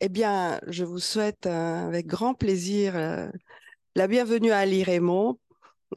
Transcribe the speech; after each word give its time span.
Eh 0.00 0.08
bien, 0.08 0.60
je 0.68 0.84
vous 0.84 1.00
souhaite 1.00 1.46
euh, 1.46 1.86
avec 1.88 2.06
grand 2.06 2.32
plaisir 2.34 2.96
euh, 2.96 3.28
la 3.96 4.06
bienvenue 4.06 4.52
à 4.52 4.58
Ali 4.58 4.84
Raymond 4.84 5.40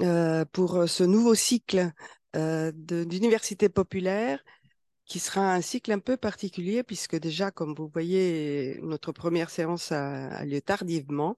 euh, 0.02 0.44
pour 0.52 0.90
ce 0.90 1.04
nouveau 1.04 1.36
cycle 1.36 1.92
d'université 2.34 3.70
populaire 3.70 4.44
qui 5.06 5.20
sera 5.20 5.54
un 5.54 5.62
cycle 5.62 5.92
un 5.92 6.00
peu 6.00 6.18
particulier 6.18 6.84
puisque 6.84 7.18
déjà, 7.18 7.52
comme 7.52 7.76
vous 7.76 7.90
voyez, 7.90 8.80
notre 8.82 9.12
première 9.12 9.50
séance 9.50 9.92
a, 9.92 10.46
lieu 10.46 10.62
tardivement 10.62 11.38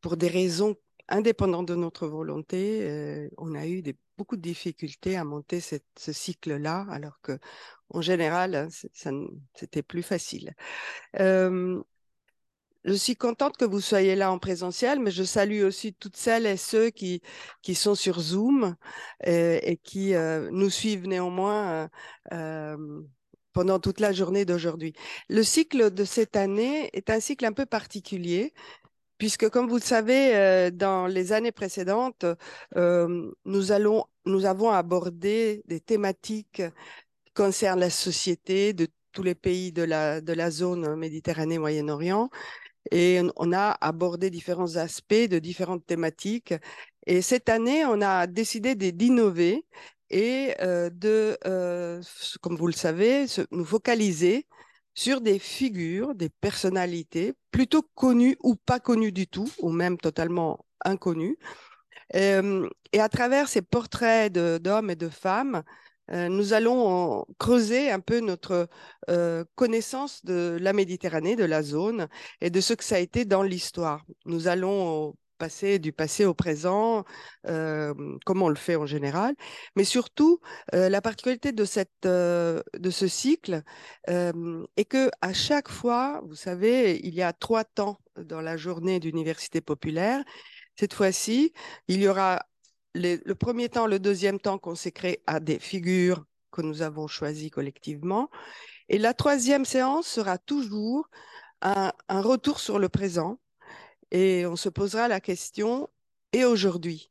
pour 0.00 0.16
des 0.16 0.28
raisons 0.28 0.76
indépendantes 1.08 1.68
de 1.68 1.74
notre 1.74 2.06
volonté. 2.06 3.28
on 3.38 3.54
a 3.54 3.66
eu 3.66 3.82
beaucoup 4.16 4.36
de 4.36 4.42
difficultés 4.42 5.16
à 5.16 5.24
monter 5.24 5.60
ce 5.60 6.12
cycle-là 6.12 6.86
alors 6.90 7.20
que 7.22 7.38
en 7.90 8.00
général, 8.00 8.68
c'était 9.54 9.82
plus 9.82 10.02
facile. 10.02 10.54
Euh, 11.20 11.80
je 12.84 12.92
suis 12.92 13.16
contente 13.16 13.56
que 13.56 13.64
vous 13.64 13.80
soyez 13.80 14.14
là 14.14 14.30
en 14.30 14.38
présentiel, 14.38 14.98
mais 15.00 15.10
je 15.10 15.22
salue 15.22 15.62
aussi 15.62 15.94
toutes 15.94 16.16
celles 16.16 16.46
et 16.46 16.56
ceux 16.56 16.90
qui, 16.90 17.22
sont 17.74 17.94
sur 17.94 18.20
Zoom 18.20 18.76
euh, 19.26 19.58
et, 19.62 19.76
qui 19.78 20.14
euh, 20.14 20.50
nous 20.52 20.70
suivent 20.70 21.06
néanmoins 21.06 21.88
pendant 23.52 23.78
toute 23.78 24.00
la 24.00 24.12
journée 24.12 24.44
d'aujourd'hui. 24.44 24.94
Le 25.28 25.44
cycle 25.44 25.92
de 25.92 26.04
cette 26.04 26.34
année 26.34 26.90
est 26.92 27.08
un 27.08 27.20
cycle 27.20 27.46
un 27.46 27.52
peu 27.52 27.66
particulier 27.66 28.52
puisque 29.18 29.48
comme 29.48 29.68
vous 29.68 29.76
le 29.76 29.82
savez, 29.82 30.70
dans 30.72 31.06
les 31.06 31.32
années 31.32 31.52
précédentes, 31.52 32.26
nous, 32.74 33.72
allons, 33.72 34.04
nous 34.26 34.44
avons 34.44 34.70
abordé 34.70 35.62
des 35.66 35.80
thématiques 35.80 36.62
concerne 37.34 37.80
la 37.80 37.90
société 37.90 38.72
de 38.72 38.88
tous 39.12 39.22
les 39.22 39.34
pays 39.34 39.72
de 39.72 39.82
la, 39.82 40.50
zone 40.50 40.96
Méditerranée-Moyen-Orient. 40.96 42.30
Et 42.90 43.20
on 43.36 43.52
a 43.52 43.76
abordé 43.80 44.30
différents 44.30 44.76
aspects 44.76 45.14
de 45.14 45.38
différentes 45.38 45.86
thématiques. 45.86 46.54
Et 47.06 47.22
cette 47.22 47.48
année, 47.48 47.84
on 47.84 48.00
a 48.00 48.26
décidé 48.26 48.74
d'innover 48.74 49.64
et 50.10 50.54
euh, 50.60 50.90
de, 50.90 51.36
euh, 51.46 52.02
comme 52.42 52.56
vous 52.56 52.66
le 52.66 52.72
savez, 52.72 53.26
nous 53.50 53.64
focaliser 53.64 54.46
sur 54.94 55.20
des 55.20 55.38
figures, 55.38 56.14
des 56.14 56.28
personnalités 56.28 57.34
plutôt 57.50 57.82
connues 57.94 58.36
ou 58.42 58.56
pas 58.56 58.80
connues 58.80 59.12
du 59.12 59.26
tout, 59.26 59.50
ou 59.60 59.70
même 59.70 59.98
totalement 59.98 60.64
inconnues. 60.84 61.36
Euh, 62.14 62.68
et 62.92 63.00
à 63.00 63.08
travers 63.08 63.48
ces 63.48 63.62
portraits 63.62 64.32
d'hommes 64.32 64.90
et 64.90 64.96
de 64.96 65.08
femmes, 65.08 65.62
euh, 66.10 66.28
nous 66.28 66.52
allons 66.52 67.24
creuser 67.38 67.90
un 67.90 68.00
peu 68.00 68.20
notre 68.20 68.68
euh, 69.08 69.44
connaissance 69.54 70.24
de 70.24 70.58
la 70.60 70.72
Méditerranée, 70.72 71.34
de 71.36 71.44
la 71.44 71.62
zone 71.62 72.08
et 72.40 72.50
de 72.50 72.60
ce 72.60 72.74
que 72.74 72.84
ça 72.84 72.96
a 72.96 72.98
été 72.98 73.24
dans 73.24 73.42
l'histoire. 73.42 74.04
Nous 74.26 74.48
allons 74.48 75.14
du 75.78 75.92
passé 75.92 76.24
au 76.24 76.34
présent, 76.34 77.04
euh, 77.46 77.94
comme 78.24 78.42
on 78.42 78.48
le 78.48 78.54
fait 78.54 78.76
en 78.76 78.86
général, 78.86 79.34
mais 79.76 79.84
surtout 79.84 80.40
la 80.72 81.00
particularité 81.00 81.52
de, 81.52 81.64
cette, 81.64 81.90
de 82.02 82.90
ce 82.90 83.06
cycle 83.08 83.62
est 84.08 84.84
que 84.84 85.10
à 85.20 85.32
chaque 85.32 85.68
fois, 85.68 86.22
vous 86.26 86.34
savez, 86.34 87.00
il 87.04 87.14
y 87.14 87.22
a 87.22 87.32
trois 87.32 87.64
temps 87.64 87.98
dans 88.16 88.40
la 88.40 88.56
journée 88.56 89.00
d'université 89.00 89.60
populaire. 89.60 90.22
Cette 90.78 90.94
fois-ci, 90.94 91.52
il 91.88 92.02
y 92.02 92.08
aura 92.08 92.44
le 92.94 93.32
premier 93.34 93.68
temps, 93.68 93.86
le 93.86 93.98
deuxième 93.98 94.40
temps 94.40 94.58
consacré 94.58 95.22
à 95.26 95.40
des 95.40 95.58
figures 95.58 96.24
que 96.52 96.62
nous 96.62 96.82
avons 96.82 97.06
choisies 97.06 97.50
collectivement. 97.50 98.30
Et 98.88 98.98
la 98.98 99.14
troisième 99.14 99.64
séance 99.64 100.06
sera 100.06 100.38
toujours 100.38 101.08
un, 101.62 101.92
retour 102.08 102.60
sur 102.60 102.78
le 102.78 102.88
présent. 102.88 103.38
Et 104.14 104.46
on 104.46 104.56
se 104.56 104.70
posera 104.70 105.08
la 105.08 105.20
question, 105.20 105.88
et 106.32 106.44
aujourd'hui? 106.44 107.10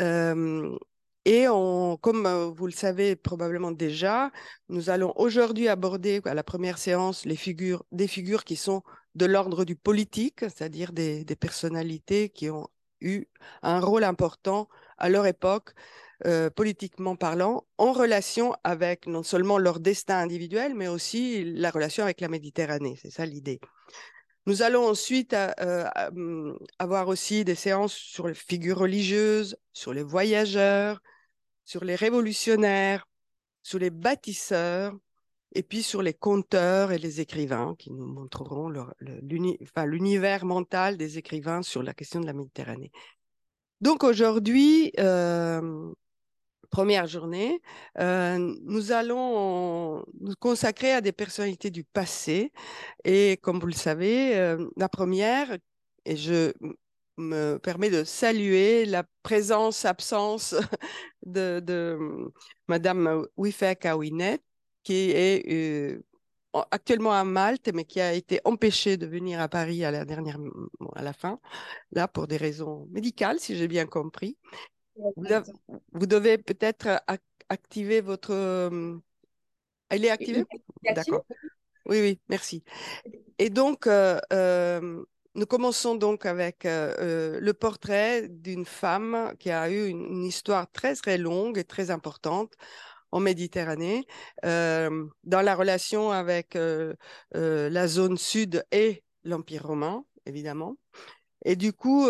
Euh, 0.00 0.76
Et 1.24 1.46
comme 2.00 2.26
euh, 2.26 2.46
vous 2.56 2.66
le 2.66 2.72
savez 2.72 3.16
probablement 3.16 3.72
déjà, 3.72 4.30
nous 4.68 4.90
allons 4.90 5.12
aujourd'hui 5.16 5.68
aborder 5.68 6.20
à 6.24 6.34
la 6.34 6.44
première 6.44 6.78
séance 6.78 7.24
les 7.24 7.34
figures, 7.36 7.82
des 7.90 8.06
figures 8.06 8.44
qui 8.44 8.56
sont 8.56 8.82
de 9.16 9.26
l'ordre 9.26 9.64
du 9.64 9.74
politique, 9.74 10.40
c'est-à-dire 10.40 10.92
des, 10.92 11.24
des 11.24 11.36
personnalités 11.36 12.28
qui 12.28 12.48
ont 12.50 12.68
eu 13.00 13.26
un 13.62 13.80
rôle 13.80 14.04
important 14.04 14.68
à 14.98 15.08
leur 15.08 15.26
époque, 15.26 15.70
euh, 16.26 16.48
politiquement 16.50 17.16
parlant, 17.16 17.66
en 17.78 17.92
relation 17.92 18.54
avec 18.62 19.06
non 19.06 19.24
seulement 19.24 19.58
leur 19.58 19.80
destin 19.80 20.18
individuel, 20.18 20.74
mais 20.74 20.88
aussi 20.88 21.44
la 21.44 21.70
relation 21.70 22.04
avec 22.04 22.20
la 22.20 22.28
Méditerranée. 22.28 22.96
C'est 23.02 23.10
ça 23.10 23.26
l'idée. 23.26 23.60
Nous 24.46 24.62
allons 24.62 24.86
ensuite 24.86 25.32
euh, 25.34 25.52
euh, 25.60 26.08
hum, 26.10 26.58
avoir 26.78 27.08
aussi 27.08 27.44
des 27.44 27.54
séances 27.56 27.94
sur 27.94 28.28
les 28.28 28.34
figures 28.34 28.78
religieuses, 28.78 29.56
sur 29.72 29.92
les 29.92 30.02
voyageurs, 30.02 31.02
sur 31.64 31.84
les 31.84 31.96
révolutionnaires, 31.96 33.06
sur 33.62 33.80
les 33.80 33.90
bâtisseurs, 33.90 34.94
et 35.56 35.62
puis 35.62 35.82
sur 35.82 36.02
les 36.02 36.14
conteurs 36.14 36.92
et 36.92 36.98
les 36.98 37.20
écrivains 37.20 37.74
qui 37.78 37.90
nous 37.90 38.06
montreront 38.06 38.70
l'univers 39.00 40.44
mental 40.44 40.96
des 40.96 41.18
écrivains 41.18 41.62
sur 41.62 41.82
la 41.82 41.94
question 41.94 42.20
de 42.20 42.26
la 42.26 42.34
Méditerranée. 42.34 42.92
Donc 43.80 44.04
aujourd'hui, 44.04 44.92
euh, 44.98 45.92
première 46.66 47.06
journée, 47.06 47.60
euh, 47.98 48.54
nous 48.64 48.92
allons 48.92 50.04
nous 50.20 50.34
consacrer 50.38 50.92
à 50.92 51.00
des 51.00 51.12
personnalités 51.12 51.70
du 51.70 51.84
passé. 51.84 52.52
Et 53.04 53.38
comme 53.42 53.58
vous 53.60 53.66
le 53.66 53.72
savez, 53.72 54.36
euh, 54.36 54.68
la 54.76 54.88
première, 54.88 55.56
et 56.04 56.16
je 56.16 56.52
me 57.16 57.58
permets 57.58 57.90
de 57.90 58.04
saluer 58.04 58.84
la 58.84 59.04
présence, 59.22 59.84
absence 59.84 60.54
de, 61.26 61.60
de 61.60 61.98
Madame 62.68 63.26
Wifek 63.36 63.86
Awinet, 63.86 64.40
qui 64.82 65.10
est 65.10 65.98
actuellement 66.70 67.12
à 67.12 67.24
Malte, 67.24 67.70
mais 67.74 67.84
qui 67.84 68.00
a 68.00 68.12
été 68.12 68.40
empêché 68.44 68.96
de 68.96 69.06
venir 69.06 69.40
à 69.40 69.48
Paris 69.48 69.84
à 69.84 69.90
la 69.90 70.04
dernière, 70.04 70.38
à 70.94 71.02
la 71.02 71.12
fin, 71.12 71.40
là 71.92 72.08
pour 72.08 72.26
des 72.26 72.36
raisons 72.36 72.86
médicales, 72.90 73.40
si 73.40 73.56
j'ai 73.56 73.68
bien 73.68 73.86
compris. 73.86 74.36
Vous, 75.16 76.06
devez 76.06 76.38
peut-être 76.38 77.02
activer 77.48 78.00
votre. 78.00 78.32
Euh, 78.32 78.96
elle 79.88 80.04
est 80.04 80.10
activée 80.10 80.44
D'accord. 80.94 81.24
Oui, 81.86 82.00
oui, 82.00 82.20
merci. 82.28 82.64
Et 83.38 83.50
donc, 83.50 83.86
euh, 83.86 84.18
euh, 84.32 85.04
nous 85.34 85.46
commençons 85.46 85.94
donc 85.94 86.26
avec 86.26 86.64
le 86.64 87.52
portrait 87.52 88.28
d'une 88.28 88.64
femme 88.64 89.34
qui 89.38 89.50
a 89.50 89.70
eu 89.70 89.86
une, 89.86 90.24
histoire 90.24 90.70
très, 90.72 90.94
très 90.94 91.18
longue 91.18 91.58
et 91.58 91.64
très 91.64 91.90
importante 91.90 92.54
en 93.12 93.20
Méditerranée, 93.20 94.06
euh, 94.44 95.06
dans 95.24 95.40
la 95.40 95.54
relation 95.54 96.10
avec 96.10 96.56
euh, 96.56 96.94
euh, 97.34 97.70
la 97.70 97.88
zone 97.88 98.18
sud 98.18 98.64
et 98.72 99.04
l'Empire 99.24 99.66
romain, 99.66 100.04
évidemment. 100.26 100.76
Et 101.48 101.54
du 101.54 101.72
coup, 101.72 102.08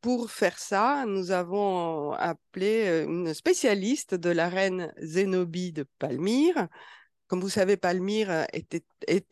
pour 0.00 0.30
faire 0.32 0.58
ça, 0.58 1.04
nous 1.06 1.30
avons 1.30 2.10
appelé 2.14 3.04
une 3.06 3.32
spécialiste 3.32 4.16
de 4.16 4.30
la 4.30 4.48
reine 4.48 4.92
Zénobie 5.00 5.72
de 5.72 5.86
Palmyre. 6.00 6.66
Comme 7.28 7.40
vous 7.40 7.50
savez, 7.50 7.76
Palmyre 7.76 8.48
était, 8.52 8.82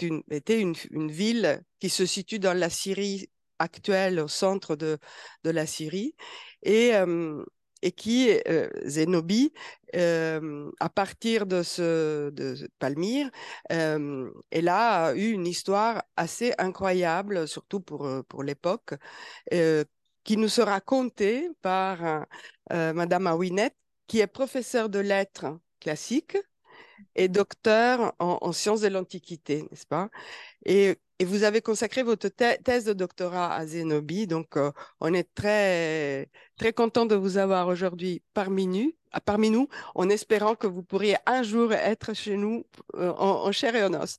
une, 0.02 0.22
était 0.30 0.60
une, 0.60 1.10
ville 1.10 1.60
qui 1.80 1.88
se 1.88 2.06
situe 2.06 2.38
dans 2.38 2.56
la 2.56 2.70
Syrie 2.70 3.28
actuelle, 3.58 4.20
au 4.20 4.28
centre 4.28 4.76
de, 4.76 4.96
de 5.42 5.50
la 5.50 5.66
Syrie. 5.66 6.14
Et 6.62 6.92
et 7.82 7.92
qui, 7.92 8.30
euh, 8.48 8.68
Zénobie, 8.84 9.52
euh, 9.94 10.70
à 10.80 10.88
partir 10.88 11.46
de, 11.46 11.62
ce, 11.62 12.30
de 12.30 12.68
Palmyre, 12.78 13.30
euh, 13.72 14.30
elle 14.50 14.68
a 14.68 15.14
eu 15.14 15.30
une 15.30 15.46
histoire 15.46 16.02
assez 16.16 16.52
incroyable, 16.58 17.46
surtout 17.48 17.80
pour, 17.80 18.08
pour 18.28 18.42
l'époque, 18.42 18.94
qui 20.24 20.36
nous 20.36 20.48
sera 20.48 20.80
contée 20.80 21.48
par 21.62 22.26
Madame 22.70 23.26
Awinet, 23.26 23.72
qui 24.06 24.20
est 24.20 24.26
professeure 24.26 24.88
de 24.88 24.98
lettres 24.98 25.58
classiques 25.80 26.36
et 27.14 27.28
docteur 27.28 28.14
en, 28.18 28.38
en 28.40 28.52
sciences 28.52 28.80
de 28.80 28.88
l'Antiquité, 28.88 29.62
n'est-ce 29.70 29.86
pas? 29.86 30.08
Et 30.64 30.98
vous 31.24 31.44
avez 31.44 31.62
consacré 31.62 32.02
votre 32.02 32.28
thèse 32.28 32.84
de 32.84 32.92
doctorat 32.92 33.54
à 33.54 33.66
Zénobie, 33.66 34.26
donc 34.26 34.56
euh, 34.56 34.70
on 35.00 35.14
est 35.14 35.32
très 35.34 36.28
très 36.58 36.72
content 36.72 37.06
de 37.06 37.14
vous 37.14 37.38
avoir 37.38 37.68
aujourd'hui 37.68 38.22
parmi 38.34 38.66
nous, 38.66 38.92
parmi 39.24 39.50
nous, 39.50 39.68
en 39.94 40.08
espérant 40.10 40.54
que 40.54 40.66
vous 40.66 40.82
pourriez 40.82 41.16
un 41.24 41.42
jour 41.42 41.72
être 41.72 42.14
chez 42.14 42.36
nous 42.36 42.64
euh, 42.96 43.12
en, 43.12 43.46
en, 43.46 43.52
chair 43.52 43.74
et 43.76 43.84
en 43.84 43.94
os. 43.94 44.18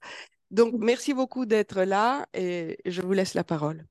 Donc 0.50 0.74
merci 0.80 1.14
beaucoup 1.14 1.46
d'être 1.46 1.84
là 1.84 2.26
et 2.34 2.80
je 2.86 3.02
vous 3.02 3.14
laisse 3.14 3.36
la 3.36 3.44
parole. 3.44 3.86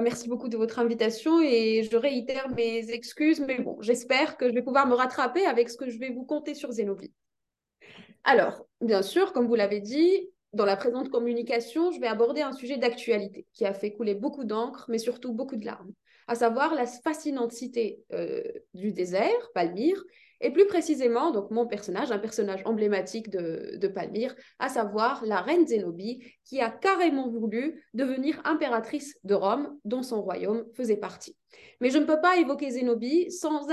Merci 0.00 0.28
beaucoup 0.28 0.48
de 0.48 0.56
votre 0.56 0.78
invitation 0.78 1.42
et 1.42 1.88
je 1.90 1.96
réitère 1.96 2.48
mes 2.50 2.90
excuses, 2.90 3.40
mais 3.40 3.58
bon, 3.58 3.78
j'espère 3.80 4.36
que 4.36 4.48
je 4.48 4.54
vais 4.54 4.62
pouvoir 4.62 4.86
me 4.86 4.94
rattraper 4.94 5.44
avec 5.44 5.70
ce 5.70 5.76
que 5.76 5.90
je 5.90 5.98
vais 5.98 6.10
vous 6.10 6.24
conter 6.24 6.54
sur 6.54 6.70
Zénobie. 6.70 7.12
Alors, 8.30 8.66
bien 8.82 9.00
sûr, 9.00 9.32
comme 9.32 9.46
vous 9.46 9.54
l'avez 9.54 9.80
dit, 9.80 10.28
dans 10.52 10.66
la 10.66 10.76
présente 10.76 11.08
communication, 11.08 11.92
je 11.92 11.98
vais 11.98 12.08
aborder 12.08 12.42
un 12.42 12.52
sujet 12.52 12.76
d'actualité 12.76 13.46
qui 13.54 13.64
a 13.64 13.72
fait 13.72 13.94
couler 13.94 14.14
beaucoup 14.14 14.44
d'encre, 14.44 14.84
mais 14.90 14.98
surtout 14.98 15.32
beaucoup 15.32 15.56
de 15.56 15.64
larmes, 15.64 15.94
à 16.26 16.34
savoir 16.34 16.74
la 16.74 16.84
fascinante 16.84 17.52
cité 17.52 18.02
euh, 18.12 18.42
du 18.74 18.92
désert, 18.92 19.50
Palmyre, 19.54 20.04
et 20.42 20.50
plus 20.50 20.66
précisément, 20.66 21.30
donc 21.30 21.50
mon 21.50 21.66
personnage, 21.66 22.12
un 22.12 22.18
personnage 22.18 22.60
emblématique 22.66 23.30
de, 23.30 23.88
Palmyre, 23.88 24.34
à 24.58 24.68
savoir 24.68 25.24
la 25.24 25.40
reine 25.40 25.66
Zénobie, 25.66 26.22
qui 26.44 26.60
a 26.60 26.68
carrément 26.68 27.30
voulu 27.30 27.82
devenir 27.94 28.42
impératrice 28.44 29.18
de 29.24 29.32
Rome, 29.32 29.78
dont 29.86 30.02
son 30.02 30.20
royaume 30.20 30.66
faisait 30.76 30.98
partie. 30.98 31.34
Mais 31.80 31.88
je 31.88 31.96
ne 31.96 32.04
peux 32.04 32.20
pas 32.20 32.36
évoquer 32.36 32.68
Zénobie 32.68 33.32
sans, 33.32 33.66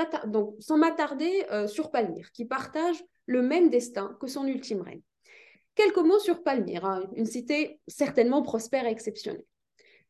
m'attarder 0.78 1.46
euh, 1.51 1.68
sur 1.68 1.92
Palmyre, 1.92 2.31
qui 2.31 2.46
partage 2.46 3.04
le 3.25 3.42
même 3.42 3.69
destin 3.69 4.18
que 4.19 4.27
son 4.27 4.45
ultime 4.45 4.81
reine. 4.81 5.01
Quelques 5.75 5.98
mots 5.98 6.19
sur 6.19 6.44
Palmyre, 6.44 6.86
hein, 6.86 7.04
une 7.16 7.25
cité 7.25 7.80
certainement 7.88 8.42
prospère 8.42 8.86
et 8.86 8.92
exceptionnelle. 8.92 9.44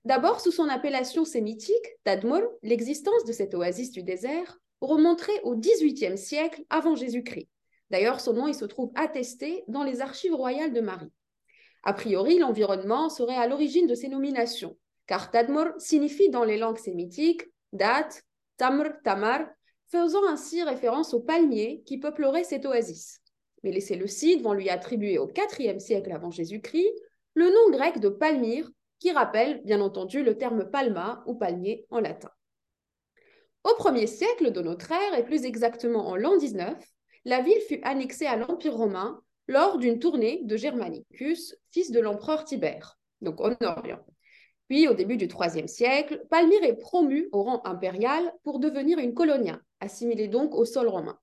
D'abord, 0.03 0.39
sous 0.39 0.51
son 0.51 0.69
appellation 0.69 1.25
sémitique, 1.25 1.87
Tadmor, 2.03 2.43
l'existence 2.61 3.25
de 3.25 3.31
cette 3.31 3.55
oasis 3.55 3.89
du 3.89 4.03
désert 4.03 4.59
remonterait 4.79 5.41
au 5.43 5.55
XVIIIe 5.55 6.17
siècle 6.17 6.63
avant 6.69 6.95
Jésus-Christ. 6.95 7.49
D'ailleurs, 7.89 8.19
son 8.19 8.33
nom 8.33 8.47
il 8.47 8.53
se 8.53 8.65
trouve 8.65 8.91
attesté 8.93 9.63
dans 9.67 9.83
les 9.83 10.01
archives 10.01 10.35
royales 10.35 10.73
de 10.73 10.81
Marie. 10.81 11.11
A 11.83 11.93
priori, 11.93 12.37
l'environnement 12.37 13.09
serait 13.09 13.35
à 13.35 13.47
l'origine 13.47 13.87
de 13.87 13.95
ces 13.95 14.07
nominations, 14.07 14.77
car 15.07 15.31
Tadmor 15.31 15.69
signifie 15.79 16.29
dans 16.29 16.43
les 16.43 16.57
langues 16.57 16.77
sémitiques 16.77 17.43
Dat, 17.73 18.09
Tamr, 18.57 19.01
Tamar, 19.03 19.47
faisant 19.87 20.25
ainsi 20.27 20.63
référence 20.63 21.13
aux 21.13 21.21
palmiers 21.21 21.83
qui 21.85 21.97
peupleraient 21.97 22.43
cette 22.43 22.65
oasis. 22.65 23.21
Mais 23.63 23.71
les 23.71 23.81
Séleucides 23.81 24.41
vont 24.41 24.53
lui 24.53 24.69
attribuer 24.69 25.17
au 25.17 25.27
IVe 25.27 25.79
siècle 25.79 26.11
avant 26.11 26.31
Jésus-Christ 26.31 26.93
le 27.33 27.45
nom 27.45 27.77
grec 27.77 27.99
de 27.99 28.09
Palmyre, 28.09 28.69
qui 28.99 29.11
rappelle 29.11 29.61
bien 29.63 29.81
entendu 29.81 30.23
le 30.23 30.37
terme 30.37 30.69
palma 30.69 31.23
ou 31.27 31.35
palmier 31.35 31.85
en 31.89 31.99
latin. 31.99 32.31
Au 33.63 33.71
1er 33.71 34.07
siècle 34.07 34.51
de 34.51 34.61
notre 34.61 34.91
ère, 34.91 35.19
et 35.19 35.25
plus 35.25 35.43
exactement 35.43 36.07
en 36.07 36.15
l'an 36.15 36.37
19, 36.37 36.77
la 37.25 37.41
ville 37.41 37.61
fut 37.67 37.81
annexée 37.83 38.25
à 38.25 38.37
l'Empire 38.37 38.75
romain 38.75 39.21
lors 39.47 39.77
d'une 39.77 39.99
tournée 39.99 40.41
de 40.43 40.55
Germanicus, 40.55 41.55
fils 41.71 41.91
de 41.91 41.99
l'empereur 41.99 42.45
Tibère, 42.45 42.97
donc 43.21 43.41
en 43.41 43.55
Orient. 43.61 44.05
Puis, 44.67 44.87
au 44.87 44.93
début 44.93 45.17
du 45.17 45.27
IIIe 45.27 45.69
siècle, 45.69 46.23
Palmyre 46.29 46.63
est 46.63 46.77
promue 46.77 47.29
au 47.31 47.43
rang 47.43 47.61
impérial 47.65 48.31
pour 48.43 48.59
devenir 48.59 48.97
une 48.97 49.13
colonia, 49.13 49.59
assimilée 49.79 50.27
donc 50.27 50.55
au 50.55 50.65
sol 50.65 50.87
romain. 50.87 51.19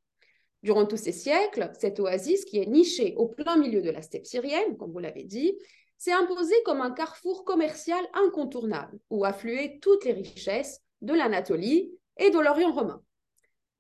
Durant 0.63 0.87
tous 0.87 0.97
ces 0.97 1.13
siècles, 1.13 1.71
cette 1.79 1.99
oasis, 1.99 2.45
qui 2.45 2.59
est 2.59 2.67
nichée 2.67 3.15
au 3.17 3.27
plein 3.27 3.57
milieu 3.57 3.83
de 3.83 3.91
la 3.91 4.01
steppe 4.01 4.27
syrienne, 4.27 4.77
comme 4.77 4.93
vous 4.93 5.01
l'avez 5.01 5.25
dit, 5.25 5.59
s'est 5.99 6.13
imposée 6.13 6.55
comme 6.65 6.81
un 6.81 6.93
carrefour 6.93 7.45
commercial 7.45 8.05
incontournable, 8.15 8.99
où 9.11 9.25
affluaient 9.25 9.79
toutes 9.83 10.05
les 10.05 10.13
richesses 10.13 10.81
de 11.01 11.15
l'Anatolie, 11.15 11.93
et 12.17 12.31
de 12.31 12.39
l'Orient 12.39 12.73
romain. 12.73 13.03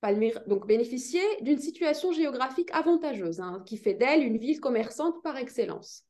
Palmyre 0.01 0.43
donc 0.47 0.67
bénéficiait 0.67 1.43
d'une 1.43 1.59
situation 1.59 2.13
géographique 2.13 2.71
avantageuse, 2.73 3.41
hein, 3.41 3.63
qui 3.67 3.77
fait 3.77 3.95
d'elle 3.95 4.25
une 4.25 4.39
ville 4.39 4.61
commerçante 4.61 5.23
par 5.23 5.37
excellence. 5.37 6.05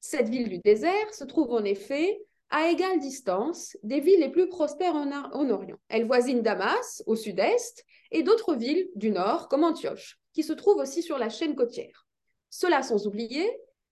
Cette 0.00 0.28
ville 0.28 0.48
du 0.48 0.58
désert 0.58 1.14
se 1.14 1.24
trouve 1.24 1.52
en 1.52 1.64
effet 1.64 2.20
à 2.50 2.68
égale 2.68 2.98
distance 2.98 3.76
des 3.82 4.00
villes 4.00 4.20
les 4.20 4.28
plus 4.28 4.48
prospères 4.48 4.96
en, 4.96 5.10
en 5.10 5.50
Orient. 5.50 5.78
Elle 5.88 6.06
voisine 6.06 6.42
Damas, 6.42 7.02
au 7.06 7.16
sud-est, 7.16 7.84
et 8.10 8.22
d'autres 8.22 8.54
villes 8.54 8.88
du 8.96 9.10
nord, 9.10 9.48
comme 9.48 9.64
Antioche, 9.64 10.18
qui 10.32 10.42
se 10.42 10.52
trouvent 10.52 10.78
aussi 10.78 11.02
sur 11.02 11.16
la 11.16 11.28
chaîne 11.28 11.54
côtière. 11.54 12.06
Cela 12.50 12.82
sans 12.82 13.06
oublier 13.06 13.48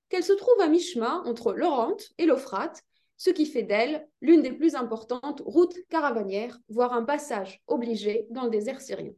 qu'elle 0.08 0.24
se 0.24 0.32
trouve 0.32 0.60
à 0.60 0.68
mi-chemin 0.68 1.22
entre 1.24 1.52
l'Orente 1.52 2.08
et 2.18 2.26
l'Euphrate, 2.26 2.82
ce 3.16 3.30
qui 3.30 3.46
fait 3.46 3.62
d'elle 3.62 4.08
l'une 4.20 4.42
des 4.42 4.52
plus 4.52 4.74
importantes 4.74 5.42
routes 5.44 5.76
caravanières, 5.88 6.58
voire 6.68 6.92
un 6.92 7.04
passage 7.04 7.60
obligé 7.66 8.26
dans 8.30 8.44
le 8.44 8.50
désert 8.50 8.80
syrien. 8.80 9.12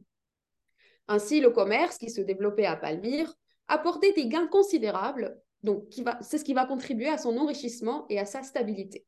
Ainsi, 1.07 1.39
le 1.39 1.49
commerce 1.49 1.97
qui 1.97 2.09
se 2.09 2.21
développait 2.21 2.65
à 2.65 2.75
Palmyre 2.75 3.33
apportait 3.67 4.13
des 4.13 4.27
gains 4.27 4.47
considérables, 4.47 5.39
donc 5.63 5.85
c'est 6.21 6.37
ce 6.37 6.43
qui 6.43 6.53
va 6.53 6.65
contribuer 6.65 7.09
à 7.09 7.17
son 7.17 7.37
enrichissement 7.37 8.05
et 8.09 8.19
à 8.19 8.25
sa 8.25 8.43
stabilité. 8.43 9.05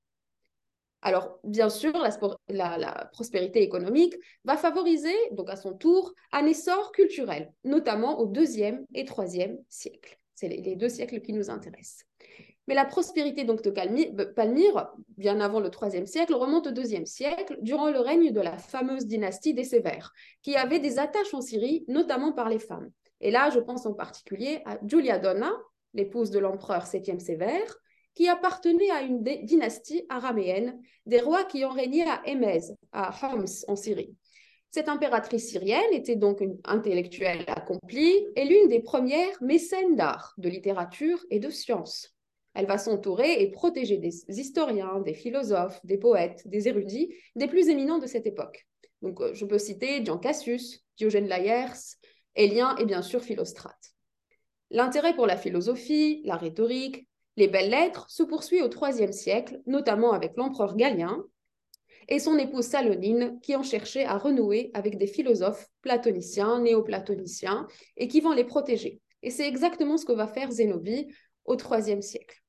Alors, 1.06 1.38
bien 1.44 1.70
sûr, 1.70 1.92
la, 2.48 3.10
prospérité 3.12 3.62
économique 3.62 4.16
va 4.46 4.56
favoriser, 4.56 5.14
donc 5.32 5.50
à 5.50 5.58
son 5.58 5.74
tour, 5.74 6.14
un 6.32 6.46
essor 6.46 6.94
culturel, 6.94 7.52
notamment 7.66 8.20
au 8.20 8.26
deuxième 8.26 8.86
et 8.94 9.04
troisième 9.04 9.58
siècle. 9.68 10.18
C'est 10.34 10.48
les 10.48 10.76
deux 10.78 10.88
siècles 10.88 11.20
qui 11.20 11.34
nous 11.34 11.50
intéressent. 11.50 12.06
Mais 12.68 12.74
la 12.74 12.86
prospérité 12.86 13.44
donc 13.44 13.62
de 13.62 13.70
Palmyre, 13.70 14.94
bien 15.18 15.42
avant 15.42 15.60
le 15.60 15.70
IIIe 15.70 16.08
siècle, 16.08 16.34
remonte 16.34 16.68
au 16.68 16.74
IIe 16.74 17.06
siècle, 17.06 17.58
durant 17.62 17.90
le 17.90 18.00
règne 18.00 18.32
de 18.32 18.40
la 18.40 18.58
fameuse 18.58 19.06
dynastie 19.06 19.54
des 19.54 19.66
Sévères, 19.66 20.14
qui 20.42 20.56
avait 20.56 20.80
des 20.80 21.00
attaches 21.00 21.34
en 21.34 21.42
Syrie, 21.42 21.84
notamment 21.90 22.32
par 22.32 22.48
les 22.48 22.60
femmes. 22.60 22.90
Et 23.20 23.30
là, 23.30 23.50
je 23.50 23.60
pense 23.60 23.86
en 23.86 23.94
particulier 23.94 24.62
à 24.66 24.80
Julia 24.88 25.20
Donna, 25.20 25.52
l'épouse 25.94 26.32
de 26.32 26.40
l'empereur 26.40 26.86
Septième 26.86 27.20
Sévère, 27.20 27.78
qui 28.16 28.28
appartenait 28.28 28.92
à 28.92 29.02
une 29.02 29.24
dynastie 29.24 30.06
araméenne, 30.10 30.80
des 31.06 31.20
rois 31.20 31.44
qui 31.44 31.66
ont 31.66 31.72
régné 31.72 32.04
à 32.04 32.22
Émèse, 32.26 32.76
à 32.92 33.14
Homs, 33.24 33.46
en 33.68 33.76
Syrie. 33.76 34.16
Cette 34.72 34.90
impératrice 34.90 35.50
syrienne 35.50 35.94
était 35.94 36.16
donc 36.16 36.42
une 36.42 36.58
intellectuelle 36.64 37.44
accomplie 37.48 38.26
et 38.36 38.46
l'une 38.46 38.70
des 38.70 38.82
premières 38.82 39.42
mécènes 39.42 39.96
d'art, 39.96 40.34
de 40.38 40.50
littérature 40.50 41.24
et 41.30 41.40
de 41.40 41.50
sciences. 41.50 42.16
Elle 42.56 42.66
va 42.66 42.78
s'entourer 42.78 43.42
et 43.42 43.52
protéger 43.52 43.98
des 43.98 44.14
historiens, 44.28 45.00
des 45.00 45.14
philosophes, 45.14 45.80
des 45.84 45.98
poètes, 45.98 46.48
des 46.48 46.68
érudits, 46.68 47.14
des 47.36 47.48
plus 47.48 47.70
éminents 47.70 48.00
de 48.00 48.08
cette 48.08 48.28
époque. 48.28 48.66
Donc, 49.02 49.22
euh, 49.22 49.34
je 49.34 49.46
peux 49.46 49.60
citer 49.60 50.00
Dion 50.00 50.18
Cassius, 50.18 50.84
Diogène 50.98 51.28
Laërce, 51.28 51.98
Élien 52.36 52.76
et 52.78 52.86
bien 52.86 53.02
sûr 53.02 53.22
Philostrate. 53.22 53.94
L'intérêt 54.72 55.14
pour 55.14 55.28
la 55.28 55.38
philosophie, 55.38 56.22
la 56.26 56.36
rhétorique, 56.36 57.08
les 57.38 57.48
belles 57.48 57.70
lettres 57.70 58.10
se 58.10 58.24
poursuit 58.24 58.62
au 58.62 58.70
IIIe 58.70 59.14
siècle, 59.14 59.62
notamment 59.66 60.14
avec 60.14 60.34
l'empereur 60.36 60.76
Galien 60.76 61.24
et 62.10 62.20
son 62.20 62.38
épouse 62.38 62.66
Salonine, 62.66 63.40
qui 63.42 63.56
ont 63.56 63.64
cherché 63.64 64.06
à 64.06 64.18
renouer 64.18 64.72
avec 64.74 64.98
des 64.98 65.08
philosophes 65.08 65.68
platoniciens, 65.82 66.60
néoplatoniciens, 66.60 67.66
et 67.96 68.08
qui 68.10 68.20
vont 68.20 68.34
les 68.34 68.44
protéger. 68.44 69.00
Et 69.22 69.30
c'est 69.30 69.48
exactement 69.48 69.98
ce 69.98 70.06
que 70.06 70.12
va 70.12 70.28
faire 70.28 70.52
Zénobie 70.52 71.08
au 71.46 71.56
IIIe 71.56 72.04
siècle 72.04 72.44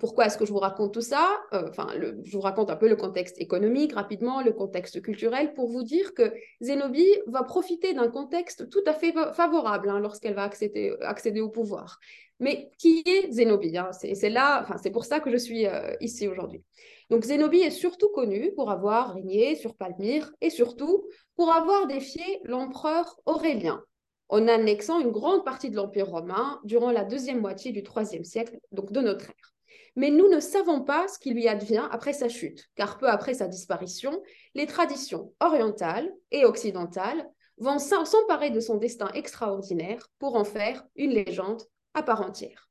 pourquoi 0.00 0.26
est-ce 0.26 0.38
que 0.38 0.44
je 0.44 0.52
vous 0.52 0.58
raconte 0.58 0.92
tout 0.94 1.00
ça? 1.00 1.40
Euh, 1.52 1.68
Enfin, 1.68 1.88
je 2.24 2.32
vous 2.32 2.40
raconte 2.40 2.70
un 2.70 2.76
peu 2.76 2.88
le 2.88 2.96
contexte 2.96 3.40
économique 3.40 3.94
rapidement, 3.94 4.42
le 4.42 4.52
contexte 4.52 5.00
culturel, 5.02 5.52
pour 5.54 5.68
vous 5.68 5.82
dire 5.82 6.14
que 6.14 6.32
Zénobie 6.60 7.14
va 7.26 7.42
profiter 7.42 7.94
d'un 7.94 8.08
contexte 8.08 8.68
tout 8.70 8.82
à 8.86 8.92
fait 8.92 9.12
favorable 9.34 9.88
hein, 9.88 10.00
lorsqu'elle 10.00 10.34
va 10.34 10.42
accéder, 10.42 11.40
au 11.40 11.48
pouvoir. 11.48 11.98
Mais 12.40 12.70
qui 12.78 13.02
est 13.06 13.30
Zénobie 13.30 13.76
hein? 13.76 13.90
C'est 13.92 14.30
là, 14.30 14.62
enfin, 14.62 14.76
c'est 14.82 14.90
pour 14.90 15.04
ça 15.04 15.20
que 15.20 15.30
je 15.30 15.36
suis 15.36 15.66
euh, 15.66 15.94
ici 16.00 16.26
aujourd'hui. 16.26 16.64
Donc 17.10 17.24
Zénobie 17.24 17.60
est 17.60 17.70
surtout 17.70 18.08
connue 18.08 18.52
pour 18.54 18.70
avoir 18.70 19.14
régné 19.14 19.54
sur 19.54 19.74
Palmyre 19.74 20.32
et 20.40 20.50
surtout 20.50 21.04
pour 21.36 21.52
avoir 21.52 21.86
défié 21.86 22.40
l'empereur 22.44 23.16
Aurélien 23.26 23.82
en 24.30 24.46
annexant 24.46 25.00
une 25.00 25.10
grande 25.10 25.44
partie 25.44 25.70
de 25.70 25.76
l'Empire 25.76 26.08
romain 26.08 26.60
durant 26.64 26.92
la 26.92 27.04
deuxième 27.04 27.40
moitié 27.40 27.72
du 27.72 27.82
IIIe 27.82 28.24
siècle, 28.24 28.58
donc 28.72 28.92
de 28.92 29.00
notre 29.00 29.26
ère. 29.26 29.54
Mais 29.96 30.10
nous 30.10 30.28
ne 30.28 30.38
savons 30.38 30.82
pas 30.82 31.08
ce 31.08 31.18
qui 31.18 31.32
lui 31.32 31.48
advient 31.48 31.88
après 31.90 32.12
sa 32.12 32.28
chute, 32.28 32.68
car 32.76 32.96
peu 32.96 33.08
après 33.08 33.34
sa 33.34 33.48
disparition, 33.48 34.22
les 34.54 34.66
traditions 34.66 35.32
orientales 35.40 36.10
et 36.30 36.44
occidentales 36.44 37.28
vont 37.58 37.78
s'emparer 37.78 38.50
de 38.50 38.60
son 38.60 38.76
destin 38.76 39.10
extraordinaire 39.14 40.08
pour 40.20 40.36
en 40.36 40.44
faire 40.44 40.84
une 40.94 41.10
légende 41.10 41.62
à 41.94 42.02
part 42.02 42.22
entière. 42.22 42.68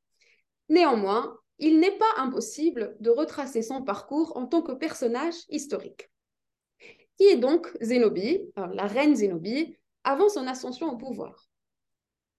Néanmoins, 0.68 1.38
il 1.58 1.78
n'est 1.78 1.96
pas 1.96 2.12
impossible 2.16 2.96
de 3.00 3.10
retracer 3.10 3.62
son 3.62 3.82
parcours 3.82 4.36
en 4.36 4.46
tant 4.46 4.62
que 4.62 4.72
personnage 4.72 5.34
historique. 5.48 6.10
Qui 7.18 7.24
est 7.24 7.36
donc 7.36 7.70
Zénobie, 7.80 8.40
la 8.56 8.86
reine 8.86 9.14
Zénobie, 9.14 9.76
avant 10.04 10.28
son 10.28 10.46
ascension 10.46 10.90
au 10.90 10.96
pouvoir? 10.96 11.50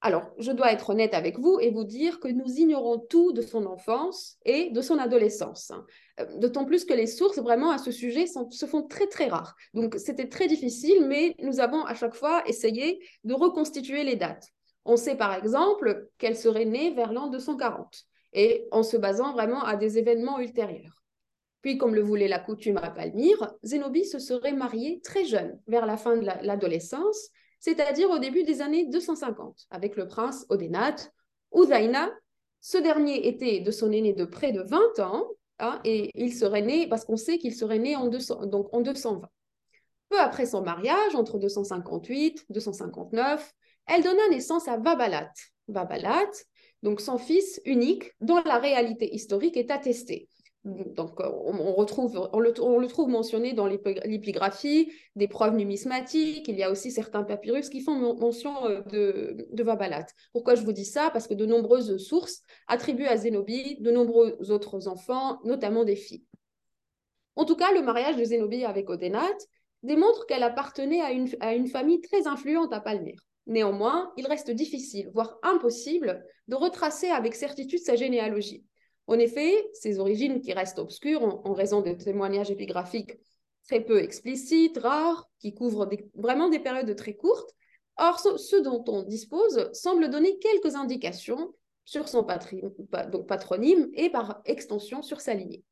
Alors, 0.04 0.32
je 0.40 0.52
dois 0.52 0.72
être 0.72 0.90
honnête 0.90 1.14
avec 1.14 1.38
vous 1.38 1.60
et 1.60 1.70
vous 1.70 1.84
dire 1.84 2.20
que 2.20 2.28
nous 2.28 2.48
ignorons 2.58 2.98
tout 2.98 3.34
de 3.34 3.44
son 3.44 3.68
enfance 3.68 4.38
et 4.46 4.72
de 4.72 4.82
son 4.82 4.98
adolescence. 4.98 5.70
Hein. 5.70 5.86
Euh, 6.20 6.26
d'autant 6.40 6.66
plus 6.66 6.86
que 6.86 6.94
les 6.94 7.06
sources 7.06 7.38
vraiment 7.38 7.70
à 7.70 7.78
ce 7.78 7.92
sujet 7.92 8.26
se 8.26 8.66
font 8.66 8.82
très 8.82 9.06
très 9.06 9.28
rares. 9.28 9.56
Donc, 9.76 9.96
c'était 10.00 10.28
très 10.28 10.48
difficile, 10.48 11.06
mais 11.08 11.36
nous 11.38 11.60
avons 11.60 11.86
à 11.86 11.94
chaque 11.94 12.16
fois 12.16 12.42
essayé 12.48 13.08
de 13.24 13.36
reconstituer 13.36 14.04
les 14.04 14.16
dates. 14.16 14.48
On 14.86 14.98
sait 14.98 15.16
par 15.16 15.34
exemple 15.34 16.10
qu'elle 16.18 16.38
serait 16.38 16.66
née 16.66 16.92
vers 16.94 17.14
l'an 17.14 17.28
240 17.28 18.06
et 18.34 18.68
en 18.72 18.84
se 18.84 18.98
basant 18.98 19.34
vraiment 19.34 19.64
à 19.64 19.76
des 19.76 19.98
événements 19.98 20.40
ultérieurs. 20.40 21.02
Puis, 21.62 21.78
comme 21.78 21.94
le 21.94 22.02
voulait 22.02 22.28
la 22.28 22.40
coutume 22.40 22.78
à 22.78 22.90
Palmyre, 22.90 23.54
Zénobie 23.62 24.06
se 24.06 24.20
serait 24.20 24.54
mariée 24.54 25.00
très 25.04 25.26
jeune, 25.26 25.60
vers 25.68 25.86
la 25.86 25.96
fin 25.96 26.18
de 26.18 26.26
l'adolescence, 26.26 27.30
c'est-à-dire 27.60 28.10
au 28.10 28.18
début 28.18 28.44
des 28.44 28.62
années 28.62 28.88
250, 28.88 29.68
avec 29.70 29.96
le 29.96 30.08
prince 30.08 30.46
Odénate, 30.50 31.14
Udaina. 31.54 32.10
Ce 32.62 32.78
dernier 32.78 33.28
était 33.28 33.60
de 33.60 33.72
son 33.72 33.92
aîné 33.92 34.14
de 34.14 34.26
près 34.26 34.52
de 34.52 34.62
20 34.62 35.00
ans, 35.00 35.28
hein, 35.60 35.80
et 35.84 36.10
il 36.16 36.34
serait 36.34 36.64
né, 36.64 36.88
parce 36.88 37.06
qu'on 37.06 37.18
sait 37.18 37.38
qu'il 37.38 37.54
serait 37.54 37.80
né 37.80 37.96
en, 37.96 38.08
donc 38.08 38.74
en 38.74 38.82
220. 38.82 39.30
Peu 40.10 40.20
après 40.20 40.48
son 40.48 40.62
mariage, 40.64 41.16
entre 41.16 41.38
258 41.38 42.46
et 42.50 42.54
259, 42.54 43.54
elle 43.88 44.04
donna 44.04 44.30
naissance 44.30 44.68
à 44.68 44.78
Vabalat. 44.78 45.32
Vabalat, 45.68 46.30
donc 46.84 47.02
son 47.02 47.18
fils 47.18 47.62
unique, 47.66 48.12
dont 48.22 48.42
la 48.46 48.58
réalité 48.58 49.14
historique 49.14 49.58
est 49.58 49.72
attestée. 49.72 50.28
Euh, 50.68 50.84
on, 50.98 51.82
le, 51.82 52.88
trouve 52.88 53.10
mentionné 53.10 53.54
dans 53.54 53.66
l'épigraphie, 53.66 54.92
des 55.16 55.28
preuves 55.28 55.56
numismatiques. 55.56 56.48
Il 56.48 56.58
y 56.58 56.64
a 56.64 56.70
aussi 56.70 56.92
certains 56.92 57.24
papyrus 57.24 57.70
qui 57.70 57.82
font 57.82 58.16
mention 58.16 58.66
euh, 58.68 58.82
de, 59.52 59.64
Vabalat. 59.64 60.06
Pourquoi 60.34 60.56
je 60.56 60.64
vous 60.64 60.72
dis 60.72 60.86
ça? 60.86 61.10
Parce 61.12 61.28
que 61.28 61.34
de 61.34 61.46
nombreuses 61.46 61.98
sources 61.98 62.42
attribuent 62.68 63.08
à 63.08 63.18
Zénobie 63.18 63.78
de 63.80 63.92
nombreux 63.92 64.52
autres 64.52 64.88
enfants, 64.88 65.40
notamment 65.44 65.84
des 65.84 65.96
filles. 65.96 66.26
En 67.36 67.46
tout 67.46 67.56
cas, 67.56 67.72
le 67.74 67.82
mariage 67.82 68.18
de 68.18 68.24
Zénobie 68.24 68.66
avec 68.66 68.90
Odénate 68.90 69.48
démontre 69.84 70.28
qu'elle 70.28 70.44
appartenait 70.44 71.02
à 71.02 71.54
une 71.54 71.68
famille 71.68 72.02
très 72.02 72.28
influente 72.28 72.72
à 72.72 72.82
Palmyre. 72.82 73.22
Néanmoins, 73.48 74.12
il 74.18 74.28
reste 74.28 74.52
difficile, 74.52 75.10
voire 75.14 75.38
impossible, 75.44 76.24
de 76.48 76.56
retracer 76.56 77.10
avec 77.10 77.36
certitude 77.36 77.80
sa 77.80 77.96
généalogie. 77.96 78.64
En 79.08 79.18
effet, 79.20 79.54
ses 79.74 80.00
origines 80.00 80.42
qui 80.42 80.54
restent 80.54 80.80
obscures 80.80 81.24
en, 81.24 81.54
raison 81.54 81.82
de 81.82 81.92
témoignages 81.92 82.52
épigraphiques 82.52 83.18
très 83.66 83.82
peu 83.82 84.02
explicites, 84.02 84.78
rares, 84.78 85.30
qui 85.40 85.54
couvrent 85.54 85.90
vraiment 86.16 86.50
des 86.50 86.60
périodes 86.60 86.96
très 86.96 87.16
courtes. 87.16 87.52
Or, 87.98 88.20
ce, 88.20 88.62
dont 88.62 88.84
on 88.88 89.04
dispose 89.04 89.70
semble 89.74 90.10
donner 90.10 90.38
quelques 90.40 90.76
indications 90.76 91.54
sur 91.86 92.08
son 92.08 92.24
patronyme 92.24 93.90
et 93.94 94.10
par 94.10 94.42
extension 94.46 95.02
sur 95.02 95.20
sa 95.22 95.34
lignée. 95.34 95.64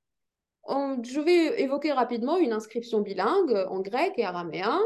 Je 0.68 1.20
vais 1.20 1.62
évoquer 1.62 1.92
rapidement 1.92 2.38
une 2.38 2.54
inscription 2.54 3.01
bilingue 3.01 3.66
en 3.70 3.80
grec 3.80 4.13
et 4.18 4.25
araméen 4.25 4.80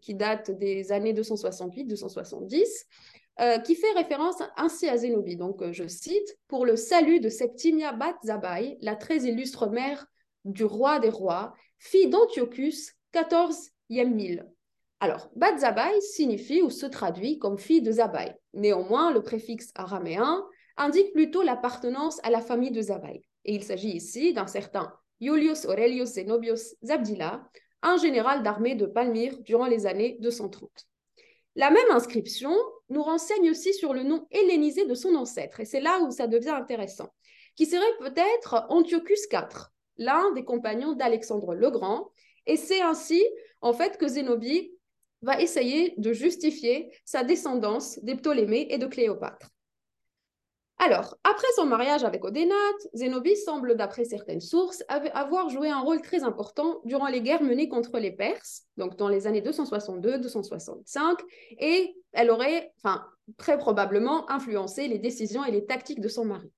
qui 0.00 0.14
date 0.14 0.50
des 0.50 0.92
années 0.92 1.14
268-270 1.14 2.86
euh, 3.40 3.58
qui 3.58 3.74
fait 3.74 3.90
référence 3.96 4.40
ainsi 4.56 4.88
à 4.88 4.96
Zénobie. 4.96 5.36
Donc, 5.36 5.60
euh, 5.60 5.72
je 5.72 5.88
cite, 5.88 6.38
pour 6.46 6.64
le 6.64 6.76
salut 6.76 7.18
de 7.18 7.28
Septimia 7.28 7.92
Bat 7.92 8.14
Zabai, 8.24 8.78
la 8.80 8.94
très 8.94 9.24
illustre 9.24 9.66
mère 9.66 10.06
du 10.44 10.64
roi 10.64 11.00
des 11.00 11.10
rois, 11.10 11.52
fille 11.78 12.08
d'Antiochus, 12.08 12.92
14e 13.12 14.14
mille. 14.14 14.46
Alors, 15.00 15.30
Bat 15.34 15.58
Zabai 15.58 16.00
signifie 16.00 16.62
ou 16.62 16.70
se 16.70 16.86
traduit 16.86 17.40
comme 17.40 17.58
fille 17.58 17.82
de 17.82 17.90
Zabai. 17.90 18.36
Néanmoins, 18.52 19.12
le 19.12 19.20
préfixe 19.20 19.72
araméen 19.74 20.44
indique 20.76 21.12
plutôt 21.12 21.42
l'appartenance 21.42 22.20
à 22.22 22.30
la 22.30 22.40
famille 22.40 22.70
de 22.70 22.82
Zabai. 22.82 23.24
Et 23.44 23.56
il 23.56 23.64
s'agit 23.64 23.96
ici 23.96 24.32
d'un 24.32 24.46
certain 24.46 24.92
Iulius 25.20 25.64
Aurelius 25.64 26.14
Zenobius 26.14 26.74
Zabdila, 26.82 27.48
un 27.82 27.96
général 27.96 28.42
d'armée 28.42 28.74
de 28.74 28.86
Palmyre 28.86 29.38
durant 29.40 29.66
les 29.66 29.86
années 29.86 30.16
230. 30.20 30.70
La 31.56 31.70
même 31.70 31.90
inscription 31.90 32.54
nous 32.88 33.02
renseigne 33.02 33.50
aussi 33.50 33.72
sur 33.74 33.94
le 33.94 34.02
nom 34.02 34.26
hellénisé 34.30 34.86
de 34.86 34.94
son 34.94 35.14
ancêtre, 35.14 35.60
et 35.60 35.64
c'est 35.64 35.80
là 35.80 36.00
où 36.00 36.10
ça 36.10 36.26
devient 36.26 36.50
intéressant, 36.50 37.10
qui 37.56 37.66
serait 37.66 37.84
peut-être 38.00 38.66
Antiochus 38.68 39.28
IV, 39.32 39.70
l'un 39.98 40.32
des 40.32 40.44
compagnons 40.44 40.94
d'Alexandre 40.94 41.54
le 41.54 41.70
Grand, 41.70 42.10
et 42.46 42.56
c'est 42.56 42.80
ainsi 42.80 43.22
en 43.60 43.72
fait 43.72 43.98
que 43.98 44.08
Zénobie 44.08 44.72
va 45.22 45.40
essayer 45.40 45.94
de 45.96 46.12
justifier 46.12 46.90
sa 47.04 47.22
descendance 47.24 47.98
des 48.02 48.16
Ptolémées 48.16 48.66
et 48.70 48.78
de 48.78 48.86
Cléopâtre. 48.86 49.53
Alors, 50.78 51.16
après 51.22 51.46
son 51.54 51.66
mariage 51.66 52.04
avec 52.04 52.24
Odénate, 52.24 52.88
Zénobie 52.94 53.36
semble, 53.36 53.76
d'après 53.76 54.04
certaines 54.04 54.40
sources, 54.40 54.82
avoir 54.88 55.48
joué 55.48 55.70
un 55.70 55.80
rôle 55.80 56.02
très 56.02 56.24
important 56.24 56.80
durant 56.84 57.06
les 57.06 57.22
guerres 57.22 57.42
menées 57.42 57.68
contre 57.68 57.98
les 57.98 58.10
Perses, 58.10 58.64
donc 58.76 58.96
dans 58.96 59.08
les 59.08 59.26
années 59.26 59.40
262-265, 59.40 61.16
et 61.60 61.94
elle 62.12 62.30
aurait, 62.30 62.72
enfin, 62.78 63.04
très 63.38 63.56
probablement 63.56 64.30
influencé 64.30 64.88
les 64.88 64.98
décisions 64.98 65.44
et 65.44 65.52
les 65.52 65.64
tactiques 65.64 66.00
de 66.00 66.08
son 66.08 66.24
mari. 66.24 66.50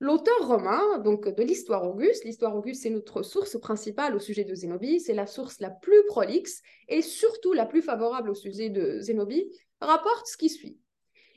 L'auteur 0.00 0.48
romain, 0.48 0.98
donc 0.98 1.28
de 1.28 1.42
l'Histoire 1.44 1.84
Auguste, 1.84 2.24
l'Histoire 2.24 2.56
Auguste 2.56 2.82
c'est 2.82 2.90
notre 2.90 3.22
source 3.22 3.56
principale 3.60 4.16
au 4.16 4.18
sujet 4.18 4.42
de 4.42 4.52
Zénobie, 4.52 4.98
c'est 4.98 5.14
la 5.14 5.28
source 5.28 5.60
la 5.60 5.70
plus 5.70 6.04
prolixe 6.06 6.60
et 6.88 7.02
surtout 7.02 7.52
la 7.52 7.66
plus 7.66 7.82
favorable 7.82 8.30
au 8.30 8.34
sujet 8.34 8.68
de 8.68 8.98
Zénobie, 8.98 9.48
rapporte 9.80 10.26
ce 10.26 10.36
qui 10.36 10.48
suit. 10.48 10.81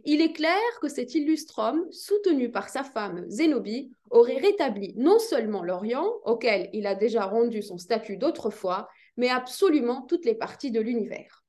Il 0.07 0.21
est 0.21 0.33
clair 0.33 0.61
que 0.81 0.87
cet 0.87 1.15
illustre 1.15 1.57
homme, 1.57 1.91
soutenu 1.91 2.51
par 2.51 2.69
sa 2.69 2.83
femme 2.83 3.25
Zénobie, 3.27 3.91
aurait 4.11 4.37
rétabli 4.37 4.93
non 4.95 5.17
seulement 5.17 5.63
l'Orient, 5.63 6.07
auquel 6.25 6.69
il 6.73 6.85
a 6.85 6.93
déjà 6.93 7.25
rendu 7.25 7.63
son 7.63 7.79
statut 7.79 8.15
d'autrefois, 8.15 8.87
mais 9.17 9.29
absolument 9.29 10.03
toutes 10.03 10.25
les 10.25 10.35
parties 10.35 10.69
de 10.69 10.79
l'univers. 10.79 11.43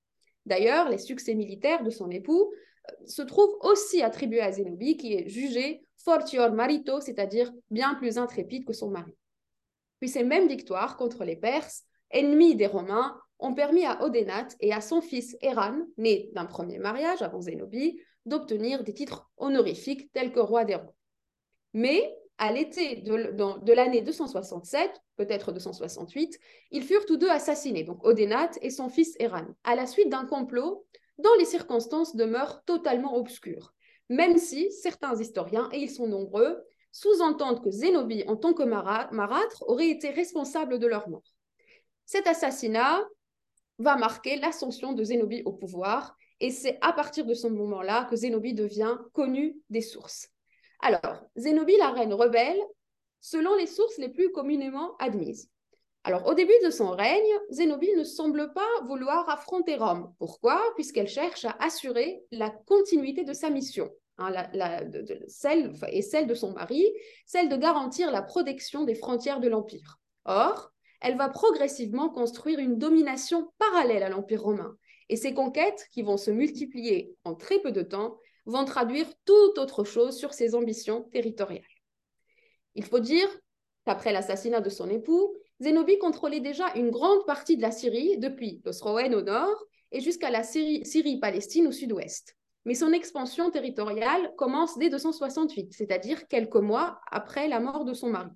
D'ailleurs, 0.47 0.89
les 0.89 0.97
succès 0.97 1.35
militaires 1.35 1.83
de 1.83 1.91
son 1.91 2.11
époux 2.11 2.51
euh, 2.89 2.93
se 3.07 3.21
trouvent 3.21 3.59
aussi 3.61 4.03
attribués 4.03 4.41
à 4.41 4.53
Zénobie, 4.53 4.97
qui 4.97 5.13
est 5.13 5.29
jugé 5.29 5.83
fortior 5.99 6.51
marito, 6.53 7.01
c'est-à-dire 7.01 7.53
bien 7.71 7.95
plus 7.95 8.17
intrépide 8.17 8.65
que 8.65 8.73
son 8.73 8.91
mari. 8.91 9.13
Puis 10.01 10.09
ces 10.09 10.25
mêmes 10.25 10.49
victoires 10.49 10.97
contre 10.97 11.25
les 11.25 11.37
Perses, 11.37 11.83
ennemis 12.11 12.55
des 12.55 12.67
Romains, 12.67 13.21
ont 13.39 13.55
permis 13.55 13.85
à 13.85 14.03
Odénate 14.03 14.57
et 14.61 14.73
à 14.73 14.81
son 14.81 15.03
fils 15.03 15.37
Héran, 15.43 15.77
né 15.99 16.31
d'un 16.33 16.47
premier 16.47 16.79
mariage 16.79 17.21
avant 17.21 17.41
Zénobie, 17.41 18.01
d'obtenir 18.26 18.85
des 18.85 18.95
titres 18.95 19.30
honorifiques 19.37 20.12
tels 20.12 20.33
que 20.33 20.40
roi 20.40 20.64
des 20.64 20.75
rois. 20.75 20.95
Mais 21.73 22.16
à 22.38 22.52
l'été 22.52 22.97
de, 22.97 23.73
l'année 23.73 24.02
267, 24.02 24.90
peut-être 25.16 25.52
268, 25.52 26.38
ils 26.71 26.83
furent 26.83 27.06
tous 27.06 27.16
deux 27.16 27.30
assassinés, 27.30 27.85
donc 27.85 28.04
Odénate 28.04 28.59
et 28.61 28.71
son 28.71 28.88
fils 28.88 29.14
Héran, 29.18 29.47
à 29.64 29.75
la 29.75 29.87
suite 29.87 30.11
d'un 30.11 30.26
complot 30.26 30.87
dont 31.18 31.35
les 31.38 31.47
circonstances 31.47 32.14
demeurent 32.14 32.62
totalement 32.64 33.16
obscures, 33.16 33.73
même 34.11 34.37
si 34.37 34.71
certains 34.71 35.18
historiens, 35.18 35.68
et 35.73 35.78
ils 35.78 35.90
sont 35.90 36.06
nombreux, 36.06 36.62
sous-entendent 36.92 37.62
que 37.62 37.71
Zénobie, 37.71 38.25
en 38.26 38.37
tant 38.37 38.52
que 38.52 38.62
marâtre, 38.62 39.64
aurait 39.66 39.90
été 39.90 40.11
responsable 40.11 40.78
de 40.78 40.87
leur 40.87 41.09
mort. 41.09 41.35
Cet 42.04 42.26
assassinat 42.26 43.02
va 43.78 43.97
marquer 43.97 44.37
l'ascension 44.37 44.92
de 44.92 45.04
Zénobie 45.04 45.42
au 45.45 45.52
pouvoir 45.52 46.16
et 46.40 46.50
c'est 46.50 46.78
à 46.81 46.93
partir 46.93 47.25
de 47.25 47.35
ce 47.35 47.47
moment-là 47.47 48.07
que 48.11 48.16
Zénobie 48.16 48.55
devient 48.55 48.99
connue 49.12 49.57
des 49.71 49.81
sources. 49.81 50.28
Alors, 50.81 51.25
Zénobie, 51.37 51.76
la 51.78 51.90
reine 51.90 52.12
rebelle, 52.12 52.61
selon 53.21 53.55
les 53.57 53.66
sources 53.66 53.99
les 53.99 54.11
plus 54.11 54.31
communément 54.31 54.97
admises. 54.99 55.50
Alors, 56.05 56.26
au 56.26 56.35
début 56.35 56.55
de 56.64 56.71
son 56.71 56.90
règne, 56.90 57.25
Zénobie 57.50 57.95
ne 57.97 58.05
semble 58.05 58.52
pas 58.52 58.69
vouloir 58.85 59.28
affronter 59.28 59.75
Rome. 59.75 60.14
Pourquoi? 60.19 60.62
Puisqu'elle 60.76 61.09
cherche 61.09 61.45
à 61.45 61.57
assurer 61.61 62.23
la 62.31 62.50
continuité 62.50 63.25
de 63.25 63.33
sa 63.33 63.50
mission, 63.50 63.90
hein, 64.19 64.33
celle, 65.26 65.73
et 65.88 66.02
celle 66.02 66.28
de 66.28 66.35
son 66.35 66.52
mari, 66.52 66.85
celle 67.25 67.49
de 67.49 67.57
garantir 67.57 68.12
la 68.12 68.23
protection 68.23 68.85
des 68.85 68.95
frontières 68.95 69.40
de 69.40 69.49
l'Empire. 69.49 69.99
Or, 70.26 70.71
elle 71.00 71.16
va 71.16 71.28
progressivement 71.28 72.09
construire 72.09 72.61
une 72.61 72.78
domination 72.78 73.50
parallèle 73.59 74.05
à 74.05 74.09
l'Empire 74.09 74.43
romain, 74.43 74.76
et 75.09 75.17
ces 75.17 75.35
conquêtes, 75.35 75.87
qui 75.93 76.03
vont 76.03 76.17
se 76.17 76.31
multiplier 76.31 77.15
en 77.25 77.35
très 77.35 77.61
peu 77.61 77.73
de 77.73 77.83
temps, 77.83 78.19
vont 78.45 78.65
traduire 78.65 79.07
tout 79.25 79.59
autre 79.59 79.85
chose 79.85 80.17
sur 80.17 80.33
ses 80.33 80.55
ambitions 80.55 81.03
territoriales. 81.13 81.65
Il 82.75 82.85
faut 82.85 83.01
dire 83.01 83.29
qu'après 83.85 84.13
l'assassinat 84.13 84.61
de 84.61 84.71
son 84.71 84.89
époux, 84.91 85.35
Zénobie 85.61 85.99
contrôlait 85.99 86.41
déjà 86.41 86.73
une 86.75 86.91
grande 86.91 87.25
partie 87.25 87.57
de 87.57 87.63
la 87.63 87.71
Syrie, 87.71 88.19
depuis 88.19 88.61
l'Osroène 88.65 89.15
au 89.15 89.23
nord 89.23 89.65
et 89.93 90.01
jusqu'à 90.01 90.31
la 90.31 90.43
Syrie-Palestine 90.43 91.69
au 91.69 91.73
sud-ouest. 91.73 92.37
Mais 92.65 92.75
son 92.75 92.93
expansion 92.93 93.51
territoriale 93.51 94.33
commence 94.37 94.77
dès 94.77 94.91
268, 94.91 95.73
c'est-à-dire 95.73 96.27
quelques 96.27 96.57
mois 96.57 97.01
après 97.11 97.49
la 97.49 97.61
mort 97.61 97.85
de 97.85 97.95
son 97.95 98.11
mari. 98.11 98.31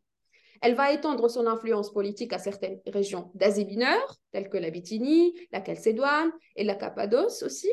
Elle 0.61 0.75
va 0.75 0.93
étendre 0.93 1.29
son 1.29 1.47
influence 1.47 1.93
politique 1.93 2.33
à 2.33 2.38
certaines 2.38 2.81
régions 2.87 3.31
d'Asie 3.35 3.64
mineure, 3.64 4.17
telles 4.31 4.50
que 4.50 4.59
la 4.59 4.71
Bithynie, 4.71 5.35
la 5.52 5.64
Chalcédoine 5.64 6.33
et 6.57 6.64
la 6.64 6.75
Cappadoce 6.75 7.43
aussi. 7.43 7.71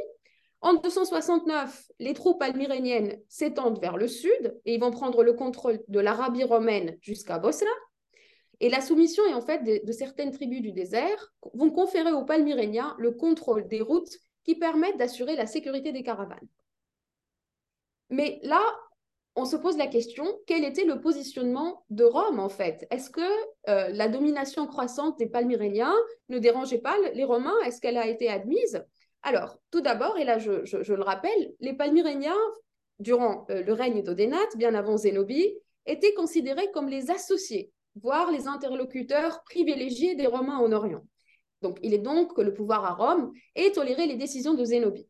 En 0.62 0.76
269, 0.76 1.92
les 2.00 2.14
troupes 2.14 2.42
almiréniennes 2.42 3.20
s'étendent 3.28 3.80
vers 3.80 3.98
le 3.98 4.08
sud 4.08 4.60
et 4.66 4.74
ils 4.74 4.80
vont 4.80 4.92
prendre 4.92 5.24
le 5.24 5.34
contrôle 5.34 5.84
de 5.88 6.00
l'Arabie 6.00 6.46
romaine 6.46 6.98
jusqu'à 7.02 7.38
Bosra. 7.40 7.68
Et 8.60 8.70
la 8.70 8.82
soumission 8.82 9.24
est 9.26 9.36
en 9.36 9.42
fait 9.42 9.64
de, 9.64 9.86
de, 9.86 9.92
certaines 9.92 10.32
tribus 10.32 10.62
du 10.62 10.72
désert 10.72 11.34
vont 11.54 11.70
conférer 11.70 12.12
aux 12.12 12.26
Palmyréniens 12.26 12.96
le 12.98 13.12
contrôle 13.12 13.68
des 13.68 13.82
routes 13.82 14.18
qui 14.44 14.56
permettent 14.56 14.98
d'assurer 14.98 15.36
la 15.36 15.46
sécurité 15.46 15.92
des 15.92 16.02
caravanes. 16.02 16.48
Mais 18.10 18.40
là, 18.42 18.62
on 19.38 19.46
se 19.46 19.56
pose 19.56 19.78
la 19.78 19.86
question, 19.86 20.26
quel 20.48 20.66
était 20.66 20.84
le 20.84 21.00
positionnement 21.00 21.86
de 21.92 22.04
Rome 22.04 22.40
en 22.40 22.50
fait? 22.50 22.88
Est-ce 22.90 23.12
que 23.12 23.22
euh, 23.70 23.90
la 23.90 24.10
domination 24.10 24.66
croissante 24.66 25.20
des 25.20 25.28
Palmyréniens 25.28 25.94
ne 26.30 26.40
dérangeait 26.40 26.80
pas 26.80 26.96
les 27.14 27.24
Romains? 27.24 27.56
Est-ce 27.64 27.80
qu'elle 27.80 27.98
a 27.98 28.08
été 28.08 28.30
admise? 28.30 28.84
Alors, 29.22 29.60
tout 29.70 29.82
d'abord, 29.82 30.18
et 30.18 30.26
là 30.26 30.40
je, 30.40 30.52
le 30.92 31.04
rappelle, 31.04 31.54
les 31.60 31.74
Palmyréniens, 31.74 32.36
durant 33.00 33.46
euh, 33.52 33.62
le 33.62 33.74
règne 33.74 34.02
d'Odénate, 34.02 34.58
bien 34.58 34.74
avant 34.74 34.98
Zénobie, 34.98 35.54
étaient 35.86 36.16
considérés 36.16 36.72
comme 36.74 36.90
les 36.90 37.12
associés, 37.12 37.72
voire 38.02 38.32
les 38.32 38.48
interlocuteurs 38.48 39.44
privilégiés 39.44 40.16
des 40.16 40.26
Romains 40.26 40.58
en 40.58 40.72
Orient. 40.72 41.04
Donc, 41.62 41.78
il 41.84 41.94
est 41.94 42.00
donc 42.00 42.36
que 42.36 42.42
le 42.42 42.56
pouvoir 42.56 42.86
à 42.86 42.94
Rome 42.94 43.32
ait 43.56 43.72
toléré 43.72 44.08
les 44.08 44.16
décisions 44.16 44.56
de 44.56 44.64
Zénobie. 44.64 45.08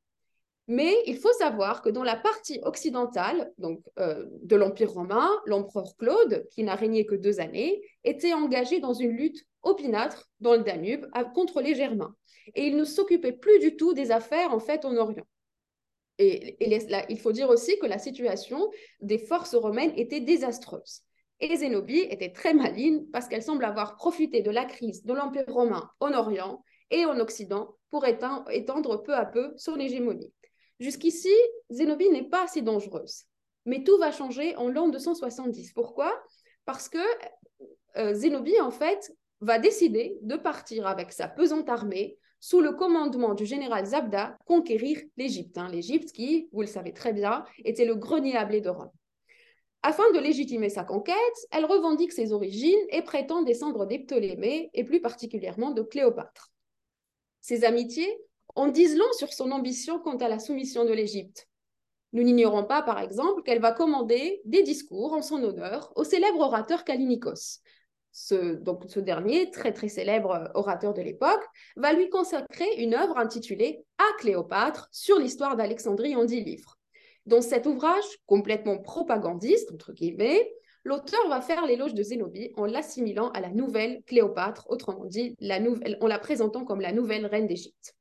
Mais 0.67 0.93
il 1.05 1.17
faut 1.17 1.31
savoir 1.33 1.81
que 1.81 1.89
dans 1.89 2.03
la 2.03 2.17
partie 2.17 2.59
occidentale 2.63 3.53
donc, 3.57 3.81
euh, 3.99 4.25
de 4.41 4.55
l'Empire 4.57 4.91
romain, 4.91 5.29
l'empereur 5.45 5.95
Claude, 5.97 6.45
qui 6.51 6.63
n'a 6.63 6.75
régné 6.75 7.05
que 7.05 7.15
deux 7.15 7.39
années, 7.39 7.81
était 8.03 8.33
engagé 8.33 8.81
dans 8.81 8.93
une 8.93 9.11
lutte 9.11 9.45
opinâtre 9.63 10.29
dans 10.41 10.55
le 10.55 10.63
Danube 10.63 11.05
contre 11.33 11.61
les 11.61 11.73
Germains. 11.73 12.13
Et 12.55 12.67
il 12.67 12.75
ne 12.75 12.83
s'occupait 12.83 13.31
plus 13.31 13.59
du 13.59 13.77
tout 13.77 13.93
des 13.93 14.11
affaires 14.11 14.53
en 14.53 14.59
fait 14.59 14.83
en 14.83 14.95
Orient. 14.97 15.25
Et, 16.19 16.57
il 17.09 17.19
faut 17.19 17.31
dire 17.31 17.49
aussi 17.49 17.77
que 17.79 17.85
la 17.85 17.99
situation 17.99 18.69
des 19.01 19.19
forces 19.19 19.55
romaines 19.55 19.93
était 19.95 20.19
désastreuse. 20.19 21.01
Et 21.39 21.55
Zénobie 21.55 22.07
était 22.09 22.31
très 22.31 22.53
maligne 22.53 23.05
parce 23.13 23.27
qu'elle 23.27 23.43
semble 23.43 23.63
avoir 23.63 23.95
profité 23.95 24.41
de 24.41 24.49
la 24.49 24.65
crise 24.65 25.05
de 25.05 25.13
l'Empire 25.13 25.45
romain 25.47 25.89
en 25.99 26.13
Orient 26.13 26.63
et 26.89 27.05
en 27.05 27.19
Occident 27.19 27.75
pour 27.91 28.05
étendre 28.05 29.03
peu 29.03 29.13
à 29.13 29.25
peu 29.25 29.53
son 29.55 29.79
hégémonie. 29.79 30.33
Jusqu'ici, 30.79 31.33
Zénobie 31.69 32.09
n'est 32.09 32.29
pas 32.29 32.43
assez 32.43 32.61
dangereuse. 32.61 33.23
Mais 33.65 33.83
tout 33.83 33.97
va 33.97 34.11
changer 34.11 34.55
en 34.55 34.69
l'an 34.69 34.87
270. 34.87 35.73
Pourquoi? 35.73 36.13
Parce 36.65 36.87
que 36.89 36.99
euh, 37.97 38.13
Zénobie, 38.13 38.59
en 38.61 38.71
fait, 38.71 39.11
va 39.41 39.59
décider 39.59 40.17
de 40.21 40.35
partir 40.35 40.87
avec 40.87 41.11
sa 41.11 41.27
pesante 41.27 41.69
armée 41.69 42.17
sous 42.39 42.61
le 42.61 42.71
commandement 42.71 43.33
du 43.33 43.45
général 43.45 43.85
Zabda 43.85 44.37
conquérir 44.45 45.01
l'Égypte. 45.17 45.57
Hein. 45.57 45.69
L'Égypte 45.71 46.11
qui, 46.11 46.49
vous 46.51 46.61
le 46.61 46.67
savez 46.67 46.93
très 46.93 47.13
bien, 47.13 47.45
était 47.65 47.85
le 47.85 47.95
grenier 47.95 48.35
à 48.35 48.45
blé 48.45 48.61
de 48.61 48.69
Rome. 48.69 48.91
Afin 49.83 50.11
de 50.11 50.19
légitimer 50.19 50.69
sa 50.69 50.83
conquête, 50.83 51.15
elle 51.51 51.65
revendique 51.65 52.11
ses 52.11 52.33
origines 52.33 52.79
et 52.89 53.01
prétend 53.01 53.41
descendre 53.43 53.85
des 53.85 53.99
Ptolémées 53.99 54.69
et 54.73 54.83
plus 54.83 55.01
particulièrement 55.01 55.71
de 55.71 55.81
Cléopâtre. 55.81 56.51
Ses 57.41 57.63
amitiés 57.63 58.17
en 58.57 58.67
disent 58.67 58.97
long 58.97 59.11
sur 59.13 59.31
son 59.31 59.51
ambition 59.51 59.99
quant 59.99 60.17
à 60.17 60.27
la 60.27 60.39
soumission 60.39 60.83
de 60.83 60.91
l'Égypte. 60.91 61.47
Nous 62.11 62.23
n'ignorons 62.23 62.63
pas, 62.63 62.81
par 62.81 62.99
exemple, 62.99 63.43
qu'elle 63.43 63.61
va 63.61 63.71
commander 63.71 64.41
des 64.45 64.63
discours 64.63 65.13
en 65.13 65.21
son 65.21 65.43
honneur 65.43 65.93
au 65.95 66.03
célèbre 66.03 66.39
orateur 66.39 66.83
Kalinikos. 66.83 67.59
Ce, 68.11 68.55
donc, 68.55 68.85
ce 68.87 68.99
dernier, 68.99 69.51
très 69.51 69.73
très 69.73 69.89
célèbre 69.89 70.49
orateur 70.55 70.95
de 70.95 71.03
l'époque, 71.03 71.43
va 71.75 71.93
lui 71.93 72.09
consacrer 72.09 72.65
une 72.77 72.95
œuvre 72.95 73.19
intitulée 73.19 73.85
À 73.99 74.17
Cléopâtre 74.17 74.89
sur 74.91 75.19
l'histoire 75.19 75.55
d'Alexandrie 75.55 76.15
en 76.15 76.25
dix 76.25 76.43
livres. 76.43 76.79
Dans 77.27 77.41
cet 77.41 77.67
ouvrage, 77.67 78.05
complètement 78.25 78.79
propagandiste, 78.79 79.71
entre 79.71 79.93
guillemets, 79.93 80.51
l'auteur 80.83 81.29
va 81.29 81.41
faire 81.41 81.67
l'éloge 81.67 81.93
de 81.93 82.01
Zénobie 82.01 82.53
en 82.55 82.65
l'assimilant 82.65 83.29
à 83.31 83.39
la 83.39 83.49
nouvelle 83.49 84.01
Cléopâtre, 84.07 84.65
autrement 84.69 85.05
dit, 85.05 85.35
en 86.01 86.07
la 86.07 86.19
présentant 86.19 86.65
comme 86.65 86.81
la 86.81 86.91
nouvelle 86.91 87.27
reine 87.27 87.45
d'Égypte 87.45 87.96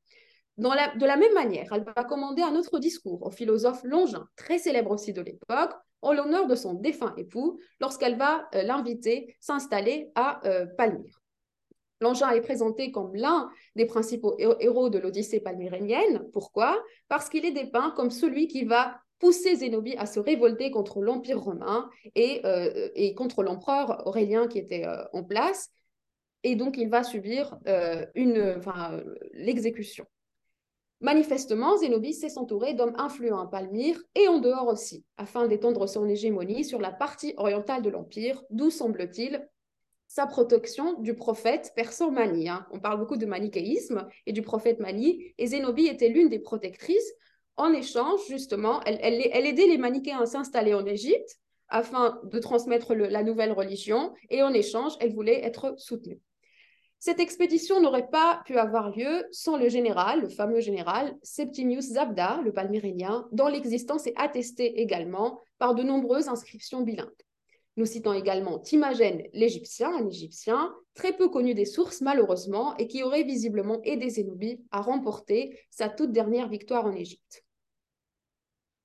de 0.58 1.06
la 1.06 1.16
même 1.16 1.34
manière, 1.34 1.70
elle 1.72 1.84
va 1.84 2.04
commander 2.04 2.42
un 2.42 2.54
autre 2.54 2.78
discours 2.78 3.26
au 3.26 3.30
philosophe 3.30 3.82
Longin, 3.84 4.26
très 4.36 4.58
célèbre 4.58 4.90
aussi 4.90 5.12
de 5.12 5.20
l'époque, 5.20 5.72
en 6.02 6.12
l'honneur 6.12 6.46
de 6.46 6.54
son 6.54 6.74
défunt 6.74 7.14
époux, 7.16 7.58
lorsqu'elle 7.80 8.16
va 8.16 8.48
euh, 8.54 8.62
l'inviter 8.62 9.36
s'installer 9.40 10.10
à 10.14 10.46
euh, 10.46 10.66
Palmyre. 10.78 11.20
Longin 12.00 12.30
est 12.30 12.42
présenté 12.42 12.90
comme 12.90 13.14
l'un 13.14 13.50
des 13.74 13.86
principaux 13.86 14.36
héros 14.38 14.90
de 14.90 14.98
l'Odyssée 14.98 15.40
palmyrénienne. 15.40 16.28
Pourquoi? 16.32 16.78
Parce 17.08 17.30
qu'il 17.30 17.46
est 17.46 17.52
dépeint 17.52 17.90
comme 17.96 18.10
celui 18.10 18.48
qui 18.48 18.64
va 18.64 18.98
pousser 19.18 19.56
Zénobie 19.56 19.96
à 19.96 20.04
se 20.04 20.20
révolter 20.20 20.70
contre 20.70 21.00
l'Empire 21.00 21.40
romain 21.40 21.88
et, 22.14 22.42
euh, 22.44 22.90
et 22.94 23.14
contre 23.14 23.42
l'empereur 23.42 24.06
Aurélien 24.06 24.46
qui 24.46 24.58
était 24.58 24.86
en 25.14 25.24
place. 25.24 25.70
Et 26.42 26.54
donc, 26.54 26.76
il 26.76 26.90
va 26.90 27.02
subir 27.02 27.56
l'exécution. 29.32 30.04
Manifestement, 31.00 31.76
Zénobie 31.76 32.14
s'est 32.14 32.30
s'entourer 32.30 32.72
d'hommes 32.72 32.94
influents 32.96 33.40
à 33.40 33.46
Palmyre 33.46 34.00
et 34.14 34.28
en 34.28 34.38
dehors 34.38 34.68
aussi, 34.68 35.04
afin 35.18 35.46
d'étendre 35.46 35.86
son 35.86 36.08
hégémonie 36.08 36.64
sur 36.64 36.80
la 36.80 36.90
partie 36.90 37.34
orientale 37.36 37.82
de 37.82 37.90
l'Empire, 37.90 38.42
d'où 38.48 38.70
semble-t-il 38.70 39.46
sa 40.08 40.26
protection 40.26 40.98
du 41.00 41.14
prophète 41.14 41.72
persan 41.76 42.10
Mani. 42.10 42.48
Hein. 42.48 42.66
On 42.70 42.80
parle 42.80 42.98
beaucoup 42.98 43.18
de 43.18 43.26
manichéisme 43.26 44.08
et 44.24 44.32
du 44.32 44.40
prophète 44.40 44.80
Mani, 44.80 45.34
et 45.36 45.46
Zénobie 45.46 45.88
était 45.88 46.08
l'une 46.08 46.30
des 46.30 46.38
protectrices. 46.38 47.12
En 47.56 47.72
échange, 47.72 48.20
justement, 48.28 48.80
elle, 48.84 49.02
aidait 49.02 49.66
les 49.66 49.78
manichéens 49.78 50.20
à 50.20 50.26
s'installer 50.26 50.72
en 50.72 50.86
Égypte 50.86 51.36
afin 51.68 52.20
de 52.24 52.38
transmettre 52.38 52.94
la 52.94 53.22
nouvelle 53.22 53.52
religion, 53.52 54.14
et 54.30 54.42
en 54.42 54.52
échange, 54.52 54.92
elle 55.00 55.12
voulait 55.12 55.44
être 55.44 55.74
soutenue. 55.76 56.20
Cette 57.06 57.20
expédition 57.20 57.80
n'aurait 57.80 58.08
pas 58.08 58.42
pu 58.46 58.58
avoir 58.58 58.90
lieu 58.90 59.28
sans 59.30 59.56
le 59.56 59.68
général, 59.68 60.22
le 60.22 60.28
fameux 60.28 60.58
général 60.58 61.16
Septimius 61.22 61.92
Zabda, 61.92 62.40
le 62.42 62.52
palmyrénien, 62.52 63.28
dont 63.30 63.46
l'existence 63.46 64.08
est 64.08 64.16
attestée 64.16 64.80
également 64.80 65.38
par 65.58 65.76
de 65.76 65.84
nombreuses 65.84 66.26
inscriptions 66.26 66.80
bilingues. 66.80 67.06
Nous 67.76 67.86
citons 67.86 68.12
également 68.12 68.58
Timagène 68.58 69.22
l'Égyptien, 69.34 69.94
un 69.94 70.08
Égyptien 70.08 70.74
très 70.94 71.12
peu 71.12 71.28
connu 71.28 71.54
des 71.54 71.64
sources 71.64 72.00
malheureusement 72.00 72.76
et 72.76 72.88
qui 72.88 73.04
aurait 73.04 73.22
visiblement 73.22 73.80
aidé 73.84 74.10
Zénobie 74.10 74.64
à 74.72 74.80
remporter 74.80 75.56
sa 75.70 75.88
toute 75.88 76.10
dernière 76.10 76.48
victoire 76.48 76.86
en 76.86 76.92
Égypte. 76.92 77.44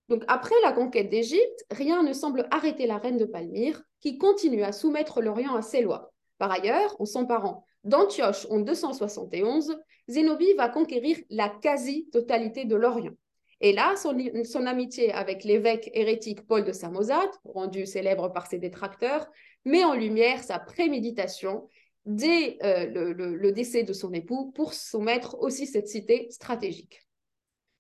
Donc 0.10 0.23
après 0.27 0.53
la 0.62 0.73
conquête 0.73 1.10
d'Égypte, 1.10 1.65
rien 1.71 2.03
ne 2.03 2.13
semble 2.13 2.47
arrêter 2.51 2.86
la 2.86 2.99
reine 2.99 3.17
de 3.17 3.25
Palmyre 3.25 3.81
qui 3.99 4.19
continue 4.19 4.62
à 4.62 4.73
soumettre 4.73 5.21
l'Orient 5.21 5.55
à 5.55 5.63
ses 5.63 5.81
lois. 5.81 6.13
Par 6.38 6.51
ailleurs, 6.51 6.95
en 6.99 7.05
s'emparant 7.05 7.65
D'Antioche 7.84 8.46
en 8.50 8.60
271, 8.60 9.78
Zénobie 10.08 10.54
va 10.54 10.70
conquérir 10.70 11.17
la 11.30 11.50
quasi-totalité 11.50 12.65
de 12.65 12.76
l'Orient. 12.76 13.13
Et 13.60 13.74
là, 13.74 13.96
son, 13.96 14.65
amitié 14.65 15.12
avec 15.13 15.44
l'évêque 15.44 15.89
hérétique 15.94 16.46
Paul 16.48 16.63
de 16.63 16.72
Samosate, 16.72 17.39
rendu 17.46 17.86
célèbre 17.86 18.30
par 18.30 18.48
ses 18.48 18.58
détracteurs, 18.58 19.28
met 19.65 19.84
en 19.84 19.94
lumière 19.94 20.44
sa 20.44 20.58
préméditation 20.58 21.67
dès 22.06 22.58
euh, 22.63 23.13
le, 23.13 23.52
décès 23.52 23.84
de 23.84 23.94
son 23.94 24.12
époux 24.13 24.52
pour 24.52 24.74
soumettre 24.74 25.38
aussi 25.39 25.67
cette 25.67 25.88
cité 25.88 26.28
stratégique. 26.32 27.08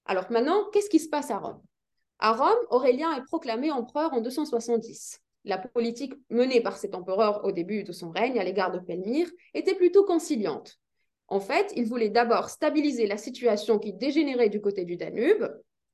Alors 0.05 0.31
maintenant, 0.31 0.69
qu'est-ce 0.71 0.89
qui 0.89 0.99
se 0.99 1.09
passe 1.09 1.31
à 1.31 1.39
Rome? 1.39 1.61
À 2.19 2.33
Rome, 2.33 2.65
Aurélien 2.69 3.15
est 3.17 3.25
proclamé 3.25 3.71
empereur 3.71 4.13
en 4.13 4.21
270 4.21 5.19
la 5.45 5.57
politique 5.57 6.13
menée 6.29 6.61
par 6.61 6.77
cet 6.77 6.95
empereur 6.95 7.43
au 7.45 7.51
début 7.51 7.83
de 7.83 7.91
son 7.91 8.09
règne 8.11 8.39
à 8.39 8.43
l'égard 8.43 8.71
de 8.71 8.79
Pelmire 8.79 9.29
était 9.53 9.75
plutôt 9.75 10.03
conciliante. 10.03 10.77
En 11.27 11.39
fait, 11.39 11.71
il 11.75 11.85
voulait 11.85 12.09
d'abord 12.09 12.49
stabiliser 12.49 13.07
la 13.07 13.17
situation 13.17 13.79
qui 13.79 13.93
dégénérait 13.93 14.49
du 14.49 14.61
côté 14.61 14.85
du 14.85 14.97
Danube, 14.97 15.45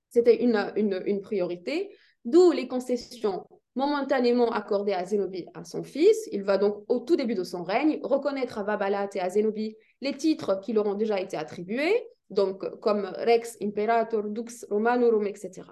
c'était 0.10 0.44
une, 0.44 1.22
priorité, 1.22 1.96
d'où 2.26 2.52
les 2.52 2.68
concessions 2.68 3.46
momentanément 3.76 4.52
accordées 4.52 4.94
à 4.94 5.06
Zénobie 5.06 5.46
à 5.54 5.64
son 5.64 5.84
fils. 5.84 6.28
Il 6.32 6.44
va 6.44 6.58
donc, 6.58 6.84
au 6.88 7.00
tout 7.00 7.16
début 7.16 7.36
de 7.36 7.44
son 7.44 7.64
règne, 7.64 8.00
reconnaître 8.02 8.58
à 8.58 8.64
Vabalat 8.64 9.10
et 9.14 9.20
à 9.20 9.30
Zénobie 9.30 9.76
les 10.02 10.14
titres 10.14 10.60
qui 10.62 10.74
leur 10.74 10.88
ont 10.88 10.96
déjà 10.96 11.20
été 11.20 11.38
attribués, 11.38 12.08
donc 12.32 12.68
comme 12.80 13.06
Rex 13.06 13.58
Imperator, 13.62 14.24
Dux 14.24 14.66
Romanorum, 14.72 15.28
etc. 15.28 15.68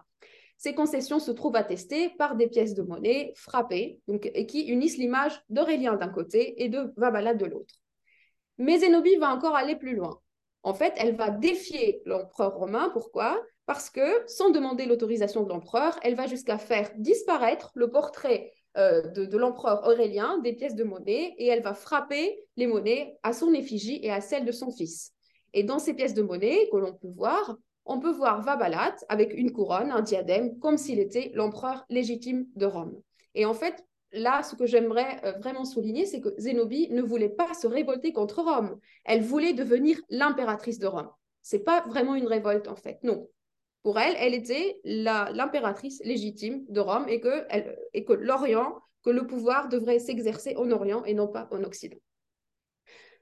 Ces 0.58 0.74
concessions 0.74 1.20
se 1.20 1.32
trouvent 1.32 1.56
attestées 1.56 2.10
par 2.18 2.36
des 2.36 2.48
pièces 2.48 2.74
de 2.74 2.82
monnaie 2.82 3.34
frappées 3.36 4.00
donc, 4.08 4.30
et 4.34 4.46
qui 4.46 4.68
unissent 4.68 4.98
l'image 4.98 5.44
d'Aurélien 5.50 5.96
d'un 5.96 6.10
côté 6.10 6.64
et 6.64 6.70
de 6.70 6.94
Vabala 6.98 7.34
de 7.34 7.46
l'autre. 7.46 7.76
Mais 8.58 8.80
Zénobie 8.80 9.18
va 9.18 9.34
encore 9.34 9.56
aller 9.56 9.76
plus 9.76 9.96
loin. 9.96 10.20
En 10.64 10.74
fait, 10.74 10.94
elle 10.98 11.16
va 11.16 11.30
défier 11.30 12.02
l'empereur 12.06 12.56
romain. 12.56 12.90
Pourquoi? 12.94 13.40
Parce 13.66 13.90
que, 13.90 14.24
sans 14.28 14.50
demander 14.50 14.86
l'autorisation 14.86 15.44
de 15.44 15.50
l'empereur, 15.50 16.00
elle 16.02 16.16
va 16.16 16.28
jusqu'à 16.28 16.58
faire 16.58 16.90
disparaître 16.98 17.72
le 17.76 17.92
portrait 17.92 18.52
euh, 18.78 19.02
de, 19.02 19.26
de 19.26 19.38
l'empereur 19.38 19.88
Aurélien 19.88 20.40
des 20.40 20.54
pièces 20.54 20.76
de 20.76 20.84
monnaie 20.84 21.34
et 21.38 21.48
elle 21.48 21.62
va 21.62 21.74
frapper 21.74 22.40
les 22.58 22.68
monnaies 22.68 23.18
à 23.24 23.34
son 23.34 23.54
effigie 23.54 24.00
et 24.04 24.12
à 24.12 24.22
celle 24.22 24.46
de 24.46 24.52
son 24.52 24.72
fils. 24.72 25.14
Et 25.54 25.64
dans 25.64 25.80
ces 25.80 25.94
pièces 25.94 26.14
de 26.14 26.22
monnaie 26.22 26.68
que 26.72 26.78
l'on 26.78 26.94
peut 26.94 27.08
voir, 27.08 27.58
on 27.86 28.00
peut 28.00 28.12
voir 28.12 28.42
Vabalat 28.42 28.96
avec 29.10 29.34
une 29.34 29.52
couronne, 29.52 29.92
un 29.92 30.02
diadème, 30.02 30.58
comme 30.60 30.78
s'il 30.78 31.00
était 31.00 31.32
l'empereur 31.34 31.86
légitime 31.90 32.48
de 32.56 32.66
Rome. 32.66 33.00
Et 33.36 33.46
en 33.46 33.54
fait, 33.54 33.84
là, 34.12 34.44
ce 34.44 34.56
que 34.56 34.66
j'aimerais 34.66 35.22
euh, 35.24 35.34
vraiment 35.34 35.66
souligner, 35.66 36.06
c'est 36.06 36.22
que 36.22 36.34
Zénobie 36.38 36.90
ne 36.90 37.02
voulait 37.02 37.30
pas 37.30 37.54
se 37.54 37.68
révolter 37.68 38.12
contre 38.14 38.42
Rome. 38.42 38.80
Elle 39.04 39.22
voulait 39.22 39.54
devenir 39.54 40.00
l'impératrice 40.10 40.80
de 40.80 40.88
Rome. 40.88 41.10
C'est 41.42 41.64
pas 41.64 41.82
vraiment 41.82 42.16
une 42.16 42.28
révolte, 42.28 42.68
en 42.68 42.76
fait, 42.76 43.00
non. 43.04 43.28
Pour 43.84 44.00
elle, 44.00 44.16
elle 44.18 44.34
était 44.34 44.80
l'impératrice 44.84 46.02
légitime 46.04 46.66
de 46.70 46.80
Rome 46.80 47.06
et 47.08 47.20
que, 47.20 47.46
et 47.94 48.04
que 48.04 48.14
l'Orient, 48.14 48.80
que 49.04 49.12
le 49.12 49.28
pouvoir 49.28 49.70
devrait 49.70 50.00
s'exercer 50.00 50.56
en 50.56 50.72
Orient 50.72 51.04
et 51.06 51.14
non 51.14 51.28
pas 51.28 51.48
en 51.52 51.64
Occident. 51.64 52.00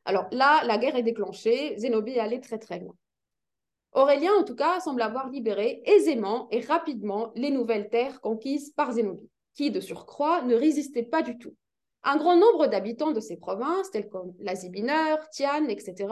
Alors 0.05 0.27
là, 0.31 0.63
la 0.65 0.77
guerre 0.77 0.95
est 0.95 1.03
déclenchée, 1.03 1.75
Zénobie 1.77 2.13
est 2.13 2.19
allée 2.19 2.39
très 2.39 2.59
très 2.59 2.79
loin. 2.79 2.95
Aurélien, 3.93 4.31
en 4.39 4.43
tout 4.43 4.55
cas, 4.55 4.79
semble 4.79 5.01
avoir 5.01 5.29
libéré 5.29 5.83
aisément 5.85 6.47
et 6.51 6.61
rapidement 6.61 7.31
les 7.35 7.51
nouvelles 7.51 7.89
terres 7.89 8.21
conquises 8.21 8.71
par 8.71 8.91
Zénobie, 8.91 9.29
qui, 9.53 9.69
de 9.69 9.79
surcroît, 9.79 10.41
ne 10.41 10.55
résistait 10.55 11.03
pas 11.03 11.21
du 11.21 11.37
tout. 11.37 11.55
Un 12.03 12.17
grand 12.17 12.35
nombre 12.35 12.67
d'habitants 12.67 13.11
de 13.11 13.19
ces 13.19 13.37
provinces, 13.37 13.91
tels 13.91 14.09
comme 14.09 14.33
l'Asie 14.39 14.71
mineure, 14.71 15.29
Tiane, 15.29 15.69
etc., 15.69 16.07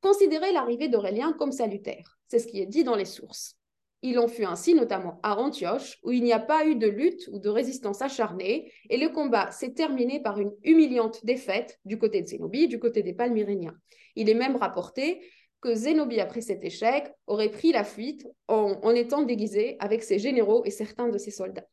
considéraient 0.00 0.52
l'arrivée 0.52 0.88
d'Aurélien 0.88 1.32
comme 1.32 1.52
salutaire. 1.52 2.18
C'est 2.28 2.40
ce 2.40 2.48
qui 2.48 2.60
est 2.60 2.66
dit 2.66 2.84
dans 2.84 2.96
les 2.96 3.04
sources. 3.04 3.56
Il 4.02 4.18
en 4.18 4.28
fut 4.28 4.44
ainsi 4.44 4.74
notamment 4.74 5.18
à 5.22 5.38
Antioche, 5.38 5.98
où 6.02 6.12
il 6.12 6.22
n'y 6.24 6.34
a 6.34 6.40
pas 6.40 6.66
eu 6.66 6.74
de 6.74 6.88
lutte 6.88 7.26
ou 7.32 7.38
de 7.38 7.48
résistance 7.48 8.02
acharnée, 8.02 8.70
et 8.90 8.98
le 8.98 9.08
combat 9.08 9.50
s'est 9.50 9.72
terminé 9.72 10.20
par 10.20 10.38
une 10.40 10.52
humiliante 10.62 11.24
défaite 11.24 11.78
du 11.86 11.96
côté 11.96 12.20
de 12.20 12.26
Zénobie, 12.26 12.68
du 12.68 12.78
côté 12.78 13.02
des 13.02 13.14
Palmyréniens. 13.14 13.74
Il 14.14 14.28
est 14.28 14.34
même 14.34 14.56
rapporté 14.56 15.22
que 15.64 15.74
Zénobie, 15.74 16.20
après 16.20 16.42
cet 16.42 16.62
échec, 16.62 17.10
aurait 17.26 17.48
pris 17.48 17.72
la 17.72 17.84
fuite 17.84 18.28
en, 18.48 18.94
étant 18.94 19.22
déguisé 19.22 19.76
avec 19.80 20.02
ses 20.02 20.18
généraux 20.18 20.62
et 20.66 20.70
certains 20.70 21.08
de 21.08 21.16
ses 21.16 21.30
soldats. 21.30 21.66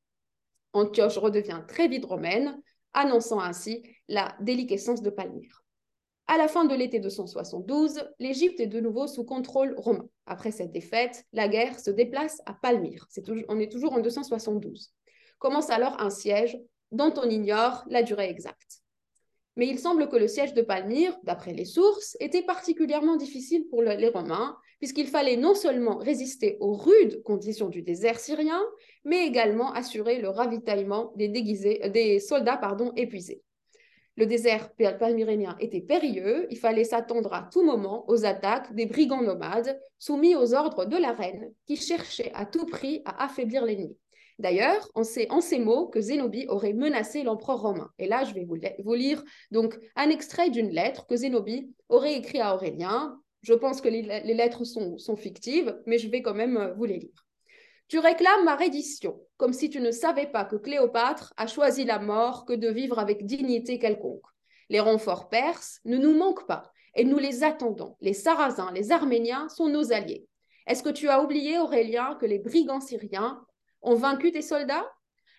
Antioche 0.71 1.17
redevient 1.17 1.62
très 1.67 1.89
vite 1.89 2.06
romaine, 2.06 2.58
annonçant 2.93 3.41
ainsi 3.41 3.84
la 4.08 4.34
déliquescence 4.39 5.01
de 5.01 5.10
Palmyre. 5.10 5.65
À 6.27 6.38
la 6.38 6.47
fin 6.47 6.63
de 6.63 6.73
l'été 6.73 7.01
272, 7.01 8.06
l'Égypte 8.19 8.62
est 8.62 8.67
de 8.67 8.80
nouveau 8.80 9.08
sous 9.08 9.25
contrôle 9.25 9.75
romain. 9.77 10.08
Après 10.25 10.51
cette 10.51 10.71
défaite, 10.71 11.25
la 11.34 11.49
guerre 11.49 11.77
se 11.77 11.91
déplace 11.91 12.41
à 12.45 12.54
Palmyre. 12.54 13.10
on 13.49 13.60
est 13.60 13.69
toujours 13.69 13.91
en 13.91 13.99
272. 13.99 14.93
Commence 15.38 15.69
alors 15.69 15.99
un 15.99 16.10
siège 16.10 16.58
dont 16.93 17.13
on 17.17 17.30
ignore 17.30 17.84
la 17.89 18.04
durée 18.04 18.30
exacte. 18.30 18.84
Mais 19.57 19.67
il 19.67 19.79
semble 19.79 20.07
que 20.07 20.15
le 20.15 20.27
siège 20.27 20.53
de 20.53 20.61
Palmyre, 20.61 21.17
d'après 21.23 21.53
les 21.53 21.65
sources, 21.65 22.15
était 22.19 22.43
particulièrement 22.43 23.17
difficile 23.17 23.67
pour 23.69 23.81
les 23.81 24.07
Romains, 24.07 24.55
puisqu'il 24.79 25.07
fallait 25.07 25.35
non 25.35 25.53
seulement 25.53 25.97
résister 25.97 26.57
aux 26.59 26.73
rudes 26.73 27.21
conditions 27.23 27.67
du 27.67 27.81
désert 27.81 28.19
syrien, 28.19 28.61
mais 29.03 29.27
également 29.27 29.73
assurer 29.73 30.21
le 30.21 30.29
ravitaillement 30.29 31.11
des, 31.17 31.27
des 31.27 32.19
soldats 32.19 32.57
pardon, 32.57 32.93
épuisés. 32.95 33.43
Le 34.17 34.25
désert 34.25 34.71
palmyrénien 34.99 35.55
était 35.59 35.81
périlleux, 35.81 36.47
il 36.49 36.57
fallait 36.57 36.83
s'attendre 36.83 37.33
à 37.33 37.49
tout 37.51 37.63
moment 37.63 38.05
aux 38.09 38.25
attaques 38.25 38.73
des 38.75 38.85
brigands 38.85 39.21
nomades 39.21 39.79
soumis 39.99 40.35
aux 40.35 40.53
ordres 40.53 40.85
de 40.85 40.97
la 40.97 41.13
reine, 41.13 41.53
qui 41.65 41.75
cherchait 41.75 42.31
à 42.33 42.45
tout 42.45 42.65
prix 42.65 43.01
à 43.05 43.23
affaiblir 43.23 43.63
l'ennemi. 43.65 43.97
D'ailleurs, 44.41 44.89
on 44.95 45.04
sait 45.04 45.27
en 45.30 45.39
ces 45.39 45.60
mots 45.60 45.86
que 45.86 46.01
Zénobie 46.01 46.47
aurait 46.47 46.73
menacé 46.73 47.21
l'empereur 47.21 47.62
romain. 47.62 47.91
Et 47.99 48.08
là, 48.08 48.23
je 48.23 48.34
vais 48.34 48.43
vous, 48.43 48.95
lire 48.95 49.23
donc 49.51 49.77
un 49.95 50.10
extrait 50.10 50.49
d'une 50.49 50.71
lettre 50.71 51.06
que 51.06 51.15
Zénobie 51.15 51.71
aurait 51.89 52.15
écrite 52.15 52.41
à 52.41 52.56
Aurélien. 52.56 53.21
Je 53.43 53.54
pense 53.54 53.82
que 53.82 53.88
les, 53.88 54.01
lettres 54.01 54.63
sont, 54.63 54.97
sont, 54.97 55.15
fictives, 55.15 55.80
mais 55.86 55.99
je 55.99 56.10
vais 56.10 56.23
quand 56.23 56.34
même 56.34 56.58
euh, 56.58 56.73
vous 56.73 56.86
les 56.86 56.97
lire. 56.97 57.27
Tu 57.88 57.99
réclames 57.99 58.43
ma 58.43 58.56
reddition, 58.56 59.21
comme 59.38 59.54
si 59.54 59.69
tu 59.69 59.80
ne 59.80 59.91
savais 59.91 60.25
pas 60.25 60.43
que 60.43 60.56
Cléopâtre 60.56 61.34
a 61.38 61.45
choisi 61.45 61.86
la 61.86 61.99
mort 61.99 62.45
que 62.45 62.54
de 62.54 62.69
vivre 62.69 62.97
avec 62.97 63.27
dignité 63.27 63.77
quelconque. 63.77 64.25
Les 64.69 64.80
renforts 64.80 65.30
perses 65.30 65.82
ne 65.86 65.99
nous 65.99 66.17
manquent 66.17 66.47
pas, 66.47 66.71
et 66.95 67.04
nous 67.04 67.19
les 67.19 67.43
attendons. 67.43 67.95
Les 68.01 68.13
Sarrasins, 68.13 68.71
les 68.73 68.91
Arméniens 68.91 69.49
sont 69.49 69.69
nos 69.69 69.93
alliés. 69.93 70.25
Est-ce 70.65 70.82
que 70.82 70.89
tu 70.89 71.10
as 71.10 71.21
oublié, 71.21 71.60
Aurélien, 71.60 72.15
que 72.19 72.25
les 72.25 72.39
brigands 72.39 72.82
syriens 72.82 73.43
ont 73.81 73.95
vaincu 73.95 74.31
tes 74.31 74.41
soldats? 74.41 74.89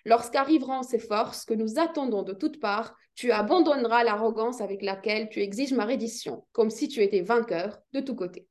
Lorsqu'arriveront 0.05 0.83
ces 0.83 0.99
forces 0.99 1.45
que 1.45 1.55
nous 1.55 1.79
attendons 1.79 2.23
de 2.23 2.33
toutes 2.33 2.61
parts, 2.61 2.97
tu 3.15 3.31
abandonneras 3.31 4.05
l'arrogance 4.05 4.61
avec 4.61 4.83
laquelle 4.83 5.29
tu 5.29 5.41
exiges 5.41 5.73
ma 5.73 5.85
reddition, 5.85 6.45
comme 6.53 6.71
si 6.71 6.89
tu 6.89 7.03
étais 7.03 7.21
vainqueur 7.21 7.79
de 7.93 8.01
tous 8.01 8.17
côtés. 8.17 8.49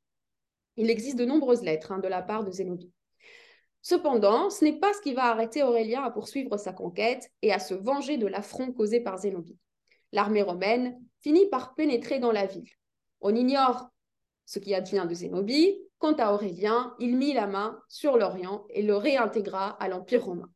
Il 0.77 0.89
existe 0.89 1.17
de 1.17 1.25
nombreuses 1.25 1.63
lettres 1.63 1.91
hein, 1.91 1.99
de 1.99 2.07
la 2.07 2.21
part 2.21 2.43
de 2.43 2.51
Zénobie. 2.51 2.91
Cependant, 3.81 4.49
ce 4.49 4.63
n'est 4.63 4.79
pas 4.79 4.93
ce 4.93 5.01
qui 5.01 5.13
va 5.13 5.25
arrêter 5.25 5.63
Aurélien 5.63 6.03
à 6.03 6.11
poursuivre 6.11 6.57
sa 6.57 6.71
conquête 6.71 7.29
et 7.41 7.51
à 7.51 7.59
se 7.59 7.73
venger 7.73 8.17
de 8.17 8.27
l'affront 8.27 8.71
causé 8.71 9.01
par 9.01 9.17
Zénobie. 9.17 9.57
L'armée 10.11 10.43
romaine 10.43 11.01
finit 11.21 11.47
par 11.49 11.73
pénétrer 11.73 12.19
dans 12.19 12.31
la 12.31 12.45
ville. 12.45 12.69
On 13.21 13.35
ignore 13.35 13.89
ce 14.45 14.59
qui 14.59 14.73
advient 14.75 15.05
de 15.07 15.13
Zénobie, 15.13 15.77
Quant 16.01 16.13
à 16.13 16.33
Aurélien, 16.33 16.95
il 16.97 17.15
mit 17.15 17.31
la 17.31 17.45
main 17.45 17.79
sur 17.87 18.17
l'Orient 18.17 18.65
et 18.71 18.81
le 18.81 18.97
réintégra 18.97 19.69
à 19.79 19.87
l'Empire 19.87 20.25
romain. 20.25 20.49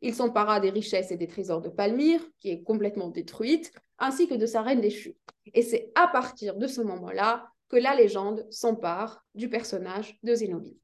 Il 0.00 0.14
s'empara 0.14 0.60
des 0.60 0.70
richesses 0.70 1.10
et 1.10 1.18
des 1.18 1.26
trésors 1.26 1.60
de 1.60 1.68
Palmyre, 1.68 2.26
qui 2.38 2.48
est 2.48 2.62
complètement 2.62 3.08
détruite, 3.08 3.70
ainsi 3.98 4.28
que 4.28 4.34
de 4.34 4.46
sa 4.46 4.62
reine 4.62 4.80
déchue. 4.80 5.14
Et 5.52 5.60
c'est 5.60 5.92
à 5.94 6.08
partir 6.08 6.56
de 6.56 6.66
ce 6.66 6.80
moment-là 6.80 7.50
que 7.68 7.76
la 7.76 7.94
légende 7.94 8.46
s'empare 8.50 9.26
du 9.34 9.50
personnage 9.50 10.18
de 10.22 10.34
Zénobie. 10.34 10.78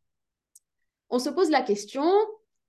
On 1.08 1.18
se 1.18 1.30
pose 1.30 1.48
la 1.48 1.62
question, 1.62 2.04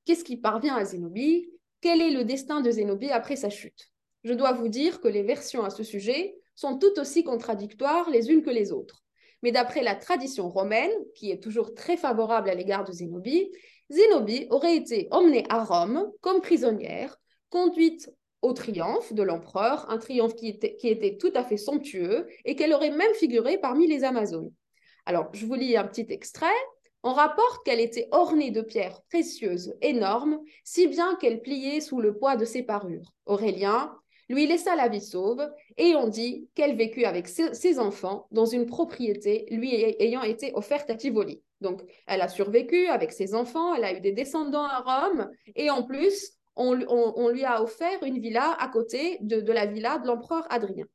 qu'est-ce 0.06 0.24
qui 0.24 0.38
parvient 0.38 0.78
à 0.78 0.86
Zénobie? 0.86 1.52
Quel 1.82 2.02
est 2.02 2.12
le 2.12 2.24
destin 2.24 2.62
de 2.62 2.72
Zénobie 2.72 3.12
après 3.12 3.36
sa 3.36 3.50
chute? 3.50 3.92
Je 4.24 4.32
dois 4.32 4.54
vous 4.54 4.70
dire 4.70 5.02
que 5.02 5.10
les 5.10 5.24
versions 5.24 5.66
à 5.66 5.70
ce 5.70 5.84
sujet 5.84 6.38
sont 6.56 6.80
tout 6.80 6.98
aussi 6.98 7.26
contradictoires 7.26 8.10
les 8.10 8.32
unes 8.32 8.42
que 8.42 8.50
les 8.50 8.72
autres. 8.72 9.05
Mais 9.44 9.52
d'après 9.52 9.84
la 9.84 9.96
tradition 9.96 10.50
romaine, 10.50 10.92
qui 11.16 11.32
est 11.32 11.42
toujours 11.42 11.74
très 11.74 11.98
favorable 11.98 12.50
à 12.50 12.56
l'égard 12.56 12.84
de 12.84 12.92
Zénobie, 12.92 13.52
Zénobie 13.90 14.48
aurait 14.50 14.76
été 14.76 15.08
emmenée 15.12 15.46
à 15.50 15.64
Rome 15.64 16.12
comme 16.22 16.42
prisonnière, 16.42 17.18
conduite 17.50 18.10
au 18.42 18.54
triomphe 18.54 19.14
de 19.14 19.24
l'empereur, 19.24 19.90
un 19.90 19.98
triomphe 19.98 20.36
qui 20.36 20.48
était, 20.50 21.18
tout 21.18 21.32
à 21.36 21.44
fait 21.44 21.58
somptueux 21.58 22.28
et 22.46 22.56
qu'elle 22.56 22.74
aurait 22.74 22.92
même 22.92 23.14
figuré 23.16 23.58
parmi 23.58 23.88
les 23.88 24.04
Amazones. 24.04 24.52
Alors, 25.06 25.30
je 25.34 25.46
vous 25.46 25.56
lis 25.56 25.78
un 25.78 25.86
petit 25.86 26.06
extrait. 26.10 26.48
On 27.04 27.14
rapporte 27.14 27.64
qu'elle 27.66 27.80
était 27.80 28.08
ornée 28.12 28.52
de 28.52 28.62
pierres 28.62 29.02
précieuses 29.10 29.76
énormes, 29.82 30.40
si 30.64 30.88
bien 30.88 31.16
qu'elle 31.16 31.42
pliait 31.42 31.82
sous 31.82 32.02
le 32.02 32.18
poids 32.18 32.36
de 32.36 32.46
ses 32.46 32.64
parures. 32.64 33.14
Aurélien, 33.26 33.96
lui 34.30 34.48
laissa 34.48 34.76
la 34.76 34.88
vie 34.88 35.02
sauve, 35.02 35.48
et 35.78 35.96
on 35.96 36.08
dit 36.08 36.50
qu'elle 36.56 36.76
vécut 36.76 37.06
avec 37.06 37.28
ses 37.28 37.80
enfants 37.80 38.28
dans 38.32 38.46
une 38.46 38.66
propriété 38.66 39.46
lui 39.52 39.74
ayant 39.74 40.24
été 40.24 40.52
offerte 40.54 40.90
à 40.90 40.96
Tivoli. 40.96 41.42
Donc, 41.62 41.82
elle 42.08 42.22
a 42.22 42.28
survécu 42.28 42.88
avec 42.88 43.12
ses 43.12 43.34
enfants, 43.34 43.76
elle 43.76 43.84
a 43.84 43.94
eu 43.94 44.02
des 44.02 44.12
descendants 44.12 44.66
à 44.66 44.80
Rome, 44.80 45.30
et 45.56 45.70
en 45.70 45.84
plus, 45.84 46.32
on, 46.56 47.30
lui 47.30 47.44
a 47.44 47.62
offert 47.62 48.02
une 48.04 48.20
villa 48.20 48.56
à 48.60 48.68
côté 48.70 49.18
de, 49.22 49.42
de 49.42 49.52
la 49.52 49.66
villa 49.66 49.98
de 49.98 50.08
l'empereur 50.08 50.46
Adrien. 50.50 50.86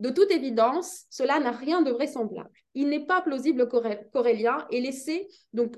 De 0.00 0.10
toute 0.10 0.30
évidence, 0.30 1.04
cela 1.08 1.38
n'a 1.38 1.52
rien 1.52 1.82
de 1.82 1.92
vraisemblable. 1.92 2.50
Il 2.74 2.88
n'est 2.88 3.06
pas 3.06 3.22
plausible 3.22 3.68
qu'Aurélien 3.68 4.66
ait 4.72 4.80
laissé 4.80 5.28
donc 5.52 5.76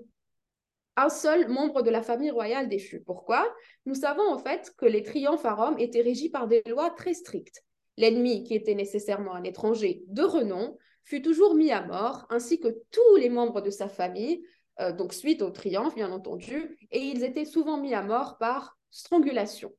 un 0.96 1.09
seul 1.09 1.48
membre 1.48 1.82
de 1.82 1.90
la 1.90 2.02
famille 2.02 2.30
royale 2.30 2.68
déchu. 2.68 3.00
Pourquoi? 3.00 3.46
Nous 3.85 3.94
savons 3.94 4.28
en 4.28 4.38
fait 4.38 4.72
que 4.76 4.87
les 4.87 5.02
triomphes 5.02 5.44
à 5.44 5.54
Rome 5.54 5.78
étaient 5.78 6.00
régis 6.00 6.30
par 6.30 6.48
des 6.48 6.62
lois 6.66 6.90
très 6.90 7.14
strictes. 7.14 7.62
L'ennemi, 7.96 8.44
qui 8.44 8.54
était 8.54 8.74
nécessairement 8.74 9.35
un 9.35 9.44
étranger 9.44 10.02
de 10.09 10.22
renom, 10.22 10.76
fut 11.04 11.22
toujours 11.22 11.54
mis 11.54 11.70
à 11.70 11.82
mort, 11.87 12.26
ainsi 12.30 12.61
que 12.61 12.68
tous 12.90 13.16
les 13.16 13.28
membres 13.28 13.61
de 13.61 13.70
sa 13.70 13.88
famille, 13.88 14.42
euh, 14.80 14.92
donc 14.92 15.12
suite 15.12 15.42
au 15.42 15.50
triomphe, 15.50 15.94
bien 15.94 16.11
entendu, 16.11 16.76
et 16.90 16.98
ils 16.98 17.24
étaient 17.24 17.44
souvent 17.44 17.78
mis 17.78 17.94
à 17.94 18.02
mort 18.02 18.38
par 18.38 18.76
strangulation. 18.90 19.72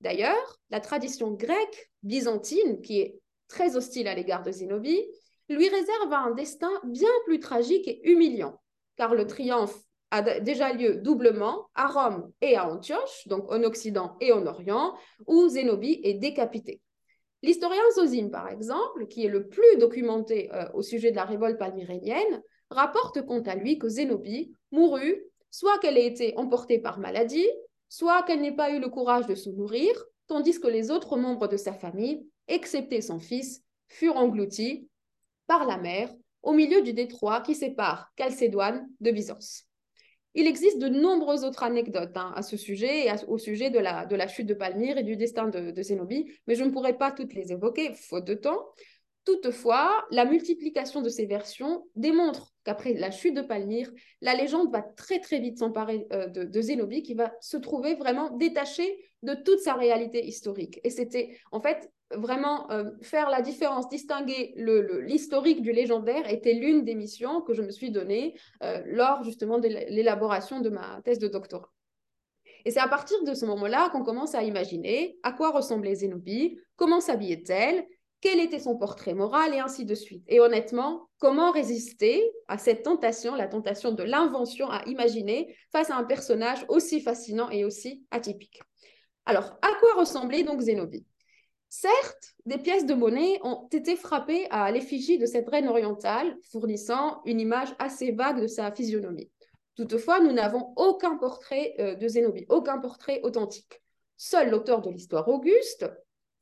D'ailleurs, 0.00 0.60
la 0.70 0.80
tradition 0.80 1.30
grecque 1.30 1.90
byzantine, 2.02 2.80
qui 2.82 3.00
est 3.00 3.18
très 3.48 3.76
hostile 3.76 4.08
à 4.08 4.14
l'égard 4.14 4.42
de 4.42 4.50
Zénobie, 4.50 5.04
lui 5.48 5.68
réserve 5.68 6.12
un 6.12 6.32
destin 6.32 6.72
bien 6.84 7.10
plus 7.24 7.38
tragique 7.38 7.86
et 7.86 8.00
humiliant, 8.10 8.60
car 8.96 9.14
le 9.14 9.26
triomphe 9.26 9.78
a 10.14 10.40
déjà 10.40 10.72
lieu 10.72 10.96
doublement 10.96 11.68
à 11.74 11.86
Rome 11.88 12.30
et 12.40 12.56
à 12.56 12.70
Antioche, 12.70 13.26
donc 13.26 13.50
en 13.50 13.62
Occident 13.64 14.16
et 14.20 14.32
en 14.32 14.46
Orient, 14.46 14.94
où 15.26 15.48
Zénobie 15.48 16.00
est 16.04 16.14
décapité. 16.14 16.80
L'historien 17.42 17.82
Zosime, 17.94 18.30
par 18.30 18.48
exemple, 18.48 19.06
qui 19.08 19.26
est 19.26 19.28
le 19.28 19.48
plus 19.48 19.76
documenté 19.78 20.50
euh, 20.54 20.66
au 20.72 20.82
sujet 20.82 21.10
de 21.10 21.16
la 21.16 21.24
révolte 21.24 21.58
palmyrénienne, 21.58 22.42
rapporte 22.70 23.26
quant 23.26 23.42
à 23.42 23.54
lui 23.54 23.78
que 23.78 23.88
Zénobie 23.88 24.54
mourut 24.70 25.22
soit 25.50 25.78
qu'elle 25.78 25.98
ait 25.98 26.06
été 26.06 26.36
emportée 26.36 26.78
par 26.78 26.98
maladie, 26.98 27.48
soit 27.88 28.22
qu'elle 28.22 28.40
n'ait 28.40 28.56
pas 28.56 28.70
eu 28.70 28.80
le 28.80 28.88
courage 28.88 29.26
de 29.26 29.34
se 29.34 29.50
nourrir, 29.50 29.92
tandis 30.26 30.58
que 30.58 30.68
les 30.68 30.90
autres 30.90 31.16
membres 31.16 31.48
de 31.48 31.56
sa 31.56 31.72
famille, 31.72 32.26
excepté 32.48 33.00
son 33.00 33.18
fils, 33.18 33.62
furent 33.88 34.16
engloutis 34.16 34.88
par 35.46 35.66
la 35.66 35.76
mer 35.76 36.12
au 36.42 36.52
milieu 36.52 36.82
du 36.82 36.92
détroit 36.92 37.40
qui 37.40 37.54
sépare 37.54 38.12
Chalcédoine 38.18 38.88
de 39.00 39.10
Byzance. 39.10 39.68
Il 40.34 40.46
existe 40.46 40.78
de 40.78 40.88
nombreuses 40.88 41.44
autres 41.44 41.62
anecdotes 41.62 42.16
hein, 42.16 42.32
à 42.34 42.42
ce 42.42 42.56
sujet 42.56 43.06
et 43.06 43.12
au 43.28 43.38
sujet 43.38 43.70
de 43.70 43.78
la, 43.78 44.04
de 44.06 44.18
chute 44.28 44.46
de 44.46 44.54
Palmyre 44.54 44.98
et 44.98 45.04
du 45.04 45.16
destin 45.16 45.48
de, 45.48 45.70
de 45.70 45.82
Zénobie, 45.82 46.26
mais 46.46 46.54
je 46.54 46.64
ne 46.64 46.70
pourrai 46.70 46.98
pas 46.98 47.12
toutes 47.12 47.34
les 47.34 47.52
évoquer, 47.52 47.92
faute 47.92 48.24
de 48.24 48.34
temps. 48.34 48.66
Toutefois, 49.24 50.04
la 50.10 50.26
multiplication 50.26 51.00
de 51.00 51.08
ces 51.08 51.24
versions 51.24 51.86
démontre 51.96 52.52
qu'après 52.62 52.92
la 52.92 53.10
chute 53.10 53.34
de 53.34 53.40
Palmyre, 53.40 53.90
la 54.20 54.34
légende 54.34 54.70
va 54.70 54.82
très 54.82 55.18
très 55.18 55.38
vite 55.38 55.58
s'emparer 55.58 56.06
euh, 56.12 56.26
de, 56.26 56.60
Zénobie 56.60 57.02
qui 57.02 57.14
va 57.14 57.32
se 57.40 57.56
trouver 57.56 57.94
vraiment 57.94 58.36
détaché 58.36 58.98
de 59.22 59.34
toute 59.34 59.60
sa 59.60 59.74
réalité 59.74 60.26
historique. 60.26 60.78
Et 60.84 60.90
c'était 60.90 61.38
en 61.52 61.60
fait 61.60 61.90
vraiment 62.16 62.70
euh, 62.70 62.90
faire 63.02 63.30
la 63.30 63.42
différence, 63.42 63.88
distinguer 63.88 64.54
l'historique 64.56 65.62
du 65.62 65.72
légendaire 65.72 66.30
était 66.30 66.54
l'une 66.54 66.84
des 66.84 66.94
missions 66.94 67.40
que 67.40 67.54
je 67.54 67.62
me 67.62 67.70
suis 67.70 67.90
donnée 67.90 68.38
euh, 68.62 68.82
lors 68.86 69.22
justement 69.24 69.58
de 69.58 69.68
l'élaboration 69.68 70.60
de 70.60 70.70
ma 70.70 71.00
thèse 71.04 71.18
de 71.18 71.28
doctorat. 71.28 71.70
Et 72.64 72.70
c'est 72.70 72.80
à 72.80 72.88
partir 72.88 73.22
de 73.24 73.34
ce 73.34 73.44
moment-là 73.44 73.90
qu'on 73.90 74.02
commence 74.02 74.34
à 74.34 74.42
imaginer 74.42 75.18
à 75.22 75.32
quoi 75.32 75.50
ressemblait 75.50 75.94
Zénobie, 75.94 76.58
comment 76.76 77.00
s'habillait-elle, 77.00 77.84
quel 78.20 78.40
était 78.40 78.58
son 78.58 78.78
portrait 78.78 79.12
moral 79.12 79.52
et 79.52 79.58
ainsi 79.58 79.84
de 79.84 79.94
suite. 79.94 80.24
Et 80.28 80.40
honnêtement, 80.40 81.10
comment 81.18 81.50
résister 81.50 82.22
à 82.48 82.56
cette 82.56 82.82
tentation, 82.82 83.34
la 83.34 83.48
tentation 83.48 83.92
de 83.92 84.02
l'invention 84.02 84.70
à 84.70 84.82
imaginer 84.86 85.54
face 85.70 85.90
à 85.90 85.96
un 85.96 86.04
personnage 86.04 86.64
aussi 86.68 87.02
fascinant 87.02 87.50
et 87.50 87.66
aussi 87.66 88.02
atypique? 88.10 88.62
Alors, 89.26 89.58
à 89.60 89.68
quoi 89.78 89.94
ressemblait 89.98 90.42
donc 90.42 90.62
Zénobie 90.62 91.04
Certes, 91.76 92.36
des 92.46 92.58
pièces 92.58 92.86
de 92.86 92.94
monnaie 92.94 93.40
ont 93.42 93.66
été 93.72 93.96
frappées 93.96 94.46
à 94.50 94.70
l'effigie 94.70 95.18
de 95.18 95.26
cette 95.26 95.48
reine 95.48 95.66
orientale, 95.66 96.36
fournissant 96.52 97.20
une 97.24 97.40
image 97.40 97.74
assez 97.80 98.12
vague 98.12 98.40
de 98.40 98.46
sa 98.46 98.70
physionomie. 98.70 99.28
Toutefois, 99.74 100.20
nous 100.20 100.30
n'avons 100.30 100.72
aucun 100.76 101.16
portrait 101.16 101.74
euh, 101.80 101.96
de 101.96 102.06
Zénobie, 102.06 102.46
aucun 102.48 102.78
portrait 102.78 103.20
authentique. 103.24 103.82
Seul 104.16 104.50
l'auteur 104.50 104.82
de 104.82 104.90
l'histoire 104.90 105.28
Auguste 105.28 105.90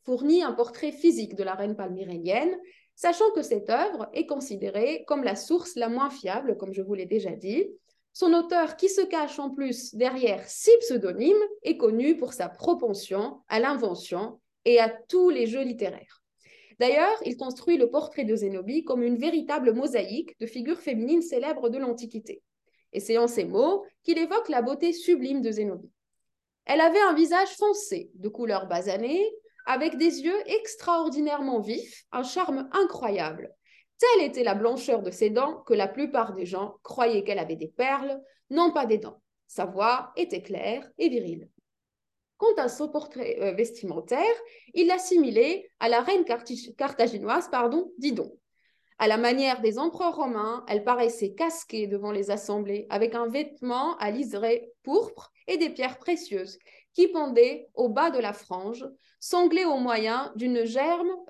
fournit 0.04 0.42
un 0.42 0.52
portrait 0.52 0.92
physique 0.92 1.34
de 1.34 1.44
la 1.44 1.54
reine 1.54 1.76
palmyrénienne, 1.76 2.54
sachant 2.94 3.30
que 3.30 3.40
cette 3.40 3.70
œuvre 3.70 4.10
est 4.12 4.26
considérée 4.26 5.02
comme 5.06 5.24
la 5.24 5.34
source 5.34 5.76
la 5.76 5.88
moins 5.88 6.10
fiable, 6.10 6.58
comme 6.58 6.74
je 6.74 6.82
vous 6.82 6.92
l'ai 6.92 7.06
déjà 7.06 7.30
dit. 7.30 7.70
Son 8.12 8.34
auteur, 8.34 8.76
qui 8.76 8.90
se 8.90 9.00
cache 9.00 9.38
en 9.38 9.48
plus 9.48 9.94
derrière 9.94 10.46
six 10.46 10.76
pseudonymes, 10.80 11.42
est 11.62 11.78
connu 11.78 12.18
pour 12.18 12.34
sa 12.34 12.50
propension 12.50 13.40
à 13.48 13.60
l'invention 13.60 14.41
et 14.64 14.80
à 14.80 14.88
tous 14.88 15.30
les 15.30 15.46
jeux 15.46 15.62
littéraires. 15.62 16.22
D'ailleurs, 16.78 17.16
il 17.24 17.36
construit 17.36 17.76
le 17.76 17.90
portrait 17.90 18.24
de 18.24 18.34
Zénobie 18.34 18.84
comme 18.84 19.02
une 19.02 19.16
véritable 19.16 19.72
mosaïque 19.72 20.38
de 20.40 20.46
figures 20.46 20.80
féminines 20.80 21.22
célèbres 21.22 21.68
de 21.68 21.78
l'Antiquité. 21.78 22.42
Et 22.92 23.00
c'est 23.00 23.18
en 23.18 23.28
ces 23.28 23.44
mots 23.44 23.84
qu'il 24.02 24.18
évoque 24.18 24.48
la 24.48 24.62
beauté 24.62 24.92
sublime 24.92 25.42
de 25.42 25.50
Zénobie. 25.50 25.92
Elle 26.64 26.80
avait 26.80 27.00
un 27.00 27.14
visage 27.14 27.50
foncé, 27.56 28.10
de 28.14 28.28
couleur 28.28 28.66
basanée, 28.66 29.24
avec 29.66 29.96
des 29.96 30.22
yeux 30.22 30.38
extraordinairement 30.46 31.60
vifs, 31.60 32.04
un 32.12 32.22
charme 32.22 32.68
incroyable. 32.72 33.52
Telle 33.98 34.26
était 34.26 34.44
la 34.44 34.54
blancheur 34.54 35.02
de 35.02 35.10
ses 35.10 35.30
dents 35.30 35.62
que 35.62 35.74
la 35.74 35.86
plupart 35.88 36.34
des 36.34 36.46
gens 36.46 36.74
croyaient 36.82 37.22
qu'elle 37.22 37.38
avait 37.38 37.56
des 37.56 37.68
perles, 37.68 38.20
non 38.50 38.72
pas 38.72 38.86
des 38.86 38.98
dents. 38.98 39.22
Sa 39.46 39.66
voix 39.66 40.12
était 40.16 40.42
claire 40.42 40.88
et 40.98 41.08
virile. 41.08 41.48
Quant 42.42 42.60
à 42.60 42.68
son 42.68 42.88
portrait 42.88 43.38
euh, 43.40 43.52
vestimentaire, 43.52 44.34
il 44.74 44.88
l'assimilait 44.88 45.70
à 45.78 45.88
la 45.88 46.00
reine 46.00 46.24
carthaginoise 46.24 47.48
pardon, 47.48 47.92
Didon. 47.98 48.36
À 48.98 49.06
la 49.06 49.16
manière 49.16 49.60
des 49.60 49.78
empereurs 49.78 50.16
romains, 50.16 50.64
elle 50.66 50.82
paraissait 50.82 51.34
casquée 51.34 51.86
devant 51.86 52.10
les 52.10 52.32
assemblées 52.32 52.88
avec 52.90 53.14
un 53.14 53.28
vêtement 53.28 53.96
à 53.98 54.10
liseré 54.10 54.72
pourpre 54.82 55.30
et 55.46 55.56
des 55.56 55.70
pierres 55.70 56.00
précieuses 56.00 56.58
qui 56.94 57.06
pendaient 57.06 57.68
au 57.74 57.88
bas 57.88 58.10
de 58.10 58.18
la 58.18 58.32
frange, 58.32 58.88
sanglée 59.20 59.64
au 59.64 59.76
moyen 59.76 60.32
d'une 60.34 60.64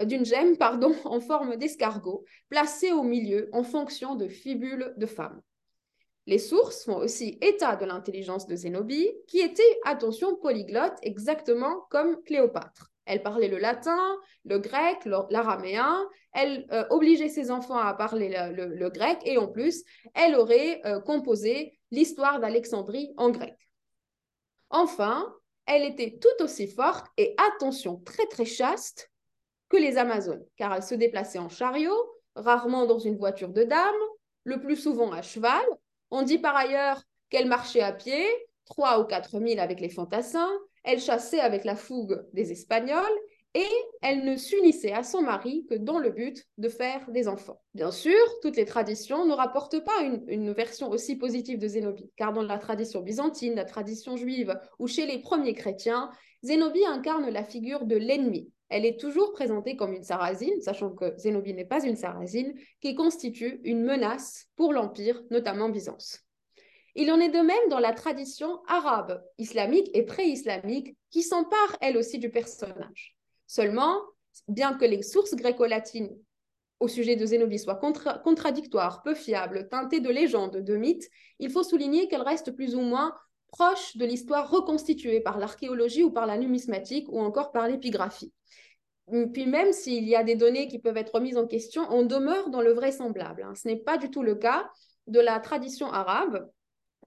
d'une 0.05 0.25
gemme 0.25 0.57
pardon, 0.57 0.95
en 1.05 1.21
forme 1.21 1.57
d'escargot, 1.57 2.25
placée 2.49 2.93
au 2.93 3.03
milieu 3.03 3.51
en 3.53 3.65
fonction 3.65 4.15
de 4.15 4.29
fibules 4.29 4.95
de 4.97 5.05
femmes. 5.05 5.43
Les 6.27 6.39
sources 6.39 6.85
font 6.85 6.97
aussi 6.97 7.39
état 7.41 7.77
de 7.77 7.85
l'intelligence 7.85 8.47
de 8.47 8.55
Zénobie, 8.55 9.11
qui 9.27 9.41
était, 9.41 9.63
attention, 9.85 10.37
polyglotte, 10.37 10.97
exactement 11.03 11.87
comme 11.91 12.23
Cléopâtre. 12.23 12.93
Elle 13.05 13.23
parlait 13.23 13.49
le 13.49 13.59
latin, 13.59 14.17
le 14.45 14.59
grec, 14.59 15.05
l'araméen. 15.05 16.09
Elle 16.33 16.67
euh, 16.71 16.85
obligeait 16.91 17.29
ses 17.29 17.51
enfants 17.51 17.79
à 17.79 17.93
parler 17.95 18.29
le, 18.53 18.89
grec 18.91 19.19
et 19.25 19.39
en 19.39 19.49
plus, 19.49 19.83
elle 20.15 20.37
aurait 20.37 20.81
euh, 20.87 21.01
composé 21.01 21.79
l'histoire 21.91 22.39
d'Alexandrie 22.39 23.13
en 23.17 23.31
grec. 23.31 23.57
Enfin, 24.71 25.35
elle 25.67 25.83
était 25.85 26.19
tout 26.21 26.45
aussi 26.45 26.69
forte 26.69 27.07
et, 27.17 27.35
attention, 27.55 27.97
très 27.99 28.27
très 28.27 28.45
chaste 28.45 29.11
que 29.69 29.77
les 29.77 29.99
Amazones, 29.99 30.45
car 30.57 30.75
elle 30.75 30.83
se 30.83 30.95
déplaçait 30.95 31.39
en 31.39 31.49
chariot, 31.49 31.97
rarement 32.37 32.87
dans 32.87 32.99
une 32.99 33.17
voiture 33.17 33.49
de 33.49 33.65
dame, 33.65 33.95
le 34.45 34.61
plus 34.61 34.77
souvent 34.77 35.13
à 35.13 35.23
cheval. 35.23 35.65
On 36.15 36.21
dit 36.21 36.37
par 36.37 36.55
ailleurs 36.55 37.03
qu'elle 37.31 37.49
marchait 37.49 37.81
à 37.81 37.91
pied, 37.91 38.27
trois 38.67 39.01
ou 39.01 39.05
quatre 39.05 39.41
milles 39.41 39.61
avec 39.61 39.81
les 39.81 39.89
fantassins, 39.89 40.53
elle 40.85 41.01
chassait 41.01 41.41
avec 41.41 41.65
la 41.65 41.75
fougue 41.75 42.23
des 42.35 42.53
Espagnols 42.53 43.19
et 43.55 43.67
elle 44.03 44.23
ne 44.23 44.37
s'unissait 44.37 44.93
à 44.93 45.05
son 45.05 45.23
mari 45.23 45.65
que 45.71 45.75
dans 45.75 45.99
le 45.99 46.11
but 46.11 46.47
de 46.59 46.69
faire 46.69 47.11
des 47.11 47.29
enfants. 47.29 47.63
Bien 47.73 47.91
sûr, 47.91 48.13
toutes 48.43 48.57
les 48.57 48.67
traditions 48.67 49.25
ne 49.25 49.33
rapportent 49.33 49.83
pas 49.83 50.03
une, 50.03 50.53
version 50.53 50.91
aussi 50.91 51.17
positive 51.17 51.59
de 51.59 51.67
Zénobie, 51.67 52.11
car 52.17 52.35
dans 52.35 52.43
la 52.43 52.59
tradition 52.59 53.01
byzantine, 53.01 53.55
la 53.55 53.65
tradition 53.65 54.19
juive 54.19 54.55
ou 54.79 54.89
chez 54.89 55.07
les 55.07 55.19
premiers 55.19 55.55
chrétiens, 55.55 56.11
Zénobie 56.43 56.85
incarne 56.85 57.31
la 57.31 57.43
figure 57.43 57.87
de 57.87 57.97
l'ennemi. 57.97 58.52
Elle 58.73 58.87
est 58.87 58.99
toujours 58.99 59.33
présentée 59.33 59.77
comme 59.77 59.93
une 59.93 60.03
sarrasine, 60.03 60.63
sachant 60.63 60.95
que 60.95 61.13
Zénobie 61.19 61.53
n'est 61.53 61.67
pas 61.67 61.85
une 61.85 61.95
sarrasine, 61.95 62.55
qui 62.81 62.95
constitue 62.95 63.61
une 63.65 63.85
menace 63.85 64.47
pour 64.57 64.73
l'Empire, 64.73 65.23
notamment 65.31 65.69
Byzance. 65.69 66.21
Il 66.95 67.13
en 67.13 67.21
est 67.21 67.29
de 67.29 67.41
même 67.41 67.69
dans 67.69 67.79
la 67.79 67.93
tradition 67.93 68.63
arabe, 68.67 69.23
islamique 69.37 69.91
et 69.93 70.05
pré-islamique, 70.05 70.97
qui 71.11 71.23
s'empare 71.23 71.77
elle 71.83 71.99
aussi 71.99 72.19
du 72.19 72.31
personnage. 72.31 73.15
Seulement, 73.47 74.01
bien 74.49 74.73
que 74.73 74.87
les 74.87 75.03
sources 75.03 75.35
gréco-latines 75.35 76.17
au 76.81 76.89
sujet 76.89 77.15
de 77.15 77.27
Zénobie 77.27 77.59
soient 77.59 77.81
contradictoires, 78.25 79.03
peu 79.03 79.15
fiables, 79.15 79.69
teintées 79.69 80.01
de 80.01 80.09
légendes, 80.09 80.57
de 80.57 80.77
mythes, 80.77 81.11
il 81.39 81.51
faut 81.51 81.63
souligner 81.63 82.09
qu'elles 82.09 82.23
restent 82.23 82.57
plus 82.57 82.75
ou 82.75 82.81
moins 82.81 83.15
proches 83.53 83.97
de 83.97 84.05
l'histoire 84.05 84.51
reconstituée 84.51 85.21
par 85.21 85.39
l'archéologie 85.39 86.03
ou 86.03 86.11
par 86.11 86.27
la 86.27 86.37
numismatique 86.37 87.07
ou 87.11 87.21
encore 87.21 87.53
par 87.53 87.69
l'épigraphie. 87.69 88.33
Puis 89.33 89.47
même 89.47 89.73
s'il 89.73 90.09
y 90.09 90.17
a 90.17 90.25
des 90.25 90.37
données 90.37 90.69
qui 90.69 90.79
peuvent 90.79 90.97
être 90.97 91.15
remises 91.15 91.37
en 91.37 91.47
question, 91.47 91.83
on 91.91 92.05
demeure 92.05 92.51
dans 92.51 92.63
le 92.63 92.73
vraisemblable. 92.73 93.43
Hein. 93.43 93.55
Ce 93.55 93.69
n'est 93.69 93.77
pas 93.77 93.99
du 93.99 94.11
tout 94.11 94.23
le 94.23 94.35
cas 94.35 94.69
de 95.07 95.21
la 95.21 95.39
tradition 95.39 95.93
arabe, 95.93 96.49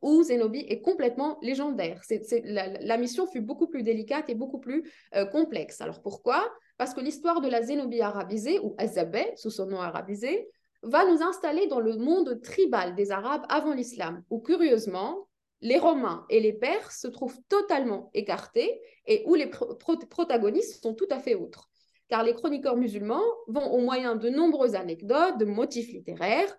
où 0.02 0.22
Zénobie 0.22 0.66
est 0.70 0.82
complètement 0.82 1.40
légendaire. 1.42 2.02
la, 2.44 2.98
mission 2.98 3.26
fut 3.26 3.42
beaucoup 3.42 3.68
plus 3.68 3.82
délicate 3.82 4.30
et 4.30 4.36
beaucoup 4.36 4.60
plus 4.60 4.84
euh, 5.16 5.26
complexe. 5.26 5.82
Alors 5.82 6.02
pourquoi? 6.02 6.48
Parce 6.78 6.94
que 6.94 7.02
l'histoire 7.02 7.42
de 7.42 7.48
la 7.48 7.64
Zénobie 7.64 8.02
arabisée, 8.02 8.60
ou 8.60 8.76
Azabeh, 8.78 9.34
sous 9.36 9.50
son 9.50 9.66
nom 9.66 9.82
arabisé, 9.82 10.48
va 10.84 11.10
nous 11.10 11.24
installer 11.24 11.66
dans 11.68 11.80
le 11.80 11.98
monde 11.98 12.40
tribal 12.44 12.94
des 12.94 13.12
Arabes 13.12 13.46
avant 13.50 13.74
l'islam, 13.74 14.22
où 14.30 14.40
curieusement, 14.40 15.28
les 15.66 15.80
Romains 15.80 16.26
et 16.30 16.40
les 16.40 16.54
Perses 16.54 17.02
se 17.02 17.08
trouvent 17.08 17.40
totalement 17.50 18.12
écartés 18.14 18.80
et 19.08 19.24
où 19.26 19.34
les 19.34 19.50
protagonistes 19.50 20.84
sont 20.84 20.94
tout 20.94 21.08
à 21.10 21.18
fait 21.18 21.34
autres. 21.34 21.72
Car 22.08 22.24
les 22.24 22.36
chroniqueurs 22.36 22.78
musulmans 22.78 23.24
vont, 23.48 23.72
au 23.72 23.80
moyen 23.80 24.16
de 24.16 24.30
nombreuses 24.30 24.76
anecdotes, 24.76 25.40
de 25.40 25.46
motifs 25.46 25.92
littéraires, 25.92 26.56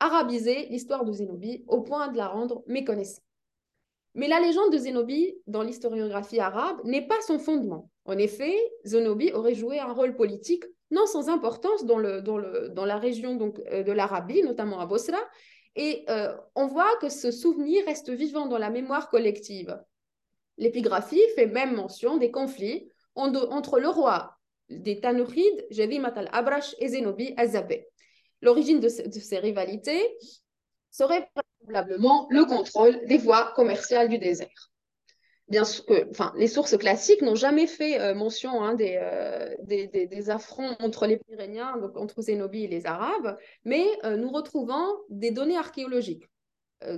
arabiser 0.00 0.66
l'histoire 0.70 1.04
de 1.04 1.12
Zénobie 1.12 1.64
au 1.68 1.82
point 1.82 2.08
de 2.08 2.16
la 2.16 2.26
rendre 2.26 2.64
méconnaissable. 2.66 3.24
Mais 4.16 4.26
la 4.26 4.40
légende 4.40 4.72
de 4.72 4.78
Zénobie 4.78 5.36
dans 5.46 5.62
l'historiographie 5.62 6.40
arabe 6.40 6.80
n'est 6.82 7.06
pas 7.06 7.20
son 7.24 7.38
fondement. 7.38 7.88
En 8.06 8.18
effet, 8.18 8.56
Zénobie 8.82 9.30
aurait 9.30 9.54
joué 9.54 9.78
un 9.78 9.92
rôle 9.92 10.16
politique 10.16 10.64
non 10.90 11.06
sans 11.06 11.28
importance 11.28 11.84
dans, 11.84 11.98
la 11.98 12.96
région 12.96 13.38
euh, 13.70 13.82
de 13.84 13.92
l'Arabie, 13.92 14.42
notamment 14.42 14.80
à 14.80 14.86
Bosra, 14.86 15.18
et 15.78 16.04
euh, 16.10 16.36
on 16.56 16.66
voit 16.66 16.96
que 17.00 17.08
ce 17.08 17.30
souvenir 17.30 17.84
reste 17.86 18.10
vivant 18.10 18.46
dans 18.46 18.58
la 18.58 18.68
mémoire 18.68 19.08
collective. 19.08 19.80
L'épigraphie 20.56 21.22
fait 21.36 21.46
même 21.46 21.76
mention 21.76 22.16
des 22.16 22.32
conflits 22.32 22.90
entre 23.14 23.78
le 23.78 23.88
roi 23.88 24.36
des 24.68 25.00
Tanurides, 25.00 25.66
Jedimat 25.70 26.12
al-Abrash, 26.16 26.74
et 26.78 26.88
Zénobie 26.88 27.32
Azabeh. 27.36 27.86
L'origine 28.42 28.80
de, 28.80 28.88
ces 28.88 29.38
rivalités 29.38 30.18
serait 30.90 31.30
probablement 31.64 32.26
le 32.30 32.44
contrôle 32.44 33.04
des 33.06 33.18
voies 33.18 33.52
commerciales 33.54 34.08
du 34.08 34.18
désert. 34.18 34.70
Bien 35.48 35.64
sûr 35.64 35.86
que, 35.86 36.10
enfin, 36.10 36.34
les 36.36 36.46
sources 36.46 36.76
classiques 36.76 37.22
n'ont 37.22 37.34
jamais 37.34 37.66
fait 37.66 37.98
euh, 38.00 38.14
mention 38.14 38.62
hein, 38.62 38.76
euh, 38.78 39.54
des, 39.62 39.86
des, 39.86 40.30
affronts 40.30 40.76
entre 40.80 41.06
les 41.06 41.16
Pyrénéens, 41.16 41.78
donc 41.78 41.96
entre 41.96 42.20
Zénobie 42.20 42.64
et 42.64 42.68
les 42.68 42.84
Arabes, 42.84 43.38
mais 43.64 43.86
euh, 44.04 44.16
nous 44.16 44.30
retrouvons 44.30 44.86
des 45.08 45.30
données 45.30 45.56
archéologiques. 45.56 46.28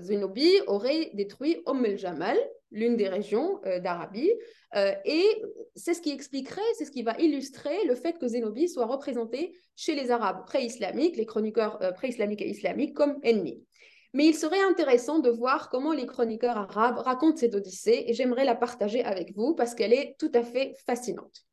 Zénobie 0.00 0.60
aurait 0.66 1.10
détruit 1.14 1.62
Umm 1.66 1.86
el-Jamal, 1.86 2.36
l'une 2.70 2.96
des 2.96 3.08
régions 3.08 3.62
d'Arabie, 3.82 4.30
et 4.76 5.42
c'est 5.74 5.94
ce 5.94 6.02
qui 6.02 6.10
expliquerait, 6.10 6.60
c'est 6.76 6.84
ce 6.84 6.90
qui 6.90 7.02
va 7.02 7.18
illustrer 7.18 7.86
le 7.86 7.94
fait 7.94 8.18
que 8.18 8.28
Zénobie 8.28 8.68
soit 8.68 8.84
représenté 8.84 9.56
chez 9.76 9.94
les 9.94 10.10
Arabes 10.10 10.44
pré-islamiques, 10.44 11.16
les 11.16 11.24
chroniqueurs 11.24 11.78
pré-islamiques 11.94 12.42
et 12.42 12.50
islamiques, 12.50 12.92
comme 12.92 13.18
ennemis. 13.22 13.64
Mais 14.12 14.26
il 14.26 14.34
serait 14.34 14.62
intéressant 14.62 15.20
de 15.20 15.30
voir 15.30 15.68
comment 15.68 15.92
les 15.92 16.06
chroniqueurs 16.06 16.56
arabes 16.56 16.98
racontent 16.98 17.36
cette 17.36 17.54
odyssée 17.54 18.04
et 18.06 18.14
j'aimerais 18.14 18.44
la 18.44 18.56
partager 18.56 19.04
avec 19.04 19.34
vous 19.36 19.54
parce 19.54 19.74
qu'elle 19.74 19.92
est 19.92 20.16
tout 20.18 20.32
à 20.34 20.42
fait 20.42 20.74
fascinante. 20.84 21.44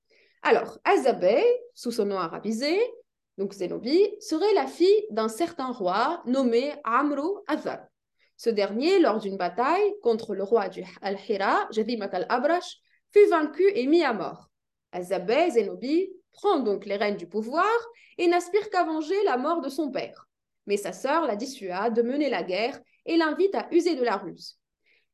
Alors, 0.42 0.80
Azabeh, 0.84 1.44
sous 1.76 1.92
son 1.92 2.06
nom 2.06 2.18
arabisé, 2.18 2.80
donc 3.38 3.54
Zénobie, 3.54 4.10
serait 4.20 4.54
la 4.56 4.66
fille 4.66 5.06
d'un 5.12 5.30
certain 5.30 5.72
roi 5.72 6.24
nommé 6.26 6.74
Amru 6.84 7.28
Azab. 7.48 7.86
Ce 8.38 8.50
dernier, 8.50 9.00
lors 9.00 9.20
d'une 9.20 9.38
bataille 9.38 9.94
contre 10.02 10.34
le 10.34 10.44
roi 10.44 10.70
du 10.70 10.84
Al-Hira, 11.02 11.68
Jadimak 11.72 12.14
al-Abrash, 12.14 12.78
fut 13.12 13.28
vaincu 13.28 13.64
et 13.76 13.86
mis 13.86 14.04
à 14.04 14.14
mort. 14.14 14.50
Azabeh, 14.92 15.52
Zénobie, 15.52 16.10
prend 16.32 16.60
donc 16.60 16.86
les 16.86 16.98
rênes 16.98 17.18
du 17.18 17.28
pouvoir 17.28 17.68
et 18.18 18.28
n'aspire 18.28 18.70
qu'à 18.70 18.84
venger 18.84 19.24
la 19.26 19.38
mort 19.38 19.62
de 19.62 19.70
son 19.70 19.92
père 19.92 20.27
mais 20.68 20.78
sa 20.78 20.94
sœur 20.94 21.26
la 21.26 21.36
dissuade 21.36 21.96
de 21.96 22.02
mener 22.02 22.30
la 22.30 22.44
guerre 22.44 22.80
et 23.06 23.18
l'invite 23.18 23.56
à 23.56 23.68
user 23.72 23.96
de 23.96 24.04
la 24.04 24.18
ruse. 24.18 24.58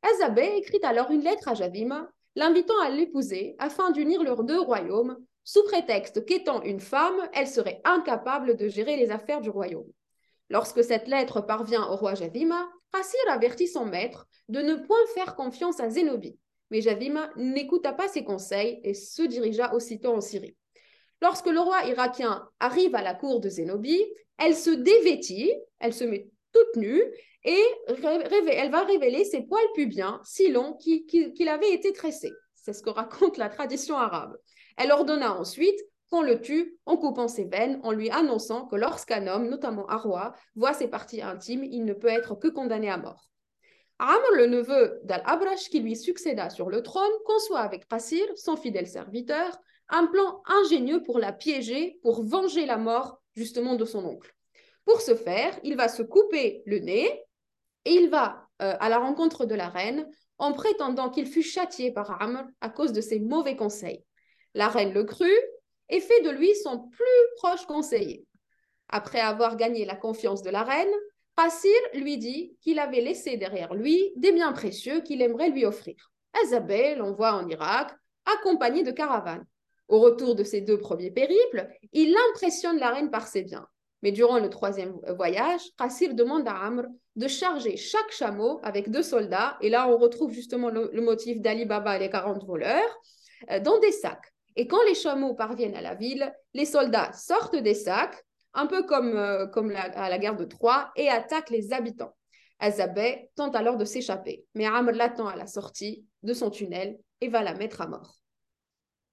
Azabé 0.02 0.58
écrit 0.58 0.80
alors 0.84 1.12
une 1.12 1.24
lettre 1.24 1.48
à 1.48 1.54
Javim, 1.54 2.10
l'invitant 2.36 2.80
à 2.82 2.90
l'épouser 2.90 3.56
afin 3.60 3.92
d'unir 3.92 4.24
leurs 4.24 4.44
deux 4.44 4.60
royaumes, 4.60 5.18
sous 5.46 5.64
prétexte 5.64 6.26
qu'étant 6.26 6.62
une 6.64 6.80
femme, 6.80 7.18
elle 7.34 7.48
serait 7.48 7.82
incapable 7.86 8.56
de 8.58 8.68
gérer 8.68 8.98
les 8.98 9.12
affaires 9.12 9.42
du 9.42 9.50
royaume. 9.50 9.90
Lorsque 10.50 10.84
cette 10.84 11.08
lettre 11.08 11.42
parvient 11.42 11.88
au 11.88 11.96
roi 11.96 12.16
Javim, 12.16 12.54
Qassir 12.92 13.20
avertit 13.30 13.68
son 13.68 13.86
maître 13.86 14.28
de 14.50 14.62
ne 14.62 14.76
point 14.76 15.06
faire 15.16 15.36
confiance 15.36 15.80
à 15.80 15.90
Zénobie. 15.90 16.38
Mais 16.70 16.82
Javim 16.82 17.30
n'écouta 17.36 17.94
pas 17.94 18.08
ses 18.08 18.24
conseils 18.24 18.80
et 18.84 18.94
se 18.94 19.24
dirigea 19.24 19.74
aussitôt 19.74 20.14
en 20.14 20.22
Syrie. 20.22 20.56
Lorsque 21.24 21.48
le 21.48 21.62
roi 21.62 21.86
irakien 21.86 22.46
arrive 22.60 22.96
à 22.96 23.02
la 23.02 23.14
cour 23.14 23.40
de 23.40 23.48
Zénobie, 23.48 24.06
elle 24.38 24.58
se 24.58 24.72
dévêtit, 24.72 25.54
elle 25.80 25.94
se 25.94 26.04
met 26.04 26.28
toute 26.52 26.76
nue 26.76 27.02
et 27.46 27.64
elle 27.88 28.70
va 28.70 28.84
révéler 28.84 29.24
ses 29.24 29.44
poils 29.44 29.72
pubiens 29.74 30.20
si 30.26 30.52
longs 30.52 30.74
qu'il 30.74 31.48
avait 31.48 31.74
été 31.74 31.94
tressé. 31.94 32.30
C'est 32.56 32.74
ce 32.74 32.84
que 32.84 32.90
raconte 32.90 33.38
la 33.38 33.48
tradition 33.48 33.96
arabe. 33.96 34.36
Elle 34.76 34.92
ordonna 34.92 35.40
ensuite 35.40 35.80
qu'on 36.12 36.24
le 36.24 36.42
tue 36.42 36.78
en 36.86 36.98
coupant 36.98 37.30
ses 37.30 37.46
veines, 37.46 37.80
en 37.84 37.94
lui 37.94 38.10
annonçant 38.10 38.66
que 38.66 38.76
lorsqu'un 38.76 39.26
homme, 39.28 39.48
notamment 39.48 39.90
un 39.90 39.96
roi, 39.96 40.34
voit 40.58 40.74
ses 40.74 40.90
parties 40.90 41.22
intimes, 41.22 41.64
il 41.64 41.86
ne 41.86 41.94
peut 41.94 42.10
être 42.10 42.36
que 42.36 42.50
condamné 42.50 42.90
à 42.90 42.98
mort. 42.98 43.30
Amr, 43.98 44.36
le 44.36 44.48
neveu 44.48 45.00
d'Al-Abrash, 45.06 45.70
qui 45.70 45.80
lui 45.80 45.96
succéda 45.96 46.50
sur 46.50 46.70
le 46.70 46.84
trône, 46.84 47.14
conçoit 47.26 47.62
avec 47.62 47.88
Qassir, 47.88 48.26
son 48.36 48.58
fidèle 48.58 48.88
serviteur, 48.88 49.58
un 49.90 50.08
plan 50.08 50.42
ingénieux 50.46 51.04
pour 51.04 51.20
la 51.20 51.34
piéger, 51.34 52.00
pour 52.02 52.24
venger 52.24 52.66
la 52.66 52.78
mort 52.78 53.22
justement 53.36 53.76
de 53.76 53.86
son 53.86 54.06
oncle. 54.06 54.34
Pour 54.86 55.02
ce 55.02 55.16
faire, 55.16 55.58
il 55.64 55.76
va 55.76 55.88
se 55.88 56.04
couper 56.04 56.64
le 56.66 56.80
nez 56.80 57.08
et 57.86 57.92
il 57.92 58.10
va 58.10 58.48
euh, 58.62 58.76
à 58.80 58.90
la 58.90 59.00
rencontre 59.00 59.46
de 59.46 59.56
la 59.56 59.70
reine 59.70 60.10
en 60.38 60.54
prétendant 60.54 61.10
qu'il 61.10 61.28
fut 61.28 61.44
châtié 61.44 61.92
par 61.92 62.22
Amr 62.22 62.44
à 62.62 62.70
cause 62.70 62.92
de 62.92 63.02
ses 63.02 63.20
mauvais 63.20 63.56
conseils. 63.56 64.04
La 64.54 64.68
reine 64.68 64.94
le 64.94 65.04
crut 65.04 65.44
et 65.90 66.00
fait 66.00 66.22
de 66.22 66.30
lui 66.30 66.56
son 66.56 66.90
plus 66.90 67.06
proche 67.38 67.66
conseiller. 67.66 68.26
Après 68.90 69.20
avoir 69.20 69.58
gagné 69.58 69.86
la 69.86 69.96
confiance 69.96 70.42
de 70.42 70.50
la 70.50 70.64
reine, 70.64 70.94
Qassir 71.36 71.72
lui 71.96 72.18
dit 72.18 72.56
qu'il 72.62 72.78
avait 72.78 73.02
laissé 73.02 73.38
derrière 73.38 73.74
lui 73.74 74.12
des 74.16 74.32
biens 74.32 74.54
précieux 74.54 75.02
qu'il 75.02 75.22
aimerait 75.22 75.50
lui 75.50 75.66
offrir. 75.66 76.12
Azabel 76.44 77.00
l'envoie 77.00 77.34
en 77.34 77.48
Irak, 77.48 77.92
accompagné 78.26 78.84
de 78.84 78.92
caravanes. 78.92 79.46
Au 79.94 80.00
retour 80.00 80.34
de 80.34 80.44
ces 80.44 80.62
deux 80.62 80.80
premiers 80.80 81.12
périples, 81.12 81.70
il 81.92 82.18
impressionne 82.32 82.80
la 82.80 82.90
reine 82.90 83.12
par 83.12 83.28
ses 83.28 83.44
biens. 83.44 83.68
Mais 84.02 84.12
durant 84.12 84.40
le 84.40 84.50
troisième 84.50 85.00
voyage, 85.16 85.62
Qassir 85.78 86.16
demande 86.16 86.48
à 86.48 86.56
Amr 86.56 86.86
de 87.16 87.28
charger 87.28 87.78
chaque 87.78 88.10
chameau 88.10 88.60
avec 88.64 88.90
deux 88.90 89.04
soldats, 89.04 89.56
et 89.62 89.70
là 89.70 89.88
on 89.88 90.00
retrouve 90.00 90.32
justement 90.32 90.72
le, 90.72 91.00
motif 91.00 91.42
d'Ali 91.42 91.66
Baba 91.66 91.98
et 91.98 92.00
les 92.00 92.10
40 92.10 92.44
voleurs, 92.44 93.00
euh, 93.52 93.60
dans 93.60 93.78
des 93.82 93.92
sacs. 93.92 94.34
Et 94.56 94.66
quand 94.66 94.84
les 94.88 94.96
chameaux 94.96 95.36
parviennent 95.36 95.76
à 95.76 95.82
la 95.82 95.94
ville, 95.94 96.34
les 96.56 96.66
soldats 96.66 97.14
sortent 97.14 97.56
des 97.56 97.76
sacs, 97.76 98.18
un 98.56 98.66
peu 98.66 98.82
comme, 98.88 99.16
euh, 99.16 99.46
à 99.94 100.10
la 100.10 100.18
guerre 100.18 100.38
de 100.38 100.46
Troie, 100.46 100.92
et 100.96 101.08
attaquent 101.08 101.52
les 101.52 101.72
habitants. 101.72 102.16
Azabeh 102.58 103.30
tente 103.36 103.56
alors 103.56 103.78
de 103.78 103.86
s'échapper, 103.86 104.44
mais 104.56 104.66
Amr 104.66 104.94
l'attend 104.94 105.28
à 105.28 105.36
la 105.36 105.46
sortie 105.46 106.04
de 106.24 106.34
son 106.34 106.50
tunnel 106.50 106.98
et 107.22 107.28
va 107.28 107.44
la 107.44 107.54
mettre 107.54 107.80
à 107.82 107.86
mort. 107.86 108.23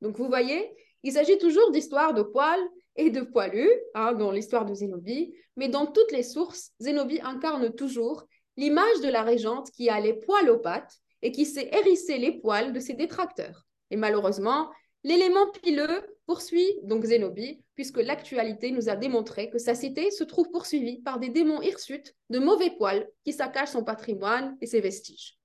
Donc 0.00 0.16
vous 0.16 0.28
voyez, 0.28 0.74
il 1.02 1.12
s'agit 1.12 1.38
toujours 1.38 1.70
d'histoires 1.70 2.14
de 2.14 2.22
poils 2.22 2.62
et 2.96 3.10
de 3.10 3.22
poilus, 3.22 3.70
hein, 3.94 4.12
dans 4.12 4.30
l'histoire 4.30 4.66
de 4.66 4.74
Zénobie, 4.74 5.32
mais 5.56 5.68
dans 5.68 5.86
toutes 5.86 6.12
les 6.12 6.22
sources, 6.22 6.72
Zénobie 6.80 7.20
incarne 7.22 7.74
toujours 7.74 8.24
l'image 8.56 9.00
de 9.02 9.08
la 9.08 9.22
régente 9.22 9.70
qui 9.70 9.88
a 9.88 10.00
les 10.00 10.14
poils 10.14 10.50
aux 10.50 10.58
pattes 10.58 10.98
et 11.22 11.32
qui 11.32 11.46
sait 11.46 11.70
hérisser 11.72 12.18
les 12.18 12.40
poils 12.40 12.72
de 12.72 12.80
ses 12.80 12.94
détracteurs. 12.94 13.66
Et 13.90 13.96
malheureusement, 13.96 14.70
l'élément 15.02 15.50
pileux 15.62 16.02
poursuit 16.26 16.78
donc 16.82 17.04
Zénobie, 17.04 17.62
puisque 17.74 17.98
l'actualité 17.98 18.70
nous 18.70 18.88
a 18.88 18.96
démontré 18.96 19.50
que 19.50 19.58
sa 19.58 19.74
cité 19.74 20.10
se 20.10 20.24
trouve 20.24 20.50
poursuivie 20.50 21.00
par 21.00 21.18
des 21.18 21.30
démons 21.30 21.62
hirsutes 21.62 22.14
de 22.28 22.38
mauvais 22.38 22.70
poils 22.70 23.08
qui 23.24 23.32
saccagent 23.32 23.70
son 23.70 23.84
patrimoine 23.84 24.56
et 24.60 24.66
ses 24.66 24.80
vestiges. 24.80 25.39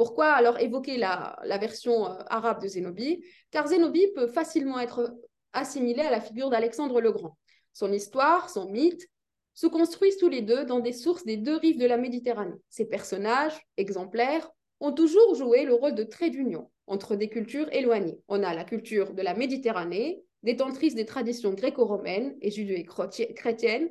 Pourquoi 0.00 0.32
alors 0.32 0.58
évoquer 0.58 0.96
la, 0.96 1.36
version 1.60 2.06
euh, 2.06 2.22
arabe 2.30 2.62
de 2.62 2.68
Zénobie 2.68 3.22
Car 3.50 3.68
Zénobie 3.68 4.10
peut 4.14 4.28
facilement 4.28 4.80
être 4.80 5.14
assimilé 5.52 6.00
à 6.00 6.10
la 6.10 6.22
figure 6.22 6.48
d'Alexandre 6.48 7.02
le 7.02 7.12
Grand. 7.12 7.36
Son 7.74 7.92
histoire, 7.92 8.48
son 8.48 8.70
mythe, 8.70 9.06
se 9.52 9.66
construisent 9.66 10.16
tous 10.16 10.30
les 10.30 10.40
deux 10.40 10.64
dans 10.64 10.80
des 10.80 10.94
sources 10.94 11.26
des 11.26 11.36
deux 11.36 11.56
rives 11.56 11.78
de 11.78 11.84
la 11.84 11.98
Méditerranée. 11.98 12.56
Ces 12.70 12.86
personnages, 12.86 13.60
exemplaires, 13.76 14.50
ont 14.80 14.92
toujours 14.92 15.34
joué 15.34 15.66
le 15.66 15.74
rôle 15.74 15.94
de 15.94 16.04
trait 16.04 16.30
d'union 16.30 16.70
entre 16.86 17.14
des 17.14 17.28
cultures 17.28 17.70
éloignées. 17.70 18.22
On 18.26 18.42
a 18.42 18.54
la 18.54 18.64
culture 18.64 19.12
de 19.12 19.20
la 19.20 19.34
Méditerranée, 19.34 20.24
détentrice 20.42 20.94
des 20.94 21.04
traditions 21.04 21.52
gréco-romaines 21.52 22.38
et 22.40 22.50
judéo-chrétiennes, 22.50 23.90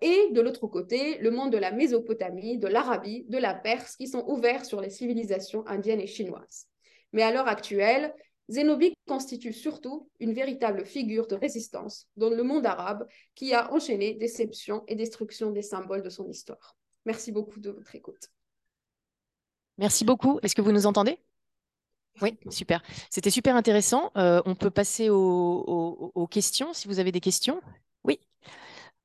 et 0.00 0.30
de 0.32 0.40
l'autre 0.40 0.66
côté, 0.66 1.18
le 1.18 1.30
monde 1.30 1.52
de 1.52 1.58
la 1.58 1.70
Mésopotamie, 1.70 2.58
de 2.58 2.66
l'Arabie, 2.66 3.24
de 3.28 3.38
la 3.38 3.54
Perse, 3.54 3.96
qui 3.96 4.08
sont 4.08 4.24
ouverts 4.26 4.64
sur 4.64 4.80
les 4.80 4.90
civilisations 4.90 5.66
indiennes 5.66 6.00
et 6.00 6.08
chinoises. 6.08 6.66
Mais 7.12 7.22
à 7.22 7.32
l'heure 7.32 7.48
actuelle, 7.48 8.14
Zénobie 8.48 8.94
constitue 9.06 9.52
surtout 9.52 10.08
une 10.18 10.32
véritable 10.32 10.84
figure 10.84 11.28
de 11.28 11.36
résistance 11.36 12.08
dans 12.16 12.30
le 12.30 12.42
monde 12.42 12.66
arabe 12.66 13.06
qui 13.36 13.54
a 13.54 13.72
enchaîné 13.72 14.14
déception 14.14 14.82
et 14.88 14.96
destruction 14.96 15.52
des 15.52 15.62
symboles 15.62 16.02
de 16.02 16.10
son 16.10 16.28
histoire. 16.28 16.76
Merci 17.06 17.30
beaucoup 17.30 17.60
de 17.60 17.70
votre 17.70 17.94
écoute. 17.94 18.28
Merci 19.78 20.04
beaucoup. 20.04 20.40
Est-ce 20.42 20.54
que 20.56 20.62
vous 20.62 20.72
nous 20.72 20.86
entendez? 20.86 21.18
Oui, 22.20 22.36
super. 22.50 22.82
C'était 23.08 23.30
super 23.30 23.54
intéressant. 23.54 24.10
Euh, 24.16 24.42
on 24.44 24.56
peut 24.56 24.70
passer 24.70 25.08
aux 25.10 26.28
questions 26.28 26.72
si 26.72 26.88
vous 26.88 26.98
avez 26.98 27.12
des 27.12 27.20
questions? 27.20 27.60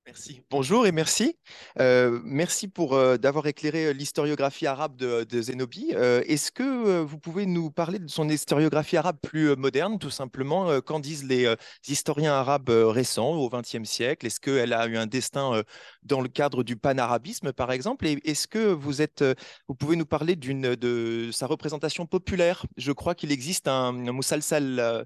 Merci. 0.07 0.43
Bonjour 0.51 0.85
et 0.85 0.91
merci. 0.91 1.35
Euh, 1.79 2.19
merci 2.23 2.67
pour 2.67 2.93
euh, 2.93 3.17
d'avoir 3.17 3.47
éclairé 3.47 3.87
euh, 3.87 3.91
l'historiographie 3.91 4.67
arabe 4.67 4.95
de, 4.95 5.41
Zénobie. 5.41 5.91
Est-ce 5.91 6.51
que 6.51 7.01
vous 7.01 7.17
pouvez 7.17 7.47
nous 7.47 7.71
parler 7.71 7.97
de 7.97 8.07
son 8.07 8.29
historiographie 8.29 8.97
arabe 8.97 9.17
plus 9.21 9.55
moderne, 9.55 9.97
tout 9.97 10.11
simplement 10.11 10.79
Qu'en 10.81 10.99
disent 10.99 11.23
les 11.23 11.55
historiens 11.87 12.33
arabes 12.33 12.69
récents 12.69 13.33
au 13.33 13.49
XXe 13.49 13.83
siècle? 13.83 14.27
Est-ce 14.27 14.39
qu'elle 14.39 14.73
a 14.73 14.85
eu 14.85 14.95
un 14.97 15.07
destin 15.07 15.63
dans 16.05 16.21
le 16.21 16.29
cadre 16.29 16.63
du 16.63 16.77
panarabisme, 16.77 17.51
par 17.51 17.71
exemple 17.71 18.07
Et 18.07 18.19
est-ce 18.23 18.47
que 18.47 18.59
vous 18.59 19.01
êtes, 19.01 19.23
vous 19.67 19.75
pouvez 19.75 19.95
nous 19.95 20.05
parler 20.05 20.35
d'une 20.35 20.75
de 20.75 21.29
sa 21.31 21.47
représentation 21.47 22.05
populaire? 22.05 22.65
Je 22.77 22.91
crois 22.91 23.15
qu'il 23.15 23.31
existe 23.31 23.67
un, 23.67 24.07
un 24.07 24.11
Moussalsal 24.11 25.05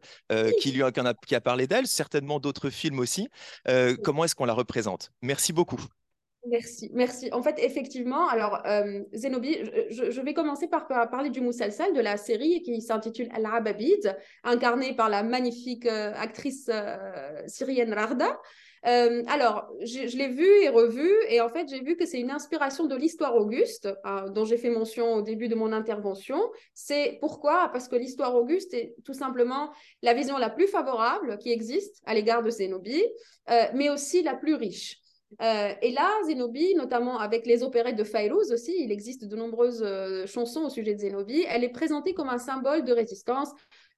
qui, 0.62 0.72
lui 0.72 0.84
a, 0.84 0.92
qui 0.92 1.36
a 1.36 1.42
parlé 1.42 1.68
d'elle, 1.68 1.88
certainement 1.88 2.40
d'autres 2.40 2.70
films 2.70 3.00
aussi. 3.00 3.30
comment 4.04 4.26
est-ce 4.26 4.36
qu'on 4.36 4.46
la 4.46 4.54
représente? 4.54 5.12
Merci 5.22 5.54
beaucoup. 5.54 5.82
Merci, 6.48 6.90
merci. 6.94 7.30
En 7.34 7.44
fait, 7.44 7.60
effectivement, 7.60 8.28
alors 8.30 8.66
euh, 8.66 9.04
Zénobie, 9.14 9.58
je, 9.90 10.22
vais 10.22 10.34
commencer 10.34 10.68
par, 10.68 10.88
parler 10.88 11.30
du 11.30 11.42
Moussalsal 11.42 11.94
de 11.94 12.00
la 12.00 12.16
série 12.16 12.62
qui 12.62 12.82
s'intitule 12.82 13.28
Al-Ababid, 13.34 14.16
incarnée 14.44 14.96
par 14.96 15.10
la 15.10 15.22
magnifique 15.22 15.86
euh, 15.86 16.14
actrice 16.16 16.70
euh, 16.74 17.44
syrienne 17.48 17.94
Rarda. 17.94 18.40
Alors, 18.84 19.70
je, 19.82 20.18
l'ai 20.18 20.30
vu 20.30 20.48
et 20.64 20.70
revu, 20.70 21.10
et 21.28 21.42
en 21.42 21.50
fait, 21.50 21.68
j'ai 21.70 21.82
vu 21.82 21.96
que 21.96 22.06
c'est 22.06 22.20
une 22.20 22.32
inspiration 22.32 22.86
de 22.86 22.96
l'histoire 22.96 23.36
auguste, 23.36 23.90
hein, 24.04 24.30
dont 24.30 24.46
j'ai 24.46 24.58
fait 24.58 24.70
mention 24.70 25.16
au 25.16 25.22
début 25.22 25.48
de 25.48 25.56
mon 25.56 25.72
intervention. 25.72 26.40
C'est 26.74 27.18
pourquoi? 27.20 27.70
Parce 27.72 27.88
que 27.88 27.96
l'histoire 27.96 28.36
auguste 28.36 28.74
est 28.74 28.96
tout 29.04 29.14
simplement 29.14 29.72
la 30.02 30.14
vision 30.14 30.38
la 30.38 30.50
plus 30.50 30.68
favorable 30.68 31.38
qui 31.40 31.52
existe 31.52 32.02
à 32.06 32.14
l'égard 32.14 32.42
de 32.42 32.50
Zénobie, 32.50 33.06
mais 33.74 33.90
aussi 33.90 34.22
la 34.22 34.36
plus 34.36 34.56
riche. 34.56 34.98
et 35.42 35.92
là, 35.92 36.10
Zénobie, 36.26 36.76
notamment 36.76 37.20
avec 37.20 37.46
les 37.46 37.64
opérettes 37.64 37.98
de 37.98 38.04
Fayrouz 38.04 38.52
aussi, 38.52 38.76
il 38.80 38.92
existe 38.92 39.26
de 39.26 39.36
nombreuses 39.36 39.86
chansons 40.26 40.66
au 40.66 40.70
sujet 40.70 40.94
de 40.94 41.00
Zénobie, 41.00 41.46
elle 41.48 41.64
est 41.64 41.70
présentée 41.70 42.14
comme 42.14 42.30
un 42.30 42.38
symbole 42.38 42.84
de 42.84 42.94
résistance, 42.94 43.50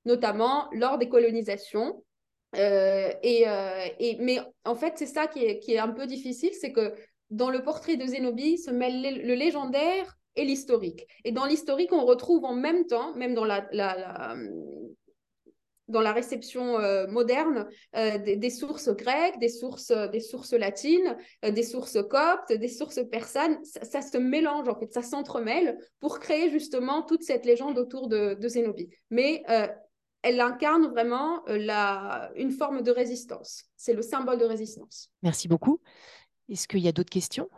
notamment 0.05 0.67
lors 0.73 0.97
des 0.97 1.09
colonisations. 1.09 2.03
Et, 2.53 3.45
et, 3.99 4.17
mais 4.19 4.39
en 4.65 4.75
fait, 4.75 4.93
c'est 4.97 5.05
ça 5.05 5.27
qui 5.27 5.45
est, 5.45 5.59
qui 5.59 5.73
est 5.73 5.79
un 5.79 5.89
peu 5.89 6.05
difficile, 6.05 6.51
c'est 6.59 6.71
que 6.71 6.93
dans 7.29 7.49
le 7.49 7.63
portrait 7.63 7.95
de 7.95 8.05
Zénobie 8.05 8.57
se 8.57 8.71
mêle 8.71 9.25
le 9.25 9.33
légendaire 9.33 10.17
et 10.35 10.45
l'historique. 10.45 11.07
Et 11.23 11.31
dans 11.31 11.45
l'historique, 11.45 11.93
on 11.93 12.05
retrouve 12.05 12.45
en 12.45 12.53
même 12.53 12.85
temps, 12.85 13.15
même 13.15 13.33
dans 13.33 13.45
la, 13.45 13.67
dans 15.87 16.01
la 16.01 16.13
réception 16.13 16.79
euh, 16.79 17.05
moderne, 17.07 17.67
euh, 17.95 18.17
des, 18.17 18.49
sources 18.49 18.89
grecques, 18.89 19.37
des 19.39 19.49
sources, 19.49 19.91
des 20.11 20.19
sources 20.19 20.53
latines, 20.53 21.17
euh, 21.45 21.51
des 21.51 21.63
sources 21.63 21.97
coptes, 22.09 22.53
des 22.53 22.67
sources 22.69 23.01
persanes. 23.09 23.59
Ça, 23.63 24.01
se 24.01 24.17
mélange, 24.17 24.67
en 24.67 24.79
fait, 24.79 24.91
ça 24.93 25.01
s'entremêle 25.01 25.77
pour 25.99 26.19
créer 26.19 26.49
justement 26.49 27.03
toute 27.03 27.23
cette 27.23 27.45
légende 27.45 27.77
autour 27.77 28.07
de, 28.07 28.33
de 28.33 28.47
Zénobie. 28.47 28.89
Mais 29.09 29.43
elle 30.23 30.39
incarne 30.39 30.87
vraiment 30.87 31.43
la, 31.47 32.31
une 32.35 32.51
forme 32.51 32.81
de 32.81 32.91
résistance. 32.91 33.65
C'est 33.75 33.93
le 33.93 34.01
symbole 34.01 34.37
de 34.37 34.45
résistance. 34.45 35.11
Merci 35.23 35.47
beaucoup. 35.47 35.79
Est-ce 36.49 36.67
qu'il 36.67 36.79
y 36.79 36.87
a 36.87 36.91
d'autres 36.91 37.09
questions? 37.09 37.49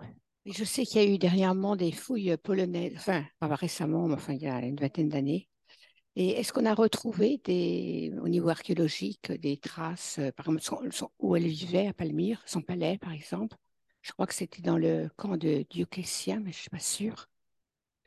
Je 0.45 0.64
sais 0.64 0.86
qu'il 0.86 1.01
y 1.01 1.05
a 1.05 1.09
eu 1.09 1.18
dernièrement 1.18 1.76
des 1.76 1.91
fouilles 1.91 2.36
polonaises, 2.38 2.93
enfin, 2.97 3.24
pas 3.39 3.55
récemment, 3.55 4.07
mais 4.07 4.16
enfin, 4.16 4.34
il 4.34 4.41
y 4.41 4.47
a 4.47 4.59
une 4.59 4.76
vingtaine 4.76 5.09
d'années. 5.09 5.47
Et 6.16 6.32
est-ce 6.32 6.53
qu'on 6.53 6.66
a 6.66 6.74
retrouvé 6.76 7.41
des, 7.43 8.14
au 8.22 8.28
niveau 8.28 8.49
archéologique 8.49 9.32
des 9.32 9.57
traces, 9.57 10.20
euh, 10.20 10.32
par 10.32 10.47
exemple, 10.49 10.89
où 11.20 11.36
elle 11.36 11.47
vivait 11.47 11.88
à 11.88 11.93
Palmyre, 11.93 12.43
son 12.45 12.61
palais, 12.61 12.99
par 12.99 13.14
exemple? 13.14 13.57
Je 14.01 14.11
crois 14.11 14.28
que 14.28 14.34
c'était 14.34 14.61
dans 14.61 14.78
le 14.78 15.09
camp 15.16 15.38
de 15.38 15.66
Dioclétien, 15.70 16.36
mais 16.36 16.51
je 16.51 16.57
ne 16.57 16.61
suis 16.61 16.70
pas 16.70 16.80
sûre. 16.80 17.30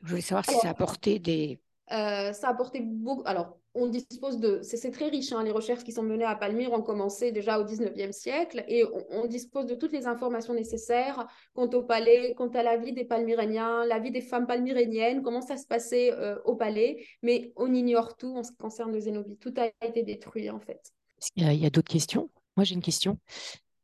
Je 0.03 0.09
voulais 0.09 0.21
savoir 0.21 0.45
si 0.45 0.55
ça 0.59 0.67
a 0.67 0.71
apporté 0.71 1.19
des, 1.19 1.59
euh, 1.91 2.33
ça 2.33 2.47
a 2.47 2.51
apporté 2.51 2.81
beaucoup. 2.81 3.23
Alors, 3.25 3.57
on 3.77 3.87
dispose 3.87 4.39
de. 4.39 4.59
C'est 4.63 4.91
très 4.91 5.07
riche, 5.07 5.31
hein, 5.31 5.43
les 5.43 5.51
recherches 5.51 5.83
qui 5.83 5.91
sont 5.91 6.03
menées 6.03 6.25
à 6.25 6.35
Palmyre 6.35 6.73
ont 6.73 6.81
commencé 6.81 7.31
déjà 7.31 7.59
au 7.59 7.63
19e 7.63 8.11
siècle 8.11 8.63
et 8.67 8.83
on, 9.11 9.25
dispose 9.27 9.65
de 9.67 9.75
toutes 9.75 9.91
les 9.91 10.07
informations 10.07 10.53
nécessaires 10.53 11.27
quant 11.53 11.69
au 11.69 11.83
palais, 11.83 12.33
quant 12.35 12.47
à 12.49 12.63
la 12.63 12.77
vie 12.77 12.93
des 12.93 13.05
Palmyréniens, 13.05 13.85
la 13.85 13.99
vie 13.99 14.11
des 14.11 14.21
femmes 14.21 14.47
palmyréniennes, 14.47 15.21
comment 15.21 15.41
ça 15.41 15.57
se 15.57 15.67
passait 15.67 16.11
euh, 16.13 16.37
au 16.45 16.55
palais, 16.55 17.05
mais 17.21 17.53
on 17.55 17.73
ignore 17.73 18.17
tout 18.17 18.35
en 18.35 18.43
ce 18.43 18.51
qui 18.51 18.57
concerne 18.57 18.91
le 18.91 18.99
Zénobie. 18.99 19.37
Tout 19.37 19.53
a 19.57 19.69
été 19.85 20.03
détruit 20.03 20.49
en 20.49 20.59
fait. 20.59 20.91
Il 21.35 21.51
y 21.53 21.65
a, 21.65 21.69
d'autres 21.69 21.91
questions? 21.91 22.29
Moi, 22.55 22.63
j'ai 22.63 22.75
une 22.75 22.81
question. 22.81 23.19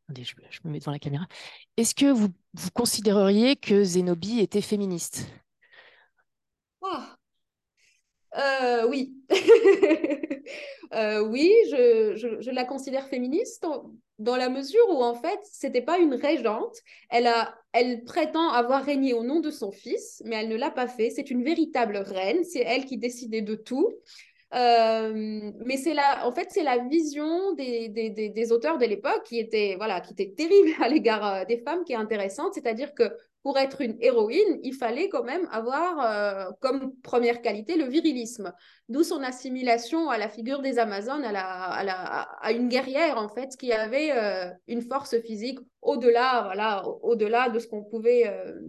Attendez, 0.08 0.24
je, 0.24 0.36
me 0.64 0.72
mets 0.72 0.80
devant 0.80 0.92
la 0.92 1.00
caméra. 1.00 1.26
Est-ce 1.78 1.96
que 1.96 2.12
vous, 2.12 2.28
vous 2.54 2.70
considéreriez 2.74 3.56
que 3.56 3.84
Zénobie 3.84 4.40
était 4.40 4.62
féministe? 4.62 5.28
Ah, 6.82 7.16
euh, 8.38 8.88
oui. 8.88 9.14
Euh, 10.94 11.22
oui, 11.22 11.52
je, 11.72 12.52
la 12.52 12.66
considère 12.66 13.08
féministe 13.08 13.66
dans, 14.20 14.36
la 14.36 14.50
mesure 14.50 14.86
où, 14.90 15.02
en 15.02 15.16
fait, 15.16 15.40
c'était 15.42 15.82
pas 15.82 15.98
une 15.98 16.14
régente. 16.14 16.78
Elle, 17.10 18.04
prétend 18.06 18.50
avoir 18.50 18.84
régné 18.84 19.14
au 19.14 19.24
nom 19.24 19.40
de 19.40 19.50
son 19.50 19.72
fils, 19.72 20.22
mais 20.26 20.36
elle 20.36 20.50
ne 20.50 20.56
l'a 20.56 20.70
pas 20.70 20.88
fait. 20.88 21.10
C'est 21.10 21.32
une 21.32 21.44
véritable 21.44 21.98
reine. 21.98 22.44
C'est 22.44 22.60
elle 22.60 22.86
qui 22.86 22.98
décidait 22.98 23.42
de 23.42 23.56
tout. 23.56 23.90
Euh, 24.54 25.52
mais 25.66 25.78
c'est 25.78 25.96
la, 25.96 26.28
en 26.28 26.32
fait, 26.32 26.50
c'est 26.52 26.62
la 26.62 26.78
vision 26.78 27.54
des, 27.54 27.90
des, 27.90 28.30
des, 28.30 28.52
auteurs 28.52 28.78
de 28.78 28.86
l'époque 28.86 29.24
qui 29.26 29.40
était, 29.40 29.74
voilà, 29.78 30.00
qui 30.00 30.14
était 30.14 30.36
terrible 30.38 30.70
à 30.80 30.90
l'égard 30.90 31.48
des 31.48 31.58
femmes, 31.58 31.84
qui 31.86 31.94
est 31.94 31.96
intéressante. 31.96 32.54
C'est-à-dire 32.54 32.94
que 32.94 33.12
pour 33.44 33.58
être 33.58 33.82
une 33.82 33.98
héroïne, 34.00 34.60
il 34.64 34.74
fallait 34.74 35.10
quand 35.10 35.24
même 35.24 35.48
avoir 35.52 36.00
euh, 36.00 36.52
comme 36.62 36.96
première 37.02 37.42
qualité 37.42 37.76
le 37.76 37.86
virilisme, 37.86 38.54
d'où 38.88 39.04
son 39.04 39.22
assimilation 39.22 40.10
à 40.10 40.18
la 40.18 40.30
figure 40.30 40.62
des 40.62 40.80
Amazones, 40.80 41.26
à, 41.26 41.32
la, 41.34 41.46
à, 41.46 41.84
la, 41.84 42.22
à 42.42 42.52
une 42.54 42.70
guerrière 42.70 43.18
en 43.18 43.28
fait, 43.28 43.56
qui 43.58 43.74
avait 43.74 44.12
euh, 44.12 44.50
une 44.68 44.82
force 44.82 45.20
physique 45.20 45.60
au-delà, 45.82 46.44
voilà, 46.46 46.88
au-delà 47.02 47.50
de 47.50 47.60
ce 47.60 47.68
qu'on 47.68 47.84
pouvait 47.84 48.28
euh, 48.28 48.62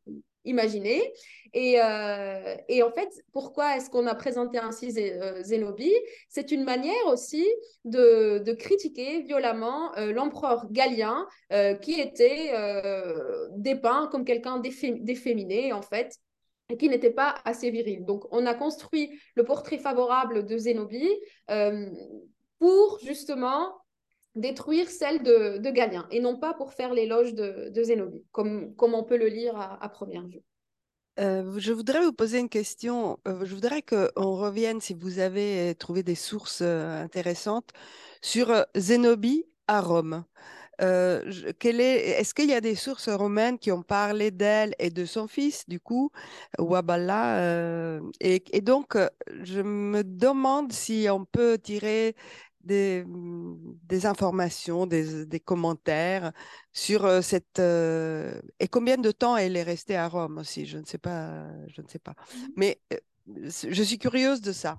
imaginer. 0.45 1.12
Et, 1.53 1.80
euh, 1.80 2.57
et, 2.68 2.82
en 2.82 2.90
fait, 2.90 3.09
pourquoi 3.32 3.76
est-ce 3.76 3.88
qu'on 3.88 4.07
a 4.07 4.14
présenté 4.14 4.59
ainsi 4.59 4.92
euh, 4.99 5.42
Zénobie 5.42 5.95
C'est 6.28 6.51
une 6.51 6.64
manière 6.64 7.07
aussi 7.07 7.47
de, 7.84 8.38
de 8.38 8.53
critiquer 8.53 9.22
violemment 9.22 9.97
euh, 9.97 10.12
l'empereur 10.12 10.66
Galien, 10.70 11.26
qui 11.80 12.01
était 12.01 12.53
dépeint 13.57 14.09
comme 14.09 14.24
quelqu'un 14.24 14.59
d'efféminé, 14.59 15.72
en 15.72 15.82
fait, 15.82 16.16
et 16.68 16.76
qui 16.76 16.88
n'était 16.88 17.12
pas 17.12 17.36
assez 17.45 17.70
viril. 17.70 18.05
Donc, 18.05 18.24
on 18.32 18.45
a 18.47 18.55
construit 18.55 19.11
le 19.36 19.45
portrait 19.45 19.78
favorable 19.78 20.45
de 20.45 20.59
Zénobie 20.59 21.16
pour 22.59 22.99
justement 23.05 23.72
détruire 24.35 24.91
celle 24.91 25.22
de, 25.22 25.59
de, 25.59 25.70
Galien 25.70 26.07
et 26.11 26.20
non 26.20 26.37
pas 26.37 26.55
pour 26.55 26.72
faire 26.72 26.93
l'éloge 26.93 27.35
de, 27.35 27.70
de 27.70 27.82
Zénobie, 27.82 28.24
comme, 28.32 28.74
comme 28.74 28.95
on 28.95 29.05
peut 29.05 29.16
le 29.16 29.28
lire 29.28 29.57
à, 29.57 29.89
première 29.89 30.26
vue. 30.26 30.43
Euh, 31.20 31.55
je 31.59 31.72
voudrais 31.72 32.01
vous 32.01 32.12
poser 32.12 32.41
une 32.41 32.49
question. 32.49 33.18
Euh, 33.28 33.45
je 33.45 33.55
voudrais 33.55 33.82
qu'on 33.82 34.35
revienne, 34.37 34.80
si 34.80 34.95
vous 34.95 35.20
avez 35.20 35.74
trouvé 35.76 36.03
des 36.03 36.16
sources 36.16 36.62
euh, 36.62 37.05
intéressantes, 37.05 37.70
sur 38.20 38.53
Zénobie 38.74 39.45
à 39.68 39.80
Rome. 39.80 40.24
est-ce 40.80 42.35
qu'il 42.35 42.51
y 42.51 42.55
a 42.55 42.61
des 42.61 42.74
sources 42.74 43.09
romaines 43.09 43.61
qui 43.61 43.70
ont 43.70 43.82
parlé 43.82 44.32
d'elle 44.32 44.74
et 44.80 44.91
de 44.91 45.05
son 45.05 45.28
fils, 45.28 45.68
du 45.68 45.78
coup, 45.78 46.11
Wabala 46.59 48.01
et, 48.20 48.43
et, 48.51 48.61
donc, 48.61 48.99
je 49.45 49.61
me 49.61 50.03
demande 50.03 50.72
si 50.72 51.07
on 51.09 51.24
peut 51.24 51.59
tirer 51.59 52.16
des, 52.65 53.05
mmh, 53.05 53.79
des 53.85 54.07
informations, 54.07 54.87
des, 54.87 55.27
des, 55.27 55.41
commentaires 55.41 56.33
sur 56.73 57.23
cette 57.23 57.59
euh, 57.59 58.41
et 58.61 58.69
combien 58.69 58.97
de 58.97 59.11
temps 59.11 59.37
elle 59.37 59.57
est 59.57 59.62
restée 59.62 59.97
à 59.97 60.09
Rome 60.09 60.39
aussi. 60.39 60.67
Je 60.67 60.79
ne 60.79 60.85
sais 60.85 60.99
pas, 60.99 61.47
je 61.69 61.83
ne 61.83 61.89
sais 61.89 61.99
pas. 61.99 62.12
Mmh. 62.12 62.47
Mais 62.57 62.81
je 63.27 63.83
suis 63.83 63.99
curieuse 63.99 64.41
de 64.41 64.53
ça. 64.53 64.79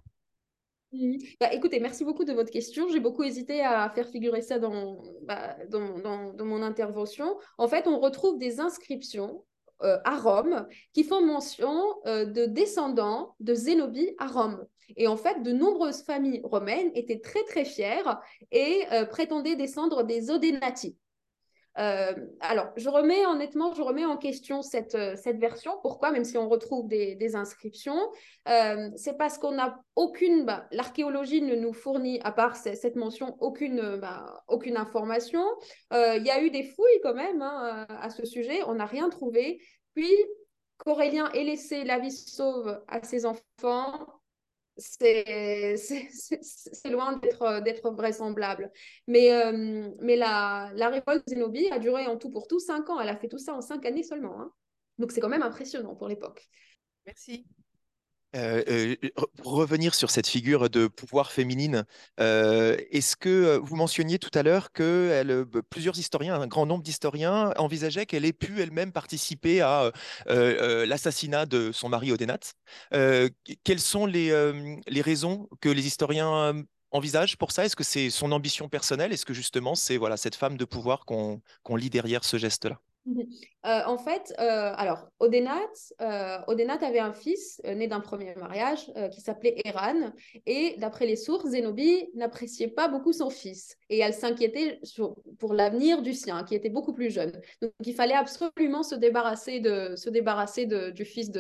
Mmh. 0.92 1.18
Bah, 1.40 1.54
écoutez, 1.54 1.80
merci 1.80 2.04
beaucoup 2.04 2.26
de 2.26 2.34
votre 2.34 2.52
question. 2.52 2.88
J'ai 2.90 3.00
beaucoup 3.00 3.24
hésité 3.24 3.62
à 3.62 3.90
faire 3.90 4.08
figurer 4.08 4.42
ça 4.42 4.60
dans, 4.60 5.02
bah, 5.24 5.56
dans, 5.70 6.00
dans, 6.00 6.34
dans, 6.34 6.46
mon 6.46 6.62
intervention. 6.62 7.38
En 7.58 7.68
fait, 7.68 7.88
on 7.88 8.00
retrouve 8.00 8.38
des 8.38 8.60
inscriptions 8.60 9.44
à 9.82 10.18
Rome 10.18 10.66
qui 10.94 11.04
font 11.04 11.24
mention 11.24 11.84
de 12.06 12.46
descendants 12.46 13.36
de 13.42 13.54
Zénobie 13.54 14.16
à 14.20 14.28
Rome. 14.28 14.66
Et 14.98 15.08
en 15.08 15.18
fait, 15.18 15.42
de 15.42 15.52
nombreuses 15.52 16.04
familles 16.04 16.42
romaines 16.44 16.92
étaient 16.94 17.20
très 17.20 17.44
très 17.44 17.66
fières 17.66 18.20
et 18.52 18.84
euh, 18.92 19.06
prétendaient 19.06 19.56
descendre 19.56 20.04
des 20.04 20.30
Odenati. 20.30 20.98
Euh, 21.78 22.14
alors, 22.40 22.72
je 22.78 22.88
remets 22.88 23.26
honnêtement, 23.26 23.74
je 23.74 23.82
remets 23.82 24.06
en 24.06 24.16
question 24.16 24.62
cette, 24.62 24.96
euh, 24.96 25.18
cette 25.18 25.40
version. 25.40 25.74
Pourquoi? 25.82 26.12
Même 26.12 26.24
si 26.24 26.38
on 26.38 26.48
retrouve 26.48 26.88
des, 26.88 27.36
inscriptions, 27.36 28.00
c'est 28.96 29.18
parce 29.18 29.38
qu'on 29.38 29.52
n'a 29.52 29.78
aucune, 29.96 30.46
bah, 30.46 30.68
l'archéologie 30.72 31.42
ne 31.42 31.56
nous 31.56 31.74
fournit, 31.74 32.22
à 32.24 32.32
part 32.32 32.56
cette 32.56 32.96
mention, 32.96 33.36
aucune, 33.42 33.98
bah, 33.98 34.44
aucune 34.48 34.78
information. 34.78 35.44
Il 35.92 36.24
y 36.24 36.32
a 36.32 36.42
eu 36.42 36.50
des 36.50 36.64
fouilles 36.64 37.02
quand 37.04 37.16
même 37.16 37.42
hein, 37.42 37.86
à 37.90 38.10
ce 38.10 38.26
sujet, 38.26 38.62
on 38.68 38.76
n'a 38.76 38.86
rien 38.86 39.10
trouvé. 39.10 39.60
Puis, 39.96 40.14
qu'Aurélien 40.78 41.30
ait 41.32 41.44
laissé 41.44 41.84
la 41.84 42.00
vie 42.00 42.12
sauve 42.12 42.82
à 42.88 43.04
ses 43.04 43.26
enfants, 43.26 44.15
c'est 44.78 46.06
loin 46.90 47.18
d'être 47.18 47.92
vraisemblable. 47.92 48.72
Mais, 49.08 49.32
euh, 49.32 49.90
mais 50.02 50.16
la, 50.16 50.72
la, 50.76 50.90
révolte 50.90 51.24
Zénobie 51.28 51.70
a 51.72 51.80
duré 51.80 52.08
en 52.08 52.18
tout 52.18 52.30
pour 52.30 52.48
tout 52.48 52.60
cinq 52.60 52.90
ans. 52.90 53.00
Elle 53.00 53.10
a 53.10 53.18
fait 53.18 53.30
tout 53.30 53.38
ça 53.38 53.54
en 53.54 53.62
cinq 53.62 53.86
années 53.86 54.04
seulement. 54.04 54.40
Hein. 54.40 54.52
Donc 54.98 55.12
c'est 55.12 55.22
quand 55.22 55.30
même 55.30 55.44
impressionnant 55.44 55.96
pour 55.96 56.08
l'époque. 56.08 56.48
Merci. 57.06 57.46
Euh, 58.36 58.64
euh, 58.68 58.96
revenir 59.44 59.96
sur 59.96 60.10
cette 60.10 60.28
figure 60.28 60.70
de 60.70 60.88
pouvoir 60.88 61.32
féminine, 61.32 61.86
euh, 62.20 62.76
est-ce 62.92 63.16
que 63.16 63.58
vous 63.58 63.76
mentionniez 63.78 64.20
tout 64.20 64.32
à 64.34 64.44
l'heure 64.44 64.74
que 64.74 65.46
plusieurs 65.70 65.98
historiens, 65.98 66.42
un 66.42 66.48
grand 66.48 66.66
nombre 66.66 66.84
d'historiens 66.84 67.54
envisageaient 67.58 68.06
qu'elle 68.06 68.26
ait 68.26 68.34
pu 68.34 68.62
elle-même 68.62 68.92
participer 68.92 69.62
à 69.62 69.92
l'assassinat 70.28 71.46
de 71.46 71.72
son 71.72 71.90
mari 71.90 72.12
Odenat 72.12 72.40
Quelles 72.92 73.80
sont 73.80 74.06
les, 74.06 74.30
les, 74.88 75.02
raisons 75.02 75.48
que 75.62 75.70
les 75.70 75.88
historiens 75.88 76.64
envisagent 76.92 77.38
pour 77.38 77.52
ça? 77.52 77.66
Est-ce 77.66 77.76
que 77.76 77.84
c'est 77.84 78.10
son 78.10 78.32
ambition 78.32 78.68
personnelle? 78.70 79.14
Est-ce 79.14 79.26
que 79.26 79.34
justement 79.34 79.76
c'est 79.76 79.98
voilà, 79.98 80.18
cette 80.18 80.36
femme 80.36 80.58
de 80.58 80.66
pouvoir 80.66 81.06
qu'on 81.06 81.42
lit 81.76 81.90
derrière 81.90 82.24
ce 82.26 82.38
geste-là? 82.38 82.82
Euh, 83.08 83.82
en 83.86 83.98
fait, 83.98 84.34
euh, 84.40 84.74
alors, 84.76 85.08
Odenat, 85.20 85.60
euh, 86.02 86.38
avait 86.82 87.00
un 87.00 87.14
fils 87.14 87.62
né 87.64 87.88
d'un 87.88 88.00
premier 88.00 88.36
mariage 88.36 88.92
qui 89.12 89.22
s'appelait 89.22 89.62
Eran. 89.66 90.12
Et 90.46 90.76
d'après 90.78 91.06
les 91.06 91.16
sources, 91.16 91.50
Zénobie 91.50 92.10
n'appréciait 92.16 92.68
pas 92.68 92.88
beaucoup 92.88 93.14
son 93.14 93.30
fils. 93.30 93.78
Et 93.90 94.00
elle 94.00 94.14
s'inquiétait 94.14 94.80
pour 95.40 95.54
l'avenir 95.54 96.02
du 96.02 96.14
sien, 96.14 96.44
qui 96.44 96.56
était 96.56 96.70
beaucoup 96.70 96.94
plus 96.94 97.10
jeune. 97.10 97.32
Donc, 97.62 97.72
il 97.86 97.94
fallait 97.94 98.16
absolument 98.16 98.84
se 98.84 98.96
débarrasser, 98.96 99.60
de, 99.60 99.96
se 99.96 100.10
débarrasser 100.10 100.66
de, 100.66 100.90
du 100.90 101.06
fils 101.06 101.32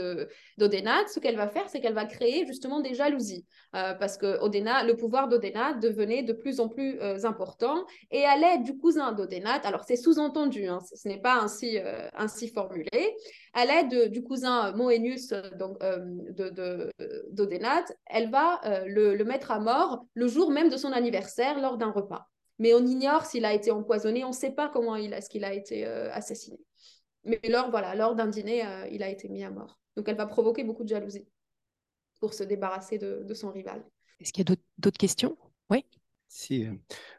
d'Odenat. 0.58 1.08
Ce 1.08 1.20
qu'elle 1.20 1.38
va 1.38 1.48
faire, 1.48 1.70
c'est 1.70 1.80
qu'elle 1.80 1.94
va 1.94 2.06
créer 2.06 2.46
justement 2.46 2.80
des 2.80 2.94
jalousies. 2.94 3.46
parce 3.72 4.18
que 4.18 4.26
le 4.26 4.94
pouvoir 4.94 5.28
d'Odenat 5.28 5.74
devenait 5.74 6.24
de 6.24 6.34
plus 6.34 6.60
en 6.60 6.70
plus 6.70 7.00
important. 7.24 7.86
Et 8.12 8.24
à 8.26 8.38
l'aide 8.38 8.64
du 8.64 8.78
cousin 8.78 9.12
d'Odenat, 9.12 9.62
alors 9.64 9.84
c'est 9.84 9.96
sous-entendu, 9.96 10.68
hein, 10.68 10.80
ce 10.94 11.08
n'est 11.08 11.22
pas 11.22 11.36
ainsi 11.56 11.78
ainsi 12.14 12.48
formulé. 12.50 13.16
À 13.54 13.66
l'aide 13.66 14.12
du 14.12 14.24
cousin 14.24 14.72
Moenius 14.74 15.30
donc, 15.58 15.82
euh, 15.82 15.98
de, 16.34 16.92
d'Odenat, 17.32 17.86
elle 18.08 18.30
va 18.30 18.60
euh, 18.66 18.86
le, 18.86 19.24
mettre 19.24 19.52
à 19.52 19.60
mort 19.60 20.06
le 20.14 20.28
jour 20.28 20.52
même 20.52 20.70
de 20.70 20.78
son 20.78 20.92
anniversaire 20.92 21.60
lors 21.62 21.78
d'un 21.78 21.92
repas. 21.92 22.28
Mais 22.60 22.74
on 22.74 22.86
ignore 22.86 23.26
s'il 23.26 23.46
a 23.46 23.54
été 23.54 23.72
empoisonné, 23.72 24.24
on 24.24 24.30
ne 24.30 24.34
sait 24.34 24.52
pas 24.52 24.70
comment 24.70 24.96
il 24.96 25.14
est-ce 25.14 25.30
qu'il 25.30 25.46
a 25.46 25.54
été 25.54 25.86
euh, 25.86 26.12
assassiné. 26.12 26.58
Mais 27.24 27.40
lors, 27.48 27.72
voilà, 27.72 27.96
lors 27.96 28.16
d'un 28.16 28.28
dîner, 28.28 28.64
il 28.92 29.02
a 29.02 29.10
été 29.10 29.30
mis 29.30 29.44
à 29.44 29.50
mort. 29.50 29.80
Donc 29.96 30.08
elle 30.08 30.16
va 30.18 30.28
provoquer 30.28 30.64
beaucoup 30.64 30.84
de 30.84 30.90
jalousie 30.90 31.28
pour 32.20 32.34
se 32.34 32.44
débarrasser 32.44 32.98
de, 32.98 33.34
son 33.34 33.52
rival. 33.52 33.84
Est-ce 34.20 34.32
qu'il 34.32 34.48
y 34.48 34.52
a 34.52 34.56
d'autres 34.78 34.98
questions? 34.98 35.38
Oui 35.70 35.86
si. 36.28 36.68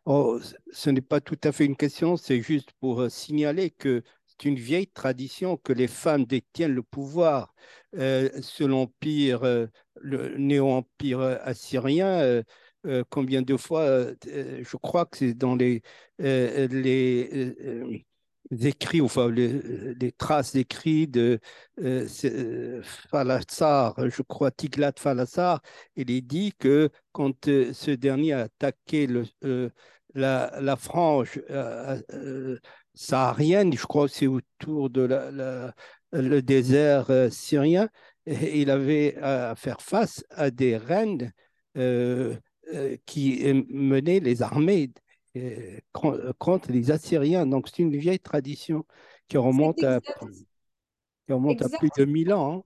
Oh, 0.05 0.39
ce 0.71 0.91
n'est 0.91 1.01
pas 1.01 1.21
tout 1.21 1.39
à 1.45 1.53
fait 1.53 1.65
une 1.65 1.77
question, 1.77 2.17
c'est 2.17 2.43
juste 2.43 2.73
pour 2.81 3.11
signaler 3.11 3.71
que 3.71 4.03
une 4.45 4.57
vieille 4.57 4.89
tradition 4.89 5.57
que 5.57 5.73
les 5.73 5.87
femmes 5.89 6.25
détiennent 6.25 6.75
le 6.75 6.83
pouvoir 6.83 7.55
euh, 7.99 8.29
l'empire, 8.61 9.45
euh, 9.45 9.67
le 10.01 10.37
néo-empire 10.37 11.21
assyrien. 11.43 12.43
Euh, 12.87 13.03
combien 13.11 13.43
de 13.43 13.57
fois, 13.57 14.07
je 14.25 14.77
crois 14.77 15.07
que 15.07 15.17
c'est 15.19 15.35
dans 15.35 15.57
les, 15.57 15.83
écrits, 18.61 19.01
enfin 19.01 19.29
les, 19.31 20.13
traces 20.13 20.53
d'écrits 20.53 21.09
de 21.09 21.41
Falassar, 23.11 23.95
je 24.09 24.23
crois 24.23 24.51
Tiglat 24.51 24.93
Falassar, 24.99 25.61
il 25.97 26.11
est 26.11 26.21
dit 26.21 26.53
que 26.59 26.91
quand 27.13 27.47
ce 27.47 27.91
dernier 27.91 28.35
a 28.35 28.41
attaqué 28.43 29.09
la, 30.15 30.61
la, 30.61 30.77
frange 30.77 31.41
saharienne, 32.97 33.73
je 33.73 33.87
crois 33.87 34.09
que 34.09 34.15
c'est 34.15 34.27
autour 34.27 34.91
de 34.91 35.03
la, 35.03 35.73
le 36.13 36.43
désert 36.43 37.11
euh, 37.11 37.31
syrien, 37.31 37.89
et 38.27 38.61
il 38.61 38.71
avait 38.71 39.17
à 39.19 39.55
faire 39.55 39.81
face 39.81 40.25
à 40.31 40.51
des 40.51 40.77
reines 40.77 41.33
euh, 41.77 42.37
euh, 42.75 42.97
qui 43.07 43.45
menaient 43.71 44.21
les 44.21 44.43
armées 44.43 44.91
contre 45.93 46.73
les 46.73 46.91
Assyriens. 46.91 47.47
Donc 47.47 47.69
c'est 47.69 47.83
une 47.83 47.97
vieille 47.97 48.19
tradition 48.19 48.85
qui 49.29 49.37
remonte, 49.37 49.85
à, 49.85 50.01
qui 50.01 51.33
remonte 51.33 51.63
à 51.63 51.69
plus 51.69 51.91
de 51.97 52.05
1000 52.05 52.33
ans. 52.33 52.59
Hein. 52.59 52.63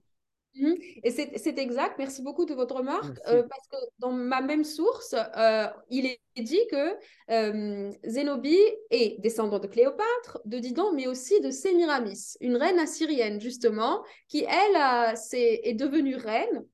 Mmh. 0.55 0.73
Et 1.03 1.11
c'est 1.11 1.57
exact, 1.59 1.95
merci 1.97 2.21
beaucoup 2.21 2.45
de 2.45 2.53
votre 2.53 2.75
remarque, 2.75 3.17
euh, 3.27 3.43
parce 3.43 3.67
que 3.69 3.77
dans 3.99 4.11
ma 4.11 4.41
même 4.41 4.65
source, 4.65 5.15
euh, 5.37 5.67
il 5.89 6.05
est 6.05 6.19
dit 6.37 6.59
que 6.69 6.97
euh, 7.29 7.89
Zénobie 8.03 8.59
est 8.89 9.21
descendant 9.21 9.59
de 9.59 9.67
Cléopâtre, 9.67 10.41
de 10.43 10.59
Didon, 10.59 10.91
mais 10.93 11.07
aussi 11.07 11.39
de 11.39 11.51
Sémiramis, 11.51 12.35
une 12.41 12.57
reine 12.57 12.79
assyrienne, 12.79 13.39
justement, 13.39 14.03
qui, 14.27 14.43
elle, 14.43 15.13
est, 15.33 15.69
est 15.69 15.73
devenue 15.73 16.17
reine 16.17 16.65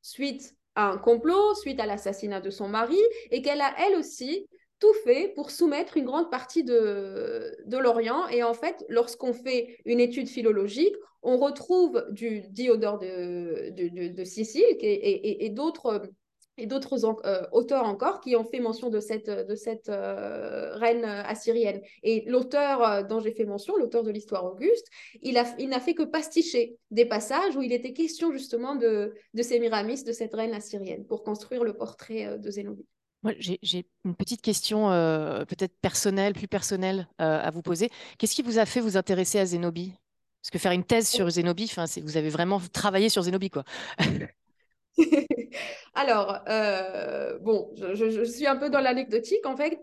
suite 0.00 0.56
à 0.74 0.88
un 0.88 0.98
complot, 0.98 1.54
suite 1.54 1.78
à 1.78 1.86
l'assassinat 1.86 2.40
de 2.40 2.50
son 2.50 2.68
mari, 2.68 3.00
et 3.30 3.40
qu'elle 3.40 3.60
a, 3.60 3.72
elle 3.86 3.96
aussi, 3.96 4.48
tout 4.82 4.94
fait 5.04 5.28
pour 5.36 5.52
soumettre 5.52 5.96
une 5.96 6.04
grande 6.04 6.28
partie 6.28 6.64
de, 6.64 7.56
de 7.64 7.78
l'Orient. 7.78 8.26
Et 8.28 8.42
en 8.42 8.52
fait, 8.52 8.84
lorsqu'on 8.88 9.32
fait 9.32 9.78
une 9.84 10.00
étude 10.00 10.28
philologique, 10.28 10.96
on 11.22 11.36
retrouve 11.36 12.04
du 12.10 12.42
Diodore 12.48 12.98
de, 12.98 13.70
de, 13.70 14.24
Sicile 14.24 14.64
et, 14.80 15.46
et, 15.46 15.50
d'autres 15.50 16.02
et 16.58 16.66
d'autres 16.66 17.04
euh, 17.24 17.46
auteurs 17.52 17.84
encore 17.84 18.20
qui 18.20 18.34
ont 18.34 18.42
fait 18.42 18.58
mention 18.58 18.90
de 18.90 18.98
cette, 18.98 19.30
de 19.30 19.54
cette 19.54 19.88
euh, 19.88 20.74
reine 20.74 21.04
assyrienne. 21.04 21.80
Et 22.02 22.24
l'auteur 22.26 22.82
euh, 22.82 23.02
dont 23.04 23.20
j'ai 23.20 23.30
fait 23.30 23.44
mention, 23.44 23.76
l'auteur 23.76 24.02
de 24.02 24.10
l'histoire 24.10 24.44
Auguste, 24.44 24.88
il, 25.22 25.38
a, 25.38 25.44
il 25.60 25.68
n'a 25.68 25.78
fait 25.78 25.94
que 25.94 26.02
pasticher 26.02 26.76
des 26.90 27.06
passages 27.06 27.56
où 27.56 27.62
il 27.62 27.72
était 27.72 27.92
question 27.92 28.32
justement 28.32 28.74
de, 28.74 29.14
de 29.32 29.42
Sémiramis, 29.42 30.02
de 30.02 30.12
cette 30.12 30.34
reine 30.34 30.54
assyrienne, 30.54 31.06
pour 31.06 31.22
construire 31.22 31.62
le 31.62 31.72
portrait 31.72 32.36
de 32.36 32.50
Zénobie. 32.50 32.86
Moi, 33.22 33.34
j'ai 33.38 33.86
une 34.04 34.16
petite 34.16 34.42
question 34.42 34.90
euh, 34.90 35.44
peut-être 35.44 35.74
personnelle, 35.80 36.32
plus 36.32 36.48
personnelle 36.48 37.06
euh, 37.20 37.40
à 37.40 37.50
vous 37.50 37.62
poser. 37.62 37.88
Qu'est-ce 38.18 38.34
qui 38.34 38.42
vous 38.42 38.58
a 38.58 38.66
fait 38.66 38.80
vous 38.80 38.96
intéresser 38.96 39.38
à 39.38 39.46
Zénobie 39.46 39.92
Parce 40.40 40.50
que 40.50 40.58
faire 40.58 40.72
une 40.72 40.82
thèse 40.82 41.08
sur 41.08 41.30
Zénobie, 41.30 41.72
vous 42.02 42.16
avez 42.16 42.30
vraiment 42.30 42.60
travaillé 42.72 43.08
sur 43.08 43.22
Zénobie, 43.22 43.50
quoi. 43.50 43.64
Alors, 45.94 46.40
euh, 46.48 47.38
bon, 47.38 47.70
je, 47.76 48.24
suis 48.24 48.46
un 48.46 48.56
peu 48.56 48.70
dans 48.70 48.80
l'anecdotique. 48.80 49.46
En 49.46 49.56
fait, 49.56 49.78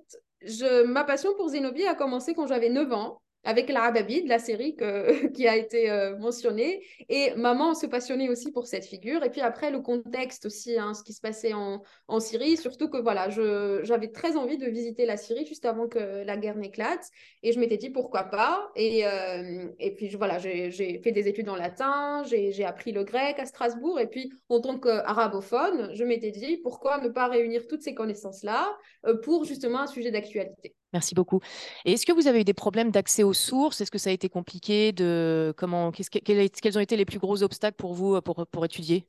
ma 0.86 1.06
passion 1.06 1.34
pour 1.36 1.48
Zénobie 1.48 1.86
a 1.86 1.96
commencé 1.96 2.34
quand 2.34 2.48
j'avais 2.48 2.70
9 2.70 2.92
ans 2.92 3.22
avec 3.44 3.70
la 3.70 3.92
de 3.92 4.30
la 4.30 4.40
série 4.40 4.76
qui 5.34 5.48
a 5.48 5.56
été 5.56 5.90
euh, 5.90 6.18
mentionnée. 6.18 6.84
Et 7.10 7.34
maman 7.36 7.74
se 7.74 7.86
passionnait 7.86 8.30
aussi 8.30 8.52
pour 8.52 8.68
cette 8.68 8.86
figure. 8.86 9.24
Et 9.24 9.30
puis 9.30 9.42
après, 9.42 9.72
le 9.72 9.80
contexte 9.82 10.46
aussi, 10.46 10.78
hein, 10.78 10.94
ce 10.94 11.04
qui 11.04 11.14
se 11.14 11.22
passait 11.22 11.54
en, 11.54 11.82
en 12.08 12.20
Syrie, 12.20 12.58
surtout 12.58 12.90
que 12.90 12.98
voilà, 12.98 13.30
j'avais 13.30 14.10
très 14.10 14.36
envie 14.36 14.58
de 14.58 14.68
visiter 14.68 15.06
la 15.06 15.18
Syrie 15.18 15.46
juste 15.46 15.66
avant 15.66 15.88
que 15.88 16.24
la 16.24 16.38
guerre 16.38 16.58
n'éclate. 16.58 17.10
Et 17.44 17.52
je 17.52 17.60
m'étais 17.60 17.78
dit 17.78 17.90
pourquoi 17.90 18.26
pas? 18.26 18.72
Et, 18.76 19.06
euh, 19.06 19.68
et 19.80 19.96
puis 19.96 20.10
voilà, 20.10 20.38
j'ai 20.40 20.72
fait 21.04 21.12
des 21.12 21.28
études 21.28 21.50
en 21.50 21.56
latin, 21.56 22.24
j'ai 22.26 22.66
appris 22.66 22.92
le 22.92 23.04
grec 23.04 23.40
à 23.40 23.46
Strasbourg. 23.46 24.00
Et 24.00 24.08
puis 24.08 24.32
en 24.50 24.62
tant 24.62 24.80
qu'arabophone, 24.80 25.92
je 25.94 26.04
m'étais 26.04 26.32
dit 26.32 26.58
pourquoi 26.58 27.00
ne 27.02 27.10
pas 27.10 27.28
réunir 27.28 27.68
toutes 27.68 27.82
ces 27.82 27.94
connaissances-là 27.94 28.78
euh, 29.06 29.16
pour 29.22 29.46
justement 29.46 29.80
un 29.82 29.88
sujet 29.88 30.12
d'actualité? 30.12 30.76
Merci 30.94 31.14
beaucoup. 31.14 31.40
Et 31.86 31.94
est-ce 31.94 32.06
que 32.06 32.12
vous 32.12 32.28
avez 32.28 32.42
eu 32.42 32.44
des 32.44 32.54
problèmes 32.54 32.92
d'accès 32.92 33.24
aux 33.24 33.34
sources? 33.34 33.82
Est-ce 33.82 33.92
que 33.92 33.98
ça 33.98 34.10
a 34.10 34.14
été 34.14 34.30
compliqué 34.30 34.92
de 34.92 35.54
comment 35.58 35.92
quels 35.92 36.78
ont 36.78 36.82
été 36.82 36.98
les 36.98 37.06
plus 37.06 37.20
gros 37.20 37.44
obstacles 37.44 37.78
pour 37.78 37.94
vous 37.94 38.16
euh, 38.16 38.22
pour, 38.22 38.48
pour 38.48 38.66
étudier? 38.66 39.06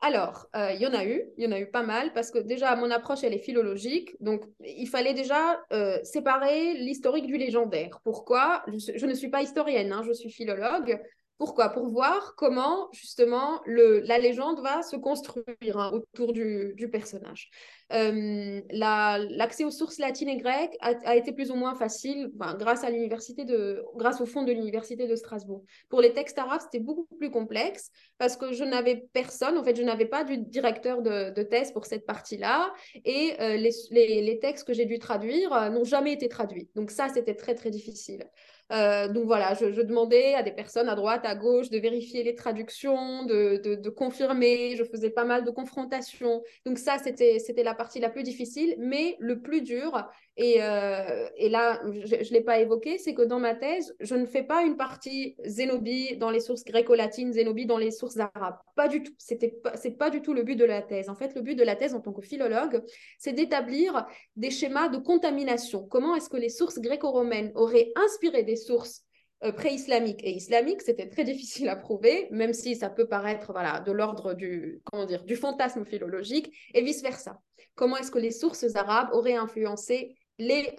Alors, 0.00 0.46
euh, 0.54 0.72
il 0.72 0.80
y 0.80 0.86
en 0.86 0.92
a 0.92 1.04
eu, 1.04 1.24
il 1.36 1.44
y 1.44 1.46
en 1.48 1.52
a 1.52 1.58
eu 1.58 1.66
pas 1.70 1.82
mal, 1.82 2.12
parce 2.12 2.30
que 2.30 2.38
déjà, 2.38 2.76
mon 2.76 2.90
approche, 2.90 3.24
elle 3.24 3.32
est 3.32 3.38
philologique, 3.38 4.14
donc 4.20 4.42
il 4.60 4.86
fallait 4.86 5.14
déjà 5.14 5.60
euh, 5.72 5.98
séparer 6.04 6.74
l'historique 6.74 7.26
du 7.26 7.38
légendaire. 7.38 7.98
Pourquoi? 8.04 8.62
Je, 8.68 9.06
ne 9.06 9.14
suis 9.14 9.30
pas 9.30 9.42
historienne, 9.42 9.92
hein, 9.92 10.02
je 10.06 10.12
suis 10.12 10.30
philologue, 10.30 11.00
pourquoi? 11.38 11.68
Pour 11.68 11.88
voir 11.88 12.34
comment 12.36 12.88
justement 12.92 13.60
le, 13.66 14.00
la 14.00 14.18
légende 14.18 14.60
va 14.60 14.82
se 14.82 14.96
construire 14.96 15.78
hein, 15.78 15.90
autour 15.92 16.32
du, 16.32 16.72
du 16.76 16.88
personnage. 16.88 17.50
Euh, 17.92 18.60
l'accès 18.70 19.64
aux 19.64 19.70
sources 19.70 19.98
latines 19.98 20.28
et 20.28 20.38
grecques 20.38 20.76
a, 20.80 21.14
été 21.14 21.32
plus 21.32 21.50
ou 21.50 21.54
moins 21.54 21.74
facile 21.74 22.30
grâce 22.58 22.82
à 22.82 22.90
de, 22.90 23.84
grâce 23.94 24.20
au 24.20 24.26
fond 24.26 24.42
de 24.42 24.52
l'université 24.52 25.06
de 25.06 25.14
Strasbourg. 25.14 25.62
Pour 25.88 26.00
les 26.00 26.12
textes 26.12 26.38
arabes, 26.38 26.60
c'était 26.62 26.82
beaucoup 26.82 27.14
plus 27.16 27.30
complexe 27.30 27.90
parce 28.18 28.36
que 28.36 28.52
je 28.52 28.64
n'avais 28.64 29.06
personne, 29.12 29.56
en 29.58 29.62
fait, 29.62 29.76
je 29.76 29.82
n'avais 29.82 30.06
pas 30.06 30.24
du 30.24 30.38
directeur 30.38 31.02
de, 31.02 31.42
thèse 31.42 31.70
pour 31.70 31.86
cette 31.86 32.06
partie-là 32.06 32.72
et 33.04 33.34
euh, 33.40 33.56
les, 33.56 33.70
les, 33.90 34.22
les, 34.22 34.38
textes 34.40 34.66
que 34.66 34.72
j'ai 34.72 34.86
dû 34.86 34.98
traduire 34.98 35.52
euh, 35.52 35.68
n'ont 35.68 35.84
jamais 35.84 36.12
été 36.12 36.28
traduits. 36.28 36.68
Donc 36.74 36.90
ça, 36.90 37.08
c'était 37.08 37.36
très 37.36 37.54
très 37.54 37.70
difficile. 37.70 38.24
Euh, 38.72 39.06
donc 39.08 39.26
voilà, 39.26 39.54
je, 39.54 39.80
demandais 39.80 40.34
à 40.34 40.42
des 40.42 40.50
personnes 40.50 40.88
à 40.88 40.96
droite, 40.96 41.24
à 41.24 41.36
gauche 41.36 41.70
de 41.70 41.78
vérifier 41.78 42.24
les 42.24 42.34
traductions, 42.34 43.24
de, 43.24 43.56
de, 43.76 43.90
confirmer. 43.90 44.74
Je 44.76 44.84
faisais 44.84 45.10
pas 45.10 45.24
mal 45.24 45.44
de 45.44 45.50
confrontations. 45.50 46.42
Donc 46.64 46.78
ça, 46.78 46.98
c'était 46.98 47.62
la 47.62 47.74
partie 47.74 48.00
la 48.00 48.10
plus 48.10 48.24
difficile, 48.24 48.74
mais 48.78 49.16
le 49.20 49.40
plus 49.40 49.62
dur, 49.62 50.04
et, 50.38 50.62
euh, 50.62 51.28
et 51.36 51.48
là, 51.48 51.80
je 51.84 52.16
ne 52.16 52.30
l'ai 52.30 52.42
pas 52.42 52.58
évoqué, 52.58 52.98
c'est 52.98 53.14
que 53.14 53.22
dans 53.22 53.40
ma 53.40 53.54
thèse, 53.54 53.96
je 54.00 54.14
ne 54.14 54.26
fais 54.26 54.42
pas 54.42 54.62
une 54.62 54.76
partie 54.76 55.34
Zénobie 55.44 56.18
dans 56.18 56.30
les 56.30 56.40
sources 56.40 56.62
gréco-latines, 56.62 57.32
Zénobie 57.32 57.64
dans 57.64 57.78
les 57.78 57.90
sources 57.90 58.18
arabes. 58.18 58.58
Pas 58.74 58.88
du 58.88 59.02
tout. 59.02 59.12
Ce 59.18 59.32
n'est 59.34 59.48
pas, 59.48 59.72
pas 59.98 60.10
du 60.10 60.20
tout 60.20 60.34
le 60.34 60.42
but 60.42 60.56
de 60.56 60.66
la 60.66 60.82
thèse. 60.82 61.08
En 61.08 61.14
fait, 61.14 61.34
le 61.34 61.40
but 61.40 61.54
de 61.54 61.64
la 61.64 61.74
thèse 61.74 61.94
en 61.94 62.00
tant 62.00 62.12
que 62.12 62.20
philologue, 62.20 62.82
c'est 63.18 63.32
d'établir 63.32 64.06
des 64.36 64.50
schémas 64.50 64.88
de 64.88 64.98
contamination. 64.98 65.86
Comment 65.86 66.14
est-ce 66.14 66.28
que 66.28 66.36
les 66.36 66.50
sources 66.50 66.80
gréco-romaines 66.80 67.52
auraient 67.54 67.92
inspiré 67.96 68.42
des 68.42 68.56
sources 68.56 69.04
euh, 69.42 69.52
pré-islamiques? 69.52 70.22
Et 70.22 70.32
islamiques, 70.32 70.82
c'était 70.82 71.08
très 71.08 71.24
difficile 71.24 71.70
à 71.70 71.76
prouver, 71.76 72.28
même 72.30 72.52
si 72.52 72.76
ça 72.76 72.90
peut 72.90 73.08
paraître 73.08 73.52
voilà, 73.52 73.80
de 73.80 73.92
l'ordre 73.92 74.34
du, 74.34 74.82
comment 74.84 75.06
dire, 75.06 75.24
du 75.24 75.36
fantasme 75.36 75.86
philologique, 75.86 76.52
et 76.74 76.82
vice-versa. 76.82 77.40
Comment 77.74 77.96
est-ce 77.96 78.10
que 78.10 78.18
les 78.18 78.32
sources 78.32 78.74
arabes 78.74 79.08
auraient 79.12 79.34
influencé 79.34 80.14
les, 80.38 80.74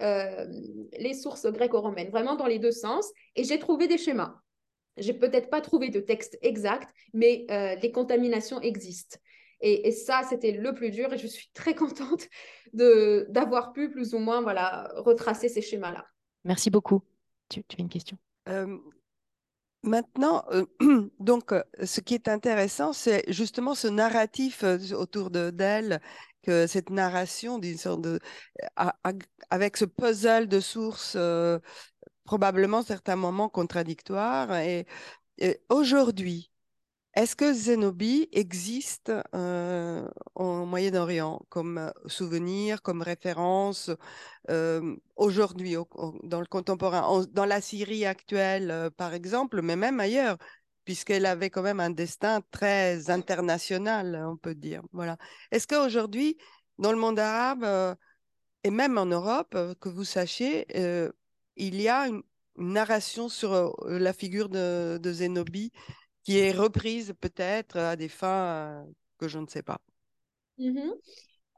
les 0.98 1.14
sources 1.14 1.46
gréco-romaines, 1.46 2.10
vraiment 2.10 2.36
dans 2.36 2.46
les 2.46 2.58
deux 2.58 2.72
sens. 2.72 3.10
Et 3.36 3.44
j'ai 3.44 3.58
trouvé 3.58 3.88
des 3.88 3.98
schémas. 3.98 4.34
J'ai 4.96 5.14
peut-être 5.14 5.50
pas 5.50 5.60
trouvé 5.60 5.90
de 5.90 6.00
texte 6.00 6.38
exact, 6.42 6.88
mais 7.12 7.46
les 7.80 7.92
contaminations 7.92 8.60
existent. 8.60 9.18
Et, 9.60 9.90
ça, 9.90 10.22
c'était 10.28 10.52
le 10.52 10.72
plus 10.72 10.90
dur 10.90 11.12
et 11.12 11.18
je 11.18 11.26
suis 11.26 11.50
très 11.52 11.74
contente 11.74 12.28
d'avoir 12.72 13.72
pu 13.72 13.90
plus 13.90 14.14
ou 14.14 14.18
moins 14.18 14.40
voilà, 14.40 14.92
retracer 14.96 15.48
ces 15.48 15.62
schémas-là. 15.62 16.06
Merci 16.44 16.70
beaucoup. 16.70 17.02
Tu, 17.48 17.64
tu 17.64 17.76
as 17.78 17.80
une 17.80 17.88
question 17.88 18.18
Maintenant, 19.84 20.44
donc, 21.20 21.54
ce 21.82 22.00
qui 22.00 22.14
est 22.14 22.28
intéressant, 22.28 22.92
c'est 22.92 23.24
justement 23.32 23.74
ce 23.74 23.86
narratif 23.88 24.64
autour 24.92 25.30
d'elle, 25.30 26.00
cette 26.66 26.90
narration 26.90 27.60
avec 29.50 29.76
ce 29.76 29.84
puzzle 29.84 30.48
de 30.48 30.60
sources, 30.60 31.16
probablement 32.24 32.82
certains 32.82 33.16
moments 33.16 33.48
contradictoires. 33.48 34.54
et 34.56 34.86
aujourd'hui, 35.68 36.50
est-ce 37.18 37.34
que 37.34 37.52
Zénobie 37.52 38.28
existe 38.30 39.10
euh, 39.34 40.08
au 40.36 40.64
Moyen-Orient 40.66 41.40
comme 41.48 41.78
euh, 41.78 41.90
souvenir, 42.06 42.80
comme 42.80 43.02
référence 43.02 43.90
euh, 44.50 44.94
aujourd'hui, 45.16 45.74
dans 46.22 46.38
le 46.38 46.46
contemporain, 46.46 47.24
dans 47.32 47.44
la 47.44 47.60
Syrie 47.60 48.06
actuelle, 48.06 48.90
par 48.96 49.14
exemple, 49.14 49.62
mais 49.62 49.74
même 49.74 49.98
ailleurs, 49.98 50.38
puisqu'elle 50.88 51.26
avait 51.26 51.50
quand 51.50 51.60
même 51.60 51.80
un 51.80 51.90
destin 51.90 52.40
très 52.50 53.10
international, 53.10 54.24
on 54.26 54.38
peut 54.38 54.54
dire. 54.54 54.80
Voilà. 54.92 55.18
Est-ce 55.50 55.66
qu'aujourd'hui, 55.68 56.38
dans 56.78 56.92
le 56.92 56.96
monde 56.96 57.18
arabe 57.18 57.94
et 58.64 58.70
même 58.70 58.96
en 58.96 59.04
Europe, 59.04 59.54
que 59.80 59.90
vous 59.90 60.04
sachiez, 60.04 60.64
il 61.56 61.80
y 61.82 61.88
a 61.90 62.08
une, 62.08 62.22
narration 62.56 63.28
sur 63.28 63.76
la 63.84 64.14
figure 64.14 64.48
de, 64.48 64.98
de 64.98 65.12
Zénobie 65.12 65.72
qui 66.22 66.38
est 66.38 66.52
reprise 66.52 67.12
peut-être 67.20 67.76
à 67.76 67.94
des 67.94 68.08
fins 68.08 68.46
euh, 68.46 68.82
que 69.18 69.28
je 69.28 69.38
ne 69.38 69.46
sais 69.46 69.62
pas? 69.62 69.82
Mmh 70.56 70.90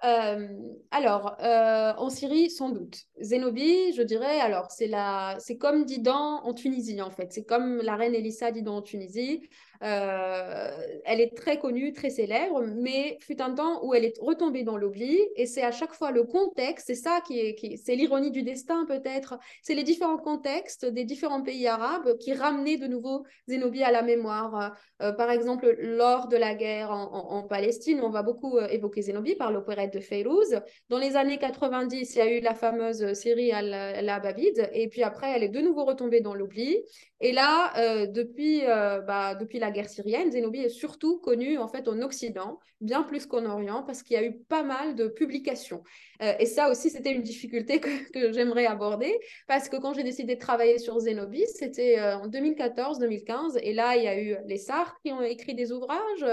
euh, 0.05 0.49
alors, 0.91 1.37
euh, 1.41 1.93
en 1.97 2.09
Syrie, 2.11 2.51
sans 2.51 2.71
doute. 2.71 3.05
Zénobie, 3.21 3.93
je 3.93 4.03
dirais, 4.03 4.41
alors, 4.41 4.71
c'est 4.71 4.87
la... 4.87 5.37
comme 5.59 5.85
Didan 5.85 6.41
en 6.43 6.55
Tunisie, 6.55 7.03
en 7.03 7.11
fait. 7.11 7.33
C'est 7.33 7.45
comme 7.45 7.83
la 7.83 7.97
reine 7.97 8.15
Elissa 8.15 8.51
Didan 8.51 8.77
en 8.77 8.83
Tunisie. 8.83 9.49
Euh, 9.83 10.71
elle 11.07 11.21
est 11.21 11.35
très 11.35 11.59
connue, 11.59 11.93
très 11.93 12.11
célèbre, 12.11 12.63
mais 12.67 13.17
fut 13.21 13.41
un 13.41 13.55
temps 13.55 13.83
où 13.85 13.95
elle 13.95 14.05
est 14.05 14.19
retombée 14.21 14.63
dans 14.63 14.77
l'oubli, 14.77 15.19
et 15.37 15.47
c'est 15.47 15.63
à 15.63 15.73
chaque 15.73 15.95
fois 15.95 16.11
le 16.11 16.25
contexte, 16.25 16.89
c'est 16.89 16.95
ça 16.95 17.21
qui 17.27 17.39
est, 17.39 17.77
c'est 17.83 17.95
l'ironie 17.95 18.31
du 18.31 18.43
destin 18.43 18.85
peut-être, 18.87 19.39
c'est 19.63 19.75
les 19.75 19.83
différents 19.83 20.19
contextes 20.19 20.85
des 20.85 21.05
différents 21.05 21.43
pays 21.43 21.67
arabes 21.67 22.19
qui 22.19 22.35
ramenaient 22.35 22.77
de 22.77 22.87
nouveau 22.87 23.25
Zénobie 23.49 23.83
à 23.83 23.91
la 23.91 24.03
mémoire. 24.03 24.77
Euh, 25.01 25.13
par 25.13 25.31
exemple, 25.31 25.75
lors 25.79 26.29
de 26.29 26.37
la 26.37 26.55
guerre 26.55 26.91
en, 26.91 27.43
Palestine, 27.49 28.01
on 28.03 28.11
va 28.11 28.23
beaucoup 28.23 28.59
euh, 28.59 28.69
évoquer 28.69 29.03
Zénobie 29.03 29.35
par 29.35 29.51
l'opérette 29.51 29.95
de 29.95 30.01
Feyrouz. 30.01 30.61
Dans 30.91 30.99
les 30.99 31.17
années 31.17 31.39
90, 31.39 32.15
il 32.15 32.19
y 32.19 32.21
a 32.21 32.39
eu 32.39 32.41
la 32.41 32.55
fameuse 32.55 33.15
série 33.15 33.51
Al-Ababid, 33.51 34.69
et 34.73 34.89
puis 34.89 35.03
après, 35.03 35.33
elle 35.35 35.43
est 35.43 35.49
de 35.49 35.61
nouveau 35.61 35.85
retombée 35.85 36.21
dans 36.21 36.35
l'oubli. 36.35 36.85
Et 37.23 37.33
là, 37.33 37.73
euh, 37.77 38.07
depuis, 38.07 38.65
euh, 38.65 39.03
bah, 39.03 39.35
depuis 39.35 39.59
la 39.59 39.71
guerre 39.71 39.91
syrienne, 39.91 40.31
Zénobie 40.31 40.61
est 40.61 40.69
surtout 40.71 41.19
connue 41.19 41.59
en 41.59 41.69
fait 41.69 41.87
en 41.87 42.01
Occident, 42.01 42.59
bien 42.81 43.03
plus 43.03 43.27
qu'en 43.27 43.45
Orient, 43.45 43.83
parce 43.83 44.03
qu'il 44.03 44.15
y 44.15 44.19
a 44.19 44.25
eu 44.25 44.39
pas 44.49 44.63
mal 44.63 44.95
de 44.95 45.07
publications. 45.07 45.83
Euh, 46.23 46.33
et 46.39 46.47
ça 46.47 46.71
aussi, 46.71 46.89
c'était 46.89 47.13
une 47.13 47.21
difficulté 47.21 47.79
que, 47.79 47.91
j'aimerais 48.33 48.65
aborder, 48.65 49.19
parce 49.47 49.69
que 49.69 49.77
quand 49.77 49.93
j'ai 49.93 50.03
décidé 50.03 50.37
de 50.37 50.41
travailler 50.41 50.79
sur 50.79 50.99
Zénobie, 50.99 51.45
c'était 51.47 52.01
en 52.01 52.27
2014-2015, 52.27 53.59
et 53.63 53.75
là, 53.75 53.97
il 53.97 54.05
y 54.05 54.09
a 54.09 54.19
eu 54.19 54.37
les 54.47 54.57
SAR 54.57 54.99
qui 55.05 55.13
ont 55.13 55.21
écrit 55.21 55.55
des 55.55 55.73
ouvrages, 55.73 56.25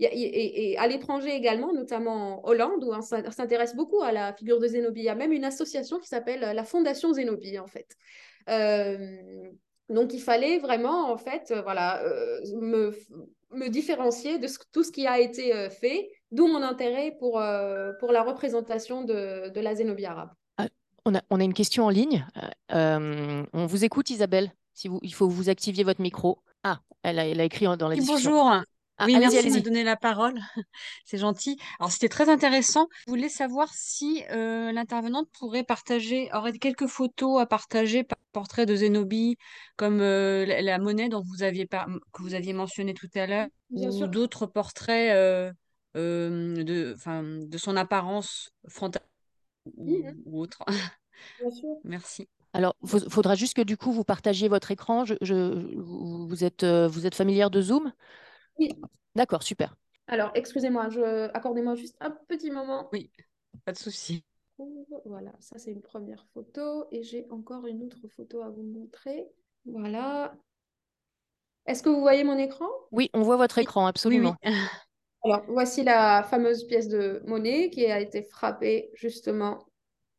et, 0.00 0.76
à 0.76 0.88
l'étranger 0.88 1.36
également, 1.36 1.72
notamment 1.72 2.44
en 2.44 2.48
Hollande, 2.48 2.82
où 2.82 2.92
on 2.92 3.00
s'intéresse 3.00 3.76
beaucoup 3.76 4.02
à 4.02 4.10
la 4.10 4.32
figure 4.32 4.58
de 4.58 4.66
Zénobie. 4.66 5.02
Il 5.02 5.04
y 5.04 5.08
a 5.08 5.14
même 5.14 5.32
une 5.32 5.44
association 5.44 6.00
qui 6.00 6.08
s'appelle 6.08 6.40
la 6.40 6.64
Fondation 6.64 7.12
Zénobie, 7.12 7.60
en 7.60 7.68
fait. 7.68 7.96
Donc, 9.92 10.12
il 10.14 10.20
fallait 10.20 10.58
vraiment, 10.58 11.12
en 11.12 11.16
fait, 11.16 11.50
euh, 11.50 11.62
voilà, 11.62 12.02
euh, 12.02 12.40
me, 12.60 12.96
me, 13.52 13.68
différencier 13.68 14.38
de 14.38 14.48
tout 14.72 14.82
ce 14.82 14.90
qui 14.90 15.06
a 15.06 15.20
été 15.20 15.54
euh, 15.54 15.70
fait, 15.70 16.10
d'où 16.30 16.46
mon 16.46 16.62
intérêt 16.62 17.14
pour, 17.18 17.42
pour 18.00 18.12
la 18.12 18.22
représentation 18.22 19.04
de, 19.04 19.50
de 19.50 19.60
la 19.60 19.74
Zénobie 19.74 20.06
arabe. 20.06 20.30
Ah, 20.58 20.66
on, 21.04 21.14
a, 21.14 21.20
on 21.30 21.40
a 21.40 21.44
une 21.44 21.54
question 21.54 21.84
en 21.84 21.90
ligne. 21.90 22.26
on 22.70 23.66
vous 23.66 23.84
écoute, 23.84 24.10
Isabelle. 24.10 24.52
Si 24.74 24.88
vous, 24.88 24.98
il 25.02 25.12
faut 25.12 25.28
que 25.28 25.32
vous 25.32 25.50
activiez 25.50 25.84
votre 25.84 26.00
micro. 26.00 26.38
Ah, 26.64 26.80
elle 27.02 27.18
a, 27.18 27.26
elle 27.26 27.40
a 27.40 27.44
écrit 27.44 27.66
dans 27.76 27.88
la 27.88 27.94
discussion. 27.94 28.30
Bonjour. 28.30 28.64
Ah, 28.98 29.06
oui, 29.06 29.16
merci 29.18 29.50
de 29.50 29.54
me 29.54 29.60
donner 29.60 29.84
la 29.84 29.96
parole. 29.96 30.38
C'est 31.04 31.18
gentil. 31.18 31.58
Alors, 31.80 31.90
c'était 31.90 32.08
très 32.08 32.28
intéressant. 32.28 32.88
Je 33.06 33.10
voulais 33.10 33.28
savoir 33.28 33.68
si 33.72 34.22
euh, 34.30 34.70
l'intervenante 34.70 35.28
pourrait 35.38 35.64
partager, 35.64 36.30
aurait 36.32 36.52
quelques 36.52 36.86
photos 36.86 37.40
à 37.40 37.46
partager 37.46 38.04
par 38.04 38.18
portrait 38.32 38.66
de 38.66 38.74
Zénobie, 38.74 39.36
comme 39.76 40.00
euh, 40.00 40.44
la, 40.44 40.78
monnaie 40.78 41.08
dont 41.08 41.22
vous 41.22 41.42
aviez 41.42 41.66
que 41.66 42.22
vous 42.22 42.34
aviez 42.34 42.52
mentionné 42.52 42.94
tout 42.94 43.08
à 43.14 43.26
l'heure, 43.26 43.48
ou 43.70 44.06
d'autres 44.06 44.46
portraits 44.46 45.12
euh, 45.12 45.52
de, 45.94 47.46
de 47.46 47.58
son 47.58 47.76
apparence 47.76 48.52
frontale 48.68 49.02
ou, 49.76 50.40
autre. 50.40 50.58
Merci. 51.84 52.28
Alors, 52.52 52.74
il 52.82 53.10
faudra 53.10 53.34
juste 53.34 53.54
que 53.54 53.62
du 53.62 53.76
coup, 53.76 53.92
vous 53.92 54.04
partagiez 54.04 54.48
votre 54.48 54.70
écran. 54.70 55.04
Je, 55.04 55.74
vous, 55.78 56.44
êtes, 56.44 56.64
vous 56.64 57.06
êtes 57.06 57.14
familière 57.14 57.50
de 57.50 57.62
Zoom? 57.62 57.92
Oui. 58.58 58.70
D'accord, 59.14 59.42
super. 59.42 59.76
Alors, 60.06 60.30
excusez-moi, 60.34 60.88
je... 60.90 61.30
accordez-moi 61.34 61.74
juste 61.74 61.96
un 62.00 62.10
petit 62.28 62.50
moment. 62.50 62.88
Oui, 62.92 63.10
pas 63.64 63.72
de 63.72 63.78
souci. 63.78 64.24
Voilà, 65.04 65.32
ça 65.40 65.58
c'est 65.58 65.72
une 65.72 65.82
première 65.82 66.24
photo 66.32 66.86
et 66.90 67.02
j'ai 67.02 67.26
encore 67.30 67.66
une 67.66 67.82
autre 67.84 68.08
photo 68.08 68.42
à 68.42 68.50
vous 68.50 68.62
montrer. 68.62 69.26
Voilà. 69.64 70.34
Est-ce 71.66 71.82
que 71.82 71.88
vous 71.88 72.00
voyez 72.00 72.24
mon 72.24 72.38
écran? 72.38 72.66
Oui, 72.90 73.10
on 73.14 73.22
voit 73.22 73.36
votre 73.36 73.58
écran, 73.58 73.86
absolument. 73.86 74.36
Alors, 75.24 75.44
voici 75.46 75.84
la 75.84 76.24
fameuse 76.24 76.66
pièce 76.66 76.88
de 76.88 77.22
monnaie 77.26 77.70
qui 77.70 77.86
a 77.86 78.00
été 78.00 78.24
frappée 78.24 78.90
justement 78.94 79.64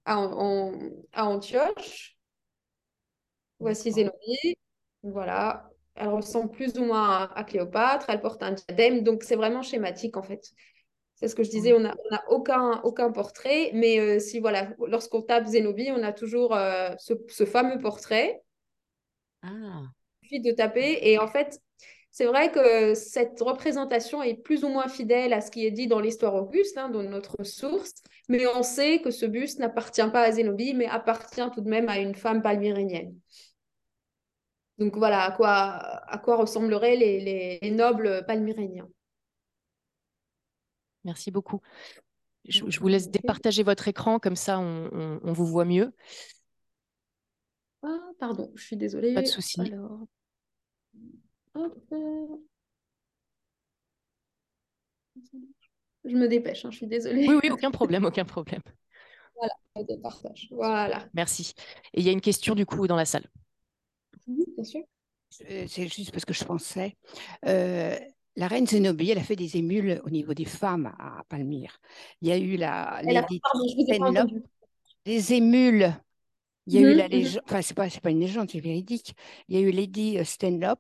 à, 0.06 0.14
à 1.12 1.26
Antioche. 1.26 2.18
Voici 3.60 3.91
Zénobie. 3.91 4.56
Voilà, 5.04 5.70
elle 5.96 6.08
ressemble 6.08 6.52
plus 6.52 6.78
ou 6.78 6.86
moins 6.86 7.30
à, 7.36 7.44
Cléopâtre, 7.44 8.10
elle 8.10 8.22
porte 8.22 8.41
un 8.41 8.54
diadème, 8.54 9.04
donc 9.04 9.24
c'est 9.24 9.36
vraiment 9.36 9.62
schématique 9.62 10.18
en 10.18 10.24
fait. 10.24 10.52
C'est 11.24 11.30
ce 11.30 11.36
que 11.36 11.44
je 11.44 11.50
disais, 11.50 11.72
on 11.72 11.80
n'a 11.80 11.96
aucun, 12.28 12.82
aucun 12.84 13.10
portrait, 13.10 13.72
mais 13.74 13.98
euh, 13.98 14.20
si 14.20 14.42
voilà, 14.42 14.74
lorsqu'on 14.88 15.22
tape 15.22 15.46
Zénobie, 15.46 15.90
on 15.90 16.04
a 16.04 16.12
toujours 16.12 16.54
euh, 16.54 16.90
ce, 16.98 17.46
fameux 17.46 17.80
portrait. 17.80 18.42
Ah. 19.42 19.84
Il 20.22 20.28
suffit 20.28 20.42
de 20.42 20.52
taper, 20.52 21.00
et 21.02 21.18
en 21.20 21.30
fait, 21.30 21.62
c'est 22.12 22.26
vrai 22.26 22.52
que 22.52 22.94
cette 22.94 23.40
représentation 23.40 24.22
est 24.22 24.34
plus 24.34 24.66
ou 24.66 24.68
moins 24.68 24.90
fidèle 24.90 25.32
à 25.32 25.40
ce 25.40 25.50
qui 25.50 25.66
est 25.66 25.72
dit 25.72 25.88
dans 25.88 26.02
l'histoire 26.02 26.36
Auguste, 26.36 26.78
hein, 26.78 26.90
dans 26.90 27.04
notre 27.04 27.46
source, 27.46 28.04
mais 28.28 28.46
on 28.46 28.62
sait 28.62 29.00
que 29.00 29.10
ce 29.10 29.26
buste 29.26 29.60
n'appartient 29.60 30.10
pas 30.12 30.24
à 30.24 30.32
Zénobie, 30.34 30.74
mais 30.74 30.88
appartient 30.88 31.50
tout 31.54 31.62
de 31.62 31.70
même 31.70 31.88
à 31.88 32.00
une 32.00 32.16
femme 32.16 32.42
palmyrénienne. 32.42 33.16
Donc 34.78 34.98
voilà 34.98 35.24
à 35.24 35.32
quoi, 35.32 35.54
à 35.56 36.18
quoi 36.18 36.36
ressembleraient 36.36 36.98
les, 36.98 37.72
nobles 37.72 38.26
palmyréniens. 38.28 38.90
Merci 41.04 41.32
beaucoup. 41.32 41.62
Je, 42.47 42.80
vous 42.80 42.88
laisse 42.88 43.10
départager 43.10 43.64
votre 43.64 43.88
écran, 43.88 44.20
comme 44.20 44.36
ça 44.36 44.60
on, 44.60 45.20
vous 45.24 45.45
voit 45.45 45.66
mieux. 45.66 45.93
Ah, 47.82 47.99
pardon, 48.20 48.51
je 48.56 48.64
suis 48.64 48.78
désolée. 48.78 49.14
Pas 49.14 49.22
de 49.22 49.28
souci. 49.28 49.62
Je 56.06 56.16
me 56.16 56.28
dépêche, 56.28 56.66
hein, 56.66 56.72
je 56.72 56.78
suis 56.78 56.88
désolée. 56.88 57.28
Oui, 57.28 57.39
oui, 57.43 57.49
aucun 57.49 57.72
problème, 57.72 58.04
aucun 58.04 58.26
problème. 58.26 58.62
Voilà, 59.36 59.54
je 59.78 59.82
départage. 59.84 60.47
Voilà. 60.51 61.08
Merci. 61.14 61.54
Et 61.93 62.01
il 62.01 62.06
y 62.06 62.10
a 62.10 62.12
une 62.12 62.22
question 62.22 62.56
du 62.56 62.66
coup 62.66 62.88
dans 62.88 62.97
la 62.97 63.06
salle. 63.06 63.26
Oui, 64.28 64.45
bien 64.56 64.64
sûr. 64.64 64.82
C'est 65.30 65.88
juste 65.88 66.12
parce 66.12 66.26
que 66.26 66.34
je 66.34 66.43
pensais. 66.43 66.95
Euh, 67.45 67.97
la 68.36 68.48
reine 68.48 68.66
Zénobie, 68.66 69.12
elle 69.12 69.20
a 69.20 69.24
fait 69.24 69.36
des 69.36 69.58
émules 69.58 70.02
au 70.06 70.10
niveau 70.10 70.34
des 70.34 70.46
femmes 70.46 70.94
à 70.98 71.24
Palmyre. 71.30 71.80
Il 72.22 72.30
y 72.30 72.32
a 72.32 72.38
eu 72.38 72.58
la 72.58 73.02
Lady 73.04 73.40
des 75.06 75.34
émules. 75.34 75.94
Il 76.66 76.74
y 76.74 76.78
a 76.78 76.82
eu 76.82 76.92
mhm, 76.92 76.98
la 76.98 77.04
mhm. 77.06 77.12
légende, 77.12 77.44
enfin, 77.46 77.62
c'est 77.62 77.74
pas, 77.74 77.90
pas 77.90 78.10
une 78.10 78.22
légende, 78.22 78.50
c'est 78.50 78.60
véridique. 78.60 79.14
Il 79.50 79.60
y 79.60 79.64
a 79.64 79.68
eu 79.68 79.72
Lady 79.72 80.18
euh, 80.18 80.24
Stanlop, 80.24 80.80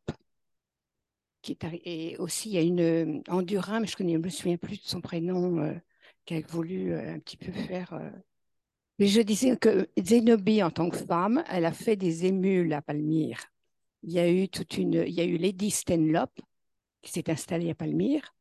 qui 1.41 1.51
est 1.51 1.81
et 1.83 2.17
aussi 2.17 2.49
il 2.49 2.53
y 2.53 2.57
a 2.57 2.61
une 2.61 2.79
euh, 2.79 3.21
Endurin, 3.27 3.81
mais 3.81 3.87
je 3.87 4.01
ne 4.01 4.17
me 4.17 4.29
souviens 4.29 4.57
plus 4.57 4.81
de 4.81 4.87
son 4.87 5.01
prénom, 5.01 5.77
qui 6.25 6.35
a 6.35 6.41
voulu 6.47 6.95
un 6.95 7.19
petit 7.19 7.35
peu 7.35 7.51
faire 7.51 7.99
Mais 8.97 9.07
je 9.07 9.21
disais 9.21 9.57
que 9.57 9.89
Zénobie, 10.01 10.63
en 10.63 10.71
tant 10.71 10.89
que 10.89 10.97
femme, 10.97 11.43
elle 11.49 11.65
a 11.65 11.73
fait 11.73 11.97
des 11.97 12.25
émules 12.25 12.71
à 12.71 12.81
Palmyre. 12.81 13.43
Il 14.03 14.13
y 14.13 14.19
a 14.19 14.29
eu 14.29 14.47
toute 14.47 14.77
une, 14.77 14.93
il 14.93 15.13
y 15.13 15.19
a 15.19 15.25
eu 15.25 15.37
Lady 15.37 15.69
Stenlop 15.69 16.31
qui 17.03 17.11
s'est 17.11 17.29
installée 17.29 17.69
à 17.69 17.75
Palmyre. 17.75 18.33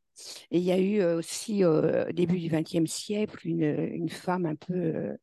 Et 0.50 0.58
il 0.58 0.64
y 0.64 0.72
a 0.72 0.78
eu 0.78 1.00
euh, 1.00 1.18
aussi, 1.18 1.64
euh, 1.64 2.08
au 2.08 2.12
début 2.12 2.38
du 2.38 2.48
XXe 2.48 2.90
siècle, 2.90 3.46
une, 3.46 3.62
une, 3.62 4.08
femme 4.08 4.46
un 4.46 4.54
peu 4.54 4.74
euh, 4.74 5.16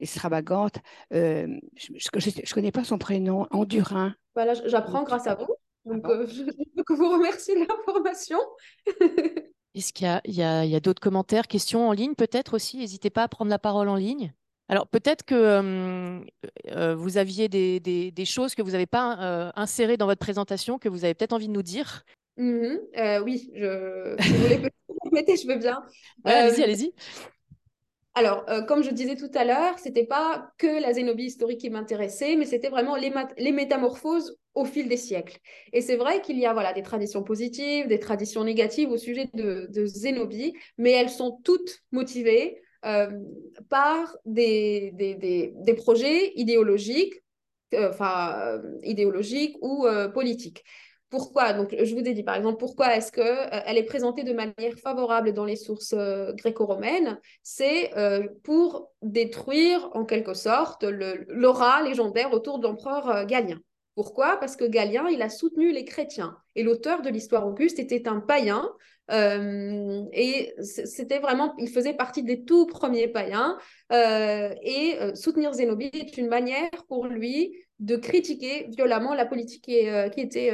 extravagante. 0.00 0.76
je 1.10 1.46
ne 1.46 2.54
connais 2.54 2.72
pas 2.72 2.84
son 2.84 2.98
prénom, 2.98 3.46
Endurin. 3.50 4.14
Voilà, 4.34 4.54
j'apprends 4.66 5.02
grâce 5.02 5.26
à 5.26 5.34
vous. 5.34 5.54
Donc, 5.84 6.06
je 6.28 6.82
peux 6.82 6.94
vous 6.94 7.10
remercier 7.10 7.54
de 7.54 7.66
l'information. 7.66 8.38
Est-ce 9.74 9.92
qu'il 9.92 10.06
y 10.06 10.10
a, 10.10 10.20
il 10.24 10.34
y 10.34 10.42
a, 10.42 10.60
a 10.60 10.80
d'autres 10.80 11.00
commentaires, 11.00 11.46
questions 11.46 11.88
en 11.88 11.92
ligne 11.92 12.14
peut-être 12.14 12.54
aussi? 12.54 12.78
N'hésitez 12.78 13.10
pas 13.10 13.24
à 13.24 13.28
prendre 13.28 13.50
la 13.50 13.58
parole 13.58 13.88
en 13.88 13.96
ligne. 13.96 14.32
Alors 14.70 14.86
peut-être 14.86 15.24
que 15.24 16.20
vous 16.94 17.16
aviez 17.16 17.48
des, 17.48 17.80
des, 17.80 18.10
des, 18.10 18.24
choses 18.24 18.54
que 18.54 18.60
vous 18.60 18.72
n'avez 18.72 18.86
pas 18.86 19.52
insérées 19.56 19.96
dans 19.96 20.06
votre 20.06 20.18
présentation, 20.18 20.78
que 20.78 20.88
vous 20.88 21.04
avez 21.04 21.14
peut-être 21.14 21.32
envie 21.32 21.48
de 21.48 21.52
nous 21.52 21.62
dire. 21.62 22.04
Mmh 22.38 22.78
oui, 23.24 23.50
je, 23.54 24.16
si 24.20 24.32
vous 24.32 24.38
voulez 24.38 24.60
mettez, 25.12 25.36
je 25.36 25.46
veux 25.46 25.56
bien. 25.58 25.82
allez-y, 26.24 26.62
allez-y. 26.62 26.92
Alors, 28.14 28.44
comme 28.66 28.82
je 28.82 28.90
disais 28.90 29.14
tout 29.14 29.30
à 29.34 29.44
l'heure, 29.44 29.78
c'était 29.78 30.06
pas 30.06 30.50
que 30.58 30.80
la 30.80 30.92
Zénobie 30.92 31.26
historique 31.26 31.60
qui 31.60 31.70
m'intéressait, 31.70 32.34
mais 32.34 32.46
c'était 32.46 32.68
vraiment 32.68 32.96
les, 32.96 33.12
les, 33.36 33.52
métamorphoses 33.52 34.36
au 34.54 34.64
fil 34.64 34.88
des 34.88 34.96
siècles. 34.96 35.38
Et 35.72 35.80
c'est 35.80 35.94
vrai 35.96 36.20
qu'il 36.20 36.36
y 36.36 36.46
a 36.46 36.52
voilà, 36.52 36.72
des 36.72 36.82
traditions 36.82 37.22
positives, 37.22 37.86
des 37.86 38.00
traditions 38.00 38.42
négatives 38.42 38.90
au 38.90 38.96
sujet 38.96 39.30
de, 39.34 39.68
de 39.70 39.86
Zénobie, 39.86 40.52
mais 40.78 40.90
elles 40.90 41.10
sont 41.10 41.40
toutes 41.44 41.80
motivées 41.92 42.60
euh, 42.84 43.10
par 43.70 44.16
des, 44.24 44.92
des, 44.94 45.14
des, 45.52 45.74
projets 45.74 46.32
idéologiques, 46.36 47.14
euh, 47.74 47.90
enfin, 47.90 48.38
euh, 48.38 48.78
idéologiques 48.84 49.56
ou 49.62 49.84
politiques. 50.14 50.62
Pourquoi? 51.10 51.54
Donc, 51.54 51.74
je 51.78 51.94
vous 51.94 52.00
ai 52.00 52.12
dit, 52.12 52.22
par 52.22 52.36
exemple, 52.36 52.58
pourquoi 52.58 52.96
est-ce 52.96 53.10
qu'elle 53.10 53.48
elle 53.66 53.78
est 53.78 53.84
présentée 53.84 54.24
de 54.24 54.32
manière 54.32 54.78
favorable 54.82 55.32
dans 55.32 55.44
les 55.44 55.56
sources 55.56 55.94
gréco-romaines? 56.34 57.18
C'est 57.42 57.90
pour 58.42 58.92
détruire, 59.00 59.88
en 59.94 60.04
quelque 60.04 60.34
sorte, 60.34 60.84
l'aura 60.84 61.82
légendaire 61.82 62.32
autour 62.32 62.58
de 62.58 62.66
l'empereur 62.66 63.24
Galien. 63.24 63.58
Pourquoi? 63.98 64.36
Parce 64.36 64.54
que 64.54 64.64
Galien, 64.64 65.08
il 65.08 65.22
a 65.22 65.28
soutenu 65.28 65.72
les 65.72 65.84
chrétiens. 65.84 66.36
Et 66.54 66.62
l'auteur 66.62 67.02
de 67.02 67.08
l'histoire 67.08 67.44
Auguste 67.44 67.80
était 67.80 68.06
un 68.06 68.20
païen. 68.20 68.70
Euh, 69.10 70.04
et 70.12 70.54
c'était 70.62 71.18
vraiment, 71.18 71.52
il 71.58 71.68
faisait 71.68 71.94
partie 71.94 72.22
des 72.22 72.44
tout 72.44 72.66
premiers 72.66 73.08
païens. 73.08 73.58
Euh, 73.90 74.54
et 74.62 74.98
euh, 75.00 75.16
soutenir 75.16 75.52
Zénobie 75.52 75.90
est 75.92 76.16
une 76.16 76.28
manière 76.28 76.70
pour 76.86 77.06
lui 77.06 77.56
de 77.78 77.96
critiquer 77.96 78.66
violemment 78.70 79.14
la 79.14 79.26
politique 79.26 79.62
qui, 79.64 79.86
qui 80.12 80.20
était 80.20 80.52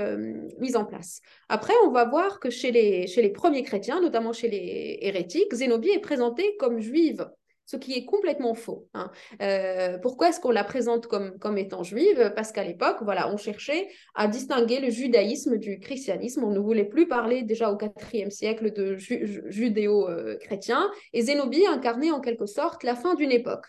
mise 0.59 0.77
en 0.77 0.85
place. 0.85 1.21
Après, 1.49 1.73
on 1.87 1.91
va 1.91 2.05
voir 2.05 2.39
que 2.39 2.51
chez 2.51 2.71
les, 2.71 3.07
chez 3.07 3.23
les 3.23 3.31
premiers 3.31 3.63
chrétiens, 3.63 4.01
notamment 4.01 4.33
chez 4.33 4.49
les 4.49 4.99
hérétiques, 5.01 5.55
Zénobie 5.55 5.91
est 5.91 6.01
présentée 6.01 6.57
comme 6.59 6.81
juive 6.81 7.27
ce 7.67 7.77
qui 7.77 7.95
est 7.95 8.05
complètement 8.05 8.55
faux. 8.55 8.89
Hein. 8.95 9.11
Euh, 9.41 9.99
pourquoi 9.99 10.29
est-ce 10.29 10.41
qu'on 10.41 10.51
la 10.51 10.65
présente 10.65 11.07
comme, 11.07 11.39
comme 11.39 11.57
étant 11.59 11.83
juive? 11.83 12.33
Parce 12.37 12.53
qu'à 12.53 12.65
l'époque, 12.65 12.99
voilà, 13.03 13.33
on 13.33 13.37
cherchait 13.37 13.89
à 14.15 14.29
distinguer 14.29 14.81
le 14.81 14.91
judaïsme 14.91 15.57
du 15.59 15.81
christianisme. 15.81 16.45
On 16.45 16.51
ne 16.51 16.59
voulait 16.59 16.85
plus 16.85 17.09
parler 17.09 17.43
déjà 17.43 17.73
au 17.73 17.79
IVe 18.13 18.31
siècle 18.31 18.73
de 18.73 18.97
judéo-chrétien. 18.97 20.91
Et 21.13 21.23
Zénobie 21.23 21.67
incarnait 21.67 22.11
en 22.11 22.21
quelque 22.21 22.47
sorte 22.47 22.83
la 22.83 22.95
fin 22.95 23.15
d'une 23.15 23.33
époque. 23.33 23.67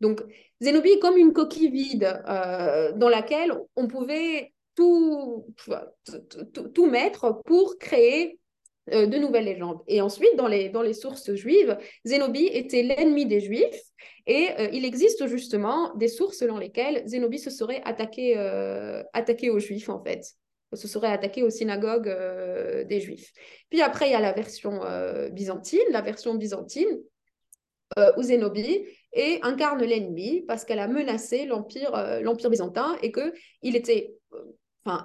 Donc, 0.00 0.20
Zénobie 0.60 0.92
est 0.92 0.98
comme 0.98 1.16
une 1.16 1.32
coquille 1.32 1.70
vide 1.70 2.20
euh, 2.28 2.92
dans 2.92 3.08
laquelle 3.08 3.52
on 3.76 3.86
pouvait 3.86 4.52
tout, 4.74 5.46
mettre 6.90 7.40
pour 7.44 7.78
créer 7.78 8.38
euh, 8.92 9.06
de 9.06 9.18
nouvelles 9.18 9.44
légendes. 9.44 9.80
Et 9.86 10.00
ensuite, 10.00 10.34
dans 10.36 10.48
les, 10.48 10.68
dans 10.68 10.82
les 10.82 10.94
sources 10.94 11.32
juives, 11.34 11.76
Zénobie 12.04 12.46
était 12.46 12.82
l'ennemi 12.82 13.26
des 13.26 13.40
Juifs 13.40 13.82
et 14.26 14.48
euh, 14.58 14.68
il 14.72 14.84
existe 14.84 15.26
justement 15.26 15.94
des 15.94 16.08
sources 16.08 16.38
selon 16.38 16.58
lesquelles 16.58 17.02
Zénobie 17.06 17.38
se 17.38 17.50
serait 17.50 17.82
attaqué, 17.84 18.36
attaqué 19.12 19.50
aux 19.50 19.58
Juifs 19.58 19.88
en 19.88 20.02
fait 20.02 20.24
se 20.74 20.86
serait 20.86 21.08
attaqué 21.08 21.42
aux 21.42 21.48
synagogues 21.48 22.14
des 22.86 23.00
Juifs. 23.00 23.32
Puis 23.70 23.80
après, 23.80 24.10
il 24.10 24.12
y 24.12 24.14
a 24.14 24.20
la 24.20 24.32
version 24.32 24.82
byzantine, 25.32 25.80
la 25.90 26.02
version 26.02 26.34
byzantine, 26.34 27.00
où 28.18 28.22
Zénobie 28.22 28.84
et 29.18 29.40
incarne 29.42 29.82
l'ennemi 29.82 30.44
parce 30.48 30.64
qu'elle 30.64 30.78
a 30.78 30.88
menacé 30.88 31.44
l'empire 31.44 32.20
l'empire 32.22 32.48
byzantin 32.48 32.96
et 33.02 33.12
qu'il 33.12 33.76
était 33.76 34.14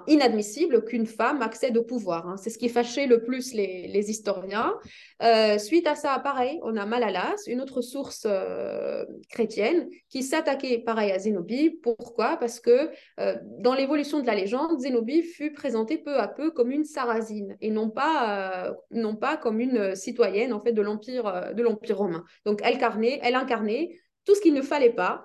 inadmissible 0.06 0.84
qu'une 0.84 1.06
femme 1.06 1.42
accède 1.42 1.76
au 1.76 1.82
pouvoir. 1.82 2.28
Hein. 2.28 2.36
C'est 2.36 2.50
ce 2.50 2.58
qui 2.58 2.68
fâchait 2.68 3.06
le 3.06 3.22
plus 3.22 3.54
les, 3.54 4.10
historiens. 4.10 4.74
Euh, 5.22 5.58
suite 5.58 5.86
à 5.86 5.94
ça, 5.94 6.18
pareil, 6.18 6.60
on 6.62 6.76
a 6.76 6.84
Malalas, 6.86 7.36
une 7.46 7.60
autre 7.60 7.80
source 7.80 8.26
euh, 8.26 9.04
chrétienne, 9.30 9.88
qui 10.08 10.22
s'attaquait 10.22 10.78
pareil 10.78 11.10
à 11.10 11.18
Zénobie. 11.18 11.78
Pourquoi? 11.82 12.36
Parce 12.36 12.60
que 12.60 12.90
euh, 13.20 13.36
dans 13.58 13.74
l'évolution 13.74 14.20
de 14.20 14.26
la 14.26 14.34
légende, 14.34 14.78
Zénobie 14.78 15.22
fut 15.22 15.52
présentée 15.52 15.98
peu 15.98 16.18
à 16.18 16.28
peu 16.28 16.50
comme 16.50 16.70
une 16.70 16.84
sarrasine 16.84 17.56
et 17.60 17.70
non 17.70 17.88
pas, 17.90 18.74
non 18.90 19.16
pas 19.16 19.36
comme 19.36 19.60
une 19.60 19.94
citoyenne 19.94 20.52
en 20.52 20.60
fait 20.60 20.72
de 20.72 20.82
l'empire 20.82 21.52
de 21.54 21.62
l'empire 21.62 21.98
romain. 21.98 22.24
Donc 22.44 22.60
elle 22.62 22.74
incarnait, 22.74 23.20
elle 23.22 23.34
incarnait 23.34 23.98
tout 24.24 24.34
ce 24.34 24.40
qu'il 24.40 24.54
ne 24.54 24.62
fallait 24.62 24.92
pas 24.92 25.24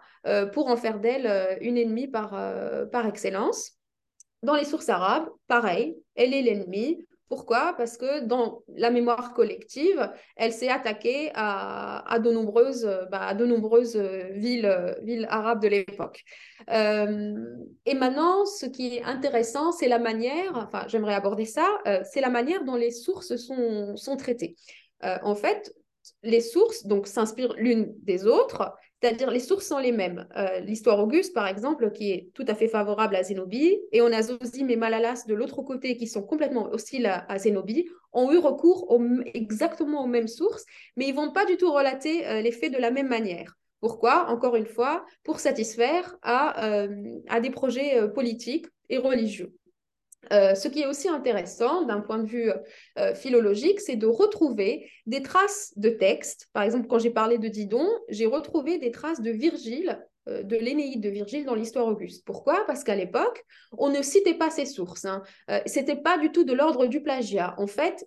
pour 0.53 0.67
en 0.67 0.75
faire 0.75 0.99
d'elle 0.99 1.57
une 1.61 1.77
ennemie 1.77 2.07
par, 2.07 2.31
par 2.91 3.05
excellence. 3.07 3.73
Dans 4.43 4.55
les 4.55 4.65
sources 4.65 4.89
arabes, 4.89 5.29
pareil, 5.47 5.97
elle 6.15 6.33
est 6.33 6.41
l'ennemi. 6.41 7.05
Pourquoi? 7.29 7.75
Parce 7.77 7.95
que 7.95 8.21
dans 8.21 8.63
la 8.75 8.89
mémoire 8.89 9.35
collective, 9.35 10.11
elle 10.35 10.51
s'est 10.51 10.69
attaquée 10.69 11.31
à, 11.35 12.17
de 12.23 12.31
nombreuses, 12.31 12.89
bah, 13.11 13.35
de 13.35 13.45
nombreuses 13.45 13.97
villes, 14.31 14.97
villes 15.03 15.27
arabes 15.29 15.61
de 15.61 15.67
l'époque. 15.67 16.23
Euh, 16.71 17.35
et 17.85 17.93
maintenant, 17.93 18.45
ce 18.45 18.65
qui 18.65 18.95
est 18.97 19.03
intéressant, 19.03 19.71
c'est 19.71 19.87
la 19.87 19.99
manière, 19.99 20.53
enfin 20.55 20.85
j'aimerais 20.87 21.13
aborder 21.13 21.45
ça, 21.45 21.67
euh, 21.85 22.01
c'est 22.03 22.21
la 22.21 22.31
manière 22.31 22.63
dont 22.63 22.75
les 22.75 22.91
sources 22.91 23.35
sont, 23.35 23.95
sont 23.95 24.17
traitées. 24.17 24.55
Euh, 25.03 25.17
en 25.21 25.35
fait, 25.35 25.71
les 26.23 26.41
sources 26.41 26.83
s'inspirent 27.05 27.53
l'une 27.57 27.93
des 28.01 28.25
autres 28.25 28.73
c'est-à-dire, 29.01 29.31
les 29.31 29.39
sources 29.39 29.67
sont 29.67 29.77
les 29.77 29.93
mêmes. 29.93 30.27
Euh, 30.35 30.59
l'histoire 30.59 30.99
Auguste, 30.99 31.33
par 31.33 31.47
exemple, 31.47 31.91
qui 31.91 32.11
est 32.11 32.29
tout 32.33 32.43
à 32.47 32.55
fait 32.55 32.67
favorable 32.67 33.15
à 33.15 33.23
Zénobie, 33.23 33.79
et 33.91 34.01
on 34.01 34.07
a 34.07 34.21
Zosime 34.21 34.69
et 34.69 34.75
Malalas 34.75 35.23
de 35.27 35.33
l'autre 35.33 35.61
côté, 35.61 35.95
qui 35.95 36.07
sont 36.07 36.23
complètement 36.23 36.69
hostiles 36.71 37.05
à, 37.05 37.37
Zénobie, 37.37 37.87
ont 38.11 38.31
eu 38.31 38.37
recours 38.37 38.93
exactement 39.33 40.03
aux 40.03 40.07
mêmes 40.07 40.27
sources, 40.27 40.65
mais 40.97 41.07
ils 41.07 41.15
vont 41.15 41.31
pas 41.31 41.45
du 41.45 41.55
tout 41.55 41.71
relater 41.71 42.27
euh, 42.27 42.41
les 42.41 42.51
faits 42.51 42.73
de 42.73 42.79
la 42.79 42.91
même 42.91 43.07
manière. 43.07 43.55
Pourquoi? 43.79 44.29
Encore 44.29 44.57
une 44.57 44.65
fois, 44.65 45.05
pour 45.23 45.39
satisfaire 45.39 46.17
à, 46.21 46.65
euh, 46.67 47.19
à 47.29 47.39
des 47.39 47.51
projets 47.51 48.09
politiques 48.13 48.67
et 48.89 48.97
religieux. 48.97 49.53
Euh, 50.31 50.53
ce 50.53 50.67
qui 50.67 50.81
est 50.81 50.87
aussi 50.87 51.07
intéressant 51.07 51.83
d'un 51.83 52.01
point 52.01 52.19
de 52.19 52.27
vue 52.27 52.51
euh, 52.97 53.15
philologique, 53.15 53.79
c'est 53.79 53.95
de 53.95 54.07
retrouver 54.07 54.89
des 55.05 55.21
traces 55.21 55.73
de 55.77 55.89
textes. 55.89 56.47
Par 56.53 56.63
exemple, 56.63 56.87
quand 56.87 56.99
j'ai 56.99 57.09
parlé 57.09 57.37
de 57.37 57.47
Didon, 57.47 57.87
j'ai 58.09 58.25
retrouvé 58.25 58.77
des 58.77 58.91
traces 58.91 59.21
de 59.21 59.31
Virgile, 59.31 60.05
euh, 60.27 60.43
de 60.43 60.57
l'Énéide 60.57 61.01
de 61.01 61.09
Virgile 61.09 61.45
dans 61.45 61.55
l'histoire 61.55 61.87
Auguste. 61.87 62.25
Pourquoi? 62.25 62.65
Parce 62.67 62.83
qu'à 62.83 62.95
l'époque, 62.95 63.43
on 63.77 63.89
ne 63.89 64.01
citait 64.01 64.35
pas 64.35 64.49
ces 64.49 64.65
sources. 64.65 65.05
Hein. 65.05 65.23
C'était 65.65 65.95
pas 65.95 66.17
du 66.17 66.31
tout 66.31 66.43
de 66.43 66.53
l'ordre 66.53 66.85
du 66.85 67.01
plagiat. 67.01 67.55
En 67.57 67.67
fait, 67.67 68.05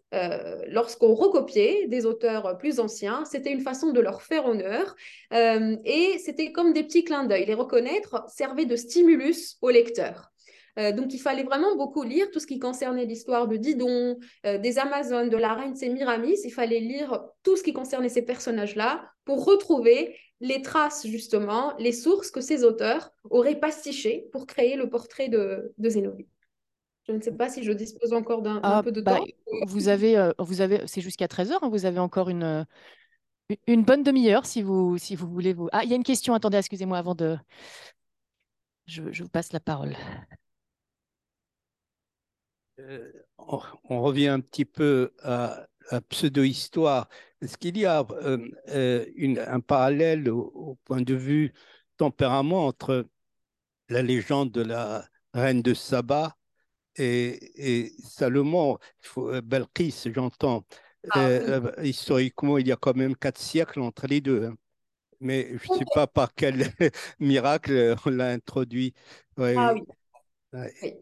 lorsqu'on 0.68 1.14
recopiait 1.14 1.86
des 1.88 2.04
auteurs 2.04 2.58
plus 2.58 2.78
anciens, 2.78 3.24
c'était 3.24 3.52
une 3.52 3.60
façon 3.60 3.92
de 3.92 4.00
leur 4.00 4.22
faire 4.22 4.46
honneur 4.46 4.94
et 5.32 6.18
c'était 6.18 6.52
comme 6.52 6.72
des 6.72 6.82
petits 6.82 7.04
clins 7.04 7.24
d'œil. 7.24 7.46
Les 7.46 7.54
reconnaître 7.54 8.24
servait 8.28 8.66
de 8.66 8.76
stimulus 8.76 9.56
au 9.62 9.70
lecteur. 9.70 10.31
Euh, 10.78 10.92
donc, 10.92 11.12
il 11.12 11.18
fallait 11.18 11.42
vraiment 11.42 11.76
beaucoup 11.76 12.02
lire 12.02 12.30
tout 12.30 12.40
ce 12.40 12.46
qui 12.46 12.58
concernait 12.58 13.04
l'histoire 13.04 13.46
de 13.46 13.56
Didon, 13.56 14.18
euh, 14.46 14.58
des 14.58 14.78
Amazones, 14.78 15.28
de 15.28 15.36
la 15.36 15.54
reine 15.54 15.74
Sémiramis. 15.74 16.38
Il 16.44 16.50
fallait 16.50 16.80
lire 16.80 17.22
tout 17.42 17.56
ce 17.56 17.62
qui 17.62 17.72
concernait 17.72 18.08
ces 18.08 18.22
personnages-là 18.22 19.04
pour 19.24 19.44
retrouver 19.44 20.16
les 20.40 20.62
traces, 20.62 21.06
justement, 21.06 21.74
les 21.78 21.92
sources 21.92 22.30
que 22.30 22.40
ces 22.40 22.64
auteurs 22.64 23.12
auraient 23.30 23.60
pastichées 23.60 24.28
pour 24.32 24.46
créer 24.46 24.76
le 24.76 24.88
portrait 24.88 25.28
de, 25.28 25.72
de 25.78 25.88
Zénobie. 25.88 26.28
Je 27.06 27.12
ne 27.12 27.20
sais 27.20 27.32
pas 27.32 27.48
si 27.48 27.62
je 27.62 27.72
dispose 27.72 28.12
encore 28.12 28.42
d'un 28.42 28.60
ah, 28.62 28.82
peu 28.82 28.92
de 28.92 29.00
bah, 29.00 29.16
temps. 29.16 29.24
Vous 29.66 29.88
avez, 29.88 30.16
euh, 30.16 30.32
vous 30.38 30.60
avez 30.60 30.82
c'est 30.86 31.00
jusqu'à 31.00 31.26
13h, 31.26 31.58
hein, 31.62 31.68
vous 31.68 31.84
avez 31.84 31.98
encore 31.98 32.28
une, 32.28 32.66
une 33.66 33.84
bonne 33.84 34.02
demi-heure 34.02 34.46
si 34.46 34.62
vous, 34.62 34.98
si 34.98 35.16
vous 35.16 35.28
voulez. 35.28 35.52
Vous... 35.52 35.68
Ah, 35.72 35.84
il 35.84 35.90
y 35.90 35.92
a 35.92 35.96
une 35.96 36.04
question, 36.04 36.34
attendez, 36.34 36.58
excusez-moi 36.58 36.98
avant 36.98 37.14
de... 37.14 37.36
Je, 38.86 39.12
je 39.12 39.22
vous 39.22 39.28
passe 39.28 39.52
la 39.52 39.60
parole. 39.60 39.96
Euh, 42.78 43.12
on, 43.38 44.00
revient 44.02 44.28
un 44.28 44.40
petit 44.40 44.64
peu 44.64 45.12
à 45.22 45.66
pseudo-histoire. 46.08 47.08
Est-ce 47.40 47.58
qu'il 47.58 47.76
y 47.76 47.86
a 47.86 48.06
une, 49.16 49.38
un 49.38 49.60
parallèle 49.60 50.30
au, 50.30 50.78
point 50.84 51.02
de 51.02 51.14
vue 51.14 51.52
tempérament 51.96 52.66
entre 52.66 53.06
la 53.88 54.02
légende 54.02 54.50
de 54.52 54.62
la 54.62 55.04
reine 55.34 55.60
de 55.60 55.74
Saba 55.74 56.36
et, 56.96 57.82
et 57.84 57.92
Salomon, 58.02 58.78
Belkis, 59.44 60.04
j'entends. 60.14 60.64
Ah 61.10 61.28
historiquement, 61.82 62.58
il 62.58 62.68
y 62.68 62.72
a 62.72 62.76
quand 62.76 62.96
même 62.96 63.16
quatre 63.16 63.40
siècles 63.40 63.80
entre 63.80 64.06
les 64.06 64.20
deux. 64.20 64.44
Hein 64.46 64.56
mais 65.22 65.56
je 65.56 65.72
ne 65.72 65.78
sais 65.78 65.84
pas 65.94 66.06
par 66.06 66.34
quel 66.34 66.66
miracle 67.20 67.94
on 68.04 68.10
l'a 68.10 68.30
introduit. 68.30 68.92
Ah 69.38 69.72
oui. 69.72 69.82
oui. 70.52 70.94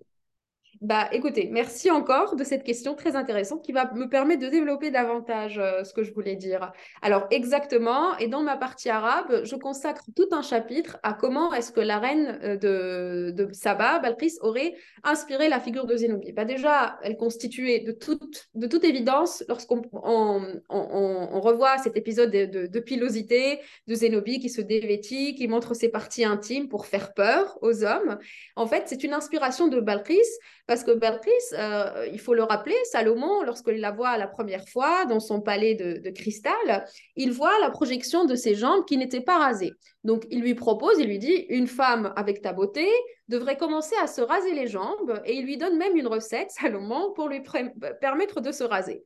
Bah, 0.81 1.11
écoutez, 1.13 1.51
merci 1.53 1.91
encore 1.91 2.37
de 2.37 2.43
cette 2.43 2.65
question 2.65 2.95
très 2.95 3.15
intéressante 3.15 3.63
qui 3.63 3.71
va 3.71 3.93
me 3.93 4.09
permettre 4.09 4.41
de 4.41 4.49
développer 4.49 4.91
davantage 4.91 5.59
euh, 5.59 5.85
ce 5.85 5.93
que 5.93 6.03
je 6.03 6.11
voulais 6.11 6.37
dire. 6.37 6.73
Alors, 7.03 7.27
exactement, 7.31 8.17
et 8.17 8.29
dans 8.29 8.43
ma 8.43 8.57
partie 8.57 8.89
arabe, 8.89 9.45
je 9.45 9.57
consacre 9.57 10.07
tout 10.17 10.29
un 10.33 10.41
chapitre 10.41 10.97
à 11.03 11.13
comment 11.13 11.53
est-ce 11.53 11.71
que 11.71 11.81
la 11.81 11.99
reine 11.99 12.41
euh, 12.43 12.57
de, 12.57 13.31
de 13.31 13.53
Saba, 13.53 13.99
Balkis, 13.99 14.39
aurait 14.41 14.75
inspiré 15.05 15.51
la 15.51 15.61
figure 15.61 15.85
de 15.85 15.95
Zénobie. 15.97 16.33
Bah, 16.33 16.47
déjà, 16.47 16.99
elle 17.03 17.19
constituait 17.19 17.81
de 17.81 17.93
toute, 17.93 18.49
de 18.55 18.67
toute 18.67 18.85
évidence, 18.85 19.45
lorsqu'on 19.49 19.83
on, 19.93 21.41
revoit 21.41 21.77
cet 21.77 21.99
épisode 21.99 22.31
de, 22.31 22.67
de, 22.67 22.81
pilosité 22.81 23.61
de 23.87 23.95
Zénobie 23.95 24.41
qui 24.41 24.49
se 24.49 24.63
dévêtit, 24.63 25.35
qui 25.35 25.47
montre 25.47 25.75
ses 25.75 25.91
parties 25.91 26.25
intimes 26.25 26.71
pour 26.71 26.87
faire 26.87 27.13
peur 27.13 27.59
aux 27.61 27.85
hommes, 27.85 28.19
en 28.57 28.67
fait, 28.67 28.85
c'est 28.87 29.05
une 29.05 29.13
inspiration 29.13 29.69
de 29.69 29.79
Balkis 29.79 30.17
parce 30.71 30.85
que 30.85 30.93
Béatrice, 30.93 31.53
euh, 31.59 32.07
il 32.13 32.21
faut 32.21 32.33
le 32.33 32.45
rappeler, 32.45 32.77
Salomon, 32.85 33.43
lorsqu'il 33.43 33.81
la 33.81 33.91
voit 33.91 34.17
la 34.19 34.29
première 34.29 34.69
fois 34.69 35.05
dans 35.05 35.19
son 35.19 35.41
palais 35.41 35.75
de, 35.75 36.11
cristal, 36.11 36.87
il 37.17 37.33
voit 37.33 37.59
la 37.61 37.71
projection 37.71 38.25
de 38.25 38.37
ses 38.37 38.55
jambes 38.55 38.85
qui 38.85 38.97
n'étaient 38.97 39.21
pas 39.21 39.39
rasées. 39.39 39.73
Donc 40.05 40.27
il 40.31 40.43
lui 40.43 40.55
propose, 40.55 41.01
il 41.01 41.09
lui 41.09 41.19
dit, 41.19 41.45
une 41.49 41.67
femme 41.67 42.13
avec 42.15 42.41
ta 42.41 42.53
beauté 42.53 42.87
devrait 43.27 43.57
commencer 43.57 43.97
à 44.01 44.07
se 44.07 44.21
raser 44.21 44.53
les 44.53 44.69
jambes 44.69 45.21
et 45.25 45.35
il 45.35 45.45
lui 45.45 45.57
donne 45.57 45.77
même 45.77 45.97
une 45.97 46.07
recette, 46.07 46.51
Salomon, 46.61 47.15
pour 47.17 47.29
lui 47.29 47.43
permettre 48.01 48.41
de 48.41 48.53
se 48.53 48.63
raser. 48.63 49.03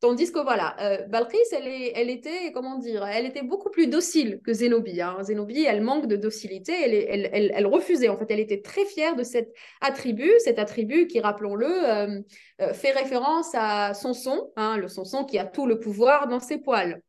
Tandis 0.00 0.32
que 0.32 0.38
voilà, 0.38 0.76
euh, 0.80 1.06
elle, 1.52 2.08
était, 2.08 2.52
comment 2.52 2.78
dire, 2.78 3.04
elle 3.06 3.26
était 3.26 3.42
beaucoup 3.42 3.68
plus 3.68 3.86
docile 3.86 4.40
que 4.42 4.54
Zénobie. 4.54 5.02
Hein. 5.02 5.18
Zénobie, 5.20 5.64
elle 5.64 5.82
manque 5.82 6.06
de 6.06 6.16
docilité, 6.16 6.72
elle, 6.72 7.66
refusait. 7.66 8.08
En 8.08 8.16
fait, 8.16 8.24
elle 8.30 8.40
était 8.40 8.62
très 8.62 8.86
fière 8.86 9.14
de 9.14 9.22
cet 9.22 9.52
attribut, 9.82 10.32
cet 10.38 10.58
attribut 10.58 11.06
qui, 11.06 11.20
rappelons-le, 11.20 11.66
euh, 11.66 12.20
euh, 12.62 12.72
fait 12.72 12.92
référence 12.92 13.50
à 13.54 13.92
Samson, 13.92 14.50
hein, 14.56 14.78
le 14.78 14.88
Samson 14.88 15.26
qui 15.26 15.38
a 15.38 15.44
tout 15.44 15.66
le 15.66 15.78
pouvoir 15.78 16.28
dans 16.28 16.40
ses 16.40 16.56
poils, 16.56 17.02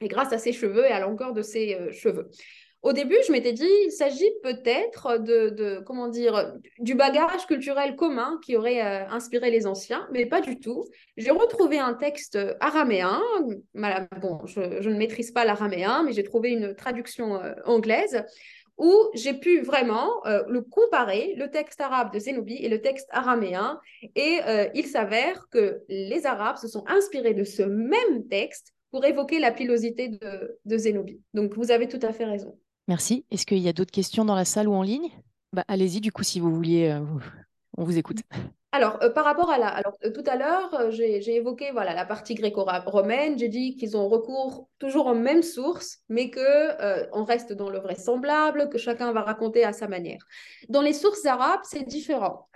et 0.00 0.06
grâce 0.06 0.32
à 0.32 0.38
ses 0.38 0.52
cheveux 0.52 0.84
et 0.84 0.92
à 0.92 1.00
longueur 1.00 1.32
de 1.32 1.42
ses 1.42 1.90
cheveux. 1.90 2.30
Au 2.82 2.92
début, 2.92 3.16
je 3.26 3.32
m'étais 3.32 3.52
dit, 3.52 3.68
il 3.86 3.90
s'agit 3.90 4.30
peut-être 4.42 5.18
de, 5.18 5.82
comment 5.84 6.08
dire, 6.08 6.54
du 6.78 6.94
bagage 6.94 7.46
culturel 7.46 7.96
commun 7.96 8.38
qui 8.44 8.56
aurait 8.56 8.80
euh, 8.80 9.08
inspiré 9.08 9.50
les 9.50 9.66
anciens, 9.66 10.06
mais 10.12 10.26
pas 10.26 10.40
du 10.40 10.60
tout. 10.60 10.84
J'ai 11.16 11.30
retrouvé 11.30 11.80
un 11.80 11.94
texte 11.94 12.38
araméen. 12.60 13.20
Bon, 14.20 14.46
je, 14.46 14.88
ne 14.88 14.96
maîtrise 14.96 15.32
pas 15.32 15.44
l'araméen, 15.44 16.04
mais 16.04 16.12
j'ai 16.12 16.22
trouvé 16.22 16.50
une 16.50 16.76
traduction 16.76 17.42
euh, 17.42 17.54
anglaise 17.64 18.24
où 18.78 18.94
j'ai 19.14 19.32
pu 19.32 19.62
vraiment 19.62 20.24
euh, 20.26 20.44
le 20.48 20.60
comparer, 20.60 21.34
le 21.36 21.50
texte 21.50 21.80
arabe 21.80 22.12
de 22.12 22.18
Zénobie 22.18 22.58
et 22.62 22.68
le 22.68 22.82
texte 22.82 23.08
araméen. 23.10 23.80
Et 24.14 24.38
il 24.74 24.86
s'avère 24.86 25.48
que 25.50 25.82
les 25.88 26.24
Arabes 26.24 26.58
se 26.58 26.68
sont 26.68 26.84
inspirés 26.86 27.34
de 27.34 27.42
ce 27.42 27.62
même 27.62 28.28
texte 28.28 28.74
pour 28.92 29.04
évoquer 29.04 29.40
la 29.40 29.50
pilosité 29.50 30.08
de, 30.08 30.60
de 30.64 30.78
Zénobie. 30.78 31.20
Donc, 31.34 31.54
vous 31.54 31.72
avez 31.72 31.88
tout 31.88 31.98
à 32.02 32.12
fait 32.12 32.26
raison. 32.26 32.56
Merci. 32.88 33.24
Est-ce 33.30 33.46
qu'il 33.46 33.58
y 33.58 33.68
a 33.68 33.72
d'autres 33.72 33.90
questions 33.90 34.24
dans 34.24 34.34
la 34.36 34.44
salle 34.44 34.68
ou 34.68 34.74
en 34.74 34.82
ligne? 34.82 35.10
Bah, 35.52 35.64
Allez-y, 35.68 36.00
du 36.00 36.12
coup, 36.12 36.22
si 36.22 36.38
vous 36.38 36.54
vouliez, 36.54 36.90
euh, 36.90 37.00
on 37.76 37.84
vous 37.84 37.98
écoute. 37.98 38.18
Alors, 38.72 39.02
euh, 39.02 39.10
par 39.10 39.24
rapport 39.24 39.50
à 39.50 39.58
la... 39.58 39.68
Alors, 39.68 39.94
euh, 40.04 40.12
tout 40.12 40.22
à 40.26 40.36
l'heure, 40.36 40.90
j'ai 40.90 41.34
évoqué 41.34 41.70
voilà, 41.72 41.94
la 41.94 42.04
partie 42.04 42.34
gréco-romaine. 42.34 43.38
J'ai 43.38 43.48
dit 43.48 43.74
qu'ils 43.74 43.96
ont 43.96 44.06
recours 44.06 44.68
toujours 44.78 45.06
aux 45.06 45.14
mêmes 45.14 45.42
sources, 45.42 46.00
mais 46.08 46.30
qu'on 46.30 47.24
reste 47.24 47.54
dans 47.54 47.70
le 47.70 47.78
vraisemblable, 47.78 48.68
que 48.68 48.78
chacun 48.78 49.12
va 49.12 49.22
raconter 49.22 49.64
à 49.64 49.72
sa 49.72 49.88
manière. 49.88 50.24
Dans 50.68 50.82
les 50.82 50.92
sources 50.92 51.24
arabes, 51.24 51.62
c'est 51.64 51.84
différent. 51.84 52.48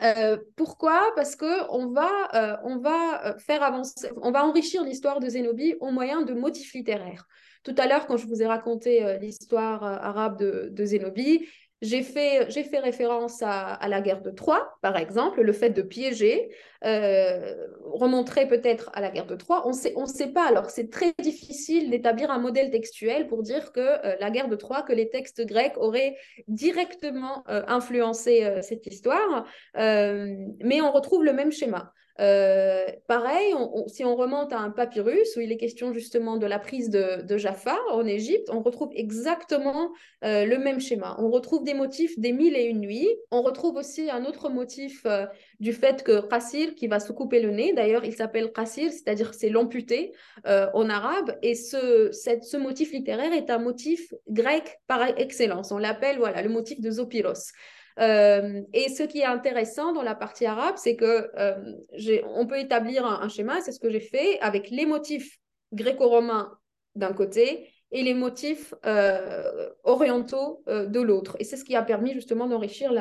pourquoi? 0.57 1.13
Parce 1.17 1.37
qu'on 1.37 1.87
va, 1.89 2.61
on 2.65 2.77
va 2.79 3.37
faire 3.39 3.63
avancer, 3.63 4.11
on 4.21 4.31
va 4.31 4.45
enrichir 4.45 4.85
l'histoire 4.85 5.21
de 5.21 5.29
Zénobie 5.29 5.77
au 5.81 5.91
moyen 5.91 6.23
de 6.23 6.35
motifs 6.35 6.75
littéraires. 6.75 7.27
Tout 7.63 7.75
à 7.77 7.87
l'heure, 7.87 8.07
quand 8.07 8.17
je 8.17 8.27
vous 8.27 8.43
ai 8.43 8.47
raconté 8.47 9.05
euh, 9.05 9.19
l'histoire 9.19 9.85
euh, 9.85 9.97
arabe 10.01 10.39
de, 10.39 10.85
Zénobie, 10.85 11.47
j'ai 11.83 12.03
fait, 12.03 12.47
référence 12.79 13.43
à, 13.43 13.79
la 13.89 14.03
guerre 14.03 14.21
de 14.21 14.31
Troie, 14.31 14.77
par 14.83 14.99
exemple, 14.99 15.41
le 15.41 15.53
fait 15.55 15.71
de 15.71 15.81
piéger 15.81 16.55
euh, 16.85 17.55
remonterait 17.85 18.47
peut-être 18.49 18.91
à 18.93 19.01
la 19.01 19.11
guerre 19.11 19.27
de 19.27 19.35
Troie. 19.35 19.67
On 19.67 19.71
ne 19.71 20.07
sait 20.07 20.33
pas. 20.33 20.47
Alors, 20.47 20.69
c'est 20.69 20.91
très 20.91 21.15
difficile 21.23 21.89
d'établir 21.89 22.31
un 22.31 22.39
modèle 22.39 22.71
textuel 22.71 23.29
pour 23.29 23.43
dire 23.43 23.73
que 23.73 24.19
la 24.21 24.31
guerre 24.31 24.49
de 24.49 24.57
Troie, 24.57 24.83
que 24.83 24.93
les 24.93 25.09
textes 25.09 25.47
grecs 25.47 25.79
auraient 25.79 26.19
directement 26.49 27.45
influencé 27.47 28.59
cette 28.61 28.87
histoire, 28.87 29.47
mais 29.75 30.83
on 30.83 30.93
retrouve 30.93 31.25
le 31.25 31.33
même 31.33 31.51
schéma. 31.51 31.95
Euh, 32.21 32.85
pareil, 33.07 33.55
si 33.87 34.05
on 34.05 34.15
remonte 34.15 34.53
à 34.53 34.59
un 34.59 34.71
papyrus 34.71 35.37
où 35.37 35.41
il 35.41 35.51
est 35.53 35.57
question 35.57 35.93
justement 35.95 36.37
de 36.37 36.47
la 36.47 36.59
prise 36.59 36.91
de, 36.91 37.37
Jaffa 37.39 37.79
en 37.93 38.05
Égypte, 38.05 38.51
on 38.53 38.61
retrouve 38.61 38.91
exactement 38.95 39.91
euh, 40.25 40.45
le 40.45 40.59
même 40.59 40.81
schéma. 40.81 41.17
On 41.19 41.31
retrouve 41.31 41.65
des 41.65 41.73
motifs 41.73 42.19
des 42.19 42.33
mille 42.33 42.57
et 42.57 42.65
une 42.65 42.81
nuits. 42.81 43.09
On 43.31 43.41
retrouve 43.41 43.77
aussi 43.77 44.11
un 44.11 44.27
autre 44.27 44.51
motif 44.51 45.03
euh, 45.07 45.25
du 45.61 45.73
fait 45.73 46.03
que 46.03 46.21
Qassir 46.21 46.75
qui 46.75 46.89
va 46.89 47.01
se 47.01 47.13
couper 47.13 47.41
le 47.41 47.51
nez, 47.51 47.73
d'ailleurs 47.73 48.05
il 48.05 48.15
s'appelle 48.15 48.53
Qassir, 48.53 48.91
c'est-à-dire 48.91 49.33
c'est 49.33 49.49
l'amputé 49.49 50.13
en 50.45 50.89
arabe, 50.89 51.37
et 51.43 51.55
ce, 51.55 52.11
ce 52.13 52.57
motif 52.57 52.93
littéraire 52.93 53.33
est 53.33 53.51
un 53.51 53.59
motif 53.59 54.13
grec 54.29 54.81
par 54.87 55.03
excellence. 55.19 55.71
On 55.71 55.79
l'appelle 55.79 56.19
voilà, 56.19 56.43
le 56.43 56.49
motif 56.49 56.81
de 56.81 56.91
Zopiros. 56.91 57.53
Euh, 58.01 58.63
et 58.73 58.89
ce 58.89 59.03
qui 59.03 59.21
est 59.21 59.27
intéressant 59.27 59.93
dans 59.93 60.03
la 60.03 60.15
partie 60.15 60.47
arabe, 60.47 60.77
c'est 60.77 60.97
que 60.97 61.31
euh, 61.37 62.23
on 62.35 62.47
peut 62.47 62.59
établir 62.59 63.05
un, 63.05 63.21
un 63.23 63.29
schéma, 63.29 63.61
c'est 63.61 63.73
ce 63.73 63.81
que 63.81 63.91
j'ai 63.91 64.01
fait, 64.01 64.41
avec 64.41 64.71
les 64.71 64.87
motifs 64.87 65.39
gréco-romains 65.73 66.59
d'un 66.95 67.13
côté 67.13 67.70
et 67.93 68.03
les 68.03 68.15
motifs 68.15 68.73
euh, 68.87 69.69
orientaux 69.85 70.63
euh, 70.69 70.87
de 70.87 71.01
l'autre. 71.01 71.37
Et 71.41 71.45
c'est 71.45 71.57
ce 71.57 71.65
qui 71.65 71.75
a 71.75 71.83
permis 71.83 72.13
justement 72.13 72.47
d'enrichir 72.47 72.93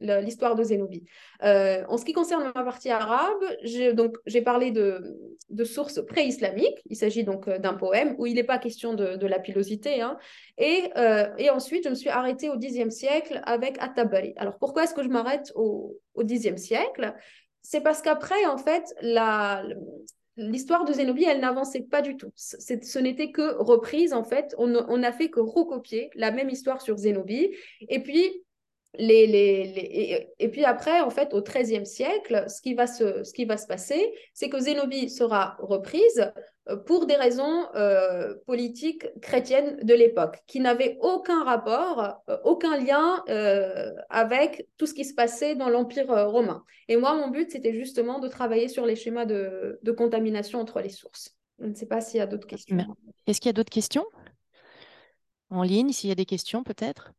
l'histoire 0.00 0.56
de 0.56 0.62
Zénobie. 0.64 1.04
Euh, 1.44 1.84
en 1.88 1.96
ce 1.96 2.04
qui 2.04 2.12
concerne 2.12 2.50
ma 2.54 2.64
partie 2.64 2.90
arabe, 2.90 3.42
j'ai 3.62 4.42
parlé 4.42 4.70
de, 4.70 5.16
de 5.50 5.64
sources 5.64 6.04
pré-islamiques. 6.04 6.82
Il 6.86 6.96
s'agit 6.96 7.24
donc 7.24 7.48
d'un 7.48 7.74
poème 7.74 8.16
où 8.18 8.26
il 8.26 8.34
n'est 8.34 8.44
pas 8.44 8.58
question 8.58 8.94
de, 8.94 9.16
de 9.16 9.26
la 9.26 9.38
pilosité. 9.38 10.00
Hein. 10.00 10.18
Et, 10.58 10.90
et, 11.38 11.50
ensuite, 11.50 11.84
je 11.84 11.90
me 11.90 11.94
suis 11.94 12.10
arrêtée 12.10 12.48
au 12.48 12.58
Xe 12.58 12.88
siècle 12.90 13.40
avec 13.44 13.76
At-Tabari. 13.80 14.34
Alors 14.36 14.58
pourquoi 14.58 14.84
est-ce 14.84 14.94
que 14.94 15.02
je 15.02 15.08
m'arrête 15.08 15.52
au, 15.54 15.96
au 16.14 16.24
Xe 16.24 16.56
siècle? 16.56 17.14
C'est 17.62 17.82
parce 17.82 18.02
qu'après, 18.02 18.46
en 18.46 18.56
fait, 18.56 18.94
la, 19.00 19.62
l'histoire 20.38 20.84
de 20.84 20.92
Zénobie, 20.92 21.24
elle 21.24 21.40
n'avançait 21.40 21.82
pas 21.82 22.00
du 22.00 22.16
tout. 22.16 22.32
Ce 22.34 22.98
n'était 22.98 23.30
que 23.30 23.56
reprise, 23.56 24.12
en 24.12 24.24
fait. 24.24 24.54
On 24.56 24.96
n'a 24.96 25.12
fait 25.12 25.28
que 25.28 25.40
recopier 25.40 26.10
la 26.14 26.30
même 26.30 26.48
histoire 26.48 26.80
sur 26.80 26.96
Zénobie. 26.96 27.50
Et 27.88 28.00
puis, 28.00 28.42
les, 28.94 29.26
les, 29.26 30.30
et, 30.38 30.48
puis 30.48 30.64
après, 30.64 31.00
en 31.00 31.10
fait, 31.10 31.34
au 31.34 31.42
XIIIe 31.42 31.86
siècle, 31.86 32.44
ce 32.48 32.62
qui 32.62 32.74
va 32.74 32.86
se, 32.86 33.22
ce 33.22 33.32
qui 33.32 33.44
va 33.44 33.56
se 33.56 33.66
passer, 33.66 34.12
c'est 34.32 34.48
que 34.48 34.58
Zénobie 34.58 35.10
sera 35.10 35.56
reprise 35.60 36.32
pour 36.76 37.06
des 37.06 37.16
raisons 37.16 37.66
euh, 37.74 38.34
politiques 38.46 39.06
chrétiennes 39.20 39.78
de 39.82 39.94
l'époque, 39.94 40.42
qui 40.46 40.60
n'avaient 40.60 40.98
aucun 41.00 41.44
rapport, 41.44 42.20
euh, 42.28 42.36
aucun 42.44 42.76
lien 42.76 43.22
avec 44.10 44.68
tout 44.76 44.86
ce 44.86 44.94
qui 44.94 45.04
se 45.04 45.14
passait 45.14 45.54
dans 45.54 45.68
l'Empire 45.68 46.08
romain. 46.30 46.64
Et 46.88 46.96
moi, 46.96 47.14
mon 47.14 47.28
but, 47.28 47.50
c'était 47.50 47.74
justement 47.74 48.18
de 48.18 48.28
travailler 48.28 48.68
sur 48.68 48.86
les 48.86 48.96
schémas 48.96 49.24
de, 49.24 49.78
de 49.82 49.92
contamination 49.92 50.60
entre 50.60 50.80
les 50.80 50.88
sources. 50.88 51.36
Je 51.58 51.66
ne 51.66 51.74
sais 51.74 51.86
pas 51.86 52.00
s'il 52.00 52.18
y 52.18 52.22
a 52.22 52.26
d'autres 52.26 52.46
questions. 52.46 52.78
Est-ce 53.26 53.40
qu'il 53.40 53.48
y 53.48 53.50
a 53.50 53.54
d'autres 53.54 53.72
questions? 53.72 54.06
En 55.50 55.62
ligne 55.62 55.92
S'il 55.92 56.08
y 56.08 56.12
a 56.12 56.16
des 56.16 56.26
questions, 56.26 56.62
peut-être? 56.62 57.12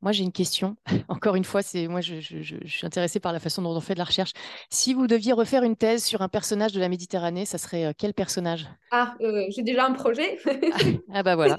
Moi, 0.00 0.12
j'ai 0.12 0.22
une 0.22 0.32
question. 0.32 0.76
Encore 1.08 1.34
une 1.34 1.44
fois, 1.44 1.62
c'est 1.62 1.88
moi, 1.88 2.00
je, 2.00 2.20
suis 2.20 2.86
intéressée 2.86 3.20
par 3.20 3.32
la 3.32 3.40
façon 3.40 3.62
dont 3.62 3.74
on 3.74 3.80
fait 3.80 3.94
de 3.94 3.98
la 3.98 4.04
recherche. 4.04 4.32
Si 4.70 4.94
vous 4.94 5.06
deviez 5.06 5.32
refaire 5.32 5.62
une 5.64 5.76
thèse 5.76 6.04
sur 6.04 6.22
un 6.22 6.28
personnage 6.28 6.72
de 6.72 6.80
la 6.80 6.88
Méditerranée, 6.88 7.44
ça 7.44 7.58
serait 7.58 7.86
euh, 7.86 7.92
quel 7.96 8.14
personnage? 8.14 8.66
Ah, 8.90 9.14
euh, 9.20 9.44
j'ai 9.50 9.62
déjà 9.62 9.86
un 9.86 9.92
projet. 9.92 10.38
ah 11.12 11.22
bah 11.22 11.34
voilà. 11.34 11.58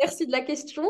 Merci 0.00 0.26
de 0.26 0.32
la 0.32 0.40
question. 0.40 0.84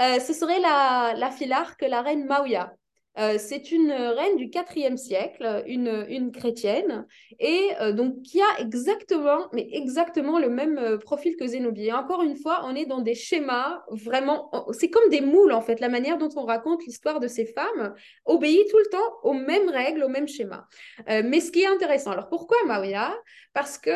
Euh, 0.00 0.18
ce 0.18 0.32
serait 0.32 0.60
la, 0.60 1.14
la 1.16 1.30
filarque, 1.30 1.82
la 1.82 2.00
reine 2.00 2.24
Maouya. 2.26 2.72
Euh, 3.18 3.36
c'est 3.38 3.70
une 3.70 3.92
reine 3.92 4.36
du 4.36 4.50
IVe 4.74 4.96
siècle, 4.96 5.64
une, 5.66 6.06
une 6.08 6.32
chrétienne, 6.32 7.06
et 7.38 7.70
euh, 7.80 7.92
donc 7.92 8.22
qui 8.22 8.40
a 8.40 8.60
exactement, 8.60 9.48
mais 9.52 9.68
exactement 9.72 10.38
le 10.38 10.48
même 10.48 10.78
euh, 10.78 10.96
profil 10.96 11.36
que 11.36 11.46
Zénobie. 11.46 11.88
Et 11.88 11.92
encore 11.92 12.22
une 12.22 12.36
fois, 12.36 12.62
on 12.64 12.74
est 12.74 12.86
dans 12.86 13.00
des 13.00 13.14
schémas 13.14 13.82
vraiment, 13.90 14.50
c'est 14.72 14.88
comme 14.88 15.08
des 15.10 15.20
moules 15.20 15.52
en 15.52 15.60
fait, 15.60 15.80
la 15.80 15.90
manière 15.90 16.16
dont 16.16 16.30
on 16.36 16.44
raconte 16.44 16.84
l'histoire 16.86 17.20
de 17.20 17.28
ces 17.28 17.44
femmes 17.44 17.94
obéit 18.24 18.66
tout 18.70 18.78
le 18.78 18.90
temps 18.90 19.12
aux 19.22 19.34
mêmes 19.34 19.68
règles, 19.68 20.04
aux 20.04 20.08
mêmes 20.08 20.28
schémas. 20.28 20.66
mais 21.06 21.40
ce 21.40 21.50
qui 21.50 21.62
est 21.62 21.66
intéressant, 21.66 22.12
alors 22.12 22.28
pourquoi 22.28 22.56
Maouya 22.66 23.14
Parce 23.52 23.78
que 23.78 23.90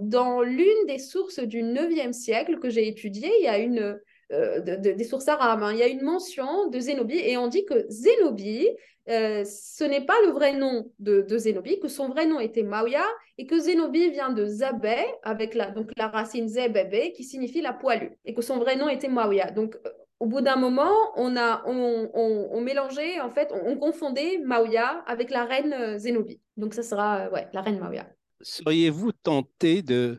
dans 0.00 0.42
l'une 0.42 0.86
des 0.86 0.98
sources 0.98 1.40
du 1.40 1.60
IXe 1.62 2.16
siècle 2.16 2.58
que 2.58 2.70
j'ai 2.70 2.86
étudiée, 2.88 3.32
il 3.40 3.44
y 3.44 3.48
a 3.48 3.58
une 3.58 3.98
euh, 4.32 4.60
des 4.60 5.04
sources 5.04 5.28
arabes. 5.28 5.62
Hein. 5.62 5.72
Il 5.72 5.78
y 5.78 5.82
a 5.82 5.88
une 5.88 6.02
mention 6.02 6.68
de 6.68 6.78
Zénobie 6.80 7.18
et 7.18 7.36
on 7.36 7.46
dit 7.46 7.64
que 7.64 7.86
Zénobie, 7.88 8.68
euh, 9.08 9.44
ce 9.44 9.84
n'est 9.84 10.04
pas 10.04 10.16
le 10.26 10.32
vrai 10.32 10.54
nom 10.54 10.90
de, 10.98 11.22
de, 11.22 11.38
Zénobie, 11.38 11.78
que 11.78 11.86
son 11.86 12.08
vrai 12.08 12.26
nom 12.26 12.40
était 12.40 12.64
Maouya 12.64 13.04
et 13.38 13.46
que 13.46 13.58
Zénobie 13.58 14.10
vient 14.10 14.30
de 14.30 14.44
Zabé, 14.46 14.96
avec 15.22 15.54
la, 15.54 15.70
donc 15.70 15.90
la 15.96 16.08
racine 16.08 16.48
Zébébé, 16.48 17.12
qui 17.12 17.22
signifie 17.22 17.60
la 17.60 17.72
poilue, 17.72 18.18
et 18.24 18.34
que 18.34 18.42
son 18.42 18.58
vrai 18.58 18.74
nom 18.76 18.88
était 18.88 19.08
Maouya. 19.08 19.52
Donc, 19.52 19.76
euh, 19.86 19.90
au 20.18 20.26
bout 20.26 20.40
d'un 20.40 20.56
moment, 20.56 20.92
on, 21.14 21.36
a, 21.36 21.62
on, 21.66 22.10
on, 22.14 22.60
mélangeait, 22.62 23.20
en 23.20 23.30
fait, 23.30 23.52
on, 23.52 23.76
confondait 23.76 24.38
Maouya 24.38 25.04
avec 25.06 25.30
la 25.30 25.44
reine 25.44 25.98
Zénobie. 25.98 26.40
Donc, 26.56 26.74
ça 26.74 26.82
sera 26.82 27.28
ouais, 27.30 27.46
la 27.52 27.60
reine 27.60 27.78
Maouya. 27.78 28.08
Seriez-vous 28.40 29.12
tenté 29.12 29.82
de 29.82 30.18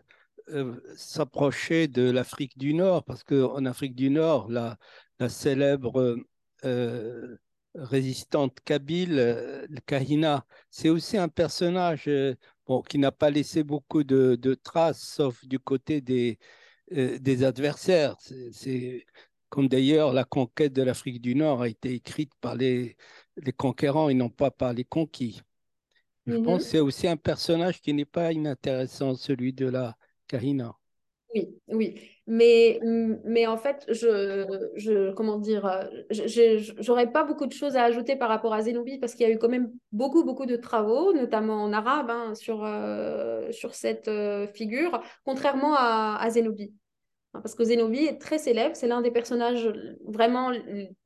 euh, 0.50 0.80
s'approcher 0.96 1.90
de 1.90 2.10
l'Afrique 2.10 2.58
du 2.58 2.74
Nord, 2.74 3.04
parce 3.04 3.24
qu'en 3.24 3.66
Afrique 3.66 3.96
du 3.96 4.10
Nord, 4.10 4.50
la, 4.50 4.78
la 5.20 5.28
célèbre 5.28 6.18
euh, 6.64 7.38
résistante 7.76 8.60
kabyle, 8.62 9.20
euh, 9.20 9.68
Kahina, 9.86 10.46
c'est 10.70 10.88
aussi 10.88 11.18
un 11.18 11.28
personnage 11.28 12.10
bon, 12.66 12.82
qui 12.82 12.98
n'a 12.98 13.12
pas 13.12 13.30
laissé 13.30 13.64
beaucoup 13.64 14.06
de, 14.06 14.36
de, 14.36 14.54
traces, 14.54 15.02
sauf 15.02 15.44
du 15.46 15.60
côté 15.60 16.00
des, 16.00 16.40
des 16.92 17.44
adversaires. 17.44 18.16
C'est 18.20 19.06
comme 19.50 19.68
d'ailleurs 19.68 20.14
la 20.14 20.24
conquête 20.24 20.72
de 20.74 20.82
l'Afrique 20.82 21.22
du 21.22 21.36
Nord 21.36 21.62
a 21.62 21.68
été 21.68 21.94
écrite 21.94 22.32
par 22.40 22.56
les, 22.56 22.96
les 23.36 23.54
conquérants 23.54 24.08
et 24.10 24.14
non 24.14 24.30
pas 24.30 24.52
par 24.52 24.72
les 24.74 24.86
conquis. 24.86 25.42
Je 26.26 26.38
pense 26.38 26.62
mm-hmm. 26.62 26.64
que 26.64 26.64
c'est 26.64 26.80
aussi 26.80 27.08
un 27.08 27.18
personnage 27.18 27.82
qui 27.82 27.94
n'est 27.94 28.06
pas 28.06 28.32
inintéressant, 28.32 29.16
celui 29.16 29.54
de 29.54 29.68
la 29.68 29.98
Karina. 30.28 30.76
Oui, 31.34 31.60
oui. 31.68 32.02
Mais, 32.26 32.80
mais 33.26 33.48
en 33.48 33.58
fait, 33.58 33.86
je, 33.90 34.46
je 34.76 35.12
comment 35.14 35.38
dire, 35.38 35.90
j'aurais 36.80 37.12
pas 37.12 37.24
beaucoup 37.24 37.46
de 37.46 37.54
choses 37.54 37.76
à 37.76 37.84
ajouter 37.84 38.16
par 38.16 38.30
rapport 38.30 38.54
à 38.54 38.62
Zénobie 38.62 38.98
parce 38.98 39.14
qu'il 39.14 39.28
y 39.28 39.32
a 39.32 39.34
eu 39.34 39.38
quand 39.38 39.50
même 39.50 39.72
beaucoup, 39.92 40.24
beaucoup 40.24 40.46
de 40.46 40.56
travaux, 40.56 41.14
notamment 41.14 41.64
en 41.64 41.74
arabe, 41.74 42.10
hein, 42.10 42.34
sur, 42.36 42.64
euh, 42.66 43.52
sur 43.52 43.76
cette 43.76 44.08
euh, 44.08 44.48
figure, 44.48 45.02
contrairement 45.26 45.76
à, 45.76 46.18
à 46.20 46.30
Zénobie. 46.30 46.74
Parce 47.34 47.56
que 47.56 47.64
Zénobie 47.64 48.06
est 48.06 48.20
très 48.20 48.40
célèbre, 48.40 48.76
c'est 48.76 48.88
l'un 48.88 49.02
des 49.02 49.12
personnages 49.12 49.72
vraiment 50.06 50.52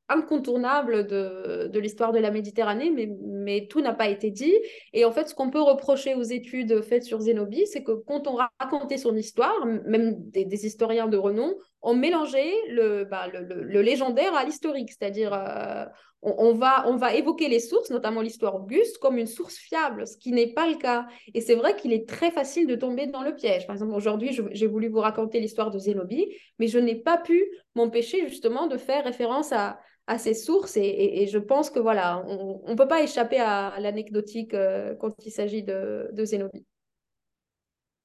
incontournables 0.08 1.06
de, 1.06 1.68
de 1.68 1.78
l'histoire 1.80 2.12
de 2.12 2.18
la 2.18 2.30
Méditerranée, 2.30 2.90
mais, 2.90 3.10
mais 3.22 3.66
tout 3.68 3.80
n'a 3.80 3.94
pas 3.94 4.08
été 4.08 4.30
dit. 4.30 4.54
Et 4.92 5.04
en 5.04 5.10
fait, 5.10 5.28
ce 5.28 5.34
qu'on 5.34 5.50
peut 5.50 5.62
reprocher 5.62 6.14
aux 6.14 6.22
études 6.22 6.82
faites 6.82 7.04
sur 7.04 7.20
Zénobie, 7.20 7.66
c'est 7.66 7.82
que 7.82 7.92
quand 7.92 8.26
on 8.26 8.38
racontait 8.60 8.98
son 8.98 9.16
histoire, 9.16 9.66
même 9.66 10.16
des, 10.30 10.66
historiens 10.66 11.08
de 11.08 11.16
renom, 11.16 11.54
on 11.80 11.94
mélangeait 11.94 12.52
le, 12.68 13.04
bah, 13.04 13.26
le, 13.28 13.62
le, 13.62 13.82
légendaire 13.82 14.34
à 14.34 14.44
l'historique, 14.44 14.90
c'est-à-dire 14.90 15.32
euh, 15.32 15.84
on, 16.22 16.52
va, 16.52 16.88
on 16.88 16.96
va 16.96 17.14
évoquer 17.14 17.48
les 17.48 17.58
sources, 17.58 17.90
notamment 17.90 18.20
l'histoire 18.20 18.54
Auguste, 18.54 18.98
comme 18.98 19.18
une 19.18 19.26
source 19.26 19.56
fiable, 19.56 20.06
ce 20.06 20.16
qui 20.16 20.30
n'est 20.30 20.52
pas 20.52 20.68
le 20.68 20.76
cas. 20.76 21.06
Et 21.34 21.40
c'est 21.40 21.56
vrai 21.56 21.74
qu'il 21.74 21.92
est 21.92 22.08
très 22.08 22.30
facile 22.30 22.68
de 22.68 22.76
tomber 22.76 23.08
dans 23.08 23.22
le 23.22 23.34
piège. 23.34 23.66
Par 23.66 23.74
exemple, 23.74 23.94
aujourd'hui, 23.94 24.38
j'ai 24.52 24.66
voulu 24.68 24.88
vous 24.88 25.00
raconter 25.00 25.40
l'histoire 25.40 25.70
de 25.70 25.78
Zénobie, 25.78 26.28
mais 26.60 26.68
je 26.68 26.78
n'ai 26.78 26.94
pas 26.94 27.18
pu 27.18 27.44
m'empêcher 27.74 28.28
justement 28.28 28.66
de 28.66 28.76
faire 28.76 29.04
référence 29.04 29.52
à, 29.52 29.80
à 30.06 30.18
ces 30.18 30.34
sources. 30.34 30.76
Et, 30.76 31.26
je 31.26 31.38
pense 31.38 31.70
que 31.70 31.78
voilà, 31.78 32.24
on 32.26 32.70
ne 32.70 32.74
peut 32.74 32.88
pas 32.88 33.02
échapper 33.02 33.38
à, 33.38 33.78
l'anecdotique 33.80 34.54
euh, 34.54 34.94
quand 34.96 35.14
il 35.24 35.30
s'agit 35.30 35.62
de, 35.62 36.10
de 36.12 36.24
Zénobie. 36.24 36.66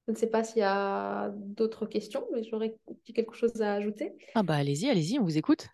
Je 0.06 0.12
ne 0.12 0.16
sais 0.16 0.28
pas 0.28 0.42
s'il 0.42 0.60
y 0.60 0.62
a 0.62 1.30
d'autres 1.34 1.84
questions, 1.84 2.26
mais 2.32 2.42
j'aurais 2.42 2.74
quelque 3.14 3.34
chose 3.34 3.60
à 3.60 3.74
ajouter. 3.74 4.16
Ah 4.34 4.42
bah 4.42 4.54
allez-y, 4.54 4.88
allez-y, 4.88 5.18
on 5.18 5.24
vous 5.24 5.36
écoute. 5.36 5.66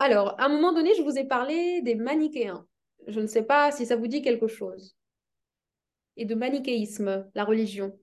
Alors, 0.00 0.34
à 0.40 0.46
un 0.46 0.48
moment 0.48 0.72
donné, 0.72 0.94
je 0.96 1.02
vous 1.02 1.16
ai 1.16 1.24
parlé 1.24 1.82
des 1.82 1.94
manichéens. 1.94 2.66
Je 3.06 3.20
ne 3.20 3.26
sais 3.26 3.44
pas 3.44 3.70
si 3.70 3.86
ça 3.86 3.94
vous 3.94 4.08
dit 4.08 4.22
quelque 4.22 4.48
chose. 4.48 4.96
Et 6.16 6.24
de 6.24 6.34
manichéisme, 6.34 7.30
la 7.34 7.44
religion. 7.44 7.96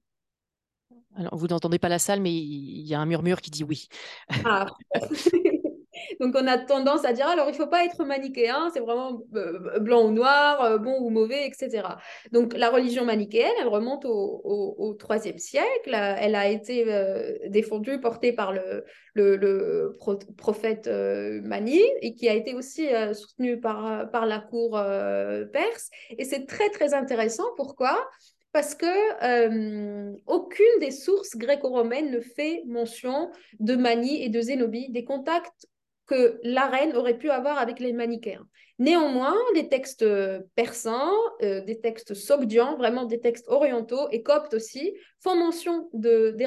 Vous 1.32 1.48
n'entendez 1.48 1.80
pas 1.80 1.90
la 1.90 2.00
salle, 2.00 2.22
mais 2.22 2.34
il 2.34 2.86
y 2.86 2.94
a 2.94 3.00
un 3.00 3.06
murmure 3.06 3.42
qui 3.42 3.50
dit 3.50 3.64
oui. 3.64 3.88
Ah. 4.46 4.68
Donc, 6.20 6.36
on 6.36 6.48
a 6.48 6.58
tendance 6.58 7.06
à 7.06 7.14
dire, 7.14 7.28
alors, 7.28 7.48
il 7.48 7.52
ne 7.52 7.58
faut 7.58 7.68
pas 7.68 7.86
être 7.86 8.04
manichéen, 8.04 8.70
c'est 8.74 8.80
vraiment 8.80 9.22
euh, 9.36 9.80
blanc 9.80 10.06
ou 10.06 10.12
noir, 10.12 10.62
euh, 10.64 10.78
bon 10.78 10.98
ou 11.00 11.10
mauvais, 11.10 11.48
etc. 11.48 11.84
Donc, 12.32 12.54
la 12.56 12.70
religion 12.70 13.06
manichéenne, 13.06 13.54
elle 13.60 13.68
remonte 13.68 14.06
au, 14.06 14.98
IIIe 15.10 15.40
siècle. 15.40 15.94
Elle 15.94 16.36
a 16.36 16.48
été 16.48 16.86
euh, 16.88 17.38
défendue, 17.48 18.00
portée 18.00 18.34
par 18.34 18.54
le, 18.54 18.86
le, 19.16 19.98
prophète 20.38 20.88
Mani, 20.88 21.82
et 22.02 22.14
qui 22.14 22.30
a 22.30 22.34
été 22.34 22.54
aussi 22.54 22.88
soutenue 23.14 23.60
par, 23.60 24.10
par 24.12 24.26
la 24.26 24.40
cour 24.40 24.72
perse. 25.52 25.90
Et 26.18 26.26
c'est 26.26 26.46
très, 26.46 26.70
très 26.70 26.94
intéressant. 26.94 27.46
Pourquoi? 27.56 28.08
Parce 28.52 28.76
que 28.76 30.16
aucune 30.26 30.80
des 30.80 30.92
sources 30.92 31.36
gréco-romaines 31.36 32.12
ne 32.12 32.22
fait 32.22 32.64
mention 32.68 33.32
de 33.60 33.76
Mani 33.76 34.24
et 34.24 34.30
de 34.30 34.42
Zénobie, 34.42 34.90
des 34.90 35.04
contacts 35.04 35.68
que 36.08 36.40
la 36.44 36.66
reine 36.66 36.96
aurait 36.96 37.18
pu 37.18 37.30
avoir 37.30 37.60
avec 37.60 37.80
les 37.80 37.94
manichéens. 37.94 38.48
Néanmoins, 38.80 39.36
les 39.56 39.70
textes 39.70 40.06
persans, 40.56 41.12
euh, 41.42 41.62
des 41.62 41.80
textes 41.80 42.14
sogdians, 42.14 42.78
vraiment 42.78 43.06
des 43.06 43.20
textes 43.20 43.48
orientaux 43.48 44.08
et 44.12 44.24
coptes 44.24 44.54
aussi, 44.54 44.96
font 45.22 45.36
mention 45.36 45.90
des 45.94 46.46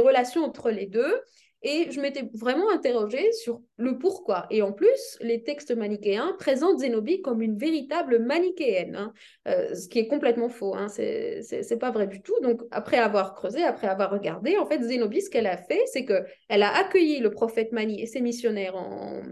relations 0.00 0.44
entre 0.44 0.70
les 0.70 0.86
deux. 0.86 1.20
Et 1.64 1.90
je 1.90 2.00
m'étais 2.00 2.28
vraiment 2.34 2.70
interrogée 2.70 3.30
sur 3.32 3.62
le 3.76 3.96
pourquoi. 3.96 4.46
Et 4.50 4.62
en 4.62 4.72
plus, 4.72 5.16
les 5.20 5.44
textes 5.44 5.70
manichéens 5.70 6.34
présentent 6.38 6.80
Zénobie 6.80 7.22
comme 7.22 7.40
une 7.40 7.56
véritable 7.56 8.18
manichéenne, 8.18 8.96
hein. 8.96 9.12
euh, 9.46 9.74
ce 9.74 9.88
qui 9.88 10.00
est 10.00 10.08
complètement 10.08 10.48
faux. 10.48 10.74
Hein. 10.74 10.88
C'est 10.88 11.78
pas 11.78 11.92
vrai 11.92 12.08
du 12.08 12.20
tout. 12.20 12.34
Donc, 12.42 12.62
après 12.72 12.98
avoir 12.98 13.34
creusé, 13.34 13.62
après 13.62 13.86
avoir 13.86 14.10
regardé, 14.10 14.58
en 14.58 14.66
fait, 14.66 14.82
Zénobie, 14.82 15.22
ce 15.22 15.30
qu'elle 15.30 15.46
a 15.46 15.56
fait, 15.56 15.82
c'est 15.86 16.04
qu'elle 16.04 16.62
a 16.62 16.76
accueilli 16.76 17.20
le 17.20 17.30
prophète 17.30 17.70
Mani 17.70 18.02
et 18.02 18.06
ses 18.06 18.20
missionnaires 18.20 18.74
en, 18.74 19.22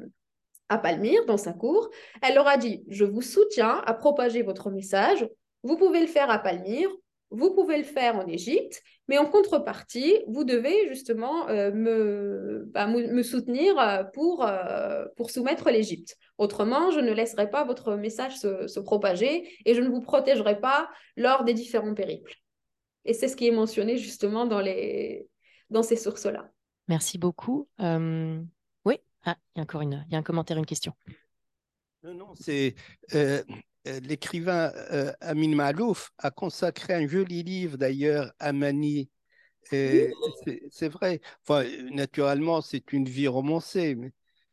à 0.68 0.78
Palmyre, 0.78 1.26
dans 1.26 1.36
sa 1.36 1.52
cour. 1.52 1.90
Elle 2.22 2.34
leur 2.34 2.46
a 2.46 2.56
dit 2.56 2.84
Je 2.88 3.04
vous 3.04 3.22
soutiens 3.22 3.82
à 3.84 3.92
propager 3.92 4.42
votre 4.42 4.70
message. 4.70 5.28
Vous 5.62 5.76
pouvez 5.76 6.00
le 6.00 6.06
faire 6.06 6.30
à 6.30 6.38
Palmyre, 6.38 6.88
vous 7.30 7.54
pouvez 7.54 7.76
le 7.76 7.84
faire 7.84 8.16
en 8.16 8.26
Égypte, 8.26 8.82
mais 9.10 9.18
en 9.18 9.26
contrepartie, 9.26 10.20
vous 10.28 10.44
devez 10.44 10.88
justement 10.88 11.48
euh, 11.48 12.62
bah, 12.66 12.86
me, 12.86 13.08
me, 13.08 13.22
soutenir 13.24 13.76
euh, 13.76 14.04
pour, 14.04 14.46
euh, 14.46 15.04
pour 15.16 15.30
soumettre 15.30 15.68
l'Égypte. 15.68 16.16
Autrement, 16.38 16.92
je 16.92 17.00
ne 17.00 17.10
laisserai 17.10 17.50
pas 17.50 17.64
votre 17.64 17.96
message 17.96 18.36
se, 18.36 18.78
propager 18.78 19.52
et 19.64 19.74
je 19.74 19.80
ne 19.80 19.88
vous 19.88 20.00
protégerai 20.00 20.60
pas 20.60 20.88
lors 21.16 21.42
des 21.42 21.54
différents 21.54 21.92
périples. 21.92 22.36
Et 23.04 23.12
c'est 23.12 23.26
ce 23.26 23.34
qui 23.34 23.48
est 23.48 23.50
mentionné 23.50 23.96
justement 23.96 24.46
dans, 24.46 24.60
les, 24.60 25.26
dans 25.70 25.82
ces 25.82 25.96
sources-là. 25.96 26.48
Merci 26.86 27.18
beaucoup. 27.18 27.68
Oui, 27.80 28.94
ah, 29.24 29.36
il 29.56 29.58
y 29.58 29.58
a 29.58 29.62
encore 29.62 29.80
une, 29.80 30.04
il 30.06 30.12
y 30.12 30.14
a 30.14 30.18
un 30.18 30.22
commentaire, 30.22 30.56
une 30.56 30.66
question. 30.66 30.92
Non, 32.04 32.14
non, 32.14 32.34
c'est 32.36 32.76
euh, 33.16 33.42
l'écrivain 33.84 34.72
euh, 34.92 35.12
Amin 35.20 35.54
Malouf 35.54 36.12
a 36.18 36.30
consacré 36.30 36.94
un 36.94 37.06
joli 37.06 37.42
livre 37.42 37.76
d'ailleurs 37.76 38.32
à 38.38 38.52
Mani. 38.52 39.10
C'est 39.64 40.88
vrai. 40.88 41.20
Enfin, 41.42 41.64
naturellement, 41.92 42.60
c'est 42.60 42.92
une 42.92 43.08
vie 43.08 43.28
romancée, 43.28 43.96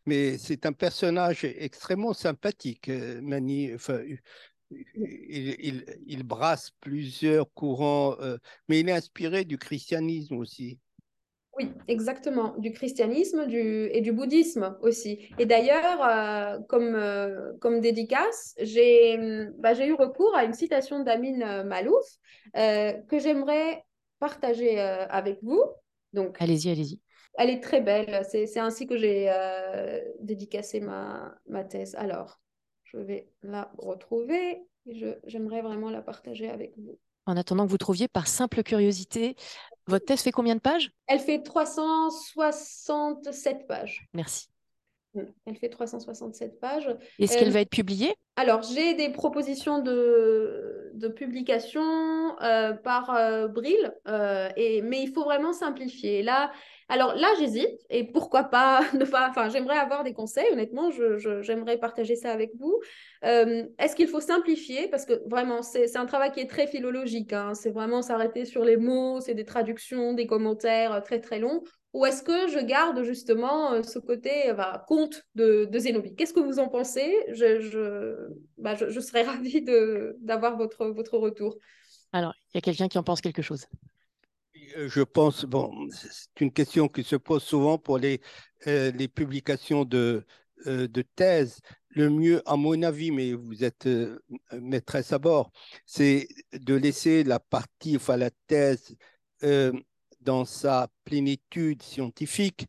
mais, 0.05 0.37
c'est 0.37 0.65
un 0.65 0.73
personnage 0.73 1.43
extrêmement 1.43 2.13
sympathique, 2.13 2.89
euh, 2.89 3.19
Mani. 3.21 3.73
Enfin, 3.73 3.99
il, 4.69 6.23
brasse 6.23 6.71
plusieurs 6.81 7.51
courants, 7.53 8.15
mais 8.67 8.81
il 8.81 8.89
est 8.89 8.93
inspiré 8.93 9.45
du 9.45 9.57
christianisme 9.57 10.37
aussi. 10.37 10.79
Oui, 11.57 11.73
exactement, 11.87 12.53
du 12.59 12.71
christianisme 12.71 13.47
du, 13.47 13.89
et 13.91 14.01
du 14.01 14.11
bouddhisme 14.11 14.77
aussi. 14.81 15.27
Et 15.39 15.47
d'ailleurs, 15.47 16.03
euh, 16.03 16.59
comme, 16.69 16.93
euh, 16.93 17.53
comme 17.59 17.81
dédicace, 17.81 18.53
j'ai 18.59 19.17
bah, 19.57 19.73
eu 19.73 19.93
recours 19.93 20.35
à 20.35 20.43
une 20.43 20.53
citation 20.53 20.99
d'Amin 20.99 21.41
euh, 21.41 21.63
Malouf 21.63 22.05
que 22.53 23.19
j'aimerais 23.19 23.83
partager 24.19 24.79
avec 24.79 25.39
vous. 25.41 25.63
Donc, 26.13 26.37
allez-y, 26.39 26.69
allez-y. 26.69 27.01
Elle 27.39 27.49
est 27.49 27.61
très 27.61 27.81
belle, 27.81 28.23
c'est 28.29 28.59
ainsi 28.59 28.87
que 28.87 28.97
j'ai 28.97 29.31
dédicacé 30.19 30.79
ma, 30.79 31.35
ma 31.47 31.63
thèse. 31.63 31.95
Alors, 31.95 32.39
je 32.83 32.97
vais 32.97 33.29
la 33.41 33.71
retrouver. 33.77 34.63
J'aimerais 35.25 35.61
vraiment 35.61 35.89
la 35.89 36.01
partager 36.01 36.49
avec 36.49 36.73
vous. 36.77 36.97
En 37.27 37.37
attendant 37.37 37.65
que 37.65 37.71
vous 37.71 37.77
trouviez, 37.77 38.07
par 38.07 38.27
simple 38.27 38.63
curiosité, 38.63 39.35
votre 39.85 40.05
thèse 40.05 40.21
fait 40.21 40.31
combien 40.31 40.55
de 40.55 40.61
pages? 40.61 40.91
Elle 41.07 41.19
fait 41.19 41.43
367 41.43 43.67
pages. 43.67 44.07
Merci. 44.13 44.47
Elle 45.45 45.55
fait 45.55 45.69
367 45.69 46.59
pages. 46.59 46.95
Est-ce 47.19 47.37
qu'elle 47.37 47.51
va 47.51 47.61
être 47.61 47.69
publiée? 47.69 48.15
Alors, 48.35 48.61
j'ai 48.61 48.93
des 48.93 49.09
propositions 49.09 49.79
de, 49.79 50.91
de 50.93 51.07
publication 51.07 51.81
euh, 52.41 52.73
par 52.73 53.15
euh, 53.15 53.47
Brill, 53.47 53.93
euh, 54.07 54.47
et, 54.55 54.83
mais 54.83 55.01
il 55.01 55.11
faut 55.11 55.23
vraiment 55.23 55.53
simplifier. 55.53 56.21
Là, 56.21 56.51
alors 56.87 57.15
là, 57.15 57.27
j'hésite, 57.39 57.79
et 57.89 58.03
pourquoi 58.03 58.43
pas 58.43 58.81
ne 58.93 59.05
pas. 59.05 59.27
Enfin, 59.29 59.49
j'aimerais 59.49 59.77
avoir 59.77 60.03
des 60.03 60.13
conseils, 60.13 60.51
honnêtement, 60.51 60.91
j'aimerais 61.41 61.77
partager 61.77 62.15
ça 62.15 62.31
avec 62.31 62.51
vous. 62.59 62.79
Est-ce 63.23 63.95
qu'il 63.95 64.07
faut 64.07 64.21
simplifier? 64.21 64.87
Parce 64.87 65.05
que 65.05 65.27
vraiment, 65.27 65.63
c'est 65.63 65.97
un 65.97 66.05
travail 66.05 66.31
qui 66.31 66.39
est 66.39 66.49
très 66.49 66.67
philologique. 66.67 67.33
Hein. 67.33 67.55
C'est 67.55 67.71
vraiment 67.71 68.03
s'arrêter 68.03 68.45
sur 68.45 68.63
les 68.63 68.77
mots, 68.77 69.19
c'est 69.19 69.33
des 69.33 69.45
traductions, 69.45 70.13
des 70.13 70.27
commentaires 70.27 71.01
très 71.03 71.19
très 71.19 71.39
longs 71.39 71.63
ou 71.97 72.05
est-ce 72.05 72.21
que 72.21 72.47
je 72.47 72.63
garde 72.63 73.01
justement 73.01 73.73
euh, 73.73 73.81
ce 73.81 73.97
côté 73.97 74.53
bah, 74.53 74.85
conte 74.87 75.25
de, 75.33 75.65
de 75.65 75.79
Zénobie 75.79 76.13
Qu'est-ce 76.13 76.33
que 76.33 76.39
vous 76.39 76.59
en 76.59 76.67
pensez? 76.67 77.11
Je, 77.29 77.59
je, 77.59 78.35
bah, 78.59 78.75
je, 78.75 78.99
serais 78.99 79.23
ravie 79.23 79.63
d'avoir 80.21 80.57
votre, 80.57 80.85
votre 80.89 81.17
retour. 81.17 81.57
Alors, 82.13 82.35
il 82.53 82.57
y 82.57 82.59
a 82.59 82.61
quelqu'un 82.61 82.87
qui 82.87 82.99
en 82.99 83.03
pense 83.03 83.19
quelque 83.19 83.41
chose 83.41 83.65
euh, 84.75 84.87
je 84.87 85.01
pense, 85.01 85.45
bon, 85.45 85.89
c'est 85.89 86.41
une 86.41 86.51
question 86.51 86.87
qui 86.87 87.03
se 87.03 87.15
pose 87.15 87.41
souvent 87.41 87.79
pour 87.79 87.97
les, 87.97 88.21
euh, 88.67 88.91
les 88.91 89.07
publications 89.07 89.83
de, 89.83 90.23
de 90.65 91.01
thèses. 91.15 91.61
Le 91.89 92.11
mieux, 92.11 92.43
à 92.45 92.57
mon 92.57 92.83
avis, 92.83 93.09
mais 93.09 93.33
vous 93.33 93.63
êtes 93.63 93.89
maîtresse 94.51 95.13
à 95.13 95.17
bord, 95.17 95.51
c'est 95.87 96.27
de 96.53 96.75
laisser 96.75 97.23
la 97.23 97.39
partie, 97.39 97.95
enfin 97.95 98.17
la 98.17 98.29
thèse, 98.45 98.95
dans 100.21 100.45
sa 100.45 100.89
plénitude 101.05 101.81
scientifique 101.83 102.67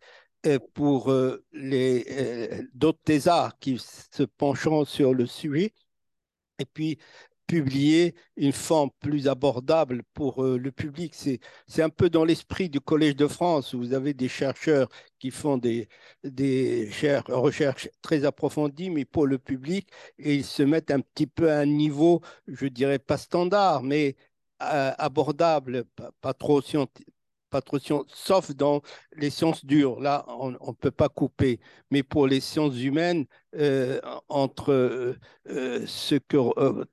pour 0.74 1.10
euh, 1.10 1.44
les 1.52 2.04
euh, 2.10 2.62
d'autres 2.74 3.00
thésards 3.04 3.58
qui 3.58 3.78
se 3.78 4.22
pencheront 4.22 4.84
sur 4.84 5.14
le 5.14 5.26
sujet, 5.26 5.72
et 6.58 6.64
puis 6.64 6.98
publier 7.46 8.14
une 8.36 8.52
forme 8.52 8.90
plus 9.00 9.26
abordable 9.26 10.02
pour 10.14 10.44
euh, 10.44 10.58
le 10.58 10.70
public. 10.70 11.14
C'est 11.14 11.82
un 11.82 11.88
peu 11.88 12.10
dans 12.10 12.24
l'esprit 12.24 12.68
du 12.68 12.80
Collège 12.80 13.16
de 13.16 13.26
France, 13.26 13.72
où 13.74 13.78
vous 13.78 13.94
avez 13.94 14.14
des 14.14 14.28
chercheurs 14.28 14.88
qui 15.18 15.30
font 15.30 15.56
des, 15.58 15.88
des 16.24 16.90
recherches 17.28 17.88
très 18.02 18.24
approfondies, 18.24 18.90
mais 18.90 19.04
pour 19.04 19.26
le 19.26 19.38
public, 19.38 19.88
et 20.18 20.34
ils 20.36 20.44
se 20.44 20.62
mettent 20.62 20.90
un 20.90 21.00
petit 21.00 21.26
peu 21.26 21.50
à 21.50 21.60
un 21.60 21.66
niveau, 21.66 22.20
je 22.46 22.66
dirais 22.66 22.98
pas 22.98 23.16
standard, 23.18 23.82
mais 23.82 24.16
abordable, 24.60 25.84
pas, 25.96 26.10
pas 26.20 26.34
trop 26.34 26.60
scientifique 26.62 27.08
patrocion, 27.48 28.04
sauf 28.08 28.54
dans 28.54 28.82
les 29.16 29.30
sciences 29.30 29.64
dures. 29.64 30.00
Là, 30.00 30.24
on 30.28 30.50
ne 30.50 30.72
peut 30.72 30.90
pas 30.90 31.08
couper. 31.08 31.60
Mais 31.90 32.02
pour 32.02 32.26
les 32.26 32.40
sciences 32.40 32.78
humaines, 32.80 33.26
euh, 33.56 34.00
entre 34.28 34.72
euh, 34.72 35.18
euh, 35.48 35.86
ce 35.86 36.16
que 36.16 36.36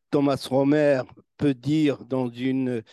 Thomas 0.10 0.48
Romer 0.50 1.02
peut 1.38 1.54
dire 1.54 2.06
dans 2.06 2.30
une 2.30 2.84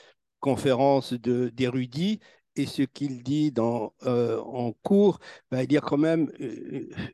conférence 0.41 1.13
d'érudits 1.13 2.19
et 2.57 2.67
ce 2.67 2.83
qu'il 2.83 3.23
dit 3.23 3.53
dans, 3.53 3.95
en 4.05 4.73
cours, 4.83 5.21
ben, 5.51 5.63
il 5.63 5.73
y 5.73 5.77
a 5.77 5.81
quand 5.81 5.97
même 5.97 6.31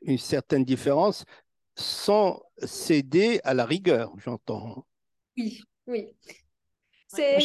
une 0.01 0.17
certaine 0.17 0.65
différence 0.65 1.23
sans 1.75 2.41
céder 2.57 3.39
à 3.43 3.53
la 3.53 3.65
rigueur, 3.65 4.11
j'entends. 4.17 4.85
Oui, 5.37 5.61
oui. 5.87 6.07
C'est 7.07 7.39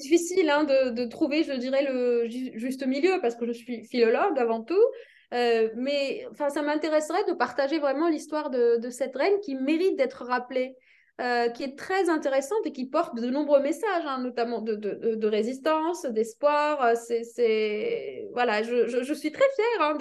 difficile 0.00 0.50
hein, 0.50 0.64
de, 0.64 1.04
trouver, 1.04 1.44
je 1.44 1.52
dirais, 1.52 1.84
le 1.84 2.28
juste 2.28 2.86
milieu 2.86 3.20
parce 3.20 3.34
que 3.34 3.46
je 3.46 3.52
suis 3.52 3.84
philologue 3.84 4.38
avant 4.38 4.62
tout. 4.62 4.84
Euh, 5.32 5.68
mais 5.76 6.26
ça 6.36 6.62
m'intéresserait 6.62 7.24
de 7.28 7.32
partager 7.32 7.78
vraiment 7.78 8.08
l'histoire 8.08 8.50
de, 8.50 8.90
cette 8.90 9.14
reine 9.14 9.38
qui 9.44 9.54
mérite 9.54 9.96
d'être 9.96 10.24
rappelée. 10.24 10.76
Euh, 11.20 11.50
qui 11.50 11.64
est 11.64 11.76
très 11.76 12.08
intéressante 12.08 12.64
et 12.64 12.72
qui 12.72 12.86
porte 12.86 13.14
de 13.14 13.28
nombreux 13.28 13.60
messages, 13.60 14.06
hein, 14.06 14.22
notamment 14.22 14.62
de, 14.62 15.26
résistance, 15.26 16.06
d'espoir. 16.06 16.82
Euh, 16.82 16.94
c'est, 16.94 18.26
voilà, 18.32 18.62
je, 18.62 19.12
suis 19.12 19.30
très 19.30 19.44
fière 19.54 19.80
hein, 19.80 19.98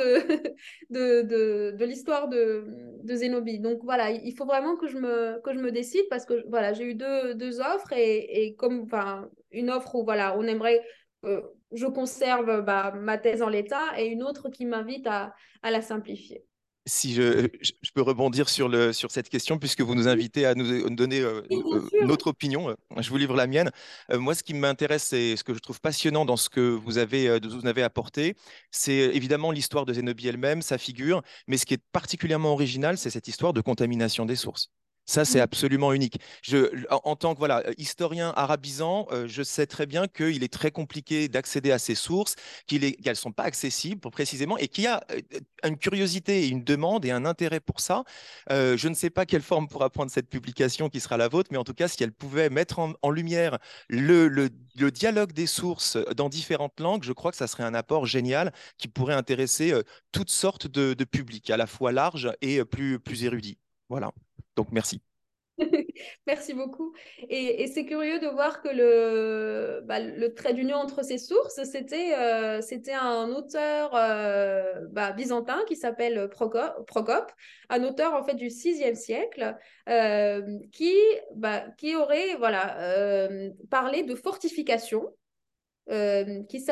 de, 0.90 1.84
l'histoire 1.84 2.30
de, 2.30 2.64
Zénobie. 3.04 3.60
Donc 3.60 3.80
voilà, 3.84 4.12
il 4.12 4.34
faut 4.34 4.46
vraiment 4.46 4.78
que 4.78 4.88
je 4.88 4.98
me, 4.98 5.42
que 5.42 5.52
je 5.54 5.60
me 5.60 5.74
décide 5.74 6.08
parce 6.10 6.26
que 6.26 6.48
voilà, 6.48 6.72
j'ai 6.72 6.86
eu 6.86 6.96
deux, 6.96 7.60
offres 7.60 7.92
et, 7.92 8.56
comme 8.58 8.88
une 9.52 9.72
offre 9.72 9.96
où 9.96 10.06
voilà, 10.06 10.38
on 10.38 10.44
aimerait 10.44 10.82
que 11.22 11.44
je 11.74 11.88
conserve 11.88 12.62
bah, 12.62 12.94
ma 12.96 13.18
thèse 13.18 13.42
en 13.42 13.50
l'état 13.50 14.00
et 14.00 14.06
une 14.06 14.24
autre 14.24 14.48
qui 14.48 14.66
m'invite 14.66 15.08
à 15.08 15.34
la 15.64 15.82
simplifier 15.82 16.46
si 16.90 17.14
je, 17.14 17.48
je, 17.62 17.92
peux 17.94 18.02
rebondir 18.02 18.50
sur, 18.50 18.68
le, 18.68 18.92
sur 18.92 19.12
cette 19.12 19.30
question, 19.30 19.58
puisque 19.58 19.82
vous 19.82 19.96
nous 19.96 20.08
invitez 20.08 20.46
à 20.46 20.56
nous 20.56 20.90
donner 20.90 21.22
euh, 21.22 21.42
euh, 21.52 21.82
notre 22.04 22.28
opinion, 22.28 22.70
euh, 22.70 22.76
je 22.98 23.10
vous 23.10 23.18
livre 23.18 23.36
la 23.36 23.48
mienne. 23.48 23.72
moi, 24.12 24.36
ce 24.36 24.44
qui 24.44 24.54
m'intéresse 24.54 25.14
et 25.14 25.38
ce 25.38 25.44
que 25.44 25.54
je 25.54 25.60
trouve 25.60 25.80
passionnant 25.80 26.26
dans 26.26 26.38
ce 26.38 26.50
que 26.50 26.60
vous 26.60 26.98
avez, 26.98 27.40
vous 27.40 27.68
avez 27.68 27.84
apporté, 27.84 28.36
c'est 28.72 28.94
évidemment 28.94 29.52
l'histoire 29.52 29.86
de 29.86 29.94
Zénobie 29.94 30.28
elle-même, 30.28 30.62
sa 30.62 30.78
figure, 30.78 31.22
mais 31.48 31.58
ce 31.58 31.66
qui 31.66 31.76
est 31.76 31.84
particulièrement 31.92 32.52
original, 32.52 32.98
c'est 32.98 33.10
cette 33.10 33.28
histoire 33.28 33.54
de 33.54 33.62
contamination 33.62 34.26
des 34.26 34.36
sources. 34.36 34.70
Ça, 35.10 35.26
c'est 35.26 35.40
mmh. 35.40 35.42
absolument 35.42 35.92
unique. 35.92 36.20
Je, 36.44 36.86
en, 36.92 37.16
tant 37.16 37.34
que 37.34 37.40
voilà, 37.40 37.64
historien 37.80 38.32
arabisant, 38.36 39.08
euh, 39.12 39.28
je 39.28 39.42
sais 39.42 39.66
très 39.66 39.88
bien 39.88 40.08
qu'il 40.08 40.44
est 40.44 40.54
très 40.54 40.70
compliqué 40.70 41.28
d'accéder 41.28 41.72
à 41.72 41.80
ces 41.80 41.96
sources, 41.96 42.36
qu'elles 42.68 42.94
ne 43.04 43.14
sont 43.16 43.32
pas 43.32 43.42
accessibles 43.42 44.02
précisément, 44.12 44.56
et 44.60 44.68
qu'il 44.68 44.84
y 44.84 44.88
a 44.88 45.04
une 45.64 45.80
curiosité 45.80 46.48
une 46.48 46.64
demande 46.64 47.06
et 47.06 47.12
un 47.12 47.26
intérêt 47.26 47.60
pour 47.60 47.80
ça. 47.80 48.04
Euh, 48.52 48.78
je 48.78 48.88
ne 48.88 48.94
sais 48.94 49.10
pas 49.10 49.26
quelle 49.26 49.42
forme 49.42 49.68
pourra 49.68 49.90
prendre 49.90 50.12
cette 50.12 50.30
publication 50.30 50.90
qui 50.90 51.00
sera 51.00 51.18
la 51.18 51.28
vôtre, 51.28 51.50
mais 51.52 51.58
en 51.58 51.64
tout 51.64 51.74
cas, 51.74 51.88
si 51.88 52.04
elle 52.04 52.12
pouvait 52.12 52.52
mettre 52.52 52.78
en, 52.78 53.10
lumière 53.10 53.58
le, 53.88 54.28
le, 54.28 54.52
dialogue 54.92 55.34
des 55.34 55.48
sources 55.48 55.98
dans 56.16 56.30
différentes 56.30 56.80
langues, 56.80 57.04
je 57.04 57.14
crois 57.14 57.32
que 57.32 57.38
ça 57.38 57.48
serait 57.48 57.64
un 57.64 57.74
apport 57.74 58.06
génial 58.06 58.54
qui 58.78 58.88
pourrait 58.88 59.16
intéresser 59.16 59.74
toutes 60.12 60.30
sortes 60.30 60.68
de, 60.68 60.94
de 60.94 61.04
publics, 61.04 61.50
à 61.50 61.58
la 61.58 61.66
fois 61.66 61.92
larges 61.92 62.32
et 62.42 62.64
plus, 62.64 63.00
plus 63.00 63.24
érudits. 63.24 63.58
Voilà. 63.90 64.12
Donc, 64.60 64.74
merci. 64.74 65.02
Merci 66.28 66.54
beaucoup. 66.54 66.94
Et, 67.30 67.66
c'est 67.68 67.86
curieux 67.86 68.20
de 68.20 68.28
voir 68.28 68.62
que 68.62 68.68
le, 68.68 69.80
bah, 69.86 70.00
trait 70.36 70.54
d'union 70.54 70.76
entre 70.76 71.02
ces 71.02 71.18
sources, 71.18 71.64
c'était 71.64 72.14
euh, 72.14 72.60
un 73.00 73.30
auteur 73.30 73.96
euh, 73.96 74.86
bah, 74.92 75.14
byzantin 75.14 75.64
qui 75.66 75.78
s'appelle 75.78 76.30
Procope, 76.30 77.32
un 77.70 77.84
auteur 77.86 78.16
en 78.16 78.24
fait 78.26 78.34
du 78.34 78.48
6e 78.48 78.96
siècle, 78.96 79.56
euh, 79.88 80.42
qui, 80.74 80.94
bah, 81.36 81.64
qui 81.78 81.96
aurait 81.96 82.36
parlé 83.70 84.04
de 84.04 84.16
fortification, 84.16 85.08
qui, 85.88 86.66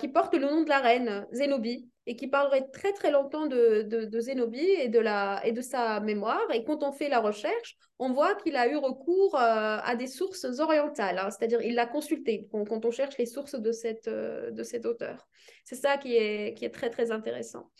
qui 0.00 0.08
porte 0.08 0.34
le 0.34 0.50
nom 0.50 0.62
de 0.64 0.68
la 0.68 0.80
reine 0.80 1.26
Zénobie 1.32 1.88
et 2.06 2.16
qui 2.16 2.26
parlerait 2.26 2.68
très 2.72 2.92
très 2.92 3.10
longtemps 3.10 3.46
de, 3.46 3.82
de, 3.82 4.20
Zénobie 4.20 4.58
et 4.58 4.88
de, 4.88 4.98
la, 4.98 5.40
et 5.44 5.52
de 5.52 5.60
sa 5.60 6.00
mémoire. 6.00 6.42
Et 6.52 6.64
quand 6.64 6.82
on 6.82 6.92
fait 6.92 7.08
la 7.08 7.20
recherche, 7.20 7.76
on 7.98 8.12
voit 8.12 8.34
qu'il 8.34 8.56
a 8.56 8.68
eu 8.68 8.76
recours 8.76 9.36
euh, 9.36 9.78
à 9.82 9.94
des 9.94 10.08
sources 10.08 10.44
orientales, 10.58 11.18
hein. 11.18 11.30
c'est-à-dire 11.30 11.62
il 11.62 11.74
l'a 11.74 11.86
consulté 11.86 12.48
quand, 12.50 12.84
on 12.84 12.90
cherche 12.90 13.16
les 13.18 13.26
sources 13.26 13.54
de, 13.54 13.72
cette, 13.72 14.08
euh, 14.08 14.50
de 14.50 14.62
cet 14.64 14.84
auteur. 14.84 15.28
C'est 15.64 15.76
ça 15.76 15.96
qui 15.96 16.16
est, 16.16 16.54
qui 16.54 16.64
est 16.64 16.70
très 16.70 16.90
très 16.90 17.12
intéressant. 17.12 17.70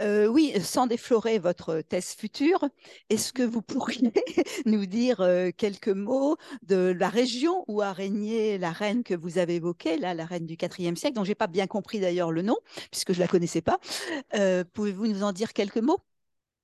Euh, 0.00 0.26
oui, 0.26 0.52
sans 0.60 0.88
déflorer 0.88 1.38
votre 1.38 1.80
thèse 1.80 2.14
future, 2.14 2.64
est-ce 3.10 3.32
que 3.32 3.44
vous 3.44 3.62
pourriez 3.62 4.12
nous 4.66 4.86
dire 4.86 5.20
euh, 5.20 5.50
quelques 5.56 5.88
mots 5.88 6.36
de 6.62 6.92
la 6.98 7.08
région 7.08 7.64
où 7.68 7.80
a 7.80 7.92
régné 7.92 8.58
la 8.58 8.72
reine 8.72 9.04
que 9.04 9.14
vous 9.14 9.38
avez 9.38 9.56
évoquée, 9.56 9.96
là, 9.96 10.12
la 10.14 10.24
reine 10.24 10.46
du 10.46 10.54
IVe 10.54 10.96
siècle, 10.96 11.14
dont 11.14 11.22
j'ai 11.22 11.36
pas 11.36 11.46
bien 11.46 11.68
compris 11.68 12.00
d'ailleurs 12.00 12.32
le 12.32 12.42
nom, 12.42 12.56
puisque 12.90 13.12
je 13.12 13.20
la 13.20 13.28
connaissais 13.28 13.62
pas. 13.62 13.78
Euh, 14.34 14.64
pouvez-vous 14.72 15.06
nous 15.06 15.22
en 15.22 15.32
dire 15.32 15.52
quelques 15.52 15.78
mots? 15.78 16.00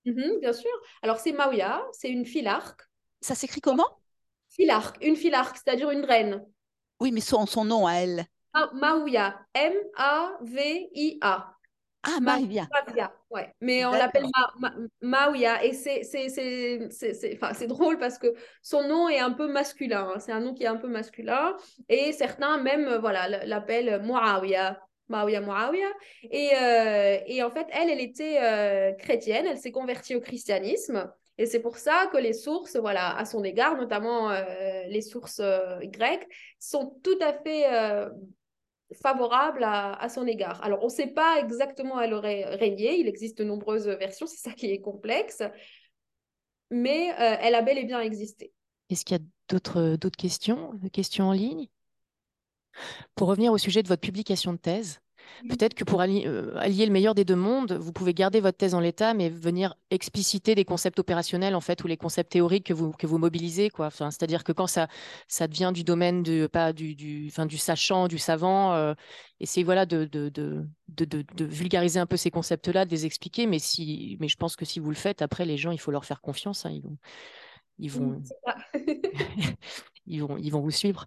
Mmh 0.07 0.41
Bien 0.41 0.53
sûr. 0.53 0.71
Alors 1.03 1.19
c'est 1.19 1.33
Maouya, 1.33 1.85
c'est 1.93 2.09
une 2.09 2.27
filarque. 2.27 2.83
Ça 3.21 3.37
s'écrit 3.37 3.61
comment? 3.61 3.87
Filarque, 4.49 4.97
une 5.05 5.15
filarque, 5.15 5.57
c'est-à-dire 5.57 5.91
une 5.91 6.05
reine. 6.05 6.45
Oui, 7.01 7.13
mais 7.13 7.21
son, 7.21 7.47
son 7.47 7.65
nom 7.65 7.87
à 7.87 7.93
elle. 7.95 8.27
Maouya, 8.73 9.39
M-A-V-I-A. 9.55 9.97
Ah, 12.03 12.19
Maouya. 12.21 12.67
ouais. 13.31 13.55
Mais 13.61 13.85
on 13.85 13.91
l'appelle 13.91 14.25
Maouya. 15.03 15.65
Et 15.65 15.73
c'est, 15.75 17.67
drôle 17.67 17.99
parce 17.99 18.19
que 18.19 18.35
son 18.63 18.89
nom 18.89 19.09
est 19.09 19.19
un 19.19 19.33
peu 19.33 19.53
masculin. 19.53 20.13
Hein. 20.15 20.19
C'est 20.19 20.33
un 20.33 20.41
nom 20.41 20.55
qui 20.55 20.65
est 20.65 20.69
un 20.69 20.77
peu 20.77 20.89
masculin. 20.89 21.57
Et 21.89 22.13
certains 22.13 22.59
même 22.59 22.89
euh, 22.89 22.99
voilà, 22.99 23.45
l'appellent 23.45 24.01
Muawiyah. 24.03 24.81
Maouya 25.09 25.41
Muawiyah. 25.41 25.93
Et, 26.31 26.51
euh, 26.55 27.19
et 27.27 27.43
en 27.43 27.51
fait, 27.51 27.67
elle, 27.71 27.91
elle 27.91 28.01
était 28.01 28.39
euh, 28.41 28.93
chrétienne. 28.93 29.47
Elle 29.47 29.59
s'est 29.59 29.73
convertie 29.73 30.15
au 30.15 30.21
christianisme. 30.21 31.13
Et 31.37 31.47
c'est 31.47 31.61
pour 31.61 31.77
ça 31.77 32.09
que 32.13 32.19
les 32.19 32.35
sources, 32.35 32.77
voilà, 32.77 33.17
à 33.17 33.25
son 33.25 33.43
égard, 33.45 33.77
notamment 33.77 34.31
les 34.89 35.01
sources 35.01 35.41
grecques, 35.85 36.29
sont 36.59 36.99
tout 37.03 37.19
à 37.23 37.33
fait 37.33 37.65
favorables 38.95 39.65
à, 39.65 40.09
son 40.09 40.27
égard. 40.27 40.63
Alors, 40.63 40.81
on 40.83 40.87
ne 40.87 40.91
sait 40.91 41.09
pas 41.09 41.39
exactement 41.39 41.97
où 41.97 42.01
elle 42.01 42.15
aurait 42.15 42.45
régné. 42.57 42.99
Il 42.99 43.09
existe 43.09 43.39
de 43.39 43.45
nombreuses 43.45 43.89
versions, 43.89 44.27
c'est 44.29 44.51
ça 44.51 44.53
qui 44.53 44.71
est 44.71 44.81
complexe. 44.81 45.43
Mais 46.71 47.13
elle 47.17 47.55
a 47.55 47.63
bel 47.63 47.79
et 47.79 47.85
bien 47.85 48.01
existé. 48.01 48.53
Est-ce 48.91 49.05
qu'il 49.05 49.17
y 49.17 49.21
a 49.21 49.25
d'autres 49.49 50.17
questions, 50.17 50.79
questions 50.93 51.29
en 51.29 51.33
ligne? 51.33 51.69
Pour 53.15 53.29
revenir 53.29 53.53
au 53.53 53.59
sujet 53.59 53.83
de 53.83 53.89
votre 53.89 54.01
publication 54.01 54.53
de 54.53 54.59
thèse, 54.59 55.01
Peut-être 55.49 55.75
que 55.75 55.85
pour 55.85 56.01
euh, 56.03 56.55
allier, 56.57 56.87
le 56.87 56.93
meilleur 56.93 57.15
des 57.15 57.25
deux 57.25 57.37
mondes, 57.37 57.73
vous 57.73 57.93
pouvez 57.93 58.13
garder 58.13 58.41
votre 58.41 58.59
thèse 58.59 58.75
en 58.75 58.81
l'état, 58.81 59.15
mais 59.15 59.29
venir 59.29 59.75
expliciter 59.91 60.55
des 60.55 60.65
concepts 60.65 60.99
opérationnels 60.99 61.55
en 61.55 61.61
fait 61.61 61.83
ou 61.83 61.87
les 61.87 61.97
concepts 61.97 62.33
théoriques 62.33 62.67
que 62.67 62.75
vous, 62.75 62.93
que 62.93 63.07
vous 63.07 63.19
mobilisez. 63.19 63.71
Quoi. 63.71 63.87
Enfin, 63.87 64.11
c'est-à-dire 64.11 64.45
que 64.45 64.53
quand 64.53 64.67
ça, 64.67 64.89
ça 65.29 65.49
devient 65.49 65.73
du 65.75 65.85
domaine 65.85 66.23
du, 66.23 66.49
pas 66.49 66.73
du, 66.73 66.95
du, 66.95 67.29
enfin, 67.29 67.47
du 67.47 67.59
sachant, 67.59 68.09
du 68.09 68.19
savant, 68.19 68.75
euh, 68.75 68.95
essayez 69.41 69.65
voilà, 69.65 69.87
de, 69.87 70.05
de, 70.05 70.29
de, 70.29 70.67
de, 70.89 71.45
vulgariser 71.45 71.99
un 71.99 72.07
peu 72.07 72.17
ces 72.17 72.31
concepts-là, 72.31 72.85
de 72.85 72.91
les 72.91 73.07
expliquer. 73.07 73.47
Mais, 73.47 73.59
si, 73.59 74.17
mais 74.21 74.29
je 74.29 74.37
pense 74.37 74.57
que 74.57 74.65
si 74.65 74.81
vous 74.81 74.91
le 74.91 74.97
faites, 74.97 75.23
après, 75.23 75.45
les 75.45 75.57
gens, 75.57 75.71
il 75.71 75.81
faut 75.81 75.91
leur 75.91 76.05
faire 76.05 76.21
confiance. 76.21 76.67
Hein, 76.67 76.71
ils, 76.71 76.83
vont, 76.83 76.99
ils, 77.79 77.91
vont, 77.91 78.23
ils, 80.07 80.21
vont, 80.21 80.37
ils 80.37 80.51
vont 80.51 80.61
vous 80.61 80.71
suivre. 80.71 81.07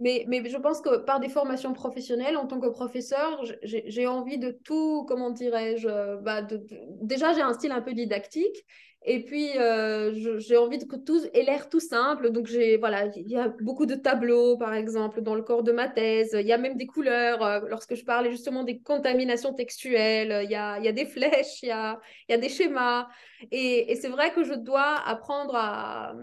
Mais, 0.00 0.24
mais 0.26 0.42
je 0.48 0.58
pense 0.58 0.80
que 0.80 0.98
par 0.98 1.20
des 1.20 1.28
formations 1.28 1.72
professionnelles, 1.72 2.36
en 2.36 2.46
tant 2.46 2.58
que 2.58 2.66
professeur, 2.66 3.42
j'ai 3.62 4.06
envie 4.08 4.38
de 4.38 4.50
tout, 4.50 5.04
comment 5.06 5.30
dirais-je, 5.30 6.20
bah 6.20 6.42
de, 6.42 6.66
déjà 7.00 7.32
j'ai 7.32 7.42
un 7.42 7.52
style 7.52 7.70
un 7.70 7.80
peu 7.80 7.94
didactique, 7.94 8.64
et 9.06 9.22
puis 9.22 9.56
euh, 9.58 10.38
j'ai 10.38 10.56
envie 10.56 10.78
que 10.78 10.96
tout 10.96 11.20
ait 11.32 11.42
l'air 11.42 11.68
tout 11.68 11.78
simple. 11.78 12.30
Donc 12.30 12.46
j'ai 12.46 12.76
voilà, 12.78 13.06
il 13.14 13.28
y 13.28 13.36
a 13.36 13.48
beaucoup 13.60 13.86
de 13.86 13.94
tableaux 13.94 14.56
par 14.56 14.74
exemple 14.74 15.20
dans 15.20 15.34
le 15.34 15.42
corps 15.42 15.62
de 15.62 15.72
ma 15.72 15.88
thèse. 15.88 16.34
Il 16.40 16.46
y 16.46 16.52
a 16.52 16.58
même 16.58 16.76
des 16.76 16.86
couleurs. 16.86 17.42
Euh, 17.42 17.60
lorsque 17.68 17.94
je 17.94 18.04
parlais 18.04 18.30
justement 18.30 18.64
des 18.64 18.80
contaminations 18.80 19.52
textuelles, 19.52 20.40
il 20.44 20.50
y 20.50 20.54
a, 20.56 20.78
il 20.78 20.84
y 20.84 20.88
a 20.88 20.92
des 20.92 21.04
flèches, 21.06 21.62
il 21.62 21.68
y 21.68 21.72
a, 21.72 22.00
il 22.28 22.32
y 22.32 22.34
a 22.34 22.38
des 22.38 22.48
schémas. 22.48 23.08
Et, 23.50 23.92
et 23.92 23.96
c'est 23.96 24.08
vrai 24.08 24.32
que 24.32 24.42
je 24.42 24.54
dois 24.54 24.96
apprendre 25.06 25.54
à, 25.54 26.14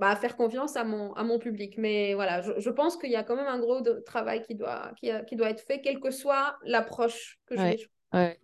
bah, 0.00 0.16
faire 0.16 0.34
confiance 0.34 0.76
à 0.76 0.84
mon, 0.84 1.12
à 1.12 1.22
mon 1.22 1.38
public. 1.38 1.74
Mais 1.76 2.14
voilà, 2.14 2.40
je, 2.40 2.70
pense 2.70 2.96
qu'il 2.96 3.10
y 3.10 3.16
a 3.16 3.22
quand 3.22 3.36
même 3.36 3.46
un 3.46 3.58
gros 3.58 3.82
travail 4.06 4.42
qui 4.42 4.54
doit, 4.54 4.92
qui, 4.96 5.10
qui, 5.28 5.36
doit 5.36 5.50
être 5.50 5.60
fait, 5.60 5.82
quelle 5.82 6.00
que 6.00 6.10
soit 6.10 6.56
l'approche 6.64 7.38
que 7.44 7.54
je 7.54 7.62
vais 7.62 7.78
ouais. 8.14 8.40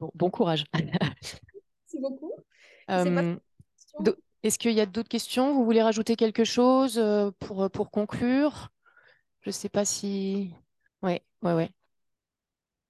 bon, 0.00 0.10
bon, 0.14 0.30
courage. 0.30 0.64
Merci 0.74 2.00
beaucoup. 2.00 2.32
Euh, 2.90 3.36
est-ce 4.42 4.58
qu'il 4.58 4.72
y 4.72 4.80
a 4.80 4.86
d'autres 4.86 5.08
questions? 5.10 5.54
Vous 5.54 5.64
voulez 5.64 5.82
rajouter 5.82 6.16
quelque 6.16 6.44
chose 6.44 6.98
euh, 6.98 7.30
pour, 7.38 7.70
pour 7.70 7.90
conclure? 7.90 8.70
Je 9.42 9.50
ne 9.50 9.52
sais 9.52 9.68
pas 9.68 9.84
si... 9.84 10.54
Oui, 11.02 11.20
oui, 11.42 11.52
oui. 11.52 11.68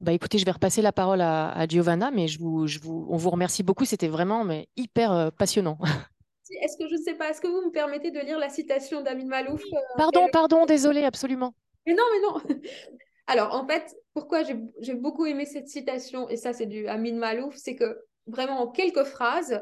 Bah, 0.01 0.13
écoutez, 0.13 0.39
je 0.39 0.45
vais 0.45 0.53
repasser 0.53 0.83
la 0.83 0.93
parole 0.93 1.21
à, 1.21 1.51
à 1.51 1.67
Giovanna, 1.67 2.13
mais 2.13 2.29
je 2.29 2.39
vous, 2.39 2.69
je 2.69 2.79
vous, 2.79 3.09
on 3.11 3.17
vous 3.17 3.31
remercie 3.31 3.65
beaucoup. 3.65 3.85
C'était 3.85 4.07
vraiment 4.07 4.45
mais, 4.45 4.69
hyper 4.77 5.11
euh, 5.11 5.31
passionnant. 5.31 5.79
Est-ce 6.51 6.77
que 6.77 6.89
je 6.89 6.95
ne 6.95 7.03
sais 7.03 7.15
pas, 7.15 7.31
est-ce 7.31 7.41
que 7.41 7.49
vous 7.49 7.67
me 7.67 7.71
permettez 7.71 8.11
de 8.11 8.21
lire 8.21 8.39
la 8.39 8.49
citation 8.49 9.01
d'Amin 9.01 9.27
Malouf 9.27 9.63
euh, 9.63 9.79
Pardon, 9.97 10.29
pardon, 10.31 10.67
désolé, 10.67 11.03
absolument. 11.03 11.55
Mais 11.87 11.95
non, 11.95 12.05
mais 12.13 12.21
non. 12.21 12.61
Alors, 13.27 13.55
en 13.55 13.67
fait, 13.67 13.97
pourquoi 14.13 14.43
j'ai 14.43 14.95
beaucoup 14.95 15.25
aimé 15.25 15.47
cette 15.47 15.69
citation, 15.69 16.29
et 16.29 16.37
ça, 16.37 16.53
c'est 16.53 16.67
du 16.67 16.87
Amin 16.87 17.15
Malouf, 17.15 17.57
c'est 17.57 17.75
que 17.75 17.99
vraiment, 18.27 18.61
en 18.61 18.69
quelques 18.69 19.05
phrases, 19.05 19.61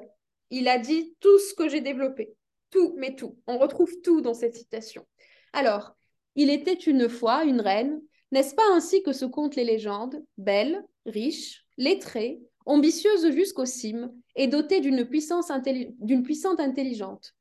il 0.51 0.69
a 0.69 0.79
dit 0.79 1.15
tout 1.21 1.39
ce 1.39 1.55
que 1.55 1.69
j'ai 1.69 1.81
développé. 1.81 2.35
Tout, 2.71 2.95
mais 2.97 3.15
tout. 3.15 3.39
On 3.47 3.59
retrouve 3.59 3.93
tout 4.03 4.21
dans 4.21 4.35
cette 4.35 4.55
citation. 4.55 5.07
Alors, 5.53 5.95
il 6.35 6.51
était 6.51 6.75
une 6.75 7.09
fois 7.09 7.45
une 7.45 7.61
reine. 7.61 8.01
N'est-ce 8.33 8.55
pas 8.55 8.71
ainsi 8.73 9.03
que 9.03 9.13
se 9.13 9.25
comptent 9.25 9.57
les 9.57 9.65
légendes 9.65 10.25
Belle, 10.39 10.83
riche, 11.07 11.65
lettrée, 11.77 12.41
ambitieuse 12.67 13.31
jusqu'aux 13.31 13.67
cimes 13.67 14.13
et 14.37 14.47
dotée 14.47 14.81
d'une 14.81 15.05
puissance 15.05 15.51
d'une 16.01 16.23
puissante 16.23 16.61
intelligence. 16.61 17.35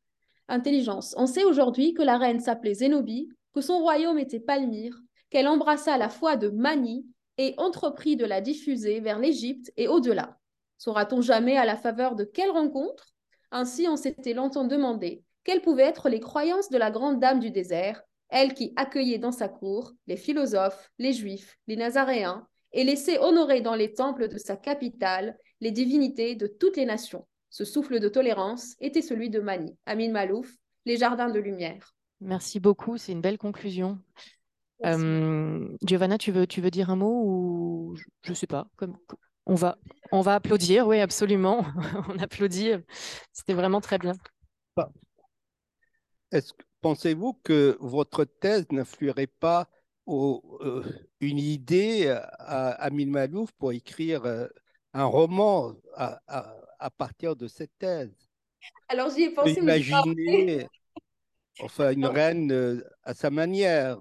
On 1.18 1.28
sait 1.28 1.44
aujourd'hui 1.44 1.94
que 1.94 2.02
la 2.02 2.18
reine 2.18 2.40
s'appelait 2.40 2.74
Zénobie, 2.74 3.30
que 3.54 3.62
son 3.62 3.80
royaume 3.80 4.20
était 4.20 4.40
Palmyre, 4.40 4.98
qu'elle 5.30 5.48
embrassa 5.48 5.98
la 5.98 6.10
foi 6.10 6.36
de 6.36 6.50
Mani 6.50 7.06
et 7.38 7.54
entreprit 7.58 8.16
de 8.16 8.26
la 8.26 8.42
diffuser 8.42 9.00
vers 9.00 9.20
l'Égypte 9.20 9.72
et 9.78 9.88
au-delà. 9.88 10.38
Saura-t-on 10.78 11.22
jamais 11.22 11.58
à 11.58 11.66
la 11.66 11.78
faveur 11.78 12.16
de 12.16 12.24
quelle 12.24 12.52
rencontre? 12.52 13.14
Ainsi 13.52 13.88
on 13.88 13.96
s'était 13.96 14.34
longtemps 14.34 14.66
demandé 14.66 15.24
quelles 15.44 15.62
pouvaient 15.62 15.84
être 15.84 16.10
les 16.10 16.20
croyances 16.20 16.70
de 16.70 16.78
la 16.78 16.92
grande 16.92 17.20
dame 17.20 17.40
du 17.40 17.50
désert, 17.50 18.04
elle 18.30 18.54
qui 18.54 18.74
accueillait 18.76 19.18
dans 19.18 19.32
sa 19.32 19.48
cour 19.48 19.94
les 20.08 20.18
philosophes, 20.18 20.90
les 21.00 21.14
juifs, 21.14 21.58
les 21.68 21.76
nazaréens, 21.76 22.48
et 22.74 22.84
laissait 22.84 23.20
honorer 23.20 23.62
dans 23.62 23.76
les 23.76 23.94
temples 23.94 24.28
de 24.28 24.38
sa 24.38 24.56
capitale 24.56 25.38
les 25.60 25.72
divinités 25.72 26.36
de 26.36 26.48
toutes 26.48 26.78
les 26.78 26.86
nations. 26.86 27.28
Ce 27.50 27.66
souffle 27.66 28.00
de 28.00 28.08
tolérance 28.08 28.76
était 28.80 29.02
celui 29.02 29.30
de 29.30 29.40
Mani, 29.40 29.78
Amin 29.86 30.12
Malouf, 30.12 30.50
les 30.86 30.98
jardins 30.98 31.30
de 31.30 31.40
lumière. 31.40 31.94
Merci 32.22 32.60
beaucoup, 32.60 32.98
c'est 32.98 33.12
une 33.12 33.22
belle 33.22 33.38
conclusion. 33.38 34.00
Euh, 34.86 35.68
Giovanna, 35.84 36.18
tu 36.18 36.32
veux, 36.32 36.48
tu 36.48 36.62
veux 36.62 36.72
dire 36.72 36.90
un 36.90 36.96
mot 36.96 37.24
ou 37.26 37.96
je 38.24 38.30
ne 38.30 38.36
sais 38.36 38.48
pas 38.48 38.68
comme... 38.78 38.98
on, 39.46 39.56
va, 39.56 39.78
on 40.12 40.22
va 40.22 40.36
applaudir, 40.36 40.88
oui, 40.88 41.00
absolument. 41.00 41.66
on 42.10 42.18
applaudit. 42.20 42.72
C'était 43.34 43.54
vraiment 43.54 43.82
très 43.82 43.98
bien. 43.98 44.14
Est-ce 46.32 46.54
pensez-vous 46.82 47.40
que 47.44 47.78
votre 47.80 48.26
thèse 48.26 48.66
n'influerait 48.72 49.28
pas 49.28 49.70
euh, 50.08 50.84
une 51.20 51.38
idée 51.40 52.08
à 52.10 52.72
Amin 52.84 53.08
Malouf 53.08 53.52
pour 53.54 53.72
écrire 53.72 54.26
euh, 54.26 54.48
un 54.94 55.06
roman 55.06 55.74
à, 55.96 56.90
partir 56.98 57.36
de 57.36 57.48
cette 57.48 57.72
thèse. 57.78 58.12
Alors 58.90 59.10
j'y 59.10 59.24
ai 59.24 59.30
pensé. 59.30 59.54
Imaginez, 59.54 60.68
enfin, 61.62 61.92
une 61.92 62.06
reine 62.06 62.52
euh, 62.52 62.84
à 63.04 63.14
sa 63.14 63.30
manière. 63.30 64.00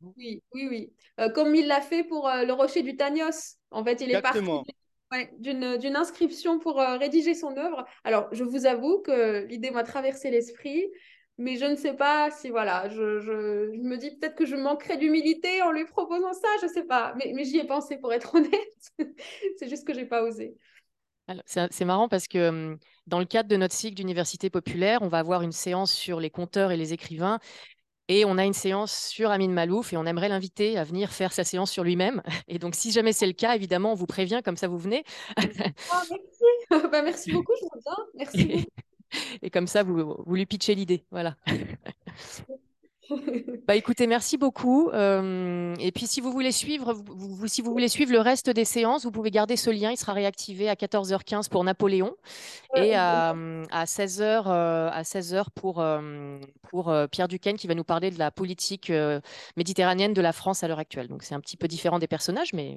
Oui, 0.00 0.42
oui, 0.52 0.68
oui. 0.68 0.92
comme 1.34 1.54
il 1.54 1.66
l'a 1.66 1.80
fait 1.80 2.04
pour 2.04 2.28
le 2.28 2.52
rocher 2.52 2.82
du 2.82 2.96
Tanios. 2.96 3.56
En 3.70 3.84
fait, 3.84 4.00
il 4.00 4.12
est 4.12 4.22
parti 4.22 4.40
d'une 5.38 5.96
inscription 5.96 6.58
pour 6.58 6.76
rédiger 6.76 7.34
son 7.34 7.56
œuvre. 7.56 7.84
Alors, 8.02 8.28
je 8.32 8.44
vous 8.44 8.66
avoue 8.66 9.00
que 9.02 9.44
l'idée 9.46 9.70
m'a 9.70 9.82
traversé 9.82 10.30
l'esprit 10.30 10.84
mais 11.38 11.56
je 11.56 11.64
ne 11.64 11.74
sais 11.74 11.94
pas 11.94 12.30
si, 12.30 12.50
voilà, 12.50 12.88
je, 12.88 13.18
je, 13.20 13.72
je 13.74 13.80
me 13.80 13.96
dis 13.96 14.10
peut-être 14.12 14.36
que 14.36 14.46
je 14.46 14.56
manquerais 14.56 14.96
d'humilité 14.96 15.62
en 15.62 15.72
lui 15.72 15.84
proposant 15.84 16.32
ça, 16.32 16.48
je 16.60 16.66
ne 16.66 16.70
sais 16.70 16.84
pas. 16.84 17.14
Mais, 17.16 17.32
mais 17.34 17.44
j'y 17.44 17.58
ai 17.58 17.66
pensé 17.66 17.96
pour 17.98 18.12
être 18.12 18.34
honnête. 18.36 18.92
c'est 19.58 19.68
juste 19.68 19.86
que 19.86 19.92
je 19.94 20.00
n'ai 20.00 20.06
pas 20.06 20.22
osé. 20.22 20.56
C'est 21.46 21.84
marrant 21.86 22.08
parce 22.08 22.28
que 22.28 22.76
dans 23.06 23.18
le 23.18 23.24
cadre 23.24 23.48
de 23.48 23.56
notre 23.56 23.74
cycle 23.74 23.94
d'université 23.94 24.50
populaire, 24.50 25.00
on 25.02 25.08
va 25.08 25.18
avoir 25.18 25.40
une 25.40 25.52
séance 25.52 25.92
sur 25.92 26.20
les 26.20 26.30
conteurs 26.30 26.70
et 26.70 26.76
les 26.76 26.92
écrivains. 26.92 27.38
Et 28.08 28.26
on 28.26 28.36
a 28.36 28.44
une 28.44 28.52
séance 28.52 28.94
sur 28.94 29.30
Amin 29.30 29.48
Malouf 29.48 29.94
et 29.94 29.96
on 29.96 30.04
aimerait 30.04 30.28
l'inviter 30.28 30.76
à 30.76 30.84
venir 30.84 31.10
faire 31.10 31.32
sa 31.32 31.42
séance 31.42 31.70
sur 31.70 31.84
lui-même. 31.84 32.22
Et 32.48 32.58
donc, 32.58 32.74
si 32.74 32.92
jamais 32.92 33.14
c'est 33.14 33.26
le 33.26 33.32
cas, 33.32 33.54
évidemment, 33.54 33.92
on 33.92 33.94
vous 33.94 34.06
prévient, 34.06 34.42
comme 34.44 34.58
ça 34.58 34.68
vous 34.68 34.76
venez. 34.76 35.04
oh, 35.38 35.42
merci. 36.10 36.44
bah, 36.90 37.00
merci 37.02 37.32
beaucoup, 37.32 37.54
je 37.58 37.64
vous 37.64 37.94
Merci. 38.14 38.66
Et 39.42 39.50
comme 39.50 39.66
ça, 39.66 39.82
vous, 39.82 40.16
vous 40.24 40.34
lui 40.34 40.46
pitchez 40.46 40.74
l'idée. 40.74 41.04
Voilà. 41.10 41.36
bah 43.66 43.76
écoutez, 43.76 44.06
merci 44.06 44.36
beaucoup. 44.36 44.90
Euh, 44.90 45.74
et 45.78 45.92
puis 45.92 46.06
si 46.06 46.20
vous 46.20 46.32
voulez 46.32 46.52
suivre, 46.52 46.94
vous, 46.94 47.46
si 47.46 47.62
vous 47.62 47.72
voulez 47.72 47.88
suivre 47.88 48.12
le 48.12 48.20
reste 48.20 48.50
des 48.50 48.64
séances, 48.64 49.04
vous 49.04 49.10
pouvez 49.10 49.30
garder 49.30 49.56
ce 49.56 49.70
lien. 49.70 49.90
Il 49.90 49.96
sera 49.96 50.12
réactivé 50.12 50.68
à 50.68 50.74
14h15 50.74 51.48
pour 51.48 51.64
Napoléon 51.64 52.14
et 52.76 52.94
à, 52.94 53.30
à 53.30 53.84
16h 53.84 54.46
à 54.46 55.02
16h 55.02 55.46
pour 55.54 55.80
euh, 55.80 56.38
pour 56.70 56.90
euh, 56.90 57.06
Pierre 57.06 57.28
Duquesne 57.28 57.56
qui 57.56 57.66
va 57.66 57.74
nous 57.74 57.84
parler 57.84 58.10
de 58.10 58.18
la 58.18 58.30
politique 58.30 58.92
méditerranéenne 59.56 60.14
de 60.14 60.22
la 60.22 60.32
France 60.32 60.62
à 60.62 60.68
l'heure 60.68 60.78
actuelle. 60.78 61.08
Donc 61.08 61.22
c'est 61.22 61.34
un 61.34 61.40
petit 61.40 61.56
peu 61.56 61.68
différent 61.68 61.98
des 61.98 62.08
personnages, 62.08 62.52
mais 62.52 62.76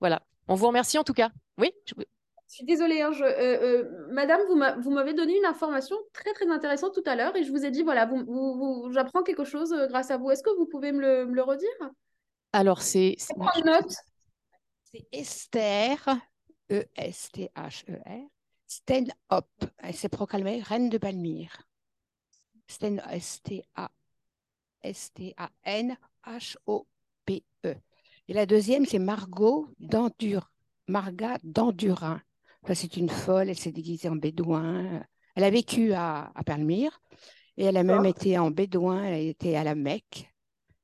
voilà. 0.00 0.22
On 0.48 0.54
vous 0.54 0.66
remercie 0.66 0.98
en 0.98 1.04
tout 1.04 1.14
cas. 1.14 1.30
Oui. 1.58 1.70
Je 1.86 1.94
suis 2.54 2.64
désolée, 2.64 3.00
hein, 3.00 3.12
euh, 3.20 3.24
euh, 3.28 4.06
madame, 4.10 4.40
vous 4.80 4.90
m'avez 4.90 5.14
donné 5.14 5.36
une 5.38 5.44
information 5.44 5.96
très 6.12 6.32
très 6.32 6.50
intéressante 6.50 6.94
tout 6.94 7.04
à 7.06 7.14
l'heure 7.14 7.36
et 7.36 7.44
je 7.44 7.52
vous 7.52 7.64
ai 7.64 7.70
dit, 7.70 7.84
voilà, 7.84 8.06
vous, 8.06 8.90
j'apprends 8.92 9.22
quelque 9.22 9.44
chose 9.44 9.72
euh, 9.72 9.86
grâce 9.86 10.10
à 10.10 10.16
vous. 10.16 10.32
Est-ce 10.32 10.42
que 10.42 10.50
vous 10.56 10.66
pouvez 10.66 10.90
me 10.90 11.24
le, 11.24 11.42
redire? 11.42 11.70
Alors, 12.52 12.82
c'est. 12.82 13.14
C'est 14.92 15.06
Esther, 15.12 16.18
E-S-T-H-E-R, 16.72 18.26
Sten-Hop. 18.66 19.46
Elle 19.78 19.94
s'est 19.94 20.08
proclamée 20.08 20.60
reine 20.60 20.88
de 20.88 20.98
Palmyre. 20.98 21.62
Sten, 22.66 23.00
S-T-A, 23.08 23.92
S-T-A-N-H-O-P-E. 24.82 25.36
Et 28.26 28.32
la 28.32 28.46
deuxième, 28.46 28.84
c'est 28.86 28.98
Margot 28.98 29.68
Dendur, 29.78 30.50
Marga 30.88 31.38
Dendurin. 31.44 32.20
Enfin, 32.62 32.74
c'est 32.74 32.96
une 32.96 33.08
folle, 33.08 33.48
elle 33.48 33.58
s'est 33.58 33.72
déguisée 33.72 34.08
en 34.08 34.16
bédouin. 34.16 35.02
Elle 35.34 35.44
a 35.44 35.50
vécu 35.50 35.92
à, 35.92 36.30
à 36.34 36.44
Palmyre 36.44 37.00
et 37.56 37.64
elle 37.64 37.76
a 37.76 37.84
même 37.84 38.04
été 38.04 38.38
en 38.38 38.50
bédouin, 38.50 39.04
elle 39.04 39.14
a 39.14 39.18
été 39.18 39.56
à 39.56 39.64
la 39.64 39.74
Mecque. 39.74 40.30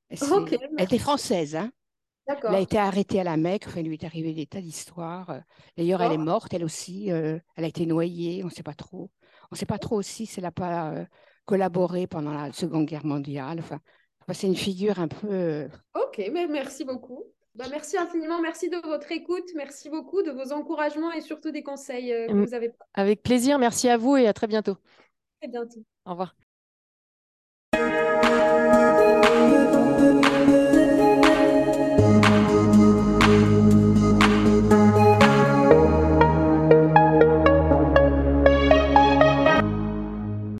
Elle, 0.09 0.19
elle 0.77 0.85
était 0.85 0.97
française, 0.97 1.55
hein 1.55 1.71
elle 2.43 2.55
a 2.55 2.59
été 2.59 2.77
arrêtée 2.77 3.19
à 3.19 3.23
la 3.23 3.37
Mecque, 3.37 3.65
enfin, 3.67 3.79
il 3.79 3.87
lui 3.87 3.93
est 3.95 4.03
arrivé 4.03 4.33
des 4.33 4.47
tas 4.47 4.61
d'histoires. 4.61 5.39
D'ailleurs, 5.77 6.01
elle 6.01 6.11
est 6.13 6.17
morte, 6.17 6.53
elle 6.53 6.63
aussi. 6.63 7.07
elle 7.09 7.41
a 7.55 7.67
été 7.67 7.85
noyée, 7.85 8.43
on 8.43 8.47
ne 8.47 8.51
sait 8.51 8.63
pas 8.63 8.73
trop. 8.73 9.11
On 9.49 9.55
ne 9.55 9.57
sait 9.57 9.65
pas 9.65 9.79
trop 9.79 9.95
aussi 9.95 10.25
si 10.25 10.39
elle 10.39 10.43
n'a 10.43 10.51
pas 10.51 11.05
collaboré 11.45 12.05
pendant 12.07 12.33
la 12.33 12.51
Seconde 12.51 12.85
Guerre 12.85 13.05
mondiale. 13.05 13.59
Enfin, 13.59 13.79
c'est 14.33 14.47
une 14.47 14.57
figure 14.57 14.99
un 14.99 15.07
peu. 15.07 15.69
Ok, 15.95 16.21
mais 16.33 16.47
merci 16.47 16.83
beaucoup. 16.83 17.23
Bah, 17.57 17.65
merci 17.71 17.97
infiniment, 17.97 18.39
merci 18.39 18.69
de 18.69 18.77
votre 18.77 19.11
écoute, 19.11 19.49
merci 19.55 19.89
beaucoup 19.89 20.21
de 20.21 20.31
vos 20.31 20.51
encouragements 20.53 21.11
et 21.11 21.21
surtout 21.21 21.51
des 21.51 21.63
conseils 21.63 22.13
que 22.27 22.33
vous 22.33 22.53
avez. 22.53 22.71
Avec 22.93 23.23
plaisir, 23.23 23.57
merci 23.57 23.89
à 23.89 23.97
vous 23.97 24.15
et 24.15 24.27
à 24.27 24.33
très 24.33 24.47
bientôt. 24.47 24.73
À 24.73 25.47
très 25.47 25.47
bientôt. 25.49 25.83
Au 26.05 26.11
revoir. 26.11 26.35